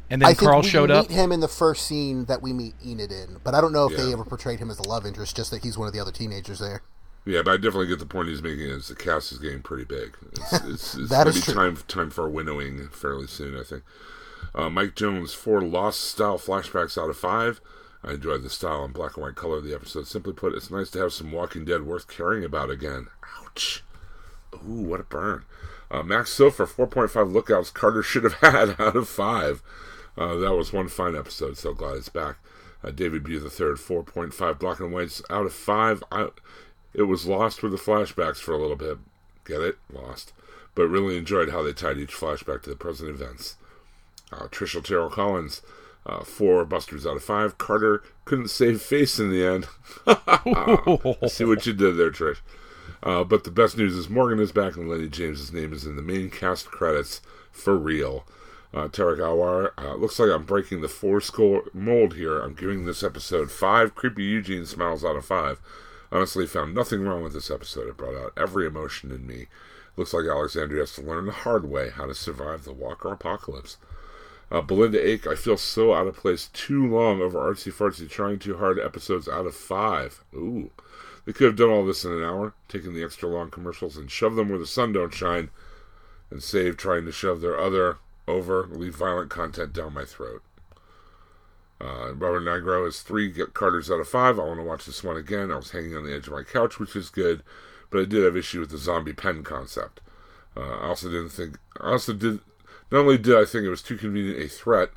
And 0.08 0.22
I 0.22 0.28
then 0.28 0.34
think 0.36 0.48
Carl 0.50 0.62
we 0.62 0.68
showed 0.68 0.90
meet 0.90 0.94
up. 0.96 1.10
him 1.10 1.32
in 1.32 1.40
the 1.40 1.48
first 1.48 1.84
scene 1.84 2.26
that 2.26 2.40
we 2.42 2.52
meet 2.52 2.74
Enid 2.86 3.10
in, 3.10 3.38
but 3.42 3.54
I 3.54 3.60
don't 3.60 3.72
know 3.72 3.90
if 3.90 3.96
they 3.96 4.12
ever 4.12 4.24
portrayed 4.24 4.60
him 4.60 4.70
as 4.70 4.78
a 4.78 4.84
love 4.88 5.04
interest. 5.04 5.34
Just 5.34 5.50
that 5.50 5.64
he's 5.64 5.76
one 5.76 5.88
of 5.88 5.94
the 5.94 5.98
other 5.98 6.12
teenagers 6.12 6.60
there. 6.60 6.82
Yeah, 7.24 7.42
but 7.42 7.50
I 7.50 7.56
definitely 7.56 7.88
get 7.88 7.98
the 7.98 8.06
point 8.06 8.28
he's 8.28 8.40
making. 8.40 8.66
Is 8.66 8.86
the 8.86 8.94
cast 8.94 9.32
is 9.32 9.38
getting 9.38 9.62
pretty 9.62 9.82
big. 9.82 10.16
It's, 10.34 10.52
it's, 10.52 10.94
it's 10.94 10.94
That 11.10 11.24
gonna 11.24 11.32
be 11.32 11.40
true. 11.40 11.54
time 11.54 11.76
time 11.88 12.10
for 12.10 12.28
winnowing 12.28 12.86
fairly 12.90 13.26
soon. 13.26 13.58
I 13.58 13.64
think. 13.64 13.82
Uh, 14.56 14.70
Mike 14.70 14.94
Jones, 14.96 15.34
four 15.34 15.60
lost 15.60 16.00
style 16.00 16.38
flashbacks 16.38 16.96
out 17.00 17.10
of 17.10 17.16
five. 17.18 17.60
I 18.02 18.12
enjoyed 18.12 18.42
the 18.42 18.50
style 18.50 18.84
and 18.84 18.94
black 18.94 19.16
and 19.16 19.24
white 19.24 19.34
color 19.34 19.58
of 19.58 19.64
the 19.64 19.74
episode. 19.74 20.06
Simply 20.06 20.32
put, 20.32 20.54
it's 20.54 20.70
nice 20.70 20.90
to 20.90 21.00
have 21.00 21.12
some 21.12 21.30
Walking 21.30 21.64
Dead 21.64 21.82
worth 21.82 22.08
caring 22.08 22.44
about 22.44 22.70
again. 22.70 23.08
Ouch. 23.38 23.84
Ooh, 24.54 24.82
what 24.82 25.00
a 25.00 25.04
burn. 25.04 25.44
Uh, 25.90 26.02
Max 26.02 26.36
Sofer, 26.36 26.66
4.5 26.66 27.32
lookouts 27.32 27.70
Carter 27.70 28.02
should 28.02 28.24
have 28.24 28.34
had 28.40 28.80
out 28.80 28.96
of 28.96 29.08
5. 29.08 29.62
Uh, 30.16 30.36
that 30.36 30.54
was 30.54 30.72
one 30.72 30.88
fine 30.88 31.14
episode, 31.14 31.58
so 31.58 31.74
glad 31.74 31.96
it's 31.96 32.08
back. 32.08 32.36
Uh, 32.82 32.90
David 32.90 33.24
B. 33.24 33.36
the 33.36 33.50
third, 33.50 33.76
4.5 33.76 34.58
black 34.58 34.80
and 34.80 34.92
whites 34.92 35.20
out 35.28 35.44
of 35.44 35.52
5. 35.52 36.02
I, 36.10 36.28
it 36.94 37.02
was 37.02 37.26
lost 37.26 37.62
with 37.62 37.72
the 37.72 37.78
flashbacks 37.78 38.38
for 38.38 38.52
a 38.52 38.58
little 38.58 38.76
bit. 38.76 38.98
Get 39.44 39.60
it? 39.60 39.76
Lost. 39.92 40.32
But 40.74 40.88
really 40.88 41.18
enjoyed 41.18 41.50
how 41.50 41.62
they 41.62 41.72
tied 41.72 41.98
each 41.98 42.14
flashback 42.14 42.62
to 42.62 42.70
the 42.70 42.76
present 42.76 43.10
events. 43.10 43.56
Uh, 44.32 44.48
Terrell 44.48 45.10
Collins, 45.10 45.62
uh, 46.04 46.24
four 46.24 46.64
busters 46.64 47.06
out 47.06 47.16
of 47.16 47.24
five. 47.24 47.58
Carter 47.58 48.02
couldn't 48.24 48.48
save 48.48 48.82
face 48.82 49.18
in 49.18 49.30
the 49.30 49.44
end. 49.44 49.66
See 51.30 51.44
what 51.44 51.66
you 51.66 51.72
did 51.72 51.96
there, 51.96 52.10
Trish. 52.10 52.38
Uh, 53.02 53.24
but 53.24 53.44
the 53.44 53.50
best 53.50 53.76
news 53.76 53.94
is 53.94 54.08
Morgan 54.08 54.40
is 54.40 54.52
back 54.52 54.76
and 54.76 54.88
Lennie 54.88 55.08
James's 55.08 55.52
name 55.52 55.72
is 55.72 55.84
in 55.84 55.96
the 55.96 56.02
main 56.02 56.30
cast 56.30 56.66
credits 56.66 57.20
for 57.52 57.76
real. 57.76 58.26
Uh, 58.74 58.88
Tarek 58.88 59.18
Awar, 59.18 59.72
uh, 59.78 59.94
looks 59.94 60.18
like 60.18 60.30
I'm 60.30 60.44
breaking 60.44 60.80
the 60.80 60.88
four 60.88 61.20
score 61.20 61.62
mold 61.72 62.14
here. 62.14 62.40
I'm 62.40 62.54
giving 62.54 62.84
this 62.84 63.02
episode 63.02 63.50
five 63.50 63.94
creepy 63.94 64.24
Eugene 64.24 64.66
smiles 64.66 65.04
out 65.04 65.16
of 65.16 65.24
five. 65.24 65.60
Honestly, 66.12 66.46
found 66.46 66.74
nothing 66.74 67.02
wrong 67.02 67.22
with 67.22 67.32
this 67.32 67.50
episode. 67.50 67.88
It 67.88 67.96
brought 67.96 68.16
out 68.16 68.32
every 68.36 68.66
emotion 68.66 69.10
in 69.10 69.26
me. 69.26 69.46
Looks 69.96 70.12
like 70.12 70.26
Alexandria 70.26 70.82
has 70.82 70.92
to 70.94 71.00
learn 71.02 71.26
the 71.26 71.32
hard 71.32 71.70
way 71.70 71.90
how 71.90 72.06
to 72.06 72.14
survive 72.14 72.64
the 72.64 72.72
Walker 72.72 73.10
apocalypse. 73.10 73.78
Uh, 74.50 74.60
Belinda 74.60 75.04
Ake, 75.04 75.26
I 75.26 75.34
feel 75.34 75.56
so 75.56 75.92
out 75.92 76.06
of 76.06 76.16
place 76.16 76.48
too 76.52 76.86
long 76.86 77.20
over 77.20 77.38
artsy 77.38 77.72
fartsy 77.72 78.08
trying 78.08 78.38
too 78.38 78.58
hard 78.58 78.78
episodes 78.78 79.28
out 79.28 79.46
of 79.46 79.56
five. 79.56 80.22
Ooh. 80.34 80.70
They 81.24 81.32
could 81.32 81.46
have 81.46 81.56
done 81.56 81.70
all 81.70 81.84
this 81.84 82.04
in 82.04 82.12
an 82.12 82.22
hour, 82.22 82.54
taken 82.68 82.94
the 82.94 83.02
extra 83.02 83.28
long 83.28 83.50
commercials 83.50 83.96
and 83.96 84.08
shoved 84.08 84.36
them 84.36 84.48
where 84.48 84.58
the 84.58 84.66
sun 84.66 84.92
don't 84.92 85.12
shine, 85.12 85.50
and 86.30 86.40
save 86.40 86.76
trying 86.76 87.04
to 87.04 87.12
shove 87.12 87.40
their 87.40 87.58
other 87.58 87.98
overly 88.28 88.90
violent 88.90 89.30
content 89.30 89.72
down 89.72 89.94
my 89.94 90.04
throat. 90.04 90.42
Uh, 91.80 92.14
Robert 92.14 92.42
Nigro 92.42 92.84
has 92.84 93.00
three 93.00 93.32
Carters 93.32 93.90
out 93.90 94.00
of 94.00 94.08
five. 94.08 94.38
I 94.38 94.44
want 94.44 94.60
to 94.60 94.64
watch 94.64 94.86
this 94.86 95.04
one 95.04 95.16
again. 95.16 95.50
I 95.50 95.56
was 95.56 95.72
hanging 95.72 95.96
on 95.96 96.04
the 96.04 96.14
edge 96.14 96.26
of 96.26 96.32
my 96.32 96.42
couch, 96.42 96.78
which 96.78 96.96
is 96.96 97.10
good, 97.10 97.42
but 97.90 98.00
I 98.00 98.04
did 98.04 98.24
have 98.24 98.36
issue 98.36 98.60
with 98.60 98.70
the 98.70 98.78
zombie 98.78 99.12
pen 99.12 99.42
concept. 99.42 100.00
Uh, 100.56 100.60
I 100.60 100.86
also 100.86 101.08
didn't 101.08 101.30
think. 101.30 101.58
I 101.80 101.92
also 101.92 102.12
did. 102.14 102.40
Not 102.90 103.00
only 103.00 103.18
did 103.18 103.36
I 103.36 103.44
think 103.44 103.64
it 103.64 103.70
was 103.70 103.82
too 103.82 103.96
convenient 103.96 104.38
a 104.40 104.48
threat 104.48 104.90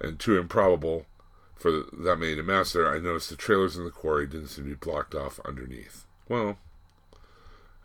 and 0.00 0.18
too 0.18 0.38
improbable 0.38 1.06
for 1.54 1.70
that 1.70 2.16
many 2.18 2.36
to 2.36 2.42
master, 2.42 2.86
I 2.92 2.98
noticed 2.98 3.30
the 3.30 3.36
trailers 3.36 3.76
in 3.76 3.84
the 3.84 3.90
quarry 3.90 4.26
didn't 4.26 4.48
seem 4.48 4.64
to 4.64 4.70
be 4.70 4.76
blocked 4.76 5.14
off 5.14 5.40
underneath. 5.44 6.04
Well, 6.28 6.58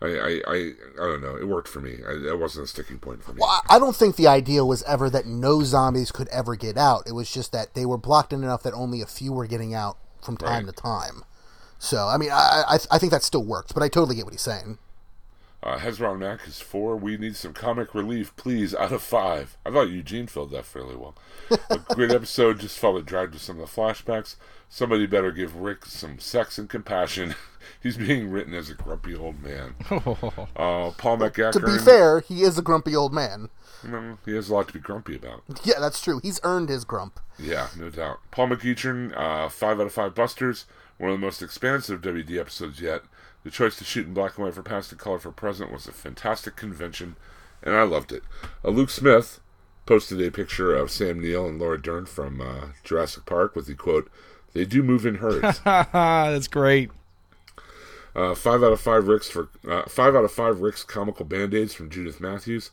I 0.02 0.06
I, 0.06 0.40
I, 0.46 0.54
I 1.00 1.06
don't 1.06 1.22
know. 1.22 1.36
It 1.36 1.48
worked 1.48 1.68
for 1.68 1.80
me. 1.80 1.98
I, 2.06 2.28
it 2.32 2.38
wasn't 2.38 2.64
a 2.64 2.68
sticking 2.68 2.98
point 2.98 3.22
for 3.22 3.32
me. 3.32 3.38
Well, 3.40 3.48
I- 3.68 3.76
I 3.76 3.78
don't 3.78 3.96
think 3.96 4.16
the 4.16 4.26
idea 4.26 4.64
was 4.64 4.82
ever 4.82 5.08
that 5.10 5.26
no 5.26 5.62
zombies 5.62 6.12
could 6.12 6.28
ever 6.28 6.54
get 6.56 6.76
out. 6.76 7.04
It 7.06 7.12
was 7.12 7.30
just 7.32 7.52
that 7.52 7.74
they 7.74 7.86
were 7.86 7.98
blocked 7.98 8.32
in 8.32 8.42
enough 8.42 8.62
that 8.64 8.74
only 8.74 9.00
a 9.00 9.06
few 9.06 9.32
were 9.32 9.46
getting 9.46 9.72
out 9.74 9.96
from 10.22 10.36
time 10.36 10.66
Right. 10.66 10.74
to 10.76 10.82
time. 10.82 11.24
So, 11.78 12.06
I 12.08 12.16
mean, 12.16 12.30
I, 12.30 12.64
I 12.68 12.78
I 12.92 12.98
think 12.98 13.10
that 13.12 13.22
still 13.24 13.42
works, 13.44 13.72
but 13.72 13.82
I 13.82 13.88
totally 13.88 14.14
get 14.14 14.24
what 14.24 14.34
he's 14.34 14.40
saying. 14.42 14.78
Uh, 15.62 15.78
Hezron 15.78 16.18
Mack 16.18 16.46
is 16.48 16.60
four. 16.60 16.96
We 16.96 17.16
need 17.16 17.36
some 17.36 17.52
comic 17.52 17.94
relief, 17.94 18.34
please, 18.36 18.74
out 18.74 18.90
of 18.90 19.00
five. 19.02 19.56
I 19.64 19.70
thought 19.70 19.90
Eugene 19.90 20.26
filled 20.26 20.50
that 20.50 20.64
fairly 20.64 20.96
well. 20.96 21.14
A 21.70 21.78
great 21.94 22.10
episode, 22.14 22.58
just 22.58 22.78
felt 22.78 22.96
it 22.98 23.06
dragged 23.06 23.34
with 23.34 23.42
some 23.42 23.60
of 23.60 23.70
the 23.70 23.80
flashbacks. 23.80 24.34
Somebody 24.68 25.06
better 25.06 25.30
give 25.30 25.54
Rick 25.54 25.86
some 25.86 26.18
sex 26.18 26.58
and 26.58 26.68
compassion. 26.68 27.36
He's 27.82 27.96
being 27.96 28.30
written 28.30 28.54
as 28.54 28.70
a 28.70 28.74
grumpy 28.74 29.14
old 29.14 29.42
man. 29.42 29.74
Uh, 30.56 30.90
Paul 30.90 31.18
McGackern. 31.18 31.52
To 31.52 31.60
be 31.60 31.78
fair, 31.78 32.20
he 32.20 32.42
is 32.42 32.58
a 32.58 32.62
grumpy 32.62 32.94
old 32.94 33.12
man. 33.12 33.48
Mm, 33.82 34.18
he 34.24 34.34
has 34.34 34.48
a 34.48 34.54
lot 34.54 34.68
to 34.68 34.74
be 34.74 34.80
grumpy 34.80 35.16
about. 35.16 35.42
Yeah, 35.64 35.80
that's 35.80 36.00
true. 36.00 36.20
He's 36.22 36.40
earned 36.44 36.68
his 36.68 36.84
grump. 36.84 37.18
Yeah, 37.38 37.68
no 37.78 37.90
doubt. 37.90 38.18
Paul 38.30 38.48
McEachern, 38.48 39.16
uh, 39.16 39.48
five 39.48 39.80
out 39.80 39.86
of 39.86 39.92
five 39.92 40.14
busters. 40.14 40.66
One 40.98 41.10
of 41.10 41.18
the 41.20 41.24
most 41.26 41.42
expansive 41.42 42.00
WD 42.00 42.38
episodes 42.38 42.80
yet. 42.80 43.02
The 43.44 43.50
choice 43.50 43.76
to 43.76 43.84
shoot 43.84 44.06
in 44.06 44.14
black 44.14 44.36
and 44.36 44.44
white 44.44 44.54
for 44.54 44.62
past 44.62 44.92
and 44.92 45.00
color 45.00 45.18
for 45.18 45.32
present 45.32 45.72
was 45.72 45.86
a 45.88 45.92
fantastic 45.92 46.54
convention, 46.56 47.16
and 47.62 47.74
I 47.74 47.82
loved 47.82 48.12
it. 48.12 48.22
Uh, 48.64 48.70
Luke 48.70 48.90
Smith 48.90 49.40
posted 49.84 50.20
a 50.20 50.30
picture 50.30 50.74
of 50.74 50.90
Sam 50.90 51.20
Neill 51.20 51.48
and 51.48 51.58
Laura 51.58 51.80
Dern 51.80 52.06
from 52.06 52.40
uh, 52.40 52.68
Jurassic 52.84 53.26
Park 53.26 53.56
with 53.56 53.66
the 53.66 53.74
quote, 53.74 54.10
"They 54.52 54.64
do 54.64 54.82
move 54.82 55.04
in 55.04 55.16
herds." 55.16 55.60
That's 55.64 56.48
great. 56.48 56.90
Uh, 58.14 58.34
five 58.34 58.62
out 58.62 58.72
of 58.72 58.80
five 58.80 59.08
Ricks 59.08 59.28
for 59.28 59.48
uh, 59.68 59.84
five 59.88 60.14
out 60.14 60.24
of 60.24 60.30
five 60.32 60.60
Ricks 60.60 60.84
comical 60.84 61.24
band 61.24 61.54
aids 61.54 61.74
from 61.74 61.90
Judith 61.90 62.20
Matthews. 62.20 62.70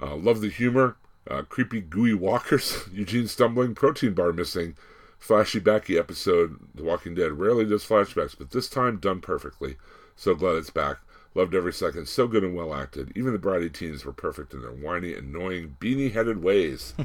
Uh, 0.00 0.14
love 0.14 0.40
the 0.40 0.50
humor. 0.50 0.96
Uh, 1.28 1.42
creepy 1.42 1.80
gooey 1.80 2.14
walkers. 2.14 2.84
Eugene 2.92 3.28
stumbling. 3.28 3.74
Protein 3.74 4.14
bar 4.14 4.32
missing. 4.32 4.76
Flashy 5.18 5.58
backy 5.58 5.98
episode. 5.98 6.58
The 6.74 6.84
Walking 6.84 7.14
Dead 7.14 7.32
rarely 7.32 7.64
does 7.64 7.84
flashbacks, 7.84 8.38
but 8.38 8.52
this 8.52 8.68
time 8.68 8.98
done 8.98 9.20
perfectly. 9.20 9.76
So 10.18 10.34
glad 10.34 10.56
it's 10.56 10.68
back. 10.70 10.96
Loved 11.34 11.54
every 11.54 11.72
second. 11.72 12.08
So 12.08 12.26
good 12.26 12.42
and 12.42 12.56
well 12.56 12.74
acted. 12.74 13.12
Even 13.14 13.32
the 13.32 13.38
bratty 13.38 13.72
teens 13.72 14.04
were 14.04 14.12
perfect 14.12 14.52
in 14.52 14.60
their 14.62 14.72
whiny, 14.72 15.14
annoying, 15.14 15.76
beanie-headed 15.80 16.42
ways. 16.42 16.92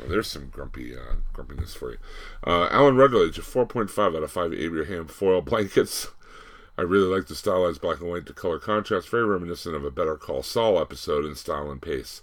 Well, 0.00 0.08
there's 0.08 0.26
some 0.26 0.48
grumpy 0.48 0.92
uh, 0.96 1.14
grumpiness 1.32 1.72
for 1.76 1.92
you. 1.92 1.98
Uh, 2.44 2.66
Alan 2.72 2.96
Rutledge, 2.96 3.38
a 3.38 3.42
4.5 3.42 4.16
out 4.16 4.24
of 4.24 4.30
5 4.32 4.52
Abraham 4.52 5.06
foil 5.06 5.40
blankets. 5.40 6.08
I 6.76 6.82
really 6.82 7.06
like 7.06 7.28
the 7.28 7.36
stylized 7.36 7.80
black 7.80 8.00
and 8.00 8.10
white 8.10 8.26
to 8.26 8.32
color 8.32 8.58
contrast, 8.58 9.08
very 9.08 9.24
reminiscent 9.24 9.76
of 9.76 9.84
a 9.84 9.92
Better 9.92 10.16
Call 10.16 10.42
Saul 10.42 10.80
episode 10.80 11.24
in 11.24 11.36
style 11.36 11.70
and 11.70 11.80
pace. 11.80 12.22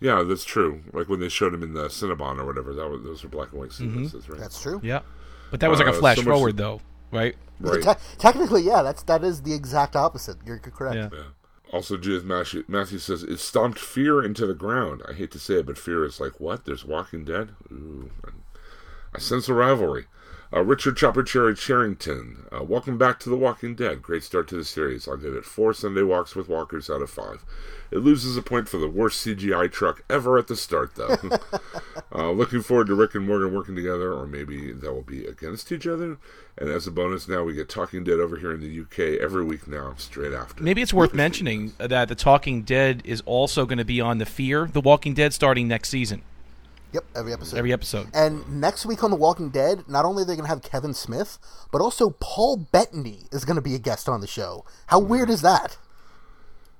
Yeah, 0.00 0.22
that's 0.22 0.44
true. 0.44 0.82
Like 0.92 1.08
when 1.08 1.18
they 1.20 1.30
showed 1.30 1.54
him 1.54 1.62
in 1.62 1.72
the 1.72 1.84
Cinnabon 1.88 2.38
or 2.40 2.44
whatever, 2.44 2.74
that 2.74 2.90
was, 2.90 3.02
those 3.02 3.22
were 3.22 3.30
black 3.30 3.52
and 3.52 3.60
white 3.62 3.72
sequences, 3.72 4.28
right? 4.28 4.38
That's 4.38 4.60
true. 4.60 4.78
Yeah, 4.84 5.00
but 5.50 5.60
that 5.60 5.70
was 5.70 5.78
like 5.78 5.88
a 5.88 5.92
Uh, 5.96 6.00
flash 6.00 6.16
so 6.18 6.24
much- 6.24 6.34
forward, 6.34 6.58
though, 6.58 6.82
right? 7.10 7.36
right. 7.60 7.82
Te- 7.82 8.16
technically, 8.18 8.62
yeah, 8.62 8.82
that's 8.82 9.02
that 9.04 9.24
is 9.24 9.42
the 9.42 9.54
exact 9.54 9.96
opposite. 9.96 10.38
You're 10.44 10.58
correct. 10.58 10.96
Yeah. 10.96 11.08
Yeah. 11.12 11.24
Also, 11.70 11.98
Judith 11.98 12.24
Matthew, 12.24 12.64
Matthew 12.66 12.98
says, 12.98 13.22
it 13.22 13.38
stomped 13.38 13.78
fear 13.78 14.24
into 14.24 14.46
the 14.46 14.54
ground. 14.54 15.02
I 15.06 15.12
hate 15.12 15.30
to 15.32 15.38
say 15.38 15.54
it, 15.54 15.66
but 15.66 15.76
fear 15.76 16.02
is 16.04 16.18
like, 16.18 16.40
what? 16.40 16.64
There's 16.64 16.84
Walking 16.84 17.24
Dead? 17.24 17.50
Ooh. 17.70 18.10
I 19.14 19.18
sense 19.18 19.48
a 19.48 19.54
rivalry. 19.54 20.06
Uh, 20.50 20.62
Richard 20.62 20.96
Chopper 20.96 21.22
Cherry 21.22 21.54
Charrington, 21.54 22.46
uh, 22.50 22.64
welcome 22.64 22.96
back 22.96 23.20
to 23.20 23.28
The 23.28 23.36
Walking 23.36 23.74
Dead. 23.74 24.00
Great 24.00 24.22
start 24.22 24.48
to 24.48 24.56
the 24.56 24.64
series. 24.64 25.06
I'll 25.06 25.18
give 25.18 25.34
it 25.34 25.44
four 25.44 25.74
Sunday 25.74 26.00
walks 26.00 26.34
with 26.34 26.48
walkers 26.48 26.88
out 26.88 27.02
of 27.02 27.10
five. 27.10 27.44
It 27.90 27.98
loses 27.98 28.34
a 28.34 28.42
point 28.42 28.66
for 28.66 28.78
the 28.78 28.88
worst 28.88 29.26
CGI 29.26 29.70
truck 29.70 30.04
ever 30.08 30.38
at 30.38 30.46
the 30.46 30.56
start, 30.56 30.94
though. 30.94 31.18
uh, 32.14 32.30
looking 32.30 32.62
forward 32.62 32.86
to 32.86 32.94
Rick 32.94 33.14
and 33.14 33.26
Morgan 33.26 33.54
working 33.54 33.76
together, 33.76 34.10
or 34.14 34.26
maybe 34.26 34.72
they 34.72 34.88
will 34.88 35.02
be 35.02 35.26
against 35.26 35.70
each 35.70 35.86
other. 35.86 36.16
And 36.56 36.70
as 36.70 36.86
a 36.86 36.90
bonus, 36.90 37.28
now 37.28 37.44
we 37.44 37.52
get 37.52 37.68
Talking 37.68 38.02
Dead 38.02 38.18
over 38.18 38.38
here 38.38 38.52
in 38.52 38.62
the 38.62 38.80
UK 38.80 39.20
every 39.20 39.44
week 39.44 39.68
now, 39.68 39.96
straight 39.98 40.32
after. 40.32 40.62
Maybe 40.62 40.80
it's 40.80 40.94
worth 40.94 41.12
mentioning 41.12 41.74
that 41.76 42.08
The 42.08 42.14
Talking 42.14 42.62
Dead 42.62 43.02
is 43.04 43.20
also 43.26 43.66
going 43.66 43.78
to 43.78 43.84
be 43.84 44.00
on 44.00 44.16
the 44.16 44.26
Fear, 44.26 44.70
The 44.72 44.80
Walking 44.80 45.12
Dead, 45.12 45.34
starting 45.34 45.68
next 45.68 45.90
season, 45.90 46.22
Yep, 46.92 47.04
every 47.14 47.32
episode. 47.32 47.56
every 47.58 47.72
episode. 47.72 48.08
And 48.14 48.60
next 48.60 48.86
week 48.86 49.04
on 49.04 49.10
The 49.10 49.16
Walking 49.16 49.50
Dead, 49.50 49.84
not 49.88 50.04
only 50.04 50.22
are 50.22 50.26
they 50.26 50.34
going 50.34 50.44
to 50.44 50.48
have 50.48 50.62
Kevin 50.62 50.94
Smith, 50.94 51.38
but 51.70 51.82
also 51.82 52.10
Paul 52.18 52.56
Bettany 52.56 53.24
is 53.30 53.44
going 53.44 53.56
to 53.56 53.62
be 53.62 53.74
a 53.74 53.78
guest 53.78 54.08
on 54.08 54.20
the 54.20 54.26
show. 54.26 54.64
How 54.86 54.98
weird 54.98 55.28
is 55.28 55.42
that? 55.42 55.76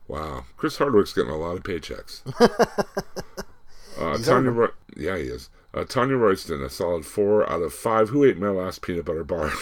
Wow, 0.07 0.47
Chris 0.57 0.79
Hardwick's 0.79 1.13
getting 1.13 1.31
a 1.31 1.37
lot 1.37 1.59
of 1.59 1.63
paychecks. 1.63 2.23
uh, 4.01 4.19
Tanya, 4.19 4.51
on 4.51 4.57
Roy- 4.57 4.69
yeah, 4.97 5.19
he 5.19 5.25
is. 5.25 5.51
Uh, 5.75 5.85
Tanya 5.85 6.17
Royston, 6.17 6.63
a 6.63 6.71
solid 6.71 7.05
four 7.05 7.49
out 7.51 7.61
of 7.61 7.75
five. 7.75 8.09
Who 8.09 8.25
ate 8.25 8.39
my 8.39 8.49
last 8.49 8.81
peanut 8.81 9.05
butter 9.05 9.25
bar? 9.25 9.53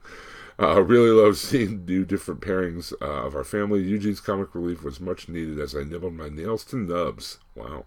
uh, 0.60 0.80
really 0.82 1.10
love 1.10 1.36
seeing 1.36 1.84
new 1.84 2.04
different 2.04 2.40
pairings 2.40 2.92
uh, 3.02 3.26
of 3.26 3.34
our 3.34 3.42
family. 3.42 3.82
Eugene's 3.82 4.20
comic 4.20 4.54
relief 4.54 4.84
was 4.84 5.00
much 5.00 5.28
needed 5.28 5.58
as 5.58 5.74
I 5.74 5.82
nibbled 5.82 6.14
my 6.14 6.28
nails 6.28 6.64
to 6.66 6.76
nubs. 6.76 7.38
Wow. 7.56 7.86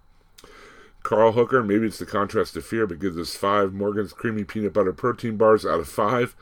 Carl 1.03 1.31
Hooker, 1.33 1.63
maybe 1.63 1.87
it's 1.87 1.99
the 1.99 2.05
contrast 2.05 2.53
to 2.53 2.61
fear, 2.61 2.85
but 2.85 2.99
gives 2.99 3.17
us 3.17 3.35
five. 3.35 3.73
Morgan's 3.73 4.13
creamy 4.13 4.43
peanut 4.43 4.73
butter 4.73 4.93
protein 4.93 5.35
bars 5.37 5.65
out 5.65 5.79
of 5.79 5.87
five. 5.89 6.35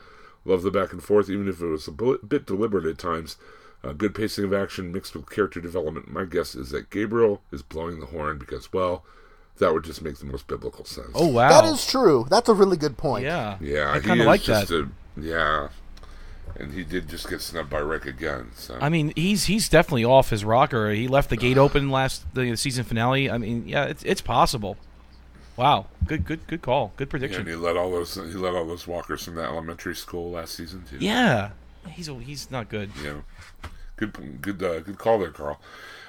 Love 0.44 0.62
the 0.62 0.70
back 0.70 0.92
and 0.92 1.02
forth, 1.02 1.28
even 1.28 1.48
if 1.48 1.60
it 1.60 1.66
was 1.66 1.88
a 1.88 1.92
bit 1.92 2.46
deliberate 2.46 2.86
at 2.86 2.98
times. 2.98 3.36
Uh, 3.82 3.92
good 3.92 4.14
pacing 4.14 4.44
of 4.44 4.52
action 4.52 4.92
mixed 4.92 5.14
with 5.14 5.30
character 5.30 5.60
development. 5.60 6.10
My 6.10 6.24
guess 6.24 6.54
is 6.54 6.70
that 6.70 6.90
Gabriel 6.90 7.40
is 7.50 7.62
blowing 7.62 7.98
the 8.00 8.06
horn 8.06 8.38
because, 8.38 8.70
well, 8.72 9.04
that 9.58 9.72
would 9.72 9.84
just 9.84 10.02
make 10.02 10.18
the 10.18 10.26
most 10.26 10.46
biblical 10.46 10.84
sense. 10.84 11.10
Oh 11.14 11.28
wow, 11.28 11.48
That 11.48 11.64
is 11.72 11.86
true. 11.86 12.26
That's 12.28 12.48
a 12.50 12.54
really 12.54 12.76
good 12.76 12.98
point. 12.98 13.24
yeah, 13.24 13.56
yeah, 13.60 13.90
I 13.90 14.00
kind 14.00 14.20
of 14.20 14.26
like 14.26 14.42
just 14.42 14.68
that. 14.68 14.82
A, 14.82 14.88
yeah, 15.20 15.68
and 16.56 16.72
he 16.72 16.84
did 16.84 17.08
just 17.08 17.28
get 17.28 17.40
snubbed 17.40 17.70
by 17.70 17.78
Rick 17.78 18.06
again. 18.06 18.50
So 18.54 18.78
I 18.80 18.88
mean, 18.88 19.12
he's 19.16 19.44
he's 19.46 19.68
definitely 19.68 20.04
off 20.04 20.30
his 20.30 20.44
rocker. 20.44 20.90
He 20.90 21.08
left 21.08 21.30
the 21.30 21.36
gate 21.36 21.58
open 21.58 21.90
last 21.90 22.24
the 22.34 22.56
season 22.56 22.84
finale. 22.84 23.30
I 23.30 23.38
mean, 23.38 23.66
yeah, 23.68 23.84
it's 23.84 24.02
it's 24.04 24.20
possible. 24.20 24.76
Wow, 25.56 25.86
good 26.06 26.24
good 26.24 26.46
good 26.46 26.62
call, 26.62 26.92
good 26.96 27.08
Yeah, 27.08 27.10
prediction. 27.10 27.40
and 27.42 27.48
he 27.50 27.54
let 27.56 27.76
all 27.76 27.90
those 27.90 28.14
he 28.14 28.20
let 28.22 28.54
all 28.54 28.66
those 28.66 28.86
walkers 28.86 29.24
from 29.24 29.34
that 29.36 29.44
elementary 29.50 29.94
school 29.94 30.30
last 30.30 30.54
season 30.54 30.84
too. 30.88 30.96
Yeah, 30.98 31.50
he's 31.88 32.06
he's 32.06 32.50
not 32.50 32.68
good. 32.68 32.90
Yeah. 33.02 33.20
Good, 33.96 34.40
good, 34.40 34.62
uh, 34.62 34.80
good 34.80 34.96
call 34.96 35.18
there, 35.18 35.30
Carl. 35.30 35.60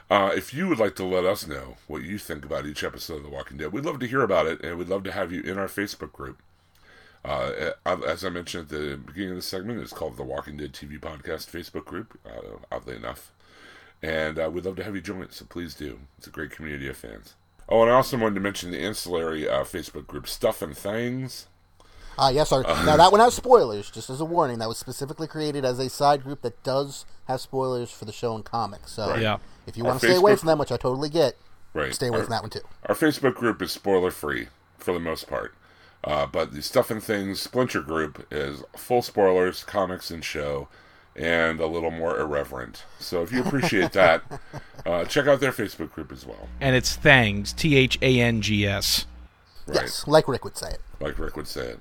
Uh, 0.09 0.31
if 0.33 0.53
you 0.53 0.69
would 0.69 0.79
like 0.79 0.95
to 0.95 1.03
let 1.03 1.25
us 1.25 1.45
know 1.45 1.75
what 1.87 2.03
you 2.03 2.17
think 2.17 2.45
about 2.45 2.65
each 2.65 2.85
episode 2.85 3.17
of 3.17 3.23
The 3.23 3.29
Walking 3.29 3.57
Dead, 3.57 3.73
we'd 3.73 3.83
love 3.83 3.99
to 3.99 4.07
hear 4.07 4.21
about 4.21 4.45
it, 4.45 4.63
and 4.63 4.77
we'd 4.77 4.87
love 4.87 5.03
to 5.03 5.11
have 5.11 5.33
you 5.33 5.41
in 5.41 5.57
our 5.57 5.67
Facebook 5.67 6.13
group. 6.13 6.41
Uh, 7.23 7.71
as 7.85 8.25
I 8.25 8.29
mentioned 8.29 8.63
at 8.63 8.69
the 8.69 8.97
beginning 8.97 9.31
of 9.31 9.35
the 9.35 9.41
segment, 9.43 9.79
it's 9.79 9.93
called 9.93 10.17
The 10.17 10.23
Walking 10.23 10.57
Dead 10.57 10.73
TV 10.73 10.99
Podcast 10.99 11.49
Facebook 11.51 11.85
group, 11.85 12.19
uh, 12.25 12.57
oddly 12.71 12.95
enough. 12.95 13.31
And 14.01 14.39
uh, 14.39 14.49
we'd 14.51 14.65
love 14.65 14.75
to 14.77 14.83
have 14.83 14.95
you 14.95 15.01
join 15.01 15.21
it, 15.21 15.33
so 15.33 15.45
please 15.45 15.75
do. 15.75 15.99
It's 16.17 16.25
a 16.25 16.31
great 16.31 16.49
community 16.49 16.87
of 16.87 16.97
fans. 16.97 17.35
Oh, 17.69 17.83
and 17.83 17.91
I 17.91 17.93
also 17.93 18.17
wanted 18.17 18.35
to 18.35 18.41
mention 18.41 18.71
the 18.71 18.79
ancillary 18.83 19.47
uh, 19.47 19.63
Facebook 19.63 20.07
group, 20.07 20.27
Stuff 20.27 20.61
and 20.63 20.75
Things. 20.75 21.47
Ah, 22.17 22.29
yes, 22.29 22.49
sir. 22.49 22.63
now 22.63 22.97
that 22.97 23.11
one 23.11 23.21
has 23.21 23.35
spoilers, 23.35 23.89
just 23.91 24.09
as 24.09 24.19
a 24.19 24.25
warning. 24.25 24.59
That 24.59 24.67
was 24.67 24.77
specifically 24.77 25.27
created 25.27 25.63
as 25.63 25.79
a 25.79 25.89
side 25.89 26.23
group 26.23 26.41
that 26.41 26.61
does 26.63 27.05
have 27.27 27.39
spoilers 27.39 27.91
for 27.91 28.05
the 28.05 28.11
show 28.11 28.35
and 28.35 28.43
comics. 28.43 28.91
So 28.91 29.15
Yeah. 29.15 29.37
if 29.67 29.77
you 29.77 29.83
Our 29.85 29.91
want 29.91 30.01
to 30.01 30.07
stay 30.07 30.15
away 30.17 30.33
Facebook- 30.33 30.39
from 30.39 30.47
them, 30.47 30.59
which 30.59 30.71
I 30.71 30.77
totally 30.77 31.09
get, 31.09 31.37
Right. 31.73 31.93
stay 31.93 32.07
away 32.07 32.17
Our- 32.17 32.23
from 32.25 32.31
that 32.31 32.41
one 32.41 32.49
too. 32.49 32.61
Our 32.87 32.95
Facebook 32.95 33.35
group 33.35 33.61
is 33.61 33.71
spoiler 33.71 34.11
free 34.11 34.47
for 34.77 34.91
the 34.93 34.99
most 34.99 35.27
part. 35.29 35.53
Uh, 36.03 36.25
but 36.25 36.53
the 36.53 36.61
Stuff 36.61 36.89
and 36.89 37.03
Things 37.03 37.39
Splinter 37.39 37.81
group 37.81 38.25
is 38.31 38.63
full 38.75 39.01
spoilers, 39.01 39.63
comics 39.63 40.09
and 40.09 40.23
show, 40.25 40.67
and 41.15 41.59
a 41.59 41.67
little 41.67 41.91
more 41.91 42.19
irreverent. 42.19 42.85
So 42.99 43.21
if 43.21 43.31
you 43.31 43.41
appreciate 43.43 43.91
that, 43.93 44.23
uh, 44.85 45.05
check 45.05 45.27
out 45.27 45.39
their 45.39 45.51
Facebook 45.51 45.91
group 45.91 46.11
as 46.11 46.25
well. 46.25 46.47
And 46.59 46.75
it's 46.75 46.95
Thangs, 46.95 47.53
T 47.53 47.75
H 47.75 47.99
A 48.01 48.19
N 48.19 48.41
G 48.41 48.65
S. 48.65 49.05
Right. 49.67 49.81
Yes, 49.81 50.07
like 50.07 50.27
Rick 50.27 50.43
would 50.43 50.57
say 50.57 50.71
it. 50.71 50.81
Like 50.99 51.19
Rick 51.19 51.35
would 51.35 51.47
say 51.47 51.67
it. 51.67 51.79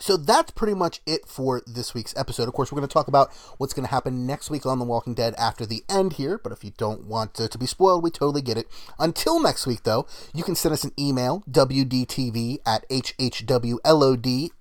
So 0.00 0.16
that's 0.16 0.50
pretty 0.50 0.74
much 0.74 1.00
it 1.06 1.28
for 1.28 1.62
this 1.66 1.92
week's 1.94 2.16
episode. 2.16 2.48
Of 2.48 2.54
course, 2.54 2.72
we're 2.72 2.78
going 2.78 2.88
to 2.88 2.92
talk 2.92 3.06
about 3.06 3.32
what's 3.58 3.74
going 3.74 3.86
to 3.86 3.90
happen 3.90 4.26
next 4.26 4.50
week 4.50 4.64
on 4.64 4.78
The 4.78 4.84
Walking 4.84 5.14
Dead 5.14 5.34
after 5.36 5.66
the 5.66 5.84
end 5.88 6.14
here, 6.14 6.38
but 6.38 6.52
if 6.52 6.64
you 6.64 6.72
don't 6.76 7.04
want 7.04 7.34
to, 7.34 7.48
to 7.48 7.58
be 7.58 7.66
spoiled, 7.66 8.02
we 8.02 8.10
totally 8.10 8.40
get 8.42 8.56
it. 8.56 8.66
Until 8.98 9.40
next 9.40 9.66
week, 9.66 9.82
though, 9.82 10.06
you 10.34 10.42
can 10.42 10.54
send 10.54 10.72
us 10.72 10.84
an 10.84 10.92
email, 10.98 11.44
wdtv 11.50 12.58
at 12.64 12.88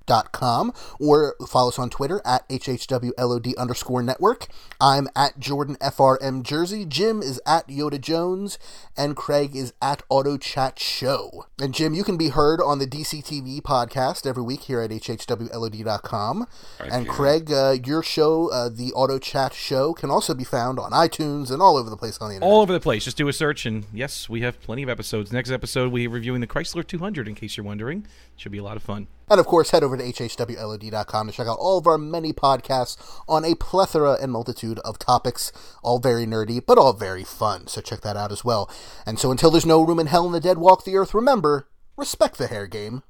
hhwlod.com, 0.09 0.73
or 0.99 1.35
follow 1.47 1.69
us 1.69 1.79
on 1.79 1.89
Twitter 1.89 2.21
at 2.25 2.47
hhwlod 2.49 3.57
underscore 3.57 4.03
network. 4.03 4.47
I'm 4.79 5.07
at 5.15 5.39
Jordan 5.39 5.75
FRM 5.81 6.43
Jersey, 6.43 6.85
Jim 6.85 7.21
is 7.21 7.41
at 7.45 7.67
Yoda 7.67 7.99
Jones, 7.99 8.57
and 8.97 9.15
Craig 9.15 9.55
is 9.55 9.73
at 9.81 10.03
Auto 10.09 10.37
Chat 10.37 10.79
Show. 10.79 11.45
And 11.59 11.73
Jim, 11.73 11.93
you 11.93 12.03
can 12.03 12.17
be 12.17 12.29
heard 12.29 12.61
on 12.61 12.79
the 12.79 12.87
DCTV 12.87 13.61
podcast 13.61 14.25
every 14.25 14.43
week 14.43 14.61
here 14.61 14.81
at 14.81 14.89
hhwlod.com. 14.91 16.47
And. 16.79 17.07
Craig, 17.09 17.51
uh, 17.51 17.75
your 17.83 18.03
show, 18.03 18.51
uh, 18.51 18.69
the 18.69 18.93
Auto 18.93 19.19
Chat 19.19 19.53
Show, 19.53 19.93
can 19.93 20.09
also 20.09 20.33
be 20.33 20.43
found 20.43 20.79
on 20.79 20.91
iTunes 20.91 21.51
and 21.51 21.61
all 21.61 21.75
over 21.75 21.89
the 21.89 21.97
place 21.97 22.17
on 22.19 22.29
the 22.29 22.35
internet. 22.35 22.53
All 22.53 22.61
over 22.61 22.71
the 22.71 22.79
place. 22.79 23.03
Just 23.03 23.17
do 23.17 23.27
a 23.27 23.33
search, 23.33 23.65
and 23.65 23.85
yes, 23.93 24.29
we 24.29 24.41
have 24.41 24.61
plenty 24.61 24.83
of 24.83 24.89
episodes. 24.89 25.31
Next 25.31 25.51
episode, 25.51 25.91
we're 25.91 26.09
reviewing 26.09 26.41
the 26.41 26.47
Chrysler 26.47 26.85
200. 26.85 27.27
In 27.27 27.35
case 27.35 27.57
you're 27.57 27.65
wondering, 27.65 28.05
should 28.35 28.51
be 28.51 28.57
a 28.57 28.63
lot 28.63 28.77
of 28.77 28.83
fun. 28.83 29.07
And 29.29 29.39
of 29.39 29.45
course, 29.45 29.71
head 29.71 29.83
over 29.83 29.95
to 29.95 30.03
hhwlod.com 30.03 31.27
to 31.27 31.33
check 31.33 31.47
out 31.47 31.59
all 31.59 31.77
of 31.77 31.87
our 31.87 31.97
many 31.97 32.33
podcasts 32.33 32.97
on 33.27 33.45
a 33.45 33.55
plethora 33.55 34.17
and 34.21 34.31
multitude 34.31 34.79
of 34.79 34.97
topics, 34.97 35.51
all 35.83 35.99
very 35.99 36.25
nerdy, 36.25 36.61
but 36.65 36.77
all 36.77 36.93
very 36.93 37.23
fun. 37.23 37.67
So 37.67 37.81
check 37.81 38.01
that 38.01 38.17
out 38.17 38.31
as 38.31 38.43
well. 38.43 38.69
And 39.05 39.19
so 39.19 39.31
until 39.31 39.51
there's 39.51 39.65
no 39.65 39.81
room 39.81 39.99
in 39.99 40.07
hell 40.07 40.25
and 40.25 40.33
the 40.33 40.39
dead 40.39 40.57
walk 40.57 40.83
the 40.83 40.95
earth, 40.95 41.13
remember, 41.13 41.67
respect 41.95 42.37
the 42.37 42.47
hair 42.47 42.65
game. 42.67 43.03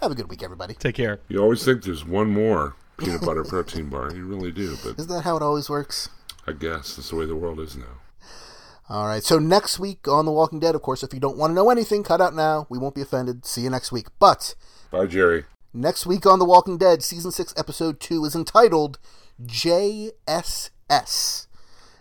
Have 0.00 0.12
a 0.12 0.14
good 0.14 0.30
week, 0.30 0.42
everybody. 0.42 0.74
Take 0.74 0.96
care. 0.96 1.20
You 1.28 1.40
always 1.40 1.64
think 1.64 1.82
there's 1.82 2.04
one 2.04 2.30
more 2.30 2.76
peanut 2.98 3.22
butter 3.22 3.44
protein 3.48 3.88
bar. 3.88 4.14
You 4.14 4.26
really 4.26 4.52
do, 4.52 4.76
but 4.84 4.98
Isn't 4.98 5.08
that 5.08 5.22
how 5.22 5.36
it 5.36 5.42
always 5.42 5.68
works? 5.68 6.08
I 6.46 6.52
guess 6.52 6.96
that's 6.96 7.10
the 7.10 7.16
way 7.16 7.26
the 7.26 7.36
world 7.36 7.58
is 7.58 7.76
now. 7.76 8.00
All 8.88 9.06
right. 9.06 9.22
So 9.22 9.38
next 9.38 9.78
week 9.78 10.06
on 10.06 10.26
The 10.26 10.32
Walking 10.32 10.60
Dead, 10.60 10.74
of 10.74 10.82
course, 10.82 11.02
if 11.02 11.14
you 11.14 11.20
don't 11.20 11.38
want 11.38 11.50
to 11.50 11.54
know 11.54 11.70
anything, 11.70 12.02
cut 12.02 12.20
out 12.20 12.34
now. 12.34 12.66
We 12.68 12.78
won't 12.78 12.94
be 12.94 13.00
offended. 13.00 13.46
See 13.46 13.62
you 13.62 13.70
next 13.70 13.92
week. 13.92 14.08
But 14.18 14.54
Bye, 14.90 15.06
Jerry. 15.06 15.44
Next 15.74 16.06
week 16.06 16.24
on 16.24 16.38
The 16.38 16.44
Walking 16.44 16.78
Dead, 16.78 17.02
season 17.02 17.32
six, 17.32 17.52
episode 17.56 18.00
two 18.00 18.24
is 18.24 18.34
entitled 18.34 18.98
JSS. 19.42 20.28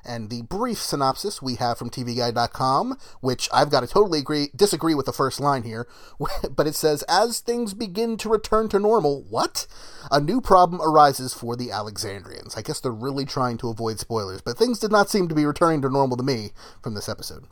And 0.06 0.30
the 0.30 0.42
brief 0.42 0.80
synopsis 0.80 1.42
we 1.42 1.56
have 1.56 1.78
from 1.78 1.90
TVGuide.com, 1.90 2.98
which 3.22 3.48
I've 3.54 3.72
got 3.72 3.80
to 3.82 3.88
totally 3.88 4.20
agree, 4.20 4.50
disagree 4.54 4.94
with 4.94 5.06
the 5.06 5.14
first 5.14 5.40
line 5.40 5.64
here, 5.64 5.88
but 6.52 6.68
it 6.68 6.76
says, 6.76 7.04
As 7.04 7.40
things 7.40 7.74
begin 7.74 8.18
to 8.18 8.30
return 8.30 8.68
to 8.70 8.80
normal, 8.80 9.24
what? 9.30 9.66
A 10.12 10.20
new 10.20 10.42
problem 10.42 10.82
arises 10.82 11.34
for 11.34 11.56
the 11.56 11.72
Alexandrians. 11.72 12.56
I 12.56 12.62
guess 12.62 12.82
they're 12.82 12.92
really 12.92 13.26
trying 13.26 13.58
to 13.60 13.70
avoid 13.70 14.00
spoilers, 14.00 14.42
but 14.42 14.58
things 14.58 14.78
did 14.78 14.92
not 14.92 15.10
seem 15.10 15.30
to 15.30 15.36
be 15.36 15.46
returning 15.46 15.82
to 15.84 15.90
normal 15.90 16.18
to 16.18 16.24
me 16.24 16.52
from 16.82 16.96
this 16.96 17.08
episode. 17.08 17.46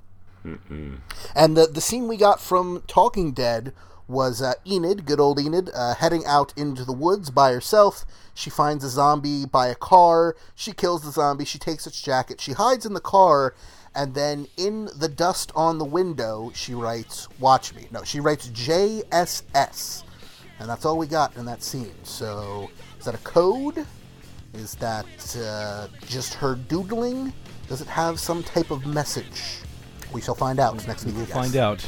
And 1.35 1.55
the, 1.55 1.67
the 1.67 1.81
scene 1.81 2.07
we 2.07 2.17
got 2.17 2.41
from 2.41 2.83
Talking 2.87 3.31
Dead 3.31 3.73
was 4.11 4.41
uh, 4.41 4.53
Enid, 4.67 5.05
good 5.05 5.19
old 5.19 5.39
Enid, 5.39 5.69
uh, 5.73 5.95
heading 5.95 6.25
out 6.25 6.53
into 6.57 6.83
the 6.83 6.91
woods 6.91 7.29
by 7.29 7.51
herself. 7.51 8.05
She 8.33 8.49
finds 8.49 8.83
a 8.83 8.89
zombie 8.89 9.45
by 9.45 9.67
a 9.67 9.75
car. 9.75 10.35
She 10.55 10.73
kills 10.73 11.03
the 11.03 11.11
zombie. 11.11 11.45
She 11.45 11.57
takes 11.57 11.87
its 11.87 12.01
jacket. 12.01 12.41
She 12.41 12.51
hides 12.51 12.85
in 12.85 12.93
the 12.93 12.99
car. 12.99 13.55
And 13.93 14.13
then 14.13 14.47
in 14.57 14.89
the 14.97 15.09
dust 15.09 15.51
on 15.55 15.77
the 15.77 15.85
window, 15.85 16.51
she 16.53 16.73
writes, 16.73 17.27
Watch 17.39 17.73
me. 17.73 17.87
No, 17.91 18.03
she 18.03 18.19
writes 18.19 18.47
JSS. 18.49 20.03
And 20.59 20.69
that's 20.69 20.85
all 20.85 20.97
we 20.97 21.07
got 21.07 21.35
in 21.35 21.45
that 21.45 21.63
scene. 21.63 21.95
So, 22.03 22.69
is 22.99 23.05
that 23.05 23.15
a 23.15 23.19
code? 23.19 23.85
Is 24.53 24.75
that 24.75 25.05
uh, 25.39 25.87
just 26.05 26.33
her 26.35 26.55
doodling? 26.55 27.33
Does 27.67 27.81
it 27.81 27.87
have 27.87 28.19
some 28.19 28.43
type 28.43 28.69
of 28.69 28.85
message? 28.85 29.59
We 30.13 30.21
shall 30.21 30.35
find 30.35 30.59
out 30.59 30.85
next 30.87 31.05
week. 31.05 31.15
We'll 31.15 31.25
find 31.25 31.55
out. 31.55 31.85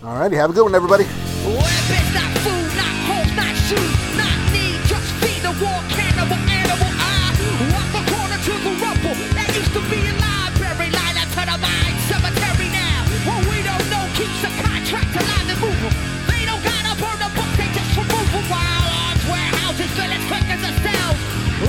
Alrighty, 0.00 0.32
have 0.36 0.48
a 0.50 0.52
good 0.56 0.64
one, 0.64 0.74
everybody. 0.74 1.04
Weapons, 1.44 2.10
not 2.16 2.32
food, 2.40 2.70
not 2.72 2.94
hope, 3.04 3.30
not 3.36 3.52
shoes, 3.68 3.96
not 4.16 4.32
need. 4.48 4.80
Just 4.88 5.08
feed 5.20 5.44
the 5.44 5.52
war 5.60 5.76
cannibal 5.92 6.40
animal. 6.40 6.88
I 6.88 7.36
walk 7.68 7.88
the 7.92 8.04
corner 8.08 8.38
to 8.40 8.54
the 8.64 8.72
rumble. 8.80 9.16
That 9.36 9.52
used 9.52 9.72
to 9.76 9.82
be 9.92 10.00
a 10.00 10.14
library, 10.16 10.88
line 10.88 11.16
up 11.20 11.28
to 11.36 11.42
the 11.44 11.56
mine 11.60 11.96
cemetery 12.08 12.68
now. 12.72 13.04
What 13.28 13.44
we 13.44 13.60
don't 13.60 13.86
know 13.92 14.04
keeps 14.16 14.40
the 14.40 14.48
contract 14.64 15.12
alive 15.20 15.48
and 15.52 15.60
moving. 15.60 15.92
They 16.32 16.42
don't 16.48 16.64
gotta 16.64 16.96
burn 16.96 17.18
the 17.20 17.30
book, 17.36 17.50
they 17.60 17.68
just 17.76 17.92
remove 17.92 18.28
them. 18.32 18.44
While 18.48 18.88
arms, 19.04 19.24
warehouses, 19.28 19.90
fill 20.00 20.08
as 20.16 20.24
quick 20.32 20.48
as 20.48 20.62
a 20.64 20.72
cell. 20.80 21.12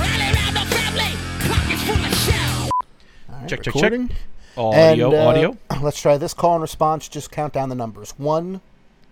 Rally 0.00 0.28
around 0.32 0.56
the 0.56 0.64
family, 0.72 1.12
pockets 1.52 1.84
full 1.84 2.00
of 2.00 2.14
shells. 2.24 2.72
Check, 3.44 3.60
check, 3.60 3.76
check. 3.76 3.92
Audio, 4.56 5.12
And, 5.12 5.14
uh, 5.16 5.28
audio. 5.28 5.48
Let's 5.82 6.00
try 6.00 6.16
this 6.18 6.34
call 6.34 6.54
and 6.54 6.62
response. 6.62 7.08
Just 7.08 7.30
count 7.30 7.52
down 7.52 7.68
the 7.68 7.74
numbers. 7.74 8.12
One, 8.18 8.60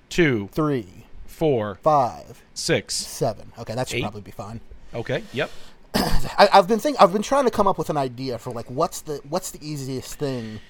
two, 0.09 0.49
three, 0.53 1.07
four, 1.27 1.77
five, 1.83 2.43
six, 2.55 2.95
seven. 2.95 3.53
Okay, 3.59 3.75
that 3.75 3.89
should 3.89 3.99
Eight. 3.99 4.03
probably 4.03 4.21
be 4.23 4.31
fine. 4.31 4.61
Okay. 4.95 5.23
Yep. 5.33 5.51
I, 5.95 6.49
I've 6.53 6.69
been 6.69 6.79
think 6.79 6.97
I've 7.01 7.13
been 7.13 7.23
trying 7.23 7.45
to 7.45 7.51
come 7.51 7.67
up 7.67 7.79
with 7.79 7.91
an 7.91 7.97
idea 7.97 8.39
for 8.39 8.53
like 8.53 8.71
what's 8.71 9.01
the 9.01 9.21
what's 9.29 9.51
the 9.51 9.59
easiest 9.67 10.15
thing 10.15 10.61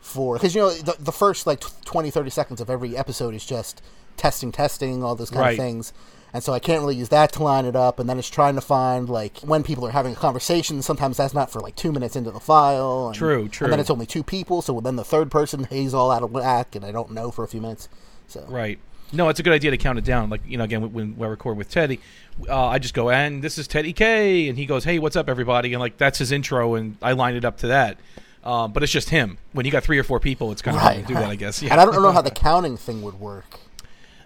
for 0.00 0.34
because 0.36 0.54
you 0.54 0.60
know 0.62 0.70
the, 0.70 0.96
the 0.98 1.12
first 1.12 1.46
like 1.46 1.60
tw- 1.60 1.84
20 1.86 2.10
30 2.10 2.30
seconds 2.30 2.60
of 2.60 2.68
every 2.70 2.96
episode 2.96 3.34
is 3.34 3.44
just 3.44 3.82
testing 4.16 4.52
testing 4.52 5.02
all 5.02 5.14
those 5.14 5.30
kind 5.30 5.40
Right. 5.40 5.50
of 5.52 5.58
things 5.58 5.92
and 6.34 6.42
so 6.42 6.52
I 6.52 6.58
can't 6.58 6.80
really 6.82 6.96
use 6.96 7.08
that 7.10 7.32
to 7.34 7.42
line 7.42 7.64
it 7.64 7.76
up 7.76 7.98
and 7.98 8.08
then 8.08 8.18
it's 8.18 8.28
trying 8.28 8.56
to 8.56 8.60
find 8.60 9.08
like 9.08 9.38
when 9.38 9.62
people 9.62 9.86
are 9.86 9.92
having 9.92 10.12
a 10.12 10.16
conversation 10.16 10.82
sometimes 10.82 11.16
that's 11.16 11.32
not 11.32 11.50
for 11.50 11.60
like 11.60 11.76
two 11.76 11.92
minutes 11.92 12.16
into 12.16 12.32
the 12.32 12.40
file 12.40 13.06
and, 13.06 13.14
True, 13.14 13.48
true. 13.48 13.66
and 13.66 13.72
then 13.72 13.80
it's 13.80 13.90
only 13.90 14.04
two 14.04 14.24
people 14.24 14.60
so 14.60 14.80
then 14.80 14.96
the 14.96 15.04
third 15.04 15.30
person 15.30 15.64
he's 15.70 15.94
all 15.94 16.10
out 16.10 16.22
of 16.24 16.32
whack 16.32 16.74
and 16.74 16.84
I 16.84 16.92
don't 16.92 17.12
know 17.12 17.30
for 17.30 17.44
a 17.44 17.48
few 17.48 17.60
minutes 17.60 17.88
so 18.26 18.44
Right. 18.48 18.78
No, 19.12 19.28
it's 19.28 19.38
a 19.38 19.44
good 19.44 19.52
idea 19.52 19.70
to 19.70 19.76
count 19.76 19.98
it 19.98 20.04
down. 20.04 20.28
Like 20.28 20.40
you 20.44 20.58
know, 20.58 20.64
again, 20.64 20.92
when, 20.92 21.16
I 21.20 21.26
record 21.26 21.56
with 21.56 21.70
Teddy, 21.70 22.00
uh, 22.48 22.66
I 22.66 22.80
just 22.80 22.94
go, 22.94 23.10
and 23.10 23.44
this 23.44 23.58
is 23.58 23.68
Teddy 23.68 23.92
K, 23.92 24.48
and 24.48 24.58
he 24.58 24.66
goes, 24.66 24.82
"Hey, 24.82 24.98
what's 24.98 25.14
up, 25.14 25.28
everybody?" 25.28 25.72
And 25.72 25.80
like 25.80 25.98
that's 25.98 26.18
his 26.18 26.32
intro, 26.32 26.74
and 26.74 26.96
I 27.00 27.12
line 27.12 27.36
it 27.36 27.44
up 27.44 27.58
to 27.58 27.68
that. 27.68 27.98
Um, 28.42 28.72
but 28.72 28.82
it's 28.82 28.90
just 28.90 29.10
him. 29.10 29.38
When 29.52 29.66
you 29.66 29.72
got 29.72 29.84
three 29.84 29.98
or 29.98 30.04
four 30.04 30.20
people, 30.20 30.50
it's 30.52 30.62
kind 30.62 30.76
of 30.76 30.82
hard 30.82 30.96
to 30.96 31.02
do 31.02 31.14
that, 31.14 31.30
I 31.30 31.36
guess. 31.36 31.62
Yeah. 31.62 31.70
and 31.72 31.80
I 31.80 31.84
don't 31.84 32.02
know 32.02 32.12
how 32.12 32.22
the 32.22 32.30
counting 32.30 32.76
thing 32.76 33.02
would 33.02 33.20
work 33.20 33.60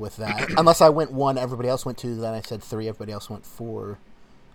with 0.01 0.16
that 0.16 0.51
unless 0.59 0.80
I 0.80 0.88
went 0.88 1.12
one 1.12 1.36
everybody 1.38 1.68
else 1.68 1.84
went 1.86 1.99
two 1.99 2.14
then 2.16 2.34
I 2.34 2.40
said 2.40 2.62
three 2.62 2.88
everybody 2.88 3.12
else 3.12 3.28
went 3.30 3.44
four 3.46 3.99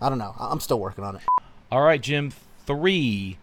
I 0.02 0.10
don't 0.10 0.18
know 0.18 0.36
I- 0.40 0.50
I'm 0.52 0.60
still 0.60 0.80
working 0.80 1.04
on 1.04 1.16
it 1.16 1.22
All 1.72 1.82
right, 1.82 2.02
Jim. 2.02 2.32
Three, 2.66 3.38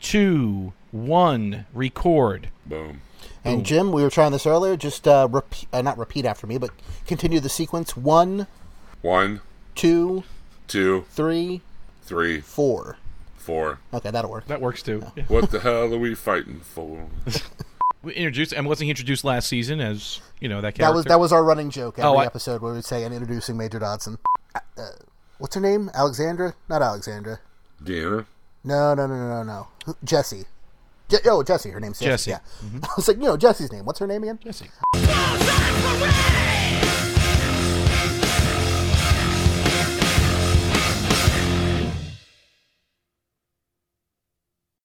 two, 0.00 0.72
one. 0.90 1.64
Record. 1.72 2.48
Boom. 2.66 3.00
And 3.44 3.64
Jim, 3.64 3.90
we 3.92 4.02
were 4.02 4.10
trying 4.10 4.32
this 4.32 4.44
earlier. 4.46 4.76
Just 4.76 5.06
uh, 5.08 5.28
repeat, 5.30 5.68
uh, 5.72 5.80
not 5.82 5.96
repeat 5.96 6.24
after 6.26 6.46
me, 6.46 6.58
but 6.58 6.70
continue 7.06 7.38
the 7.40 7.48
sequence. 7.48 7.96
One, 7.96 8.46
One, 9.02 9.40
two, 9.74 10.24
two, 10.66 11.04
three, 11.10 11.62
three, 12.02 12.40
four. 12.40 12.98
four. 13.36 13.78
Okay, 13.94 14.10
that'll 14.10 14.30
work. 14.30 14.46
That 14.48 14.60
works 14.60 14.82
too. 14.82 15.02
Yeah. 15.16 15.24
What 15.28 15.50
the 15.50 15.60
hell 15.60 15.94
are 15.94 15.98
we 15.98 16.14
fighting 16.14 16.60
for? 16.60 17.06
We 18.06 18.14
introduced, 18.14 18.52
and 18.52 18.66
wasn't 18.68 18.84
he 18.84 18.90
introduced 18.90 19.24
last 19.24 19.48
season 19.48 19.80
as 19.80 20.20
you 20.40 20.48
know 20.48 20.60
that 20.60 20.76
character? 20.76 20.84
That 20.84 20.94
was 20.94 21.04
that 21.06 21.18
was 21.20 21.32
our 21.32 21.42
running 21.42 21.70
joke 21.70 21.98
every 21.98 22.08
Oh, 22.08 22.14
I- 22.18 22.24
episode 22.26 22.62
where 22.62 22.70
we 22.70 22.78
would 22.78 22.84
say, 22.84 23.02
"And 23.02 23.12
introducing 23.12 23.56
Major 23.56 23.80
Dodson." 23.80 24.16
Uh, 24.54 24.60
uh, 24.78 24.82
what's 25.38 25.56
her 25.56 25.60
name? 25.60 25.90
Alexandra? 25.92 26.54
Not 26.68 26.82
Alexandra. 26.82 27.40
Deanna? 27.82 28.26
No, 28.62 28.94
no, 28.94 29.08
no, 29.08 29.16
no, 29.16 29.42
no, 29.42 29.66
no. 29.86 29.96
Jesse. 30.04 30.44
Je- 31.08 31.18
oh, 31.26 31.42
Jesse. 31.42 31.70
Her 31.70 31.80
name's 31.80 31.98
Jesse. 31.98 32.30
Jesse. 32.30 32.30
Yeah. 32.30 32.80
I 32.84 32.88
was 32.96 33.08
like, 33.08 33.16
you 33.16 33.24
know, 33.24 33.36
Jesse's 33.36 33.72
name. 33.72 33.84
What's 33.84 33.98
her 33.98 34.06
name 34.06 34.22
again? 34.22 34.38
Jesse. 34.42 34.70
Bullseye 34.92 35.98
parade! 35.98 36.95